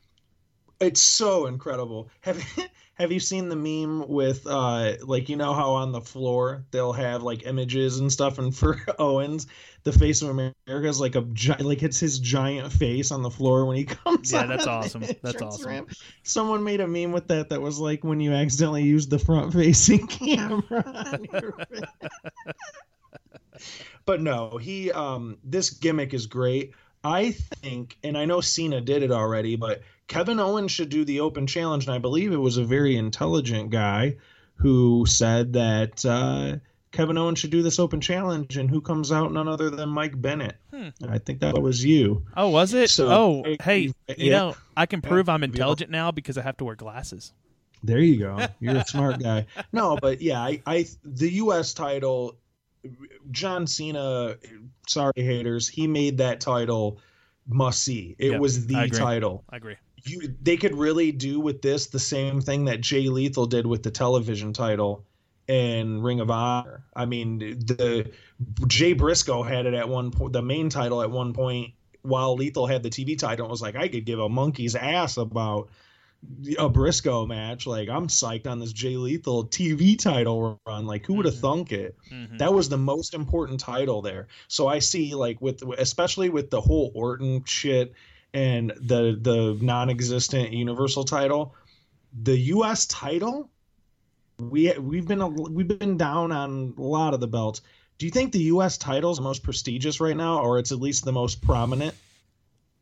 It's 0.80 1.02
so 1.02 1.46
incredible. 1.46 2.10
Have 2.22 2.44
have 2.96 3.12
you 3.12 3.20
seen 3.20 3.50
the 3.50 3.56
meme 3.56 4.08
with 4.08 4.46
uh 4.48 4.94
like 5.04 5.30
you 5.30 5.36
know 5.36 5.54
how 5.54 5.72
on 5.72 5.92
the 5.92 6.02
floor 6.02 6.64
they'll 6.72 6.94
have 6.94 7.24
like 7.24 7.46
images 7.46 8.00
and 8.00 8.12
stuff 8.12 8.38
and 8.38 8.56
for 8.56 8.80
owens 9.00 9.48
the 9.84 9.92
face 9.92 10.22
of 10.22 10.30
america 10.30 10.88
is 10.88 11.00
like 11.00 11.16
a 11.16 11.22
gi- 11.34 11.54
like 11.64 11.84
it's 11.84 12.00
his 12.00 12.20
giant 12.20 12.72
face 12.72 13.12
on 13.12 13.22
the 13.22 13.30
floor 13.30 13.66
when 13.66 13.76
he 13.78 13.84
comes 14.04 14.32
Yeah, 14.32 14.46
that's 14.46 14.68
awesome. 14.68 15.04
That's 15.22 15.42
awesome. 15.42 15.68
ramp. 15.70 15.92
someone 16.24 16.64
made 16.64 16.82
a 16.82 16.88
meme 16.88 17.12
with 17.12 17.28
that 17.28 17.50
that 17.50 17.62
was 17.62 17.80
like 17.80 18.04
when 18.04 18.20
you 18.20 18.32
accidentally 18.34 18.84
use 18.84 19.08
the 19.08 19.20
front 19.20 19.54
facing 19.54 20.08
camera 20.08 20.84
on 20.86 21.26
your 21.32 21.56
but 24.06 24.22
no, 24.22 24.58
he 24.58 24.92
um 24.92 25.38
this 25.44 25.70
gimmick 25.70 26.14
is 26.14 26.28
great. 26.28 26.74
I 27.04 27.32
think, 27.32 27.98
and 28.04 28.18
I 28.18 28.26
know 28.26 28.40
Cena 28.42 28.80
did 28.80 29.04
it 29.04 29.12
already, 29.12 29.56
but 29.58 29.82
Kevin 30.08 30.40
Owens 30.40 30.72
should 30.72 30.90
do 30.90 31.06
the 31.06 31.22
open 31.22 31.48
challenge, 31.48 31.86
and 31.88 31.94
I 31.96 31.98
believe 31.98 32.32
it 32.32 32.38
was 32.38 32.58
a 32.58 32.64
very 32.64 32.96
intelligent 32.98 33.70
guy 33.70 34.18
who 34.56 35.06
said 35.08 35.54
that 35.54 36.06
uh, 36.06 36.58
Kevin 36.92 37.18
Owens 37.18 37.40
should 37.40 37.50
do 37.52 37.64
this 37.64 37.80
open 37.80 38.02
challenge, 38.02 38.58
and 38.58 38.70
who 38.70 38.82
comes 38.82 39.12
out 39.12 39.32
none 39.32 39.48
other 39.48 39.70
than 39.70 39.90
Mike 39.90 40.20
Bennett. 40.22 40.56
Hmm. 40.74 40.90
I 41.10 41.18
think 41.18 41.40
that 41.40 41.58
was 41.60 41.84
you. 41.84 42.24
Oh, 42.38 42.50
was 42.50 42.74
it? 42.74 42.90
So- 42.90 43.08
oh, 43.10 43.44
I- 43.46 43.58
hey, 43.64 43.80
you 43.82 43.94
yeah. 44.18 44.38
know, 44.38 44.56
I 44.78 44.86
can 44.86 45.02
prove 45.02 45.30
I'm 45.30 45.44
intelligent 45.44 45.90
now 45.90 46.12
because 46.12 46.38
I 46.38 46.42
have 46.42 46.58
to 46.58 46.66
wear 46.66 46.76
glasses. 46.76 47.34
There 47.86 48.00
you 48.00 48.18
go. 48.18 48.46
You're 48.62 48.78
a 48.78 48.86
smart 48.86 49.20
guy. 49.22 49.46
No, 49.74 49.98
but 49.98 50.22
yeah, 50.22 50.40
I, 50.42 50.62
I 50.66 50.86
the 51.04 51.30
U.S. 51.34 51.74
title, 51.74 52.36
John 53.32 53.68
Cena. 53.68 54.36
Sorry, 54.88 55.12
haters. 55.16 55.68
He 55.68 55.88
made 55.88 56.18
that 56.20 56.40
title 56.40 57.00
must 57.48 57.84
see. 57.84 58.16
It 58.20 58.32
Yep, 58.32 58.40
was 58.40 58.68
the 58.68 58.76
agree. 58.80 58.98
title. 59.00 59.44
I 59.50 59.58
agree. 59.58 59.76
You 60.06 60.36
they 60.42 60.58
could 60.58 60.76
really 60.76 61.12
do 61.12 61.40
with 61.40 61.62
this 61.62 61.88
the 61.88 62.00
same 62.00 62.42
thing 62.42 62.66
that 62.66 62.82
Jay 62.82 63.08
Lethal 63.08 63.46
did 63.46 63.66
with 63.66 63.84
the 63.84 63.92
television 63.92 64.52
title 64.54 65.06
and 65.48 66.04
Ring 66.04 66.20
of 66.20 66.30
Honor. 66.30 66.84
I 66.96 67.06
mean, 67.06 67.40
the 67.40 68.12
Jay 68.68 68.94
Briscoe 68.94 69.44
had 69.44 69.66
it 69.66 69.74
at 69.74 69.88
one 69.88 70.12
point, 70.12 70.34
the 70.34 70.42
main 70.42 70.70
title 70.70 71.02
at 71.02 71.10
one 71.12 71.34
point, 71.34 71.74
while 72.02 72.36
Lethal 72.36 72.68
had 72.68 72.84
the 72.84 72.90
TV 72.90 73.18
title. 73.18 73.46
It 73.46 73.50
was 73.50 73.62
like 73.62 73.76
I 73.76 73.88
could 73.88 74.06
give 74.06 74.20
a 74.20 74.28
monkey's 74.28 74.76
ass 74.76 75.16
about 75.18 75.70
a 76.58 76.70
Briscoe 76.70 77.26
match. 77.26 77.66
Like 77.68 77.88
I'm 77.90 78.08
psyched 78.08 78.48
on 78.48 78.60
this 78.60 78.74
Jay 78.74 78.98
Lethal 78.98 79.46
TV 79.46 79.98
title 79.98 80.60
run. 80.66 80.86
Like 80.86 81.06
who 81.06 81.14
would 81.16 81.26
have 81.26 81.36
Mhm. 81.36 81.40
thunk 81.42 81.72
it? 81.72 81.96
Mhm. 82.12 82.38
That 82.40 82.54
was 82.54 82.68
the 82.70 82.78
most 82.78 83.14
important 83.14 83.60
title 83.60 84.02
there. 84.02 84.28
So 84.50 84.68
I 84.68 84.80
see 84.80 85.16
like 85.16 85.42
with 85.42 85.62
especially 85.78 86.30
with 86.30 86.50
the 86.50 86.62
whole 86.62 86.92
Orton 86.94 87.44
shit 87.46 87.94
and 88.34 88.72
the 88.80 89.18
the 89.22 89.58
non-existent 89.62 90.52
Universal 90.52 91.06
title, 91.06 91.56
the 92.24 92.38
U.S. 92.38 92.86
title. 92.88 93.50
We 94.40 94.74
we've 94.80 95.08
been 95.08 95.36
we've 95.54 95.68
been 95.68 95.98
down 95.98 96.32
on 96.32 96.74
a 96.78 96.82
lot 96.82 97.14
of 97.14 97.20
the 97.20 97.28
belts. 97.28 97.62
Do 97.98 98.06
you 98.06 98.12
think 98.12 98.34
the 98.34 98.40
U.S. 98.40 98.78
title 98.78 99.12
is 99.12 99.18
the 99.18 99.24
most 99.24 99.44
prestigious 99.44 100.00
right 100.00 100.18
now, 100.18 100.40
or 100.40 100.58
it's 100.58 100.72
at 100.72 100.80
least 100.80 101.06
the 101.06 101.12
most 101.12 101.42
prominent, 101.42 101.94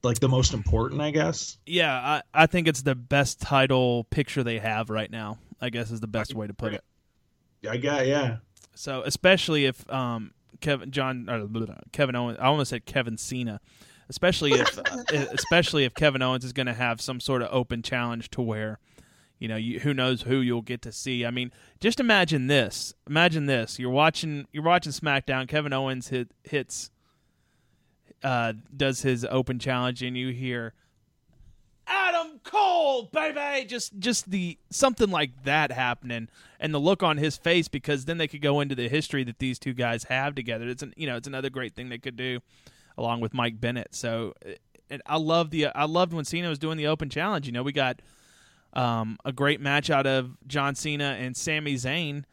like 0.02 0.20
the 0.20 0.30
most 0.30 0.54
important? 0.54 1.02
I 1.02 1.12
guess. 1.12 1.58
Yeah, 1.66 1.94
I, 1.94 2.22
I 2.34 2.46
think 2.48 2.68
it's 2.68 2.82
the 2.82 2.96
best 2.96 3.42
title 3.42 4.06
picture 4.06 4.44
they 4.44 4.60
have 4.60 4.90
right 4.90 5.12
now. 5.12 5.38
I 5.60 5.70
guess 5.70 5.92
is 5.92 6.00
the 6.00 6.08
best 6.08 6.34
way 6.34 6.48
to 6.48 6.54
put 6.54 6.74
it. 6.74 6.84
I 7.70 7.78
got 7.78 8.08
yeah. 8.08 8.38
So 8.74 9.04
especially 9.06 9.66
if 9.66 9.88
um 9.92 10.32
Kevin 10.62 10.92
John 10.92 11.30
or 11.30 11.46
blah, 11.48 11.66
blah, 11.66 11.76
Kevin 11.92 12.16
Owens, 12.16 12.38
I 12.40 12.46
almost 12.46 12.70
said 12.70 12.86
Kevin 12.86 13.18
Cena. 13.18 13.60
Especially 14.12 14.52
if 14.52 14.78
especially 15.12 15.86
if 15.86 15.94
Kevin 15.94 16.22
Owens 16.22 16.44
is 16.44 16.52
going 16.52 16.68
to 16.68 16.74
have 16.74 17.00
some 17.00 17.22
sort 17.22 17.42
of 17.42 17.48
open 17.50 17.82
challenge 17.82 18.30
to 18.32 18.42
where 18.42 18.78
you 19.40 19.48
know 19.48 19.56
you, 19.56 19.80
who 19.80 19.94
knows 19.94 20.24
who 20.24 20.42
you'll 20.42 20.62
get 20.62 20.82
to 20.82 20.92
see. 20.92 21.26
I 21.26 21.32
mean, 21.32 21.54
just 21.80 22.02
imagine 22.02 22.48
this. 22.48 22.94
Imagine 23.08 23.46
this. 23.46 23.80
You're 23.80 23.90
watching 23.90 24.48
you're 24.52 24.64
watching 24.64 24.92
SmackDown. 24.92 25.48
Kevin 25.48 25.72
Owens 25.72 26.10
hit, 26.10 26.32
hits 26.44 26.92
uh 28.22 28.54
does 28.76 29.02
his 29.02 29.26
open 29.32 29.58
challenge 29.58 30.04
and 30.04 30.16
you 30.16 30.34
hear 30.34 30.74
Adam 31.88 32.40
Cole, 32.44 33.10
baby. 33.12 33.66
Just 33.66 33.98
just 34.00 34.30
the 34.32 34.58
something 34.70 35.10
like 35.10 35.44
that 35.44 35.72
happening, 35.72 36.30
and 36.60 36.74
the 36.74 36.80
look 36.80 37.02
on 37.02 37.18
his 37.18 37.38
face 37.38 37.68
because 37.68 38.06
then 38.06 38.18
they 38.18 38.28
could 38.28 38.42
go 38.42 38.60
into 38.60 38.76
the 38.76 38.88
history 38.90 39.24
that 39.24 39.40
these 39.40 39.58
two 39.58 39.74
guys 39.74 40.04
have 40.06 40.36
together. 40.36 40.68
It's 40.68 40.84
an 40.84 40.94
you 40.96 41.08
know 41.08 41.18
it's 41.18 41.28
another 41.28 41.50
great 41.50 41.76
thing 41.76 41.90
they 41.90 41.98
could 41.98 42.16
do, 42.16 42.40
along 42.98 43.22
with 43.22 43.34
Mike 43.34 43.60
Bennett. 43.60 43.94
So, 43.96 44.34
and 44.90 45.02
I 45.06 45.18
love 45.18 45.50
the 45.50 45.68
I 45.68 45.86
loved 45.86 46.14
when 46.14 46.26
Cena 46.26 46.50
was 46.50 46.60
doing 46.60 46.78
the 46.78 46.88
open 46.88 47.10
challenge. 47.10 47.46
You 47.46 47.52
know, 47.52 47.64
we 47.64 47.72
got 47.72 48.02
um, 48.74 49.18
a 49.26 49.32
great 49.32 49.60
match 49.62 49.90
out 49.90 50.08
of 50.08 50.32
John 50.48 50.76
Cena 50.76 51.18
and 51.20 51.36
Sami 51.36 51.76
Zayn. 51.76 52.24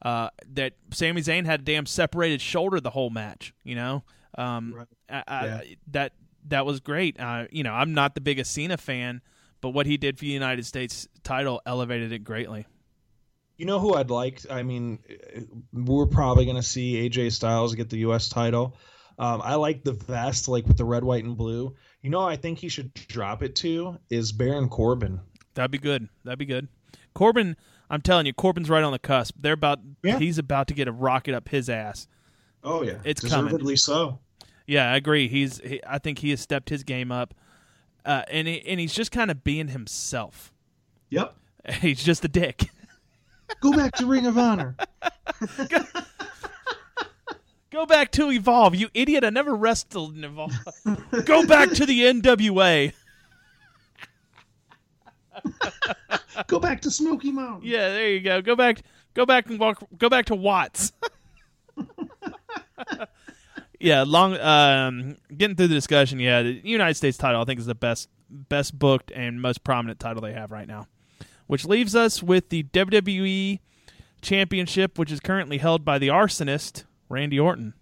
Uh, 0.00 0.28
that 0.54 0.74
Sami 0.92 1.20
Zayn 1.22 1.44
had 1.44 1.60
a 1.60 1.62
damn 1.64 1.84
separated 1.84 2.40
shoulder 2.40 2.80
the 2.80 2.90
whole 2.90 3.10
match. 3.10 3.52
You 3.64 3.74
know, 3.74 4.04
um, 4.36 4.74
Right. 4.74 4.86
I, 5.10 5.22
I, 5.26 5.46
Yeah. 5.46 5.60
that 5.88 6.12
that 6.48 6.66
was 6.66 6.80
great. 6.80 7.18
Uh, 7.18 7.46
you 7.50 7.62
know, 7.64 7.72
I'm 7.72 7.94
not 7.94 8.14
the 8.14 8.20
biggest 8.20 8.52
Cena 8.52 8.76
fan, 8.76 9.20
but 9.60 9.70
what 9.70 9.86
he 9.86 9.96
did 9.96 10.16
for 10.16 10.24
the 10.24 10.30
United 10.30 10.64
States 10.66 11.08
title 11.24 11.60
elevated 11.66 12.12
it 12.12 12.20
greatly. 12.20 12.66
You 13.56 13.66
know 13.66 13.80
who 13.80 13.94
I'd 13.94 14.08
like? 14.08 14.40
I 14.48 14.62
mean, 14.62 15.00
we're 15.72 16.06
probably 16.06 16.44
going 16.44 16.56
to 16.56 16.62
see 16.62 17.08
AJ 17.08 17.32
Styles 17.32 17.74
get 17.74 17.90
the 17.90 17.98
U.S. 17.98 18.28
title. 18.28 18.76
Um, 19.18 19.40
I 19.42 19.56
like 19.56 19.82
the 19.84 19.92
vest, 19.92 20.48
like 20.48 20.66
with 20.66 20.76
the 20.76 20.84
red, 20.84 21.02
white, 21.04 21.24
and 21.24 21.36
blue. 21.36 21.74
You 22.02 22.10
know, 22.10 22.20
I 22.20 22.36
think 22.36 22.58
he 22.58 22.68
should 22.68 22.94
drop 22.94 23.42
it 23.42 23.56
to 23.56 23.98
is 24.10 24.30
Baron 24.32 24.68
Corbin. 24.68 25.20
That'd 25.54 25.70
be 25.72 25.78
good. 25.78 26.08
That'd 26.24 26.38
be 26.38 26.44
good. 26.46 26.68
Corbin, 27.14 27.56
I'm 27.90 28.00
telling 28.00 28.26
you, 28.26 28.32
Corbin's 28.32 28.70
right 28.70 28.84
on 28.84 28.92
the 28.92 28.98
cusp. 28.98 29.34
They're 29.40 29.54
about. 29.54 29.80
Yeah. 30.04 30.18
He's 30.18 30.38
about 30.38 30.68
to 30.68 30.74
get 30.74 30.86
a 30.86 30.92
rocket 30.92 31.34
up 31.34 31.48
his 31.48 31.68
ass. 31.68 32.06
Oh 32.62 32.82
yeah, 32.82 32.98
It's 33.04 33.20
coming. 33.20 33.46
deservedly 33.46 33.76
so. 33.76 34.20
Yeah, 34.66 34.92
I 34.92 34.96
agree. 34.96 35.28
He's. 35.28 35.58
He, 35.58 35.80
I 35.86 35.98
think 35.98 36.18
he 36.20 36.30
has 36.30 36.40
stepped 36.40 36.68
his 36.68 36.84
game 36.84 37.10
up, 37.10 37.34
uh, 38.04 38.22
and 38.30 38.46
he, 38.46 38.60
and 38.68 38.78
he's 38.78 38.94
just 38.94 39.10
kind 39.10 39.30
of 39.30 39.42
being 39.42 39.68
himself. 39.68 40.52
Yep. 41.10 41.34
He's 41.80 42.02
just 42.02 42.24
a 42.24 42.28
dick. 42.28 42.68
Go 43.60 43.72
back 43.72 43.94
to 43.96 44.06
Ring 44.06 44.26
of 44.26 44.38
Honor. 44.38 44.76
Go 47.70 47.84
back 47.84 48.10
to 48.12 48.30
Evolve, 48.30 48.74
you 48.74 48.88
idiot! 48.94 49.24
I 49.24 49.30
never 49.30 49.54
wrestled 49.54 50.16
in 50.16 50.24
Evolve. 50.24 50.52
Go 51.24 51.46
back 51.46 51.70
to 51.72 51.84
the 51.84 52.00
NWA. 52.00 52.92
Go 56.46 56.58
back 56.58 56.80
to 56.82 56.90
Smoky 56.90 57.30
Mountain. 57.30 57.68
Yeah, 57.68 57.90
there 57.90 58.08
you 58.10 58.20
go. 58.20 58.40
Go 58.40 58.56
back. 58.56 58.82
Go 59.14 59.26
back 59.26 59.48
and 59.48 59.58
walk. 59.58 59.82
Go 59.98 60.08
back 60.08 60.26
to 60.26 60.34
Watts. 60.34 60.92
yeah, 63.80 64.02
long. 64.06 64.38
Um, 64.38 65.16
getting 65.36 65.56
through 65.56 65.68
the 65.68 65.74
discussion. 65.74 66.20
Yeah, 66.20 66.42
the 66.42 66.60
United 66.64 66.94
States 66.94 67.18
title 67.18 67.42
I 67.42 67.44
think 67.44 67.60
is 67.60 67.66
the 67.66 67.74
best, 67.74 68.08
best 68.30 68.78
booked 68.78 69.12
and 69.14 69.42
most 69.42 69.62
prominent 69.62 70.00
title 70.00 70.22
they 70.22 70.32
have 70.32 70.50
right 70.50 70.66
now. 70.66 70.86
Which 71.46 71.66
leaves 71.66 71.94
us 71.94 72.22
with 72.22 72.48
the 72.48 72.62
WWE 72.64 73.60
Championship, 74.22 74.98
which 74.98 75.12
is 75.12 75.20
currently 75.20 75.58
held 75.58 75.84
by 75.84 75.98
the 75.98 76.08
Arsonist 76.08 76.84
Randy 77.08 77.40
Orton. 77.40 77.74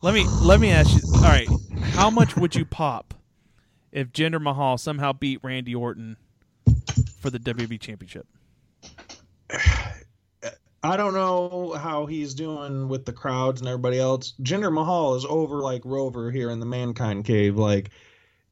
Let 0.00 0.14
me 0.14 0.24
let 0.42 0.60
me 0.60 0.70
ask 0.70 0.94
you. 0.94 1.02
All 1.16 1.22
right, 1.22 1.48
how 1.80 2.08
much 2.08 2.36
would 2.36 2.54
you 2.54 2.64
pop 2.64 3.14
if 3.90 4.12
Jinder 4.12 4.40
Mahal 4.40 4.78
somehow 4.78 5.12
beat 5.12 5.40
Randy 5.42 5.74
Orton 5.74 6.16
for 7.20 7.30
the 7.30 7.38
WWE 7.40 7.80
Championship? 7.80 8.26
I 10.84 10.96
don't 10.96 11.14
know 11.14 11.72
how 11.72 12.06
he's 12.06 12.34
doing 12.34 12.88
with 12.88 13.04
the 13.04 13.12
crowds 13.12 13.60
and 13.60 13.68
everybody 13.68 13.98
else. 13.98 14.34
Jinder 14.40 14.72
Mahal 14.72 15.16
is 15.16 15.26
over 15.28 15.56
like 15.56 15.82
Rover 15.84 16.30
here 16.30 16.50
in 16.50 16.60
the 16.60 16.66
Mankind 16.66 17.24
Cave. 17.24 17.56
Like, 17.56 17.90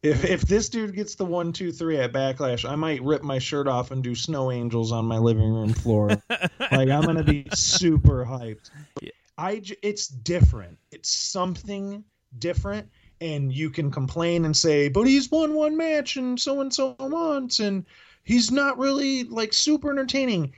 if 0.06 0.24
if 0.24 0.42
this 0.42 0.68
dude 0.68 0.94
gets 0.94 1.14
the 1.14 1.24
one, 1.24 1.52
two, 1.52 1.72
three 1.72 1.98
at 1.98 2.12
Backlash, 2.12 2.68
I 2.68 2.74
might 2.76 3.02
rip 3.02 3.22
my 3.22 3.38
shirt 3.38 3.68
off 3.68 3.90
and 3.90 4.02
do 4.02 4.14
snow 4.14 4.50
angels 4.50 4.92
on 4.92 5.04
my 5.04 5.18
living 5.18 5.52
room 5.52 5.72
floor. 5.72 6.08
like, 6.30 6.88
I'm 6.88 7.02
gonna 7.02 7.24
be 7.24 7.46
super 7.54 8.24
hyped. 8.24 8.70
Yeah. 9.00 9.10
I 9.38 9.62
it's 9.82 10.08
different. 10.08 10.78
It's 10.90 11.10
something 11.10 12.04
different, 12.38 12.88
and 13.20 13.52
you 13.52 13.70
can 13.70 13.90
complain 13.90 14.44
and 14.44 14.56
say, 14.56 14.88
but 14.88 15.06
he's 15.06 15.30
won 15.30 15.54
one 15.54 15.76
match 15.76 16.16
and 16.16 16.40
so 16.40 16.60
and 16.60 16.72
so 16.72 16.96
once, 16.98 17.60
and 17.60 17.84
he's 18.22 18.50
not 18.50 18.78
really 18.78 19.24
like 19.24 19.52
super 19.52 19.90
entertaining 19.90 20.52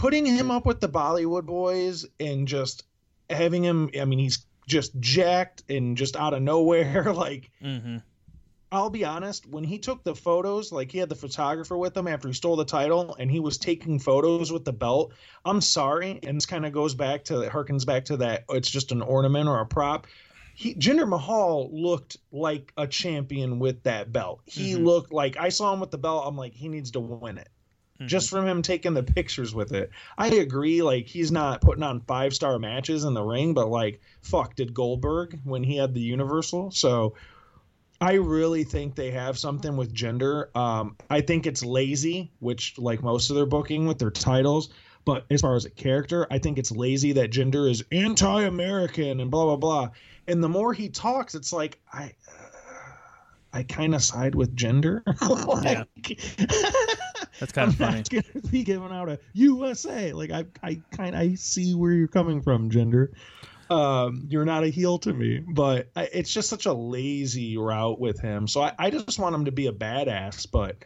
putting 0.00 0.24
him 0.24 0.50
up 0.50 0.64
with 0.64 0.80
the 0.80 0.88
Bollywood 0.88 1.44
boys 1.44 2.06
and 2.18 2.48
just 2.48 2.84
having 3.28 3.62
him 3.62 3.90
I 4.00 4.06
mean 4.06 4.18
he's 4.18 4.46
just 4.66 4.98
jacked 4.98 5.62
and 5.68 5.96
just 5.96 6.16
out 6.16 6.32
of 6.32 6.42
nowhere 6.42 7.12
like 7.12 7.50
Mm-hmm. 7.62 7.98
I'll 8.72 8.90
be 8.90 9.04
honest 9.04 9.46
when 9.46 9.64
he 9.64 9.78
took 9.78 10.04
the 10.04 10.14
photos 10.14 10.70
like 10.70 10.92
he 10.92 10.98
had 10.98 11.08
the 11.08 11.14
photographer 11.16 11.76
with 11.76 11.96
him 11.96 12.06
after 12.06 12.28
he 12.28 12.34
stole 12.34 12.56
the 12.56 12.64
title 12.64 13.16
and 13.18 13.30
he 13.30 13.40
was 13.40 13.58
taking 13.58 13.98
photos 13.98 14.52
with 14.52 14.64
the 14.64 14.72
belt 14.72 15.12
I'm 15.44 15.60
sorry 15.60 16.20
and 16.22 16.36
this 16.36 16.46
kind 16.46 16.64
of 16.64 16.72
goes 16.72 16.94
back 16.94 17.24
to 17.24 17.34
harkens 17.50 17.84
back 17.84 18.04
to 18.06 18.18
that 18.18 18.44
it's 18.48 18.70
just 18.70 18.92
an 18.92 19.02
ornament 19.02 19.48
or 19.48 19.60
a 19.60 19.66
prop 19.66 20.06
he 20.54 20.74
Jinder 20.74 21.08
Mahal 21.08 21.70
looked 21.72 22.18
like 22.30 22.72
a 22.76 22.86
champion 22.86 23.58
with 23.58 23.82
that 23.84 24.12
belt 24.12 24.40
he 24.46 24.74
Mhm. 24.74 24.84
looked 24.84 25.12
like 25.12 25.36
I 25.36 25.48
saw 25.48 25.72
him 25.72 25.80
with 25.80 25.90
the 25.90 25.98
belt 25.98 26.24
I'm 26.26 26.36
like 26.36 26.52
he 26.52 26.68
needs 26.68 26.92
to 26.92 27.00
win 27.00 27.38
it 27.38 27.48
just 28.06 28.30
from 28.30 28.46
him 28.46 28.62
taking 28.62 28.94
the 28.94 29.02
pictures 29.02 29.54
with 29.54 29.72
it. 29.72 29.90
I 30.16 30.28
agree, 30.28 30.82
like 30.82 31.06
he's 31.06 31.30
not 31.30 31.60
putting 31.60 31.82
on 31.82 32.00
five 32.00 32.32
star 32.32 32.58
matches 32.58 33.04
in 33.04 33.12
the 33.12 33.22
ring, 33.22 33.52
but 33.52 33.68
like 33.68 34.00
fuck, 34.22 34.54
did 34.54 34.72
Goldberg 34.72 35.38
when 35.44 35.62
he 35.62 35.76
had 35.76 35.92
the 35.92 36.00
Universal? 36.00 36.70
So 36.70 37.14
I 38.00 38.14
really 38.14 38.64
think 38.64 38.94
they 38.94 39.10
have 39.10 39.38
something 39.38 39.76
with 39.76 39.92
Jinder. 39.94 40.54
Um, 40.56 40.96
I 41.10 41.20
think 41.20 41.46
it's 41.46 41.62
lazy, 41.62 42.32
which 42.38 42.78
like 42.78 43.02
most 43.02 43.28
of 43.30 43.36
their 43.36 43.46
booking 43.46 43.86
with 43.86 43.98
their 43.98 44.10
titles, 44.10 44.70
But 45.04 45.26
as 45.30 45.40
far 45.42 45.54
as 45.56 45.64
a 45.64 45.70
character, 45.70 46.26
I 46.30 46.38
think 46.38 46.58
it's 46.58 46.70
lazy 46.70 47.12
that 47.12 47.30
Jinder 47.30 47.70
is 47.70 47.84
anti-American 47.92 49.20
and 49.20 49.30
blah 49.30 49.44
blah 49.44 49.56
blah. 49.56 49.90
And 50.28 50.42
the 50.42 50.48
more 50.48 50.72
he 50.72 50.88
talks, 50.88 51.34
it's 51.34 51.52
like 51.52 51.78
I, 51.92 52.14
uh, 52.28 52.92
I 53.52 53.62
kind 53.64 53.94
of 53.94 54.02
side 54.02 54.34
with 54.34 54.54
Jinder. 54.56 55.02
like, 55.64 55.88
That's 57.38 57.52
kind 57.52 57.68
of 57.72 57.76
I'm 57.80 58.04
funny. 58.04 58.04
gonna 58.10 58.24
be 58.50 58.62
giving 58.64 58.90
out 58.92 59.08
a 59.08 59.18
USA. 59.34 60.12
Like 60.12 60.30
I, 60.30 60.44
I 60.62 60.82
kind 60.92 61.16
I 61.16 61.34
see 61.34 61.74
where 61.74 61.92
you're 61.92 62.08
coming 62.08 62.42
from, 62.42 62.70
Jinder. 62.70 63.08
Um, 63.70 64.26
you're 64.28 64.44
not 64.44 64.64
a 64.64 64.68
heel 64.68 64.98
to 65.00 65.12
me, 65.12 65.38
but 65.38 65.90
I, 65.94 66.08
it's 66.12 66.32
just 66.32 66.48
such 66.48 66.66
a 66.66 66.72
lazy 66.72 67.56
route 67.56 68.00
with 68.00 68.20
him. 68.20 68.48
So 68.48 68.62
I, 68.62 68.72
I 68.78 68.90
just 68.90 69.18
want 69.18 69.34
him 69.34 69.44
to 69.44 69.52
be 69.52 69.68
a 69.68 69.72
badass, 69.72 70.50
but 70.50 70.76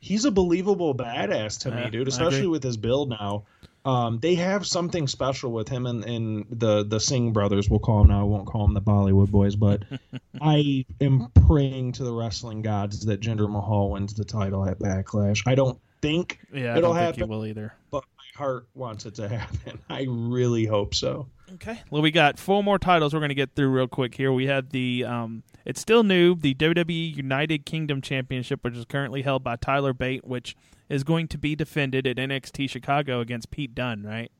he's 0.00 0.24
a 0.24 0.30
believable 0.30 0.94
badass 0.94 1.60
to 1.60 1.68
Yeah, 1.68 1.84
me, 1.84 1.90
dude. 1.90 2.08
Especially 2.08 2.46
with 2.46 2.62
his 2.62 2.76
build 2.78 3.10
now. 3.10 3.44
Um, 3.84 4.20
they 4.20 4.36
have 4.36 4.64
something 4.66 5.08
special 5.08 5.50
with 5.52 5.68
him 5.68 5.86
and, 5.86 6.04
and 6.04 6.46
the 6.50 6.84
the 6.84 7.00
Singh 7.00 7.32
brothers. 7.32 7.68
We'll 7.68 7.80
call 7.80 7.98
them 7.98 8.08
now. 8.08 8.20
I 8.20 8.24
won't 8.24 8.46
call 8.46 8.64
them 8.64 8.74
the 8.74 8.80
Bollywood 8.80 9.30
boys, 9.30 9.56
but 9.56 9.82
I 10.40 10.86
am 11.00 11.32
praying 11.48 11.92
to 11.92 12.04
the 12.04 12.12
wrestling 12.12 12.62
gods 12.62 13.04
that 13.06 13.20
Jinder 13.20 13.50
Mahal 13.50 13.90
wins 13.90 14.14
the 14.14 14.24
title 14.24 14.64
at 14.68 14.78
Backlash. 14.78 15.42
I 15.46 15.56
don't 15.56 15.78
think 16.00 16.38
Yeah, 16.52 16.74
I 16.74 16.78
It'll 16.78 16.92
don't 16.94 16.98
think 17.02 17.16
he 17.16 17.22
will 17.24 17.44
either. 17.44 17.74
but 17.90 18.04
heart 18.34 18.66
wants 18.74 19.06
it 19.06 19.14
to 19.16 19.28
happen. 19.28 19.78
I 19.90 20.06
really 20.08 20.64
hope 20.64 20.94
so. 20.94 21.28
Okay. 21.54 21.80
Well, 21.90 22.02
we 22.02 22.10
got 22.10 22.38
four 22.38 22.62
more 22.62 22.78
titles 22.78 23.12
we're 23.12 23.20
going 23.20 23.28
to 23.28 23.34
get 23.34 23.54
through 23.54 23.68
real 23.68 23.88
quick 23.88 24.14
here. 24.14 24.32
We 24.32 24.46
have 24.46 24.70
the, 24.70 25.04
um, 25.04 25.42
it's 25.64 25.80
still 25.80 26.02
new, 26.02 26.34
the 26.34 26.54
WWE 26.54 27.14
United 27.16 27.66
Kingdom 27.66 28.00
Championship, 28.00 28.64
which 28.64 28.74
is 28.74 28.86
currently 28.86 29.22
held 29.22 29.44
by 29.44 29.56
Tyler 29.56 29.92
Bate, 29.92 30.24
which 30.26 30.56
is 30.88 31.04
going 31.04 31.28
to 31.28 31.38
be 31.38 31.54
defended 31.54 32.06
at 32.06 32.16
NXT 32.16 32.70
Chicago 32.70 33.20
against 33.20 33.50
Pete 33.50 33.74
Dunne, 33.74 34.02
right? 34.02 34.32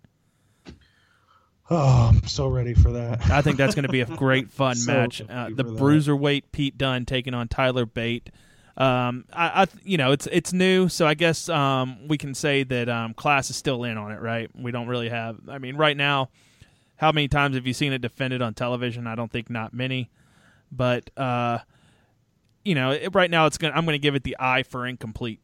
Oh, 1.70 2.10
I'm 2.14 2.26
so 2.26 2.48
ready 2.48 2.74
for 2.74 2.92
that. 2.92 3.30
I 3.30 3.42
think 3.42 3.56
that's 3.58 3.74
going 3.74 3.84
to 3.84 3.92
be 3.92 4.00
a 4.00 4.06
great, 4.06 4.50
fun 4.50 4.76
So 4.76 4.92
match. 4.92 5.22
Uh, 5.28 5.50
the 5.52 5.64
bruiserweight 5.64 6.44
Pete 6.50 6.78
Dunne 6.78 7.04
taking 7.04 7.34
on 7.34 7.48
Tyler 7.48 7.86
Bate. 7.86 8.30
Um, 8.76 9.26
I, 9.32 9.62
I, 9.62 9.66
you 9.84 9.98
know, 9.98 10.12
it's 10.12 10.26
it's 10.32 10.52
new, 10.52 10.88
so 10.88 11.06
I 11.06 11.14
guess 11.14 11.48
um, 11.48 12.08
we 12.08 12.16
can 12.16 12.34
say 12.34 12.62
that 12.64 12.88
um, 12.88 13.14
class 13.14 13.50
is 13.50 13.56
still 13.56 13.84
in 13.84 13.98
on 13.98 14.12
it, 14.12 14.20
right? 14.20 14.50
We 14.54 14.72
don't 14.72 14.88
really 14.88 15.10
have. 15.10 15.36
I 15.48 15.58
mean, 15.58 15.76
right 15.76 15.96
now, 15.96 16.30
how 16.96 17.12
many 17.12 17.28
times 17.28 17.56
have 17.56 17.66
you 17.66 17.74
seen 17.74 17.92
it 17.92 18.00
defended 18.00 18.40
on 18.40 18.54
television? 18.54 19.06
I 19.06 19.14
don't 19.14 19.30
think 19.30 19.50
not 19.50 19.74
many, 19.74 20.10
but 20.70 21.10
uh, 21.18 21.58
you 22.64 22.74
know, 22.74 22.92
it, 22.92 23.14
right 23.14 23.30
now 23.30 23.46
it's 23.46 23.58
gonna. 23.58 23.74
I'm 23.74 23.84
to 23.86 23.98
give 23.98 24.14
it 24.14 24.24
the 24.24 24.36
eye 24.40 24.62
for 24.62 24.86
incomplete. 24.86 25.40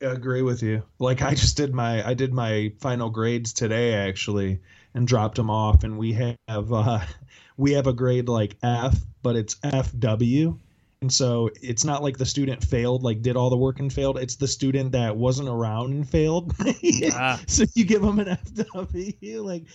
I 0.00 0.06
agree 0.06 0.42
with 0.42 0.62
you. 0.62 0.82
Like 0.98 1.22
I 1.22 1.34
just 1.34 1.56
did 1.56 1.74
my 1.74 2.06
I 2.06 2.14
did 2.14 2.32
my 2.32 2.72
final 2.78 3.10
grades 3.10 3.52
today 3.52 3.94
actually 3.94 4.60
and 4.94 5.08
dropped 5.08 5.36
them 5.36 5.50
off 5.50 5.82
and 5.82 5.98
we 5.98 6.12
have 6.12 6.72
uh 6.72 7.00
we 7.56 7.72
have 7.72 7.86
a 7.86 7.92
grade 7.92 8.28
like 8.28 8.56
F, 8.62 8.96
but 9.22 9.36
it's 9.36 9.54
FW. 9.56 10.58
And 11.04 11.12
so 11.12 11.50
it's 11.60 11.84
not 11.84 12.02
like 12.02 12.16
the 12.16 12.24
student 12.24 12.64
failed, 12.64 13.02
like 13.02 13.20
did 13.20 13.36
all 13.36 13.50
the 13.50 13.58
work 13.58 13.78
and 13.78 13.92
failed. 13.92 14.16
It's 14.16 14.36
the 14.36 14.48
student 14.48 14.92
that 14.92 15.14
wasn't 15.14 15.50
around 15.50 15.92
and 15.92 16.08
failed. 16.08 16.54
Ah. 17.12 17.38
So 17.46 17.64
you 17.74 17.84
give 17.84 18.00
them 18.00 18.18
an 18.20 18.26
FW. 18.46 19.44
Like 19.44 19.66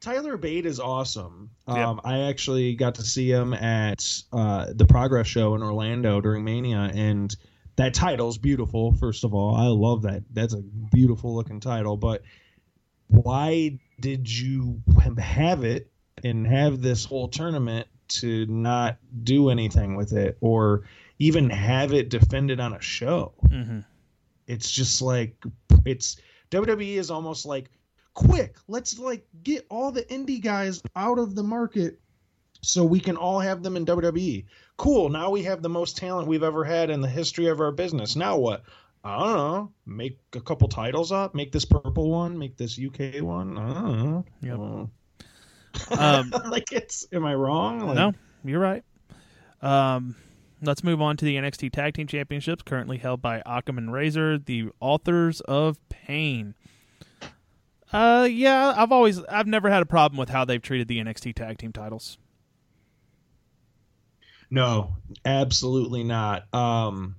Tyler 0.00 0.38
Bate 0.38 0.64
is 0.64 0.80
awesome. 0.80 1.50
Yep. 1.68 1.76
Um, 1.76 2.00
I 2.04 2.20
actually 2.20 2.74
got 2.74 2.94
to 2.94 3.02
see 3.02 3.30
him 3.30 3.52
at 3.52 4.02
uh, 4.32 4.72
the 4.74 4.86
Progress 4.86 5.26
Show 5.26 5.54
in 5.56 5.62
Orlando 5.62 6.22
during 6.22 6.42
Mania, 6.42 6.90
and 6.94 7.36
that 7.76 7.92
title's 7.92 8.38
beautiful. 8.38 8.94
First 8.94 9.24
of 9.24 9.34
all, 9.34 9.54
I 9.54 9.66
love 9.66 10.02
that. 10.02 10.22
That's 10.32 10.54
a 10.54 10.62
beautiful 10.90 11.36
looking 11.36 11.60
title. 11.60 11.98
But 11.98 12.22
why 13.08 13.78
did 14.00 14.30
you 14.30 14.80
have 15.18 15.64
it 15.64 15.90
and 16.24 16.46
have 16.46 16.80
this 16.80 17.04
whole 17.04 17.28
tournament 17.28 17.88
to 18.08 18.46
not 18.46 18.98
do 19.22 19.50
anything 19.50 19.96
with 19.96 20.12
it, 20.12 20.36
or 20.40 20.82
even 21.18 21.50
have 21.50 21.92
it 21.92 22.08
defended 22.08 22.60
on 22.60 22.72
a 22.74 22.80
show? 22.80 23.32
hmm 23.48 23.80
it's 24.46 24.70
just 24.70 25.02
like 25.02 25.36
it's 25.84 26.16
WWE 26.50 26.96
is 26.96 27.10
almost 27.10 27.46
like 27.46 27.70
quick 28.14 28.56
let's 28.68 28.98
like 28.98 29.26
get 29.42 29.66
all 29.68 29.92
the 29.92 30.02
indie 30.04 30.40
guys 30.40 30.82
out 30.94 31.18
of 31.18 31.34
the 31.34 31.42
market 31.42 32.00
so 32.62 32.84
we 32.84 32.98
can 32.98 33.16
all 33.16 33.38
have 33.38 33.62
them 33.62 33.76
in 33.76 33.84
WWE 33.84 34.44
cool 34.76 35.08
now 35.08 35.30
we 35.30 35.42
have 35.42 35.62
the 35.62 35.68
most 35.68 35.96
talent 35.96 36.28
we've 36.28 36.42
ever 36.42 36.64
had 36.64 36.90
in 36.90 37.00
the 37.00 37.08
history 37.08 37.46
of 37.46 37.60
our 37.60 37.72
business. 37.72 38.16
Now 38.16 38.36
what? 38.36 38.62
I 39.04 39.18
don't 39.18 39.36
know. 39.36 39.72
Make 39.86 40.18
a 40.34 40.40
couple 40.40 40.66
titles 40.66 41.12
up? 41.12 41.32
Make 41.32 41.52
this 41.52 41.64
purple 41.64 42.10
one? 42.10 42.36
Make 42.36 42.56
this 42.56 42.76
UK 42.76 43.22
one? 43.22 43.56
I 43.56 43.74
don't 43.74 44.02
know. 44.02 44.24
Yep. 44.42 44.88
Um, 45.90 46.30
like 46.50 46.72
it's 46.72 47.06
am 47.12 47.24
I 47.24 47.34
wrong 47.34 47.80
like, 47.80 47.96
no, 47.96 48.12
you're 48.44 48.60
right. 48.60 48.84
Um, 49.62 50.16
let's 50.62 50.84
move 50.84 51.00
on 51.00 51.16
to 51.16 51.24
the 51.24 51.36
NXT 51.36 51.72
Tag 51.72 51.94
Team 51.94 52.06
Championships, 52.06 52.62
currently 52.62 52.98
held 52.98 53.22
by 53.22 53.42
Akam 53.46 53.78
and 53.78 53.92
Rezar, 53.92 54.38
the 54.38 54.70
authors 54.80 55.40
of 55.42 55.78
Pain. 55.88 56.54
Uh, 57.92 58.28
yeah, 58.30 58.74
I've 58.76 58.92
always, 58.92 59.22
I've 59.24 59.46
never 59.46 59.70
had 59.70 59.82
a 59.82 59.86
problem 59.86 60.18
with 60.18 60.28
how 60.28 60.44
they've 60.44 60.60
treated 60.60 60.88
the 60.88 60.98
NXT 60.98 61.34
Tag 61.34 61.58
Team 61.58 61.72
titles. 61.72 62.18
No, 64.50 64.96
absolutely 65.24 66.04
not. 66.04 66.52
Um, 66.54 67.16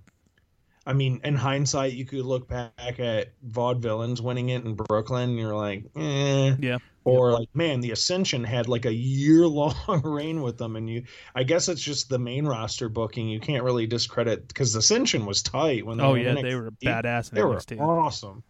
I 0.85 0.93
mean, 0.93 1.19
in 1.23 1.35
hindsight, 1.35 1.93
you 1.93 2.05
could 2.05 2.25
look 2.25 2.47
back 2.47 2.99
at 2.99 3.33
Vaudevillains 3.45 4.21
winning 4.21 4.49
it 4.49 4.63
in 4.63 4.75
Brooklyn, 4.75 5.31
and 5.31 5.39
you're 5.39 5.55
like, 5.55 5.83
eh. 5.95 6.55
Yeah. 6.59 6.77
Or 7.07 7.31
like, 7.31 7.49
man, 7.55 7.79
the 7.79 7.91
Ascension 7.91 8.43
had 8.43 8.67
like 8.67 8.85
a 8.85 8.93
year 8.93 9.47
long 9.47 9.75
reign 10.03 10.41
with 10.41 10.57
them, 10.57 10.75
and 10.75 10.89
you. 10.89 11.03
I 11.33 11.43
guess 11.43 11.69
it's 11.69 11.81
just 11.81 12.09
the 12.09 12.19
main 12.19 12.45
roster 12.45 12.89
booking. 12.89 13.29
You 13.29 13.39
can't 13.39 13.63
really 13.63 13.87
discredit 13.87 14.47
because 14.47 14.73
the 14.73 14.79
Ascension 14.79 15.25
was 15.25 15.41
tight 15.41 15.85
when 15.85 15.97
they 15.97 16.03
Oh 16.03 16.11
were 16.11 16.17
yeah, 16.17 16.33
NXT. 16.33 16.41
they 16.43 16.55
were 16.55 16.71
badass 16.71 17.29
They 17.31 17.43
were 17.43 17.99
awesome. 17.99 18.43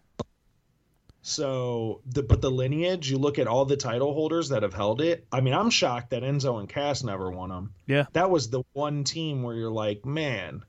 So, 1.21 2.01
the, 2.05 2.23
but 2.23 2.41
the 2.41 2.49
lineage, 2.49 3.11
you 3.11 3.17
look 3.17 3.37
at 3.37 3.47
all 3.47 3.65
the 3.65 3.75
title 3.75 4.13
holders 4.13 4.49
that 4.49 4.63
have 4.63 4.73
held 4.73 5.01
it. 5.01 5.27
I 5.31 5.41
mean, 5.41 5.53
I'm 5.53 5.69
shocked 5.69 6.11
that 6.11 6.23
Enzo 6.23 6.59
and 6.59 6.69
Cass 6.69 7.03
never 7.03 7.29
won 7.29 7.49
them. 7.49 7.73
Yeah. 7.85 8.05
That 8.13 8.29
was 8.29 8.49
the 8.49 8.63
one 8.71 9.03
team 9.03 9.43
where 9.43 9.53
you're 9.55 9.69
like, 9.69 10.05
man. 10.05 10.61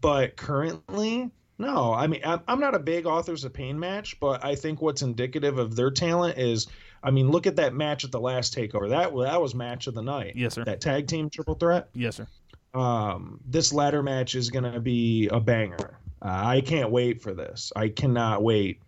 But 0.00 0.36
currently, 0.36 1.30
no. 1.58 1.92
I 1.94 2.08
mean, 2.08 2.20
I'm 2.24 2.40
I'm 2.48 2.60
not 2.60 2.74
a 2.74 2.80
big 2.80 3.06
Authors 3.06 3.44
of 3.44 3.52
Pain 3.52 3.78
match, 3.78 4.18
but 4.18 4.44
I 4.44 4.56
think 4.56 4.82
what's 4.82 5.02
indicative 5.02 5.56
of 5.58 5.76
their 5.76 5.90
talent 5.92 6.36
is, 6.36 6.66
I 7.06 7.12
mean, 7.12 7.30
look 7.30 7.46
at 7.46 7.56
that 7.56 7.72
match 7.72 8.04
at 8.04 8.10
the 8.10 8.20
last 8.20 8.52
takeover. 8.54 8.88
That 8.88 9.14
that 9.16 9.40
was 9.40 9.54
match 9.54 9.86
of 9.86 9.94
the 9.94 10.02
night. 10.02 10.32
Yes, 10.34 10.54
sir. 10.54 10.64
That 10.64 10.80
tag 10.80 11.06
team 11.06 11.30
triple 11.30 11.54
threat 11.54 11.88
Yes, 11.94 12.16
sir. 12.16 12.26
um, 12.74 13.38
this 13.46 13.72
ladder 13.72 14.02
match 14.02 14.34
is 14.34 14.50
going 14.50 14.70
to 14.70 14.80
be 14.80 15.28
a 15.28 15.38
banger. 15.40 15.98
Uh, 16.20 16.42
I 16.56 16.60
can't 16.62 16.90
wait 16.90 17.22
for 17.22 17.32
this. 17.32 17.72
I 17.76 17.88
cannot 17.88 18.42
wait 18.42 18.80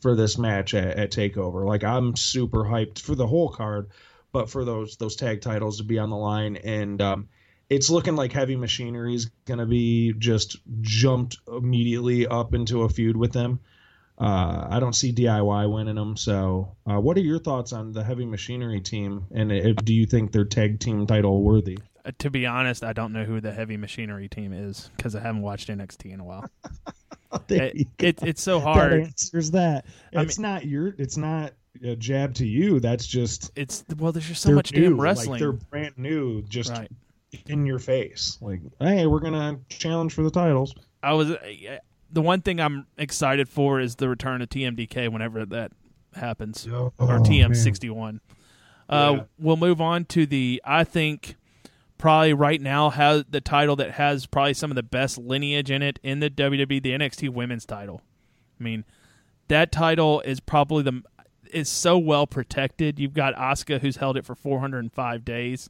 for 0.00 0.14
this 0.14 0.38
match 0.38 0.74
at, 0.74 0.96
at 0.96 1.10
Takeover. 1.10 1.66
Like 1.66 1.82
I'm 1.82 2.14
super 2.14 2.64
hyped 2.64 3.00
for 3.00 3.14
the 3.16 3.26
whole 3.26 3.48
card, 3.48 3.90
but 4.32 4.48
for 4.48 4.64
those 4.64 4.96
those 4.98 5.16
tag 5.16 5.40
titles 5.40 5.78
to 5.78 5.84
be 5.84 5.98
on 5.98 6.10
the 6.10 6.16
line, 6.16 6.56
and 6.56 7.02
um, 7.02 7.28
it's 7.68 7.90
looking 7.90 8.14
like 8.14 8.30
Heavy 8.30 8.54
Machinery 8.54 9.14
is 9.16 9.30
going 9.46 9.58
to 9.58 9.66
be 9.66 10.12
just 10.18 10.58
jumped 10.82 11.38
immediately 11.48 12.26
up 12.28 12.54
into 12.54 12.82
a 12.82 12.88
feud 12.88 13.16
with 13.16 13.32
them. 13.32 13.58
Uh, 14.18 14.66
I 14.70 14.80
don't 14.80 14.94
see 14.94 15.12
DIY 15.12 15.72
winning 15.72 15.96
them. 15.96 16.16
So, 16.16 16.76
uh, 16.90 16.98
what 17.00 17.16
are 17.16 17.20
your 17.20 17.38
thoughts 17.38 17.72
on 17.72 17.92
the 17.92 18.02
Heavy 18.02 18.24
Machinery 18.24 18.80
team? 18.80 19.26
And 19.34 19.52
if, 19.52 19.76
do 19.76 19.92
you 19.92 20.06
think 20.06 20.32
they're 20.32 20.44
tag 20.46 20.80
team 20.80 21.06
title 21.06 21.42
worthy? 21.42 21.78
Uh, 22.04 22.12
to 22.20 22.30
be 22.30 22.46
honest, 22.46 22.82
I 22.82 22.92
don't 22.94 23.12
know 23.12 23.24
who 23.24 23.40
the 23.40 23.52
Heavy 23.52 23.76
Machinery 23.76 24.28
team 24.28 24.52
is 24.52 24.90
because 24.96 25.14
I 25.14 25.20
haven't 25.20 25.42
watched 25.42 25.68
NXT 25.68 26.12
in 26.12 26.20
a 26.20 26.24
while. 26.24 26.48
It, 27.50 27.88
it, 27.98 28.22
it's 28.22 28.40
so 28.40 28.60
that 28.60 28.64
hard. 28.64 28.92
answers 28.94 29.50
that. 29.50 29.84
I 30.14 30.22
It's 30.22 30.38
not 30.38 30.64
your. 30.64 30.94
It's 30.96 31.16
not 31.18 31.52
a 31.84 31.94
jab 31.96 32.34
to 32.34 32.46
you. 32.46 32.80
That's 32.80 33.06
just 33.06 33.50
It's 33.56 33.84
well, 33.98 34.12
there's 34.12 34.28
just 34.28 34.42
so 34.42 34.52
much 34.52 34.72
new. 34.72 34.82
damn 34.84 34.92
Like, 34.96 35.02
wrestling. 35.02 35.40
they're 35.40 35.52
brand 35.52 35.98
new, 35.98 36.42
just 36.42 36.70
right. 36.70 36.90
in 37.46 37.66
your 37.66 37.78
face. 37.78 38.38
Like, 38.40 38.60
hey, 38.80 39.06
we're 39.06 39.20
gonna 39.20 39.58
challenge 39.68 40.14
for 40.14 40.22
the 40.22 40.30
titles. 40.30 40.74
I 41.02 41.12
was 41.12 41.32
the 42.10 42.22
one 42.22 42.40
thing 42.42 42.60
I'm 42.60 42.86
excited 42.96 43.48
for 43.48 43.80
is 43.80 43.96
the 43.96 44.08
return 44.08 44.42
of 44.42 44.48
TMDK 44.48 45.10
whenever 45.12 45.44
that 45.46 45.72
happens 46.14 46.66
Oh, 46.70 46.92
or 46.98 47.18
TM61. 47.20 48.20
Uh, 48.88 49.12
Yeah. 49.16 49.22
We'll 49.38 49.56
move 49.56 49.80
on 49.80 50.04
to 50.06 50.26
the 50.26 50.62
I 50.64 50.84
think 50.84 51.36
probably 51.98 52.32
right 52.32 52.60
now 52.60 52.90
has 52.90 53.24
the 53.28 53.40
title 53.40 53.76
that 53.76 53.92
has 53.92 54.26
probably 54.26 54.54
some 54.54 54.70
of 54.70 54.74
the 54.76 54.82
best 54.82 55.18
lineage 55.18 55.70
in 55.70 55.82
it 55.82 55.98
in 56.02 56.20
the 56.20 56.30
WWE, 56.30 56.82
the 56.82 56.92
NXT 56.92 57.30
Women's 57.30 57.64
title. 57.66 58.02
I 58.60 58.62
mean, 58.64 58.84
that 59.48 59.72
title 59.72 60.20
is 60.22 60.40
probably 60.40 60.82
the 60.82 61.02
is 61.52 61.68
so 61.68 61.96
well 61.98 62.26
protected. 62.26 62.98
You've 62.98 63.14
got 63.14 63.34
Asuka 63.36 63.80
who's 63.80 63.96
held 63.96 64.16
it 64.16 64.24
for 64.24 64.34
405 64.34 65.24
days. 65.24 65.68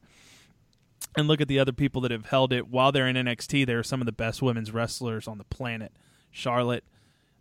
And 1.15 1.27
look 1.27 1.41
at 1.41 1.47
the 1.47 1.59
other 1.59 1.71
people 1.71 2.01
that 2.01 2.11
have 2.11 2.27
held 2.27 2.51
it 2.53 2.67
while 2.67 2.91
they're 2.91 3.07
in 3.07 3.15
NXT. 3.15 3.65
They're 3.65 3.83
some 3.83 4.01
of 4.01 4.05
the 4.05 4.11
best 4.11 4.41
women's 4.41 4.71
wrestlers 4.71 5.27
on 5.27 5.37
the 5.37 5.43
planet. 5.45 5.91
Charlotte, 6.31 6.83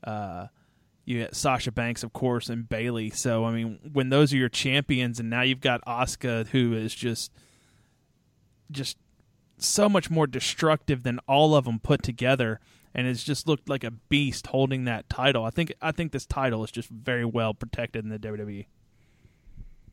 uh, 0.05 0.47
you 1.05 1.19
get 1.19 1.35
Sasha 1.35 1.71
Banks, 1.71 2.03
of 2.03 2.13
course, 2.13 2.49
and 2.49 2.69
Bayley. 2.69 3.11
So 3.11 3.45
I 3.45 3.53
mean, 3.53 3.79
when 3.93 4.09
those 4.09 4.33
are 4.33 4.37
your 4.37 4.49
champions, 4.49 5.21
and 5.21 5.31
now 5.31 5.43
you've 5.43 5.61
got 5.61 5.85
Asuka, 5.85 6.49
who 6.49 6.75
is 6.75 6.95
just 6.95 7.33
just 8.71 8.97
so 9.59 9.89
much 9.89 10.11
more 10.11 10.27
destructive 10.27 11.03
than 11.03 11.21
all 11.29 11.55
of 11.55 11.65
them 11.65 11.79
put 11.79 12.03
together, 12.03 12.61
and 12.95 13.07
it's 13.07 13.25
just 13.25 13.47
looked 13.47 13.69
like 13.69 13.85
a 13.85 13.91
beast 13.91 14.49
holding 14.49 14.85
that 14.85 15.09
title. 15.09 15.45
I 15.45 15.51
think 15.51 15.73
I 15.81 15.93
think 15.93 16.13
this 16.13 16.27
title 16.27 16.65
is 16.65 16.71
just 16.71 16.89
very 16.89 17.25
well 17.25 17.55
protected 17.55 18.05
in 18.05 18.11
the 18.11 18.19
WWE. 18.19 18.67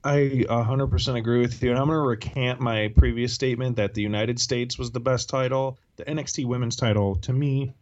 I 0.06 0.46
100% 0.50 1.18
agree 1.18 1.40
with 1.40 1.64
you. 1.64 1.70
And 1.72 1.80
I'm 1.80 1.88
going 1.88 1.98
to 1.98 2.02
recant 2.02 2.60
my 2.60 2.92
previous 2.98 3.32
statement 3.32 3.78
that 3.78 3.94
the 3.94 4.02
United 4.02 4.38
States 4.38 4.78
was 4.78 4.92
the 4.92 5.00
best 5.00 5.30
title. 5.30 5.78
The 5.96 6.04
NXT 6.04 6.46
women's 6.46 6.76
title, 6.76 7.16
to 7.18 7.32
me, 7.32 7.74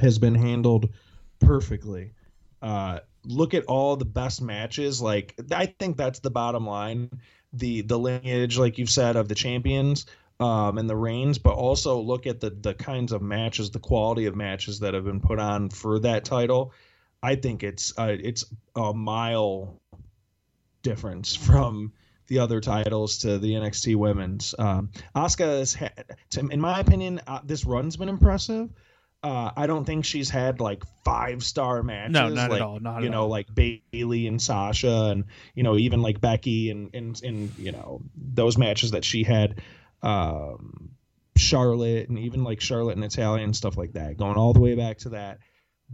has 0.00 0.18
been 0.18 0.34
handled 0.34 0.90
perfectly. 1.38 2.12
Uh, 2.62 3.00
look 3.24 3.54
at 3.54 3.64
all 3.64 3.96
the 3.96 4.04
best 4.04 4.42
matches. 4.42 5.00
Like, 5.00 5.34
I 5.50 5.66
think 5.66 5.96
that's 5.96 6.20
the 6.20 6.30
bottom 6.30 6.66
line. 6.66 7.10
The 7.52 7.82
the 7.82 7.98
lineage, 7.98 8.58
like 8.58 8.78
you've 8.78 8.90
said, 8.90 9.16
of 9.16 9.28
the 9.28 9.34
champions 9.34 10.06
um, 10.38 10.78
and 10.78 10.88
the 10.88 10.96
reigns, 10.96 11.38
but 11.38 11.54
also 11.54 12.00
look 12.00 12.26
at 12.26 12.40
the 12.40 12.50
the 12.50 12.74
kinds 12.74 13.12
of 13.12 13.22
matches, 13.22 13.70
the 13.70 13.80
quality 13.80 14.26
of 14.26 14.36
matches 14.36 14.80
that 14.80 14.94
have 14.94 15.04
been 15.04 15.20
put 15.20 15.38
on 15.38 15.68
for 15.68 15.98
that 16.00 16.24
title. 16.24 16.72
I 17.22 17.34
think 17.34 17.62
it's 17.62 17.92
uh, 17.98 18.16
it's 18.18 18.44
a 18.76 18.94
mile 18.94 19.80
difference 20.82 21.34
from 21.46 21.92
the 22.28 22.38
other 22.38 22.60
titles 22.60 23.18
to 23.18 23.38
the 23.38 23.52
NXT 23.54 23.96
women's. 23.96 24.54
Um, 24.56 24.90
Asuka 25.16 25.58
has 25.58 25.74
had, 25.74 26.04
to, 26.30 26.46
in 26.46 26.60
my 26.60 26.78
opinion, 26.78 27.20
uh, 27.26 27.40
this 27.44 27.64
run's 27.64 27.96
been 27.96 28.08
impressive. 28.08 28.70
Uh, 29.22 29.50
I 29.54 29.66
don't 29.66 29.84
think 29.84 30.04
she's 30.04 30.30
had 30.30 30.60
like 30.60 30.82
five 31.04 31.44
star 31.44 31.82
matches. 31.82 32.14
No, 32.14 32.28
not 32.30 32.50
like, 32.50 32.60
at 32.60 32.66
all. 32.66 32.80
Not 32.80 33.02
you 33.02 33.10
know, 33.10 33.22
all. 33.22 33.28
like 33.28 33.48
Bayley 33.54 34.26
and 34.26 34.40
Sasha, 34.40 35.10
and 35.12 35.24
you 35.54 35.62
know, 35.62 35.76
even 35.76 36.00
like 36.00 36.20
Becky 36.20 36.70
and 36.70 36.94
and 36.94 37.22
and 37.22 37.58
you 37.58 37.72
know 37.72 38.02
those 38.16 38.56
matches 38.56 38.92
that 38.92 39.04
she 39.04 39.22
had. 39.22 39.60
Um, 40.02 40.90
Charlotte 41.36 42.08
and 42.08 42.18
even 42.18 42.44
like 42.44 42.60
Charlotte 42.60 42.96
and 42.96 43.04
Italian 43.04 43.44
and 43.44 43.56
stuff 43.56 43.76
like 43.76 43.92
that, 43.94 44.18
going 44.18 44.36
all 44.36 44.52
the 44.52 44.60
way 44.60 44.74
back 44.74 44.98
to 44.98 45.10
that 45.10 45.38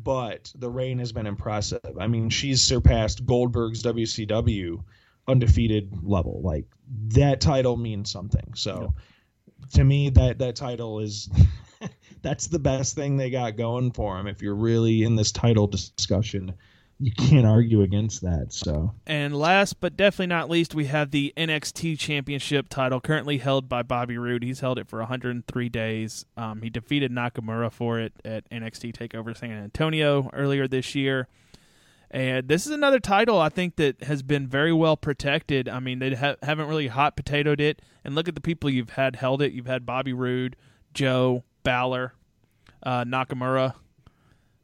but 0.03 0.53
the 0.55 0.69
reign 0.69 0.99
has 0.99 1.13
been 1.13 1.27
impressive. 1.27 1.81
I 1.99 2.07
mean, 2.07 2.29
she's 2.29 2.63
surpassed 2.63 3.25
Goldberg's 3.25 3.83
WCW 3.83 4.83
undefeated 5.27 5.93
level. 6.03 6.41
Like 6.43 6.67
that 7.09 7.41
title 7.41 7.77
means 7.77 8.11
something. 8.11 8.53
So 8.55 8.95
to 9.75 9.85
me, 9.85 10.11
that 10.11 10.39
that 10.39 10.57
title 10.57 11.01
is 11.01 11.29
that's 12.23 12.47
the 12.49 12.59
best 12.59 12.95
thing 12.95 13.17
they 13.17 13.31
got 13.31 13.57
going 13.57 13.93
for 13.93 14.17
them. 14.17 14.27
If 14.27 14.43
you're 14.43 14.55
really 14.55 15.03
in 15.03 15.17
this 15.17 15.33
title 15.33 15.67
discussion, 15.67 16.55
you 16.99 17.13
can't 17.13 17.47
argue 17.47 17.83
against 17.83 18.23
that. 18.23 18.53
So 18.53 18.95
And 19.07 19.37
last 19.37 19.81
but 19.81 19.97
definitely 19.97 20.29
not 20.29 20.49
least, 20.49 20.75
we 20.75 20.87
have 20.87 21.11
the 21.11 21.33
NXT 21.37 21.99
Championship 21.99 22.69
title 22.69 23.01
currently 23.01 23.39
held 23.39 23.69
by 23.69 23.83
Bobby 23.83 24.17
Roode. 24.17 24.43
He's 24.43 24.61
held 24.61 24.79
it 24.79 24.89
for 24.89 25.01
103 25.01 25.69
days. 25.69 26.25
Um, 26.37 26.63
he 26.63 26.71
defeated 26.71 27.13
Nakamura 27.13 27.71
for 27.71 28.01
it 28.01 28.15
at 28.25 28.49
NXT 28.51 28.97
Takeover 28.97 29.37
San 29.37 29.51
Antonio 29.53 30.31
earlier 30.33 30.67
this 30.67 30.95
year. 30.95 31.29
And 32.11 32.49
this 32.49 32.67
is 32.67 32.73
another 32.73 33.01
title 33.01 33.39
I 33.39 33.49
think 33.49 33.77
that 33.77 34.05
has 34.05 34.23
been 34.23 34.47
very 34.47 34.73
well 34.73 34.97
protected. 34.97 35.69
I 35.69 35.81
mean, 35.81 35.99
they 35.99 36.15
ha- 36.15 36.37
haven't 36.43 36.69
really 36.69 36.87
hot 36.87 37.17
potatoed 37.17 37.61
it. 37.61 37.83
And 38.05 38.15
look 38.15 38.29
at 38.29 38.35
the 38.35 38.41
people 38.41 38.71
you've 38.71 38.91
had 38.91 39.17
held 39.17 39.43
it. 39.43 39.53
You've 39.53 39.67
had 39.67 39.85
Bobby 39.85 40.13
Roode, 40.13 40.57
Joe, 40.95 41.43
Balor, 41.67 42.15
uh, 42.85 43.05
Nakamura. 43.05 43.75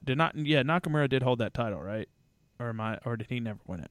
Did 0.05 0.19
not? 0.19 0.37
Yeah, 0.37 0.63
Nakamura 0.63 1.09
did 1.09 1.23
hold 1.25 1.41
that 1.41 1.53
title, 1.53 1.83
right? 1.83 2.09
Or 2.61 2.69
am 2.69 2.81
I? 2.81 2.99
Or 3.05 3.17
did 3.17 3.27
he 3.29 3.41
never 3.41 3.59
win 3.67 3.81
it? 3.81 3.91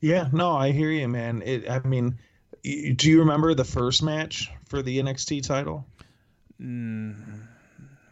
yeah, 0.00 0.28
no, 0.32 0.56
I 0.56 0.72
hear 0.72 0.90
you, 0.90 1.06
man. 1.06 1.42
It. 1.44 1.68
I 1.68 1.80
mean, 1.80 2.18
do 2.62 3.10
you 3.10 3.18
remember 3.20 3.52
the 3.54 3.64
first 3.64 4.02
match 4.02 4.50
for 4.66 4.80
the 4.82 4.98
NXT 4.98 5.46
title? 5.46 5.86
Mm, 6.60 7.46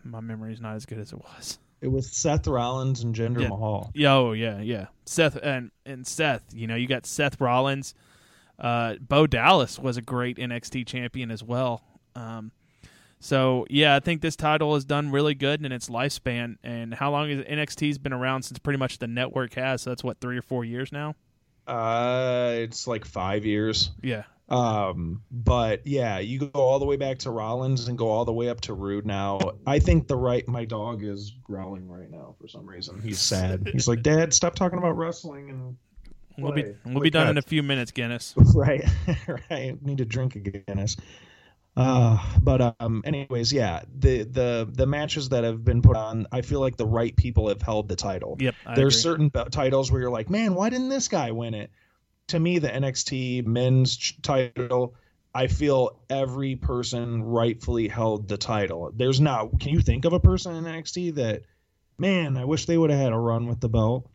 my 0.04 0.20
memory's 0.20 0.60
not 0.60 0.76
as 0.76 0.84
good 0.84 0.98
as 0.98 1.12
it 1.12 1.18
was. 1.18 1.58
It 1.80 1.88
was 1.88 2.10
Seth 2.10 2.46
Rollins 2.46 3.02
and 3.02 3.14
Jinder 3.14 3.40
Yeah. 3.42 3.48
Mahal. 3.48 3.90
Yo, 3.94 4.32
yeah, 4.32 4.60
yeah. 4.60 4.86
Seth 5.06 5.36
and 5.42 5.70
and 5.86 6.06
Seth. 6.06 6.44
You 6.52 6.66
know, 6.66 6.74
you 6.76 6.86
got 6.86 7.06
Seth 7.06 7.40
Rollins. 7.40 7.94
Uh, 8.58 8.96
Bo 9.00 9.26
Dallas 9.26 9.78
was 9.78 9.96
a 9.96 10.02
great 10.02 10.36
NXT 10.38 10.86
champion 10.86 11.30
as 11.30 11.42
well. 11.42 11.82
Um, 12.16 12.50
so 13.18 13.66
yeah, 13.70 13.94
I 13.96 14.00
think 14.00 14.20
this 14.20 14.36
title 14.36 14.74
has 14.74 14.84
done 14.84 15.10
really 15.10 15.34
good 15.34 15.64
in 15.64 15.72
its 15.72 15.88
lifespan. 15.88 16.56
And 16.62 16.94
how 16.94 17.10
long 17.10 17.30
has 17.30 17.44
NXT's 17.44 17.98
been 17.98 18.12
around 18.12 18.42
since 18.42 18.58
pretty 18.58 18.78
much 18.78 18.98
the 18.98 19.06
network 19.06 19.54
has? 19.54 19.82
So 19.82 19.90
that's 19.90 20.04
what 20.04 20.20
three 20.20 20.36
or 20.36 20.42
four 20.42 20.64
years 20.64 20.92
now. 20.92 21.14
Uh, 21.66 22.52
it's 22.58 22.86
like 22.86 23.04
five 23.04 23.44
years. 23.44 23.90
Yeah, 24.00 24.22
Um, 24.48 25.22
but 25.32 25.84
yeah, 25.84 26.20
you 26.20 26.38
go 26.38 26.60
all 26.60 26.78
the 26.78 26.84
way 26.84 26.96
back 26.96 27.18
to 27.20 27.30
Rollins 27.30 27.88
and 27.88 27.98
go 27.98 28.08
all 28.08 28.24
the 28.24 28.32
way 28.32 28.48
up 28.48 28.60
to 28.62 28.74
Roode. 28.74 29.04
Now, 29.04 29.40
I 29.66 29.80
think 29.80 30.06
the 30.06 30.16
right. 30.16 30.46
My 30.46 30.64
dog 30.64 31.02
is 31.02 31.32
growling 31.42 31.88
right 31.88 32.08
now 32.08 32.36
for 32.40 32.46
some 32.46 32.66
reason. 32.66 33.00
He's 33.02 33.20
sad. 33.20 33.68
He's 33.72 33.88
like, 33.88 34.02
Dad, 34.02 34.32
stop 34.32 34.54
talking 34.54 34.78
about 34.78 34.96
wrestling 34.96 35.50
and 35.50 35.76
we'll 36.38 36.52
be 36.52 36.62
we'll 36.84 36.94
Play 36.94 37.02
be 37.02 37.10
done 37.10 37.28
in 37.28 37.38
a 37.38 37.42
few 37.42 37.62
minutes, 37.64 37.90
Guinness. 37.90 38.34
right, 38.54 38.84
right. 39.50 39.82
Need 39.82 39.98
to 39.98 40.04
drink 40.04 40.36
a 40.36 40.38
Guinness. 40.38 40.96
Uh, 41.76 42.18
but 42.40 42.74
um, 42.80 43.02
anyways, 43.04 43.52
yeah, 43.52 43.82
the 43.98 44.22
the 44.22 44.66
the 44.72 44.86
matches 44.86 45.28
that 45.28 45.44
have 45.44 45.62
been 45.62 45.82
put 45.82 45.94
on, 45.96 46.26
I 46.32 46.40
feel 46.40 46.60
like 46.60 46.76
the 46.78 46.86
right 46.86 47.14
people 47.14 47.48
have 47.48 47.60
held 47.60 47.88
the 47.88 47.96
title. 47.96 48.36
Yep, 48.40 48.54
I 48.64 48.74
There's 48.74 48.94
agree. 48.94 49.02
certain 49.02 49.30
titles 49.50 49.92
where 49.92 50.00
you're 50.00 50.10
like, 50.10 50.30
man, 50.30 50.54
why 50.54 50.70
didn't 50.70 50.88
this 50.88 51.08
guy 51.08 51.32
win 51.32 51.52
it? 51.54 51.70
To 52.28 52.40
me, 52.40 52.58
the 52.58 52.68
NXT 52.68 53.44
men's 53.46 53.96
ch- 53.96 54.20
title, 54.22 54.94
I 55.34 55.48
feel 55.48 56.00
every 56.08 56.56
person 56.56 57.22
rightfully 57.22 57.88
held 57.88 58.26
the 58.28 58.38
title. 58.38 58.90
There's 58.94 59.20
not. 59.20 59.60
Can 59.60 59.72
you 59.74 59.80
think 59.80 60.04
of 60.06 60.12
a 60.14 60.20
person 60.20 60.54
in 60.54 60.64
NXT 60.64 61.16
that, 61.16 61.42
man, 61.98 62.36
I 62.38 62.44
wish 62.46 62.64
they 62.66 62.78
would 62.78 62.90
have 62.90 62.98
had 63.00 63.12
a 63.12 63.18
run 63.18 63.46
with 63.46 63.60
the 63.60 63.68
belt, 63.68 64.08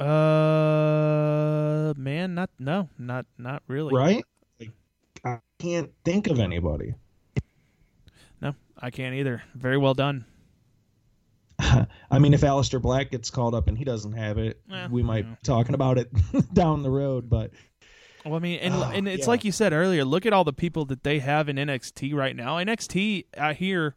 Uh, 0.00 1.92
man, 1.96 2.34
not 2.34 2.50
no, 2.58 2.88
not 2.98 3.26
not 3.36 3.62
really. 3.68 3.94
right? 3.94 4.24
Can't 5.58 5.90
think 6.04 6.26
of 6.28 6.38
anybody. 6.38 6.94
No, 8.40 8.54
I 8.78 8.90
can't 8.90 9.14
either. 9.14 9.42
Very 9.54 9.76
well 9.76 9.94
done. 9.94 10.24
I 11.58 12.18
mean, 12.20 12.34
if 12.34 12.42
Aleister 12.42 12.80
Black 12.80 13.10
gets 13.10 13.30
called 13.30 13.54
up 13.54 13.66
and 13.68 13.76
he 13.76 13.84
doesn't 13.84 14.12
have 14.12 14.38
it, 14.38 14.60
Eh, 14.72 14.86
we 14.90 15.02
might 15.02 15.22
be 15.28 15.36
talking 15.42 15.74
about 15.74 15.98
it 15.98 16.08
down 16.54 16.82
the 16.84 16.90
road. 16.90 17.28
But 17.28 17.50
Well, 18.24 18.36
I 18.36 18.38
mean, 18.38 18.60
and 18.60 18.74
Oh, 18.74 18.90
and 18.94 19.08
it's 19.08 19.24
yeah. 19.24 19.30
like 19.30 19.44
you 19.44 19.50
said 19.52 19.72
earlier. 19.72 20.04
Look 20.04 20.24
at 20.24 20.32
all 20.32 20.44
the 20.44 20.52
people 20.52 20.84
that 20.86 21.02
they 21.02 21.18
have 21.18 21.48
in 21.48 21.56
NXT 21.56 22.14
right 22.14 22.36
now. 22.36 22.56
NXT, 22.58 23.24
I 23.36 23.54
hear, 23.54 23.96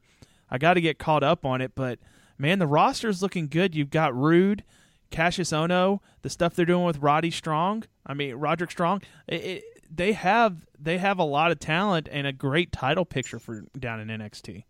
I 0.50 0.58
got 0.58 0.74
to 0.74 0.82
get 0.82 0.98
caught 0.98 1.22
up 1.24 1.46
on 1.46 1.62
it, 1.62 1.74
but 1.76 2.00
man, 2.40 2.58
the 2.58 2.68
roster's 2.68 3.22
looking 3.22 3.48
good. 3.48 3.76
You've 3.76 3.92
got 3.92 4.16
Roode, 4.16 4.64
Kassius 5.12 5.52
Ohno, 5.54 6.00
the 6.24 6.30
stuff 6.32 6.56
they're 6.56 6.66
doing 6.66 6.86
with 6.86 6.98
Roddy 6.98 7.30
Strong. 7.30 7.84
I 8.08 8.16
mean, 8.16 8.34
Roderick 8.36 8.72
Strong. 8.72 9.04
It, 9.28 9.42
it, 9.44 9.64
they 9.94 10.14
have 10.14 10.66
they 10.80 10.98
have 10.98 11.20
a 11.20 11.24
lot 11.24 11.52
of 11.52 11.60
talent 11.60 12.08
and 12.12 12.26
a 12.26 12.32
great 12.32 12.72
title 12.72 13.06
picture 13.06 13.40
for 13.40 13.64
down 13.78 14.00
in 14.00 14.08
NXT. 14.08 14.64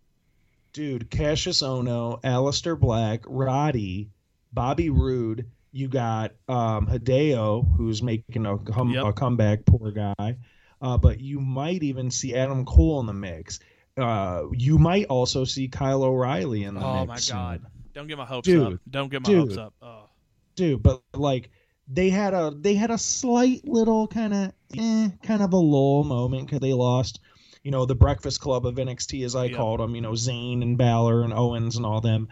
dude, 0.73 1.09
Kassius 1.11 1.61
Ohno, 1.63 2.21
Aleister 2.21 2.79
Black, 2.79 3.21
Roddy, 3.27 4.09
Bobby 4.53 4.89
Roode. 4.89 5.45
You 5.73 5.87
got 5.87 6.33
um, 6.49 6.87
Hideo, 6.87 7.65
who's 7.77 8.01
making 8.03 8.45
a, 8.45 8.57
come, 8.57 8.89
Yep. 8.91 9.05
a 9.05 9.13
comeback. 9.13 9.65
Poor 9.65 9.91
guy. 9.91 10.37
Uh, 10.81 10.97
but 10.97 11.19
you 11.21 11.39
might 11.39 11.83
even 11.83 12.09
see 12.11 12.35
Adam 12.35 12.65
Cole 12.65 12.99
in 12.99 13.05
the 13.05 13.13
mix. 13.13 13.59
Uh, 13.97 14.43
you 14.51 14.77
might 14.77 15.05
also 15.05 15.43
see 15.45 15.67
Kyle 15.67 16.03
O'Reilly 16.03 16.63
in 16.63 16.73
the 16.75 16.81
Oh 16.83 17.05
mix. 17.05 17.29
Oh 17.31 17.35
my 17.35 17.39
god! 17.57 17.65
Don't 17.93 18.07
get 18.07 18.17
my 18.17 18.25
hopes 18.25 18.47
Dude, 18.47 18.73
up. 18.73 18.79
Don't 18.89 19.09
get 19.11 19.21
my 19.21 19.29
dude. 19.29 19.39
hopes 19.39 19.57
up. 19.57 19.73
Oh. 19.81 20.09
dude 20.55 20.81
but 20.81 21.01
like 21.13 21.51
they 21.93 22.09
had 22.09 22.33
a 22.33 22.51
they 22.57 22.73
had 22.75 22.89
a 22.91 22.97
slight 22.97 23.67
little 23.67 24.07
kind 24.07 24.33
of 24.33 24.53
eh, 24.77 25.09
kind 25.23 25.41
of 25.41 25.53
a 25.53 25.57
lull 25.57 26.03
moment 26.03 26.45
because 26.45 26.59
they 26.59 26.73
lost 26.73 27.19
you 27.63 27.71
know 27.71 27.85
the 27.85 27.95
breakfast 27.95 28.39
club 28.39 28.65
of 28.65 28.75
nxt 28.75 29.23
as 29.25 29.35
i 29.35 29.45
Yep. 29.45 29.57
called 29.57 29.79
them 29.79 29.93
you 29.95 30.01
know 30.01 30.11
Zayn 30.13 30.61
and 30.61 30.77
Balor 30.77 31.23
and 31.23 31.33
owens 31.33 31.75
and 31.77 31.85
all 31.85 32.01
them. 32.01 32.29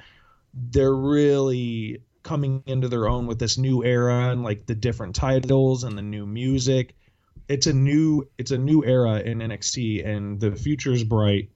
They're 0.54 0.96
really 0.96 2.02
coming 2.24 2.64
into 2.66 2.88
their 2.88 3.08
own 3.08 3.28
with 3.28 3.40
this 3.40 3.58
new 3.58 3.84
era 3.84 4.30
and 4.32 4.44
like 4.44 4.66
the 4.66 4.76
different 4.76 5.16
titles 5.16 5.84
and 5.84 5.98
the 5.98 6.02
new 6.02 6.26
music. 6.26 6.96
It's 7.48 7.68
a 7.68 7.74
new 7.74 8.28
it's 8.38 8.52
a 8.52 8.58
new 8.58 8.84
era 8.84 9.20
in 9.20 9.40
nxt 9.40 10.06
and 10.06 10.40
the 10.40 10.56
future 10.56 10.92
is 10.92 11.04
bright 11.04 11.50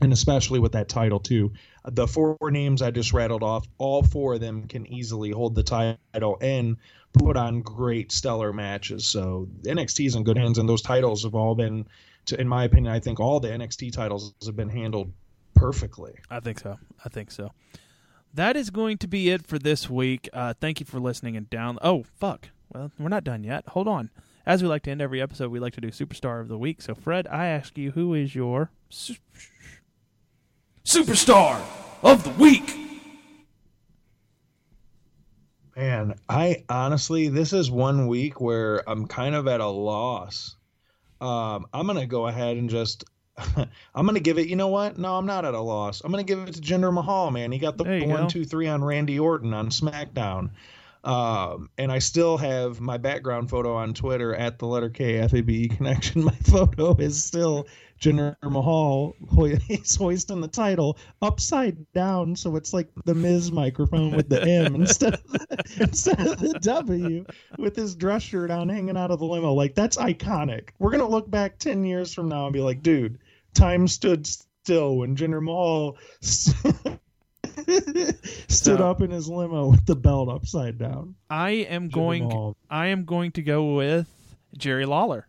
and 0.00 0.12
especially 0.12 0.58
with 0.60 0.72
that 0.72 0.88
title 0.88 1.20
too. 1.20 1.52
The 1.84 2.06
four 2.06 2.36
names 2.50 2.82
I 2.82 2.90
just 2.90 3.12
rattled 3.12 3.42
off, 3.42 3.66
all 3.78 4.02
four 4.02 4.34
of 4.34 4.40
them 4.40 4.68
can 4.68 4.86
easily 4.86 5.30
hold 5.30 5.54
the 5.54 5.62
title 5.62 6.38
and 6.40 6.76
put 7.18 7.36
on 7.36 7.60
great 7.62 8.12
stellar 8.12 8.52
matches. 8.52 9.06
So 9.06 9.48
NXT 9.62 10.06
is 10.06 10.14
in 10.14 10.24
good 10.24 10.38
hands, 10.38 10.58
and 10.58 10.68
those 10.68 10.82
titles 10.82 11.24
have 11.24 11.34
all 11.34 11.54
been, 11.54 11.86
to, 12.26 12.40
in 12.40 12.48
my 12.48 12.64
opinion, 12.64 12.92
I 12.92 13.00
think 13.00 13.20
all 13.20 13.40
the 13.40 13.48
NXT 13.48 13.92
titles 13.92 14.34
have 14.46 14.56
been 14.56 14.68
handled 14.68 15.12
perfectly. 15.54 16.14
I 16.30 16.40
think 16.40 16.58
so. 16.60 16.78
I 17.04 17.08
think 17.08 17.30
so. 17.30 17.50
that 18.34 18.56
is 18.56 18.70
going 18.70 18.98
to 18.98 19.08
be 19.08 19.30
it 19.30 19.46
for 19.46 19.58
this 19.58 19.88
week. 19.90 20.28
Uh, 20.32 20.54
thank 20.60 20.80
you 20.80 20.86
for 20.86 21.00
listening 21.00 21.36
and 21.36 21.48
down. 21.50 21.78
Oh 21.82 22.04
fuck! 22.20 22.48
Well, 22.72 22.92
we're 22.98 23.08
not 23.08 23.24
done 23.24 23.42
yet. 23.44 23.64
Hold 23.68 23.88
on. 23.88 24.10
As 24.46 24.62
we 24.62 24.68
like 24.68 24.82
to 24.84 24.90
end 24.90 25.02
every 25.02 25.20
episode, 25.20 25.50
we 25.50 25.58
like 25.60 25.74
to 25.74 25.80
do 25.80 25.88
superstar 25.88 26.40
of 26.40 26.48
the 26.48 26.56
week. 26.56 26.80
So, 26.80 26.94
Fred, 26.94 27.26
I 27.26 27.46
ask 27.48 27.76
you, 27.76 27.90
who 27.90 28.14
is 28.14 28.34
your 28.34 28.70
su- 28.88 29.16
superstar 30.84 31.60
of 32.02 32.24
the 32.24 32.30
week? 32.42 32.74
Man, 35.78 36.16
I 36.28 36.64
honestly, 36.68 37.28
this 37.28 37.52
is 37.52 37.70
one 37.70 38.08
week 38.08 38.40
where 38.40 38.82
I'm 38.90 39.06
kind 39.06 39.36
of 39.36 39.46
at 39.46 39.60
a 39.60 39.68
loss. 39.68 40.56
Um, 41.20 41.66
I'm 41.72 41.86
gonna 41.86 42.04
go 42.04 42.26
ahead 42.26 42.56
and 42.56 42.68
just, 42.68 43.04
I'm 43.94 44.04
gonna 44.04 44.18
give 44.18 44.38
it. 44.38 44.48
You 44.48 44.56
know 44.56 44.66
what? 44.66 44.98
No, 44.98 45.14
I'm 45.14 45.26
not 45.26 45.44
at 45.44 45.54
a 45.54 45.60
loss. 45.60 46.00
I'm 46.00 46.10
gonna 46.10 46.24
give 46.24 46.40
it 46.40 46.54
to 46.54 46.60
Jinder 46.60 46.92
Mahal. 46.92 47.30
Man, 47.30 47.52
he 47.52 47.60
got 47.60 47.76
the 47.76 47.84
one, 47.84 48.08
go. 48.08 48.28
two, 48.28 48.44
three 48.44 48.66
on 48.66 48.82
Randy 48.82 49.20
Orton 49.20 49.54
on 49.54 49.68
SmackDown. 49.68 50.50
Um, 51.04 51.70
and 51.78 51.92
I 51.92 52.00
still 52.00 52.38
have 52.38 52.80
my 52.80 52.96
background 52.96 53.48
photo 53.48 53.76
on 53.76 53.94
Twitter 53.94 54.34
at 54.34 54.58
the 54.58 54.66
letter 54.66 54.90
K 54.90 55.18
F 55.18 55.32
A 55.32 55.42
B 55.42 55.62
E 55.62 55.68
connection. 55.68 56.24
My 56.24 56.34
photo 56.42 56.96
is 56.96 57.22
still 57.22 57.68
Jinder 58.00 58.36
Mahal. 58.42 59.14
hoisting 59.98 60.40
the 60.40 60.48
title 60.48 60.98
upside 61.20 61.90
down, 61.92 62.36
so 62.36 62.56
it's 62.56 62.72
like 62.72 62.88
the 63.04 63.14
Miz 63.14 63.50
microphone 63.52 64.12
with 64.14 64.28
the 64.28 64.42
M 64.42 64.74
instead 64.76 65.14
of 65.14 65.24
the, 65.24 65.76
instead 65.80 66.20
of 66.26 66.38
the 66.38 66.58
W, 66.60 67.24
with 67.58 67.74
his 67.76 67.94
dress 67.94 68.22
shirt 68.22 68.50
on, 68.50 68.68
hanging 68.68 68.96
out 68.96 69.10
of 69.10 69.18
the 69.18 69.24
limo. 69.26 69.52
Like 69.52 69.74
that's 69.74 69.96
iconic. 69.96 70.70
We're 70.78 70.90
gonna 70.92 71.08
look 71.08 71.30
back 71.30 71.58
ten 71.58 71.84
years 71.84 72.14
from 72.14 72.28
now 72.28 72.44
and 72.46 72.52
be 72.52 72.60
like, 72.60 72.82
dude, 72.82 73.18
time 73.54 73.88
stood 73.88 74.26
still 74.26 74.98
when 74.98 75.16
Jinder 75.16 75.42
Mahal. 75.42 75.96
stood 76.20 76.98
So- 78.48 78.76
up 78.76 79.02
in 79.02 79.10
his 79.10 79.28
limo 79.28 79.68
with 79.70 79.84
the 79.86 79.96
belt 79.96 80.28
upside 80.28 80.78
down. 80.78 81.14
I 81.30 81.50
am 81.50 81.88
Jinder 81.88 81.92
going. 81.94 82.28
Mahal. 82.28 82.56
I 82.70 82.86
am 82.88 83.04
going 83.04 83.32
to 83.32 83.42
go 83.42 83.74
with 83.74 84.08
Jerry 84.56 84.86
Lawler. 84.86 85.26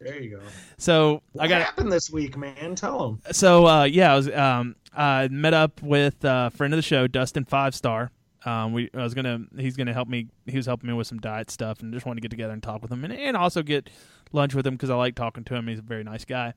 There 0.00 0.20
you 0.20 0.38
go. 0.38 0.42
So 0.76 1.22
What 1.32 1.44
I 1.44 1.48
got 1.48 1.62
happened 1.62 1.90
this 1.90 2.10
week, 2.10 2.36
man? 2.36 2.74
Tell 2.74 2.98
them. 2.98 3.32
so 3.32 3.66
uh, 3.66 3.84
yeah, 3.84 4.12
I 4.12 4.16
was 4.16 4.30
um, 4.30 4.76
I 4.96 5.28
met 5.28 5.54
up 5.54 5.82
with 5.82 6.16
a 6.22 6.50
friend 6.50 6.72
of 6.72 6.78
the 6.78 6.82
show, 6.82 7.06
Dustin 7.06 7.44
Five 7.44 7.74
Star. 7.74 8.10
Um, 8.44 8.72
we 8.72 8.88
I 8.94 9.02
was 9.02 9.14
gonna 9.14 9.40
he's 9.58 9.76
gonna 9.76 9.92
help 9.92 10.08
me. 10.08 10.28
He 10.46 10.56
was 10.56 10.66
helping 10.66 10.88
me 10.88 10.94
with 10.94 11.08
some 11.08 11.18
diet 11.18 11.50
stuff, 11.50 11.80
and 11.80 11.92
just 11.92 12.06
wanted 12.06 12.18
to 12.18 12.22
get 12.22 12.30
together 12.30 12.52
and 12.52 12.62
talk 12.62 12.80
with 12.82 12.92
him, 12.92 13.04
and, 13.04 13.12
and 13.12 13.36
also 13.36 13.62
get 13.62 13.90
lunch 14.32 14.54
with 14.54 14.66
him 14.66 14.74
because 14.74 14.90
I 14.90 14.94
like 14.94 15.14
talking 15.14 15.44
to 15.44 15.54
him. 15.54 15.66
He's 15.66 15.80
a 15.80 15.82
very 15.82 16.04
nice 16.04 16.24
guy. 16.24 16.54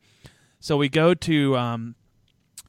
So 0.59 0.77
we 0.77 0.89
go 0.89 1.15
to 1.15 1.57
um, 1.57 1.95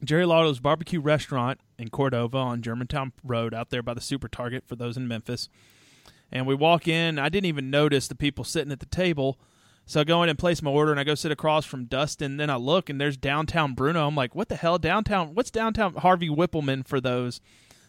Jerry 0.03 0.25
Lawler's 0.25 0.61
barbecue 0.61 1.01
restaurant 1.01 1.61
in 1.79 1.91
Cordova 1.91 2.39
on 2.39 2.63
Germantown 2.63 3.13
Road, 3.23 3.53
out 3.53 3.69
there 3.71 3.83
by 3.83 3.93
the 3.93 4.01
Super 4.01 4.29
Target 4.29 4.65
for 4.67 4.77
those 4.77 4.97
in 4.97 5.07
Memphis. 5.07 5.49
And 6.31 6.47
we 6.47 6.55
walk 6.55 6.89
in. 6.89 7.19
I 7.19 7.29
didn't 7.29 7.47
even 7.47 7.69
notice 7.69 8.09
the 8.09 8.15
people 8.15 8.45
sitting 8.45 8.73
at 8.73 8.81
the 8.81 8.87
table. 8.87 9.39
So 9.87 10.01
I 10.01 10.05
go 10.05 10.23
in 10.23 10.29
and 10.29 10.39
place 10.39 10.63
my 10.63 10.71
order, 10.71 10.91
and 10.91 11.01
I 11.01 11.05
go 11.05 11.15
sit 11.15 11.33
across 11.33 11.65
from 11.65 11.87
Dustin. 11.87 12.37
Then 12.37 12.51
I 12.51 12.57
look, 12.57 12.89
and 12.89 13.01
there's 13.01 13.17
downtown 13.17 13.75
Bruno. 13.75 14.07
I'm 14.07 14.15
like, 14.15 14.35
what 14.35 14.49
the 14.49 14.57
hell, 14.57 14.79
downtown? 14.79 15.35
What's 15.35 15.51
downtown 15.51 15.95
Harvey 15.95 16.29
Wippleman 16.29 16.87
for 16.87 17.01
those 17.01 17.41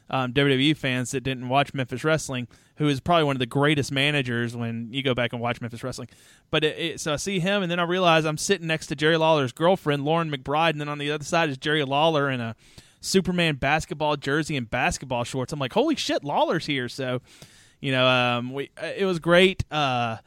um, 0.09 0.33
WWE 0.33 0.75
fans 0.75 1.11
that 1.11 1.21
didn't 1.21 1.49
watch 1.49 1.73
Memphis 1.73 2.03
wrestling? 2.03 2.47
Who 2.77 2.87
is 2.87 2.99
probably 2.99 3.25
one 3.25 3.35
of 3.35 3.39
the 3.39 3.45
greatest 3.45 3.91
managers 3.91 4.55
when 4.55 4.89
you 4.91 5.03
go 5.03 5.13
back 5.13 5.31
and 5.31 5.41
watch 5.41 5.61
Memphis 5.61 5.83
wrestling. 5.83 6.09
But 6.49 6.63
it, 6.63 6.79
it, 6.79 6.99
so 6.99 7.13
I 7.13 7.17
see 7.17 7.39
him, 7.39 7.61
and 7.61 7.71
then 7.71 7.79
I 7.79 7.83
realize 7.83 8.25
I'm 8.25 8.37
sitting 8.37 8.67
next 8.67 8.87
to 8.87 8.95
Jerry 8.95 9.17
Lawler's 9.17 9.51
girlfriend, 9.51 10.03
Lauren 10.03 10.31
McBride, 10.31 10.71
and 10.71 10.81
then 10.81 10.89
on 10.89 10.97
the 10.97 11.11
other 11.11 11.23
side 11.23 11.49
is 11.49 11.57
Jerry 11.57 11.83
Lawler 11.83 12.29
in 12.29 12.41
a 12.41 12.55
Superman 12.99 13.55
basketball 13.55 14.15
jersey 14.15 14.57
and 14.57 14.69
basketball 14.69 15.23
shorts. 15.23 15.53
I'm 15.53 15.59
like, 15.59 15.73
holy 15.73 15.95
shit, 15.95 16.23
Lawler's 16.23 16.65
here. 16.65 16.89
So, 16.89 17.21
you 17.79 17.91
know, 17.91 18.07
um, 18.07 18.53
we 18.53 18.71
it 18.81 19.05
was 19.05 19.19
great. 19.19 19.63
Uh, 19.69 20.17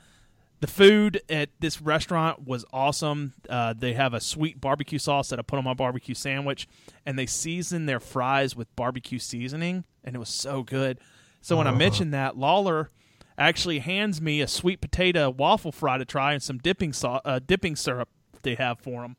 the 0.61 0.67
food 0.67 1.21
at 1.29 1.51
this 1.61 1.83
restaurant 1.83 2.47
was 2.47 2.65
awesome. 2.73 3.35
Uh, 3.49 3.75
they 3.77 3.93
have 3.93 4.15
a 4.15 4.21
sweet 4.21 4.61
barbecue 4.61 4.99
sauce 4.99 5.29
that 5.29 5.39
I 5.39 5.43
put 5.43 5.59
on 5.59 5.65
my 5.65 5.75
barbecue 5.75 6.15
sandwich, 6.15 6.67
and 7.05 7.19
they 7.19 7.27
season 7.27 7.87
their 7.87 8.01
fries 8.01 8.57
with 8.57 8.75
barbecue 8.75 9.19
seasoning, 9.19 9.85
and 10.03 10.17
it 10.17 10.19
was 10.19 10.31
so 10.31 10.63
good. 10.63 10.99
So 11.43 11.57
when 11.57 11.67
I 11.67 11.73
mentioned 11.73 12.13
that, 12.13 12.37
Lawler 12.37 12.91
actually 13.39 13.81
hands 13.81 14.21
me 14.21 14.41
a 14.41 14.49
sweet 14.49 14.81
potato 14.81 15.31
waffle 15.31 15.73
fry 15.73 15.99
to 15.99 16.05
try 16.05 16.33
and 16.33 16.43
some 16.43 16.59
dipping 16.59 16.93
sau- 16.93 17.21
uh, 17.25 17.39
dipping 17.39 17.77
syrup 17.77 18.09
they 18.43 18.55
have 18.55 18.81
for 18.81 19.03
them. 19.03 19.17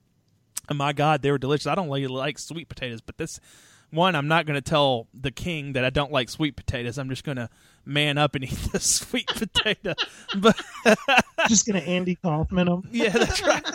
And 0.70 0.78
my 0.78 0.92
God, 0.92 1.22
they 1.22 1.32
were 1.32 1.38
delicious. 1.38 1.68
I 1.68 1.76
don't 1.76 1.88
really 1.88 2.08
like 2.08 2.40
sweet 2.40 2.68
potatoes, 2.68 3.00
but 3.00 3.18
this 3.18 3.40
one, 3.90 4.16
I'm 4.16 4.28
not 4.28 4.46
going 4.46 4.56
to 4.56 4.62
tell 4.62 5.08
the 5.14 5.32
king 5.32 5.74
that 5.74 5.86
I 5.86 5.90
don't 5.90 6.12
like 6.12 6.30
sweet 6.30 6.56
potatoes. 6.56 6.98
I'm 6.98 7.10
just 7.10 7.24
going 7.24 7.38
to 7.38 7.50
man 7.88 8.18
up 8.18 8.36
and 8.36 8.44
eat 8.44 8.52
the 8.72 8.80
sweet 8.80 9.28
potato. 9.28 9.94
But 10.38 10.62
Just 11.48 11.66
gonna 11.66 11.80
Andy 11.80 12.16
Kaufman 12.16 12.68
him. 12.68 12.84
yeah, 12.92 13.10
that's 13.10 13.42
right. 13.42 13.66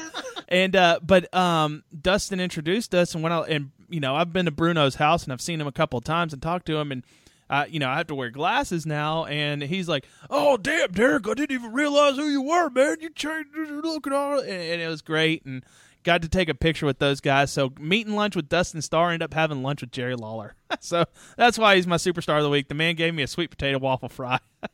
And 0.49 0.77
uh, 0.77 1.01
but 1.03 1.33
um, 1.35 1.83
Dustin 1.99 2.39
introduced 2.41 2.95
us, 2.95 3.15
and 3.15 3.23
when 3.23 3.33
I 3.33 3.41
and 3.43 3.71
you 3.89 4.01
know 4.01 4.15
I've 4.15 4.33
been 4.33 4.45
to 4.45 4.51
Bruno's 4.51 4.97
house 4.97 5.25
and 5.25 5.33
I've 5.33 5.41
seen 5.41 5.61
him 5.61 5.67
a 5.67 5.73
couple 5.73 5.99
of 5.99 6.05
times 6.05 6.33
and 6.33 6.43
talked 6.43 6.67
to 6.67 6.77
him, 6.77 6.93
and 6.93 7.03
uh, 7.49 7.65
you 7.69 7.79
know 7.79 7.89
I 7.89 7.97
have 7.97 8.09
to 8.09 8.15
wear 8.15 8.31
glasses 8.31 8.85
now, 8.85 9.25
and 9.25 9.63
he's 9.63 9.89
like, 9.89 10.07
"Oh 10.29 10.57
damn, 10.59 10.93
Derick, 10.93 11.27
I 11.27 11.35
didn't 11.35 11.53
even 11.53 11.73
realize 11.73 12.17
who 12.17 12.27
you 12.29 12.43
were, 12.43 12.69
man. 12.69 12.99
You 13.01 13.11
changed 13.11 13.55
your 13.55 13.67
look 13.81 14.07
and 14.07 14.15
all," 14.15 14.39
and, 14.41 14.49
and 14.51 14.83
it 14.83 14.89
was 14.89 15.01
great, 15.01 15.45
and 15.47 15.65
got 16.05 16.23
to 16.23 16.29
take 16.29 16.49
a 16.49 16.55
picture 16.55 16.87
with 16.87 16.99
those 16.99 17.21
guys. 17.21 17.51
So 17.53 17.73
meeting 17.79 18.15
lunch 18.15 18.35
with 18.37 18.49
Dustin 18.49 18.83
Starr, 18.83 19.11
ended 19.11 19.25
up 19.25 19.35
having 19.35 19.63
lunch 19.63 19.81
with 19.83 19.91
Jerry 19.93 20.15
Lawler. 20.17 20.55
so 20.81 21.05
that's 21.37 21.59
why 21.59 21.77
he's 21.77 21.87
my 21.87 21.97
superstar 21.97 22.39
of 22.39 22.43
the 22.43 22.51
week. 22.51 22.69
The 22.69 22.75
man 22.75 22.95
gave 22.97 23.15
me 23.15 23.23
a 23.23 23.27
sweet 23.27 23.51
potato 23.51 23.79
waffle 23.79 24.09
fry. 24.09 24.39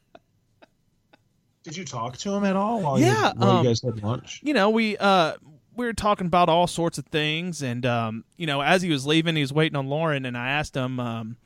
Did 1.64 1.76
you 1.76 1.84
talk 1.84 2.16
to 2.18 2.32
him 2.32 2.44
at 2.44 2.56
all? 2.56 2.80
While 2.80 2.98
Yeah, 2.98 3.28
you, 3.28 3.40
while 3.40 3.50
um, 3.50 3.64
you 3.64 3.70
guys 3.70 3.82
had 3.82 4.02
lunch. 4.02 4.40
you 4.42 4.54
know, 4.54 4.70
we 4.70 4.96
uh 4.96 5.34
we 5.76 5.84
were 5.86 5.92
talking 5.92 6.26
about 6.26 6.48
all 6.48 6.66
sorts 6.66 6.98
of 6.98 7.06
things 7.06 7.62
and 7.62 7.84
um, 7.84 8.24
you 8.36 8.46
know, 8.46 8.60
as 8.62 8.82
he 8.82 8.90
was 8.90 9.06
leaving, 9.06 9.36
he 9.36 9.42
was 9.42 9.52
waiting 9.52 9.76
on 9.76 9.88
Lauren 9.88 10.24
and 10.24 10.36
I 10.36 10.48
asked 10.50 10.74
him, 10.76 10.98
um, 10.98 11.36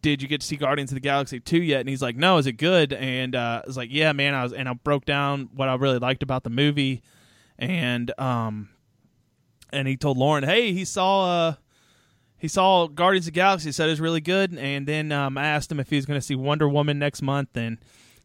did 0.00 0.22
you 0.22 0.26
get 0.28 0.40
to 0.40 0.46
see 0.46 0.56
Guardians 0.56 0.90
of 0.90 0.94
the 0.94 1.00
Galaxy 1.00 1.38
2 1.38 1.62
yet? 1.62 1.80
And 1.80 1.88
he's 1.88 2.00
like, 2.02 2.16
No, 2.16 2.38
is 2.38 2.46
it 2.46 2.52
good? 2.54 2.92
And 2.94 3.36
uh 3.36 3.60
I 3.62 3.66
was 3.66 3.76
like, 3.76 3.90
Yeah, 3.92 4.12
man, 4.12 4.32
I 4.34 4.42
was 4.44 4.52
and 4.54 4.68
I 4.68 4.72
broke 4.72 5.04
down 5.04 5.50
what 5.54 5.68
I 5.68 5.74
really 5.74 5.98
liked 5.98 6.22
about 6.22 6.44
the 6.44 6.50
movie 6.50 7.02
and 7.58 8.10
um 8.18 8.70
and 9.72 9.88
he 9.88 9.96
told 9.96 10.18
Lauren, 10.18 10.44
Hey, 10.44 10.72
he 10.72 10.84
saw 10.84 11.48
uh 11.48 11.54
he 12.38 12.48
saw 12.48 12.88
Guardians 12.88 13.26
of 13.26 13.32
the 13.32 13.36
Galaxy, 13.36 13.70
said 13.70 13.86
it 13.86 13.92
was 13.92 14.00
really 14.00 14.20
good, 14.20 14.52
and 14.58 14.86
then 14.86 15.12
um, 15.12 15.38
I 15.38 15.46
asked 15.46 15.70
him 15.70 15.78
if 15.78 15.90
he 15.90 15.96
was 15.96 16.06
going 16.06 16.18
to 16.18 16.26
see 16.26 16.34
Wonder 16.34 16.68
Woman 16.68 16.98
next 16.98 17.22
month, 17.22 17.56
and 17.56 17.78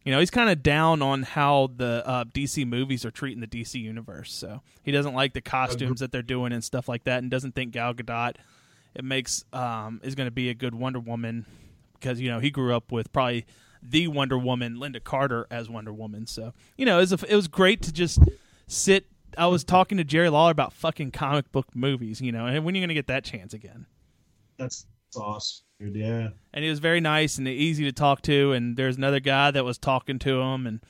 you 0.04 0.10
know 0.10 0.18
he's 0.18 0.30
kind 0.30 0.50
of 0.50 0.62
down 0.62 1.02
on 1.02 1.22
how 1.22 1.70
the 1.76 2.02
uh, 2.04 2.24
DC 2.24 2.66
movies 2.66 3.04
are 3.04 3.12
treating 3.12 3.40
the 3.40 3.46
DC 3.46 3.80
universe. 3.80 4.32
So 4.32 4.62
he 4.82 4.90
doesn't 4.90 5.14
like 5.14 5.34
the 5.34 5.40
costumes 5.40 6.00
that 6.00 6.10
they're 6.10 6.22
doing 6.22 6.52
and 6.52 6.64
stuff 6.64 6.88
like 6.88 7.04
that, 7.04 7.22
and 7.22 7.30
doesn't 7.30 7.54
think 7.54 7.72
Gal 7.72 7.94
Gadot 7.94 8.34
it 8.98 9.04
makes 9.04 9.44
um, 9.52 10.00
is 10.02 10.14
going 10.14 10.26
to 10.26 10.32
be 10.32 10.50
a 10.50 10.54
good 10.54 10.74
Wonder 10.74 11.00
Woman 11.00 11.46
because 11.94 12.20
you 12.20 12.28
know 12.28 12.40
he 12.40 12.50
grew 12.50 12.74
up 12.74 12.90
with 12.90 13.12
probably 13.12 13.46
the 13.82 14.08
Wonder 14.08 14.36
Woman, 14.36 14.76
Lynda 14.76 15.02
Carter 15.02 15.46
as 15.50 15.70
Wonder 15.70 15.92
Woman. 15.92 16.26
So 16.26 16.52
you 16.76 16.84
know 16.84 16.98
it 16.98 17.02
was 17.02 17.12
a, 17.12 17.18
it 17.28 17.36
was 17.36 17.48
great 17.48 17.82
to 17.82 17.92
just 17.92 18.18
sit. 18.66 19.06
I 19.36 19.46
was 19.46 19.64
talking 19.64 19.98
to 19.98 20.04
Jerry 20.04 20.30
Lawler 20.30 20.50
about 20.50 20.72
fucking 20.72 21.10
comic 21.10 21.50
book 21.52 21.66
movies, 21.74 22.20
you 22.20 22.32
know, 22.32 22.46
and 22.46 22.64
when 22.64 22.74
are 22.74 22.78
you 22.78 22.82
going 22.82 22.88
to 22.88 22.94
get 22.94 23.08
that 23.08 23.24
chance 23.24 23.52
again? 23.52 23.86
That's 24.56 24.86
awesome, 25.16 25.64
dude. 25.80 25.96
Yeah. 25.96 26.28
and 26.52 26.64
he 26.64 26.70
was 26.70 26.78
very 26.78 27.00
nice 27.00 27.38
and 27.38 27.46
easy 27.46 27.84
to 27.84 27.92
talk 27.92 28.22
to. 28.22 28.52
And 28.52 28.76
there's 28.76 28.96
another 28.96 29.20
guy 29.20 29.50
that 29.50 29.64
was 29.64 29.78
talking 29.78 30.18
to 30.20 30.40
him, 30.40 30.66
and 30.66 30.80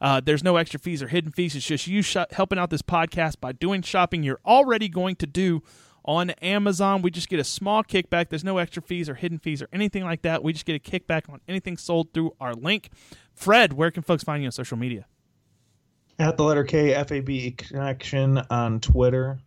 Uh, 0.00 0.20
there's 0.20 0.42
no 0.42 0.56
extra 0.56 0.80
fees 0.80 1.00
or 1.00 1.08
hidden 1.08 1.30
fees. 1.30 1.54
It's 1.54 1.64
just 1.64 1.86
you 1.86 2.02
sh- 2.02 2.16
helping 2.32 2.58
out 2.58 2.70
this 2.70 2.82
podcast 2.82 3.36
by 3.40 3.52
doing 3.52 3.82
shopping 3.82 4.24
you're 4.24 4.40
already 4.44 4.88
going 4.88 5.14
to 5.16 5.28
do 5.28 5.62
on 6.04 6.30
Amazon. 6.30 7.02
We 7.02 7.10
just 7.10 7.28
get 7.28 7.40
a 7.40 7.44
small 7.44 7.82
kickback. 7.82 8.28
There's 8.28 8.44
no 8.44 8.58
extra 8.58 8.82
fees 8.82 9.08
or 9.08 9.14
hidden 9.14 9.38
fees 9.38 9.62
or 9.62 9.68
anything 9.72 10.04
like 10.04 10.22
that. 10.22 10.42
We 10.42 10.52
just 10.52 10.66
get 10.66 10.76
a 10.76 10.78
kickback 10.78 11.28
on 11.28 11.40
anything 11.48 11.76
sold 11.76 12.12
through 12.12 12.34
our 12.40 12.54
link. 12.54 12.90
Fred, 13.34 13.72
where 13.72 13.90
can 13.90 14.02
folks 14.02 14.24
find 14.24 14.42
you 14.42 14.48
on 14.48 14.52
social 14.52 14.76
media? 14.76 15.06
At 16.18 16.36
the 16.36 16.44
letter 16.44 16.64
K, 16.64 16.92
FAB 16.94 17.56
Connection 17.56 18.38
on 18.50 18.80
Twitter. 18.80 19.38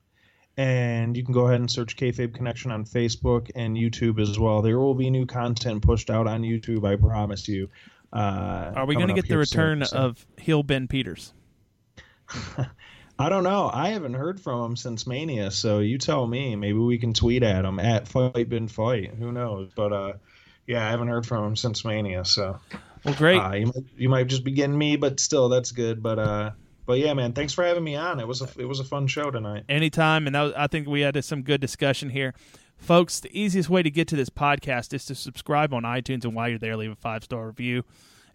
And 0.58 1.18
you 1.18 1.24
can 1.24 1.34
go 1.34 1.48
ahead 1.48 1.60
and 1.60 1.70
search 1.70 1.98
Kayfabe 1.98 2.34
Connection 2.34 2.72
on 2.72 2.86
Facebook 2.86 3.52
and 3.56 3.76
YouTube 3.76 4.22
as 4.22 4.40
well. 4.40 4.62
There 4.62 4.80
will 4.80 4.96
be 4.96 5.10
new 5.10 5.26
content 5.26 5.82
pushed 5.82 6.10
out 6.10 6.28
on 6.28 6.44
YouTube, 6.44 6.88
I 6.88 6.96
promise 6.96 7.48
you. 7.48 7.70
Uh, 8.14 8.72
Are 8.74 8.86
we 8.86 8.96
going 8.96 9.10
to 9.10 9.14
get 9.14 9.28
the 9.28 9.38
return 9.38 9.80
soon, 9.80 9.88
so. 9.88 9.98
of 9.98 10.26
Heel 10.38 10.64
Ben 10.64 10.88
Peters? 10.88 11.34
I 13.18 13.30
don't 13.30 13.44
know. 13.44 13.70
I 13.72 13.90
haven't 13.90 14.14
heard 14.14 14.42
from 14.42 14.72
him 14.72 14.76
since 14.76 15.08
Mania, 15.08 15.52
so 15.52 15.80
you 15.80 15.98
tell 15.98 16.28
me. 16.28 16.56
Maybe 16.56 16.78
we 16.78 16.98
can 16.98 17.14
tweet 17.14 17.44
at 17.44 17.64
him 17.64 17.80
at 17.80 18.08
Fight 18.08 18.50
Ben 18.50 18.68
Fight. 18.68 19.14
Who 19.14 19.32
knows? 19.32 19.72
But 19.74 19.94
uh, 19.94 20.14
yeah, 20.68 20.86
I 20.86 20.90
haven't 20.90 21.08
heard 21.08 21.26
from 21.26 21.46
him 21.46 21.56
since 21.56 21.86
Mania. 21.86 22.26
So 22.26 22.60
well, 23.06 23.16
great. 23.16 23.40
Uh, 23.40 23.54
you, 23.54 23.66
might, 23.68 23.86
you 23.98 24.10
might 24.10 24.28
just 24.28 24.44
be 24.44 24.52
getting 24.52 24.78
me, 24.78 24.98
but 24.98 25.20
still, 25.20 25.48
that's 25.48 25.72
good. 25.72 26.04
But 26.04 26.20
uh, 26.20 26.52
but 26.86 27.00
yeah, 27.00 27.14
man, 27.14 27.34
thanks 27.34 27.54
for 27.54 27.64
having 27.64 27.84
me 27.84 27.96
on. 27.96 28.20
It 28.20 28.28
was 28.28 28.42
a 28.42 28.50
it 28.58 28.66
was 28.66 28.80
a 28.80 28.84
fun 28.84 29.08
show 29.08 29.32
tonight. 29.32 29.64
Anytime, 29.70 30.28
and 30.28 30.36
was, 30.36 30.54
I 30.56 30.68
think 30.68 30.88
we 30.88 31.02
had 31.02 31.24
some 31.24 31.42
good 31.42 31.62
discussion 31.62 32.10
here. 32.10 32.34
Folks, 32.78 33.22
the 33.22 33.40
easiest 33.40 33.70
way 33.70 33.82
to 33.82 33.90
get 33.90 34.08
to 34.10 34.16
this 34.16 34.30
podcast 34.30 34.94
is 34.94 35.06
to 35.06 35.16
subscribe 35.16 35.74
on 35.74 35.84
iTunes, 35.84 36.26
and 36.26 36.36
while 36.36 36.50
you're 36.50 36.60
there, 36.60 36.76
leave 36.76 36.92
a 36.92 36.96
five 36.96 37.24
star 37.24 37.48
review 37.48 37.84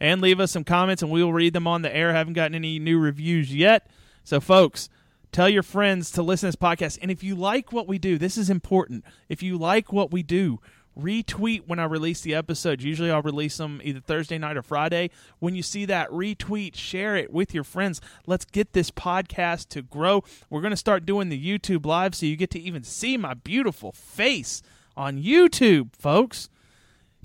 and 0.01 0.21
leave 0.21 0.41
us 0.41 0.51
some 0.51 0.65
comments, 0.65 1.03
and 1.03 1.13
we 1.13 1.23
will 1.23 1.33
read 1.33 1.53
them 1.53 1.67
on 1.67 1.83
the 1.83 1.95
air. 1.95 2.13
Haven't 2.13 2.33
gotten 2.33 2.55
any 2.55 2.79
new 2.79 2.99
reviews 2.99 3.55
yet, 3.55 3.89
so 4.25 4.41
folks, 4.41 4.89
tell 5.33 5.49
your 5.49 5.63
friends 5.63 6.11
to 6.13 6.23
listen 6.23 6.51
to 6.51 6.57
this 6.57 6.69
podcast. 6.69 6.99
And 7.03 7.11
if 7.11 7.23
you 7.23 7.35
like 7.35 7.73
what 7.73 7.89
we 7.89 7.99
do, 7.99 8.19
this 8.19 8.37
is 8.37 8.51
important. 8.51 9.05
If 9.29 9.43
you 9.43 9.57
like 9.57 9.93
what 9.93 10.11
we 10.11 10.23
do, 10.23 10.61
retweet 10.99 11.67
when 11.67 11.79
I 11.79 11.85
release 11.85 12.21
the 12.21 12.35
episodes. 12.35 12.85
Usually 12.85 13.11
I'll 13.11 13.23
release 13.23 13.57
them 13.57 13.81
either 13.83 14.01
Thursday 14.01 14.39
night 14.39 14.57
or 14.57 14.63
Friday. 14.63 15.11
When 15.39 15.55
you 15.55 15.63
see 15.63 15.85
that, 15.87 16.11
retweet, 16.11 16.75
share 16.75 17.17
it 17.17 17.33
with 17.33 17.55
your 17.55 17.65
friends. 17.65 18.01
Let's 18.27 18.45
get 18.45 18.73
this 18.73 18.91
podcast 18.91 19.69
to 19.71 19.83
grow. 19.83 20.25
We're 20.49 20.61
going 20.61 20.73
to 20.73 20.77
start 20.77 21.07
doing 21.07 21.29
the 21.29 21.59
YouTube 21.59 21.87
live 21.87 22.15
so 22.15 22.27
you 22.27 22.37
get 22.37 22.51
to 22.51 22.61
even 22.61 22.85
see 22.85 23.17
my 23.17 23.35
beautiful 23.35 23.93
face 23.93 24.63
on 24.97 25.23
YouTube, 25.23 25.95
folks. 25.97 26.49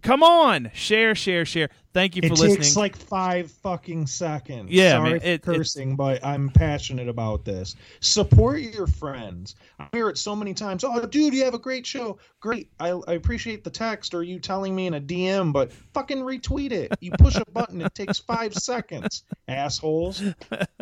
Come 0.02 0.22
on, 0.22 0.70
share, 0.74 1.16
share, 1.16 1.46
share. 1.46 1.70
Thank 1.96 2.18
you 2.18 2.24
for 2.24 2.26
it 2.26 2.32
listening. 2.32 2.52
It 2.52 2.58
takes 2.58 2.76
like 2.76 2.98
five 2.98 3.50
fucking 3.50 4.08
seconds. 4.08 4.70
Yeah, 4.70 4.98
Sorry 4.98 5.12
man, 5.12 5.22
it, 5.24 5.42
cursing, 5.42 5.92
it, 5.92 5.96
but 5.96 6.26
I'm 6.26 6.50
passionate 6.50 7.08
about 7.08 7.46
this. 7.46 7.78
Support 8.02 8.60
your 8.60 8.86
friends. 8.86 9.56
I 9.80 9.88
hear 9.94 10.10
it 10.10 10.18
so 10.18 10.36
many 10.36 10.54
times. 10.54 10.84
Oh, 10.84 11.06
dude, 11.06 11.34
you 11.34 11.46
have 11.46 11.54
a 11.54 11.60
great 11.60 11.86
show. 11.86 12.18
Great. 12.42 12.70
I, 12.82 12.90
I 13.08 13.14
appreciate 13.14 13.64
the 13.64 13.70
text 13.70 14.14
or 14.14 14.24
you 14.24 14.40
telling 14.40 14.76
me 14.76 14.88
in 14.88 14.96
a 14.96 15.00
DM, 15.00 15.54
but 15.54 15.72
fucking 15.94 16.18
retweet 16.18 16.74
it. 16.74 16.92
You 17.00 17.12
push 17.12 17.38
a 17.38 17.46
button, 17.54 17.82
it 17.82 17.96
takes 17.96 18.20
five 18.20 18.54
seconds. 18.54 19.24
Assholes. 19.48 20.22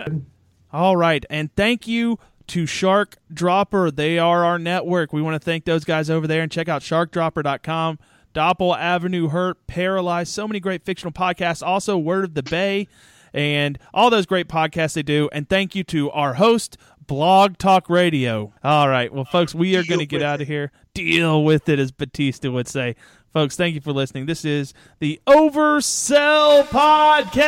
All 0.74 0.98
right, 0.98 1.24
and 1.30 1.54
thank 1.56 1.88
you 1.88 2.18
to 2.48 2.66
Shark 2.66 3.18
Dropper. 3.32 3.92
They 3.92 4.18
are 4.18 4.44
our 4.44 4.58
network. 4.58 5.14
We 5.14 5.22
want 5.22 5.36
to 5.36 5.40
thank 5.40 5.66
those 5.66 5.84
guys 5.84 6.10
over 6.10 6.26
there 6.26 6.42
and 6.42 6.52
check 6.52 6.68
out 6.68 6.82
sharkdropper.com. 6.82 8.00
Doppel 8.34 8.78
Avenue 8.78 9.30
Hurt, 9.30 9.66
Paralyzed, 9.68 10.32
so 10.32 10.48
many 10.48 10.60
great 10.60 10.84
fictional 10.84 11.12
podcasts. 11.12 11.66
Also, 11.66 11.98
Word 11.98 12.24
of 12.24 12.34
the 12.34 12.44
Bay, 12.44 12.88
and 13.34 13.78
all 13.94 14.10
those 14.10 14.26
great 14.26 14.48
podcasts 14.48 14.94
they 14.94 15.04
do. 15.04 15.30
And 15.32 15.48
thank 15.48 15.76
you 15.76 15.84
to 15.86 16.12
our 16.12 16.36
host, 16.36 16.78
Blog 17.06 17.58
Talk 17.58 17.90
Radio. 17.90 18.54
All 18.64 18.90
right, 18.90 19.14
well, 19.14 19.26
folks, 19.26 19.54
we 19.54 19.76
are 19.76 19.84
going 19.84 20.00
to 20.00 20.06
get 20.06 20.22
out 20.22 20.42
of 20.42 20.48
here. 20.48 20.72
Deal 20.94 21.44
with 21.44 21.70
it, 21.70 21.80
as 21.80 21.92
Batista 21.92 22.52
would 22.52 22.68
say. 22.68 22.96
Folks, 23.32 23.56
thank 23.56 23.74
you 23.74 23.82
for 23.82 23.92
listening. 23.92 24.28
This 24.28 24.46
is 24.46 24.76
the 25.00 25.20
Oversell 25.26 26.68
Podcast. 26.68 27.44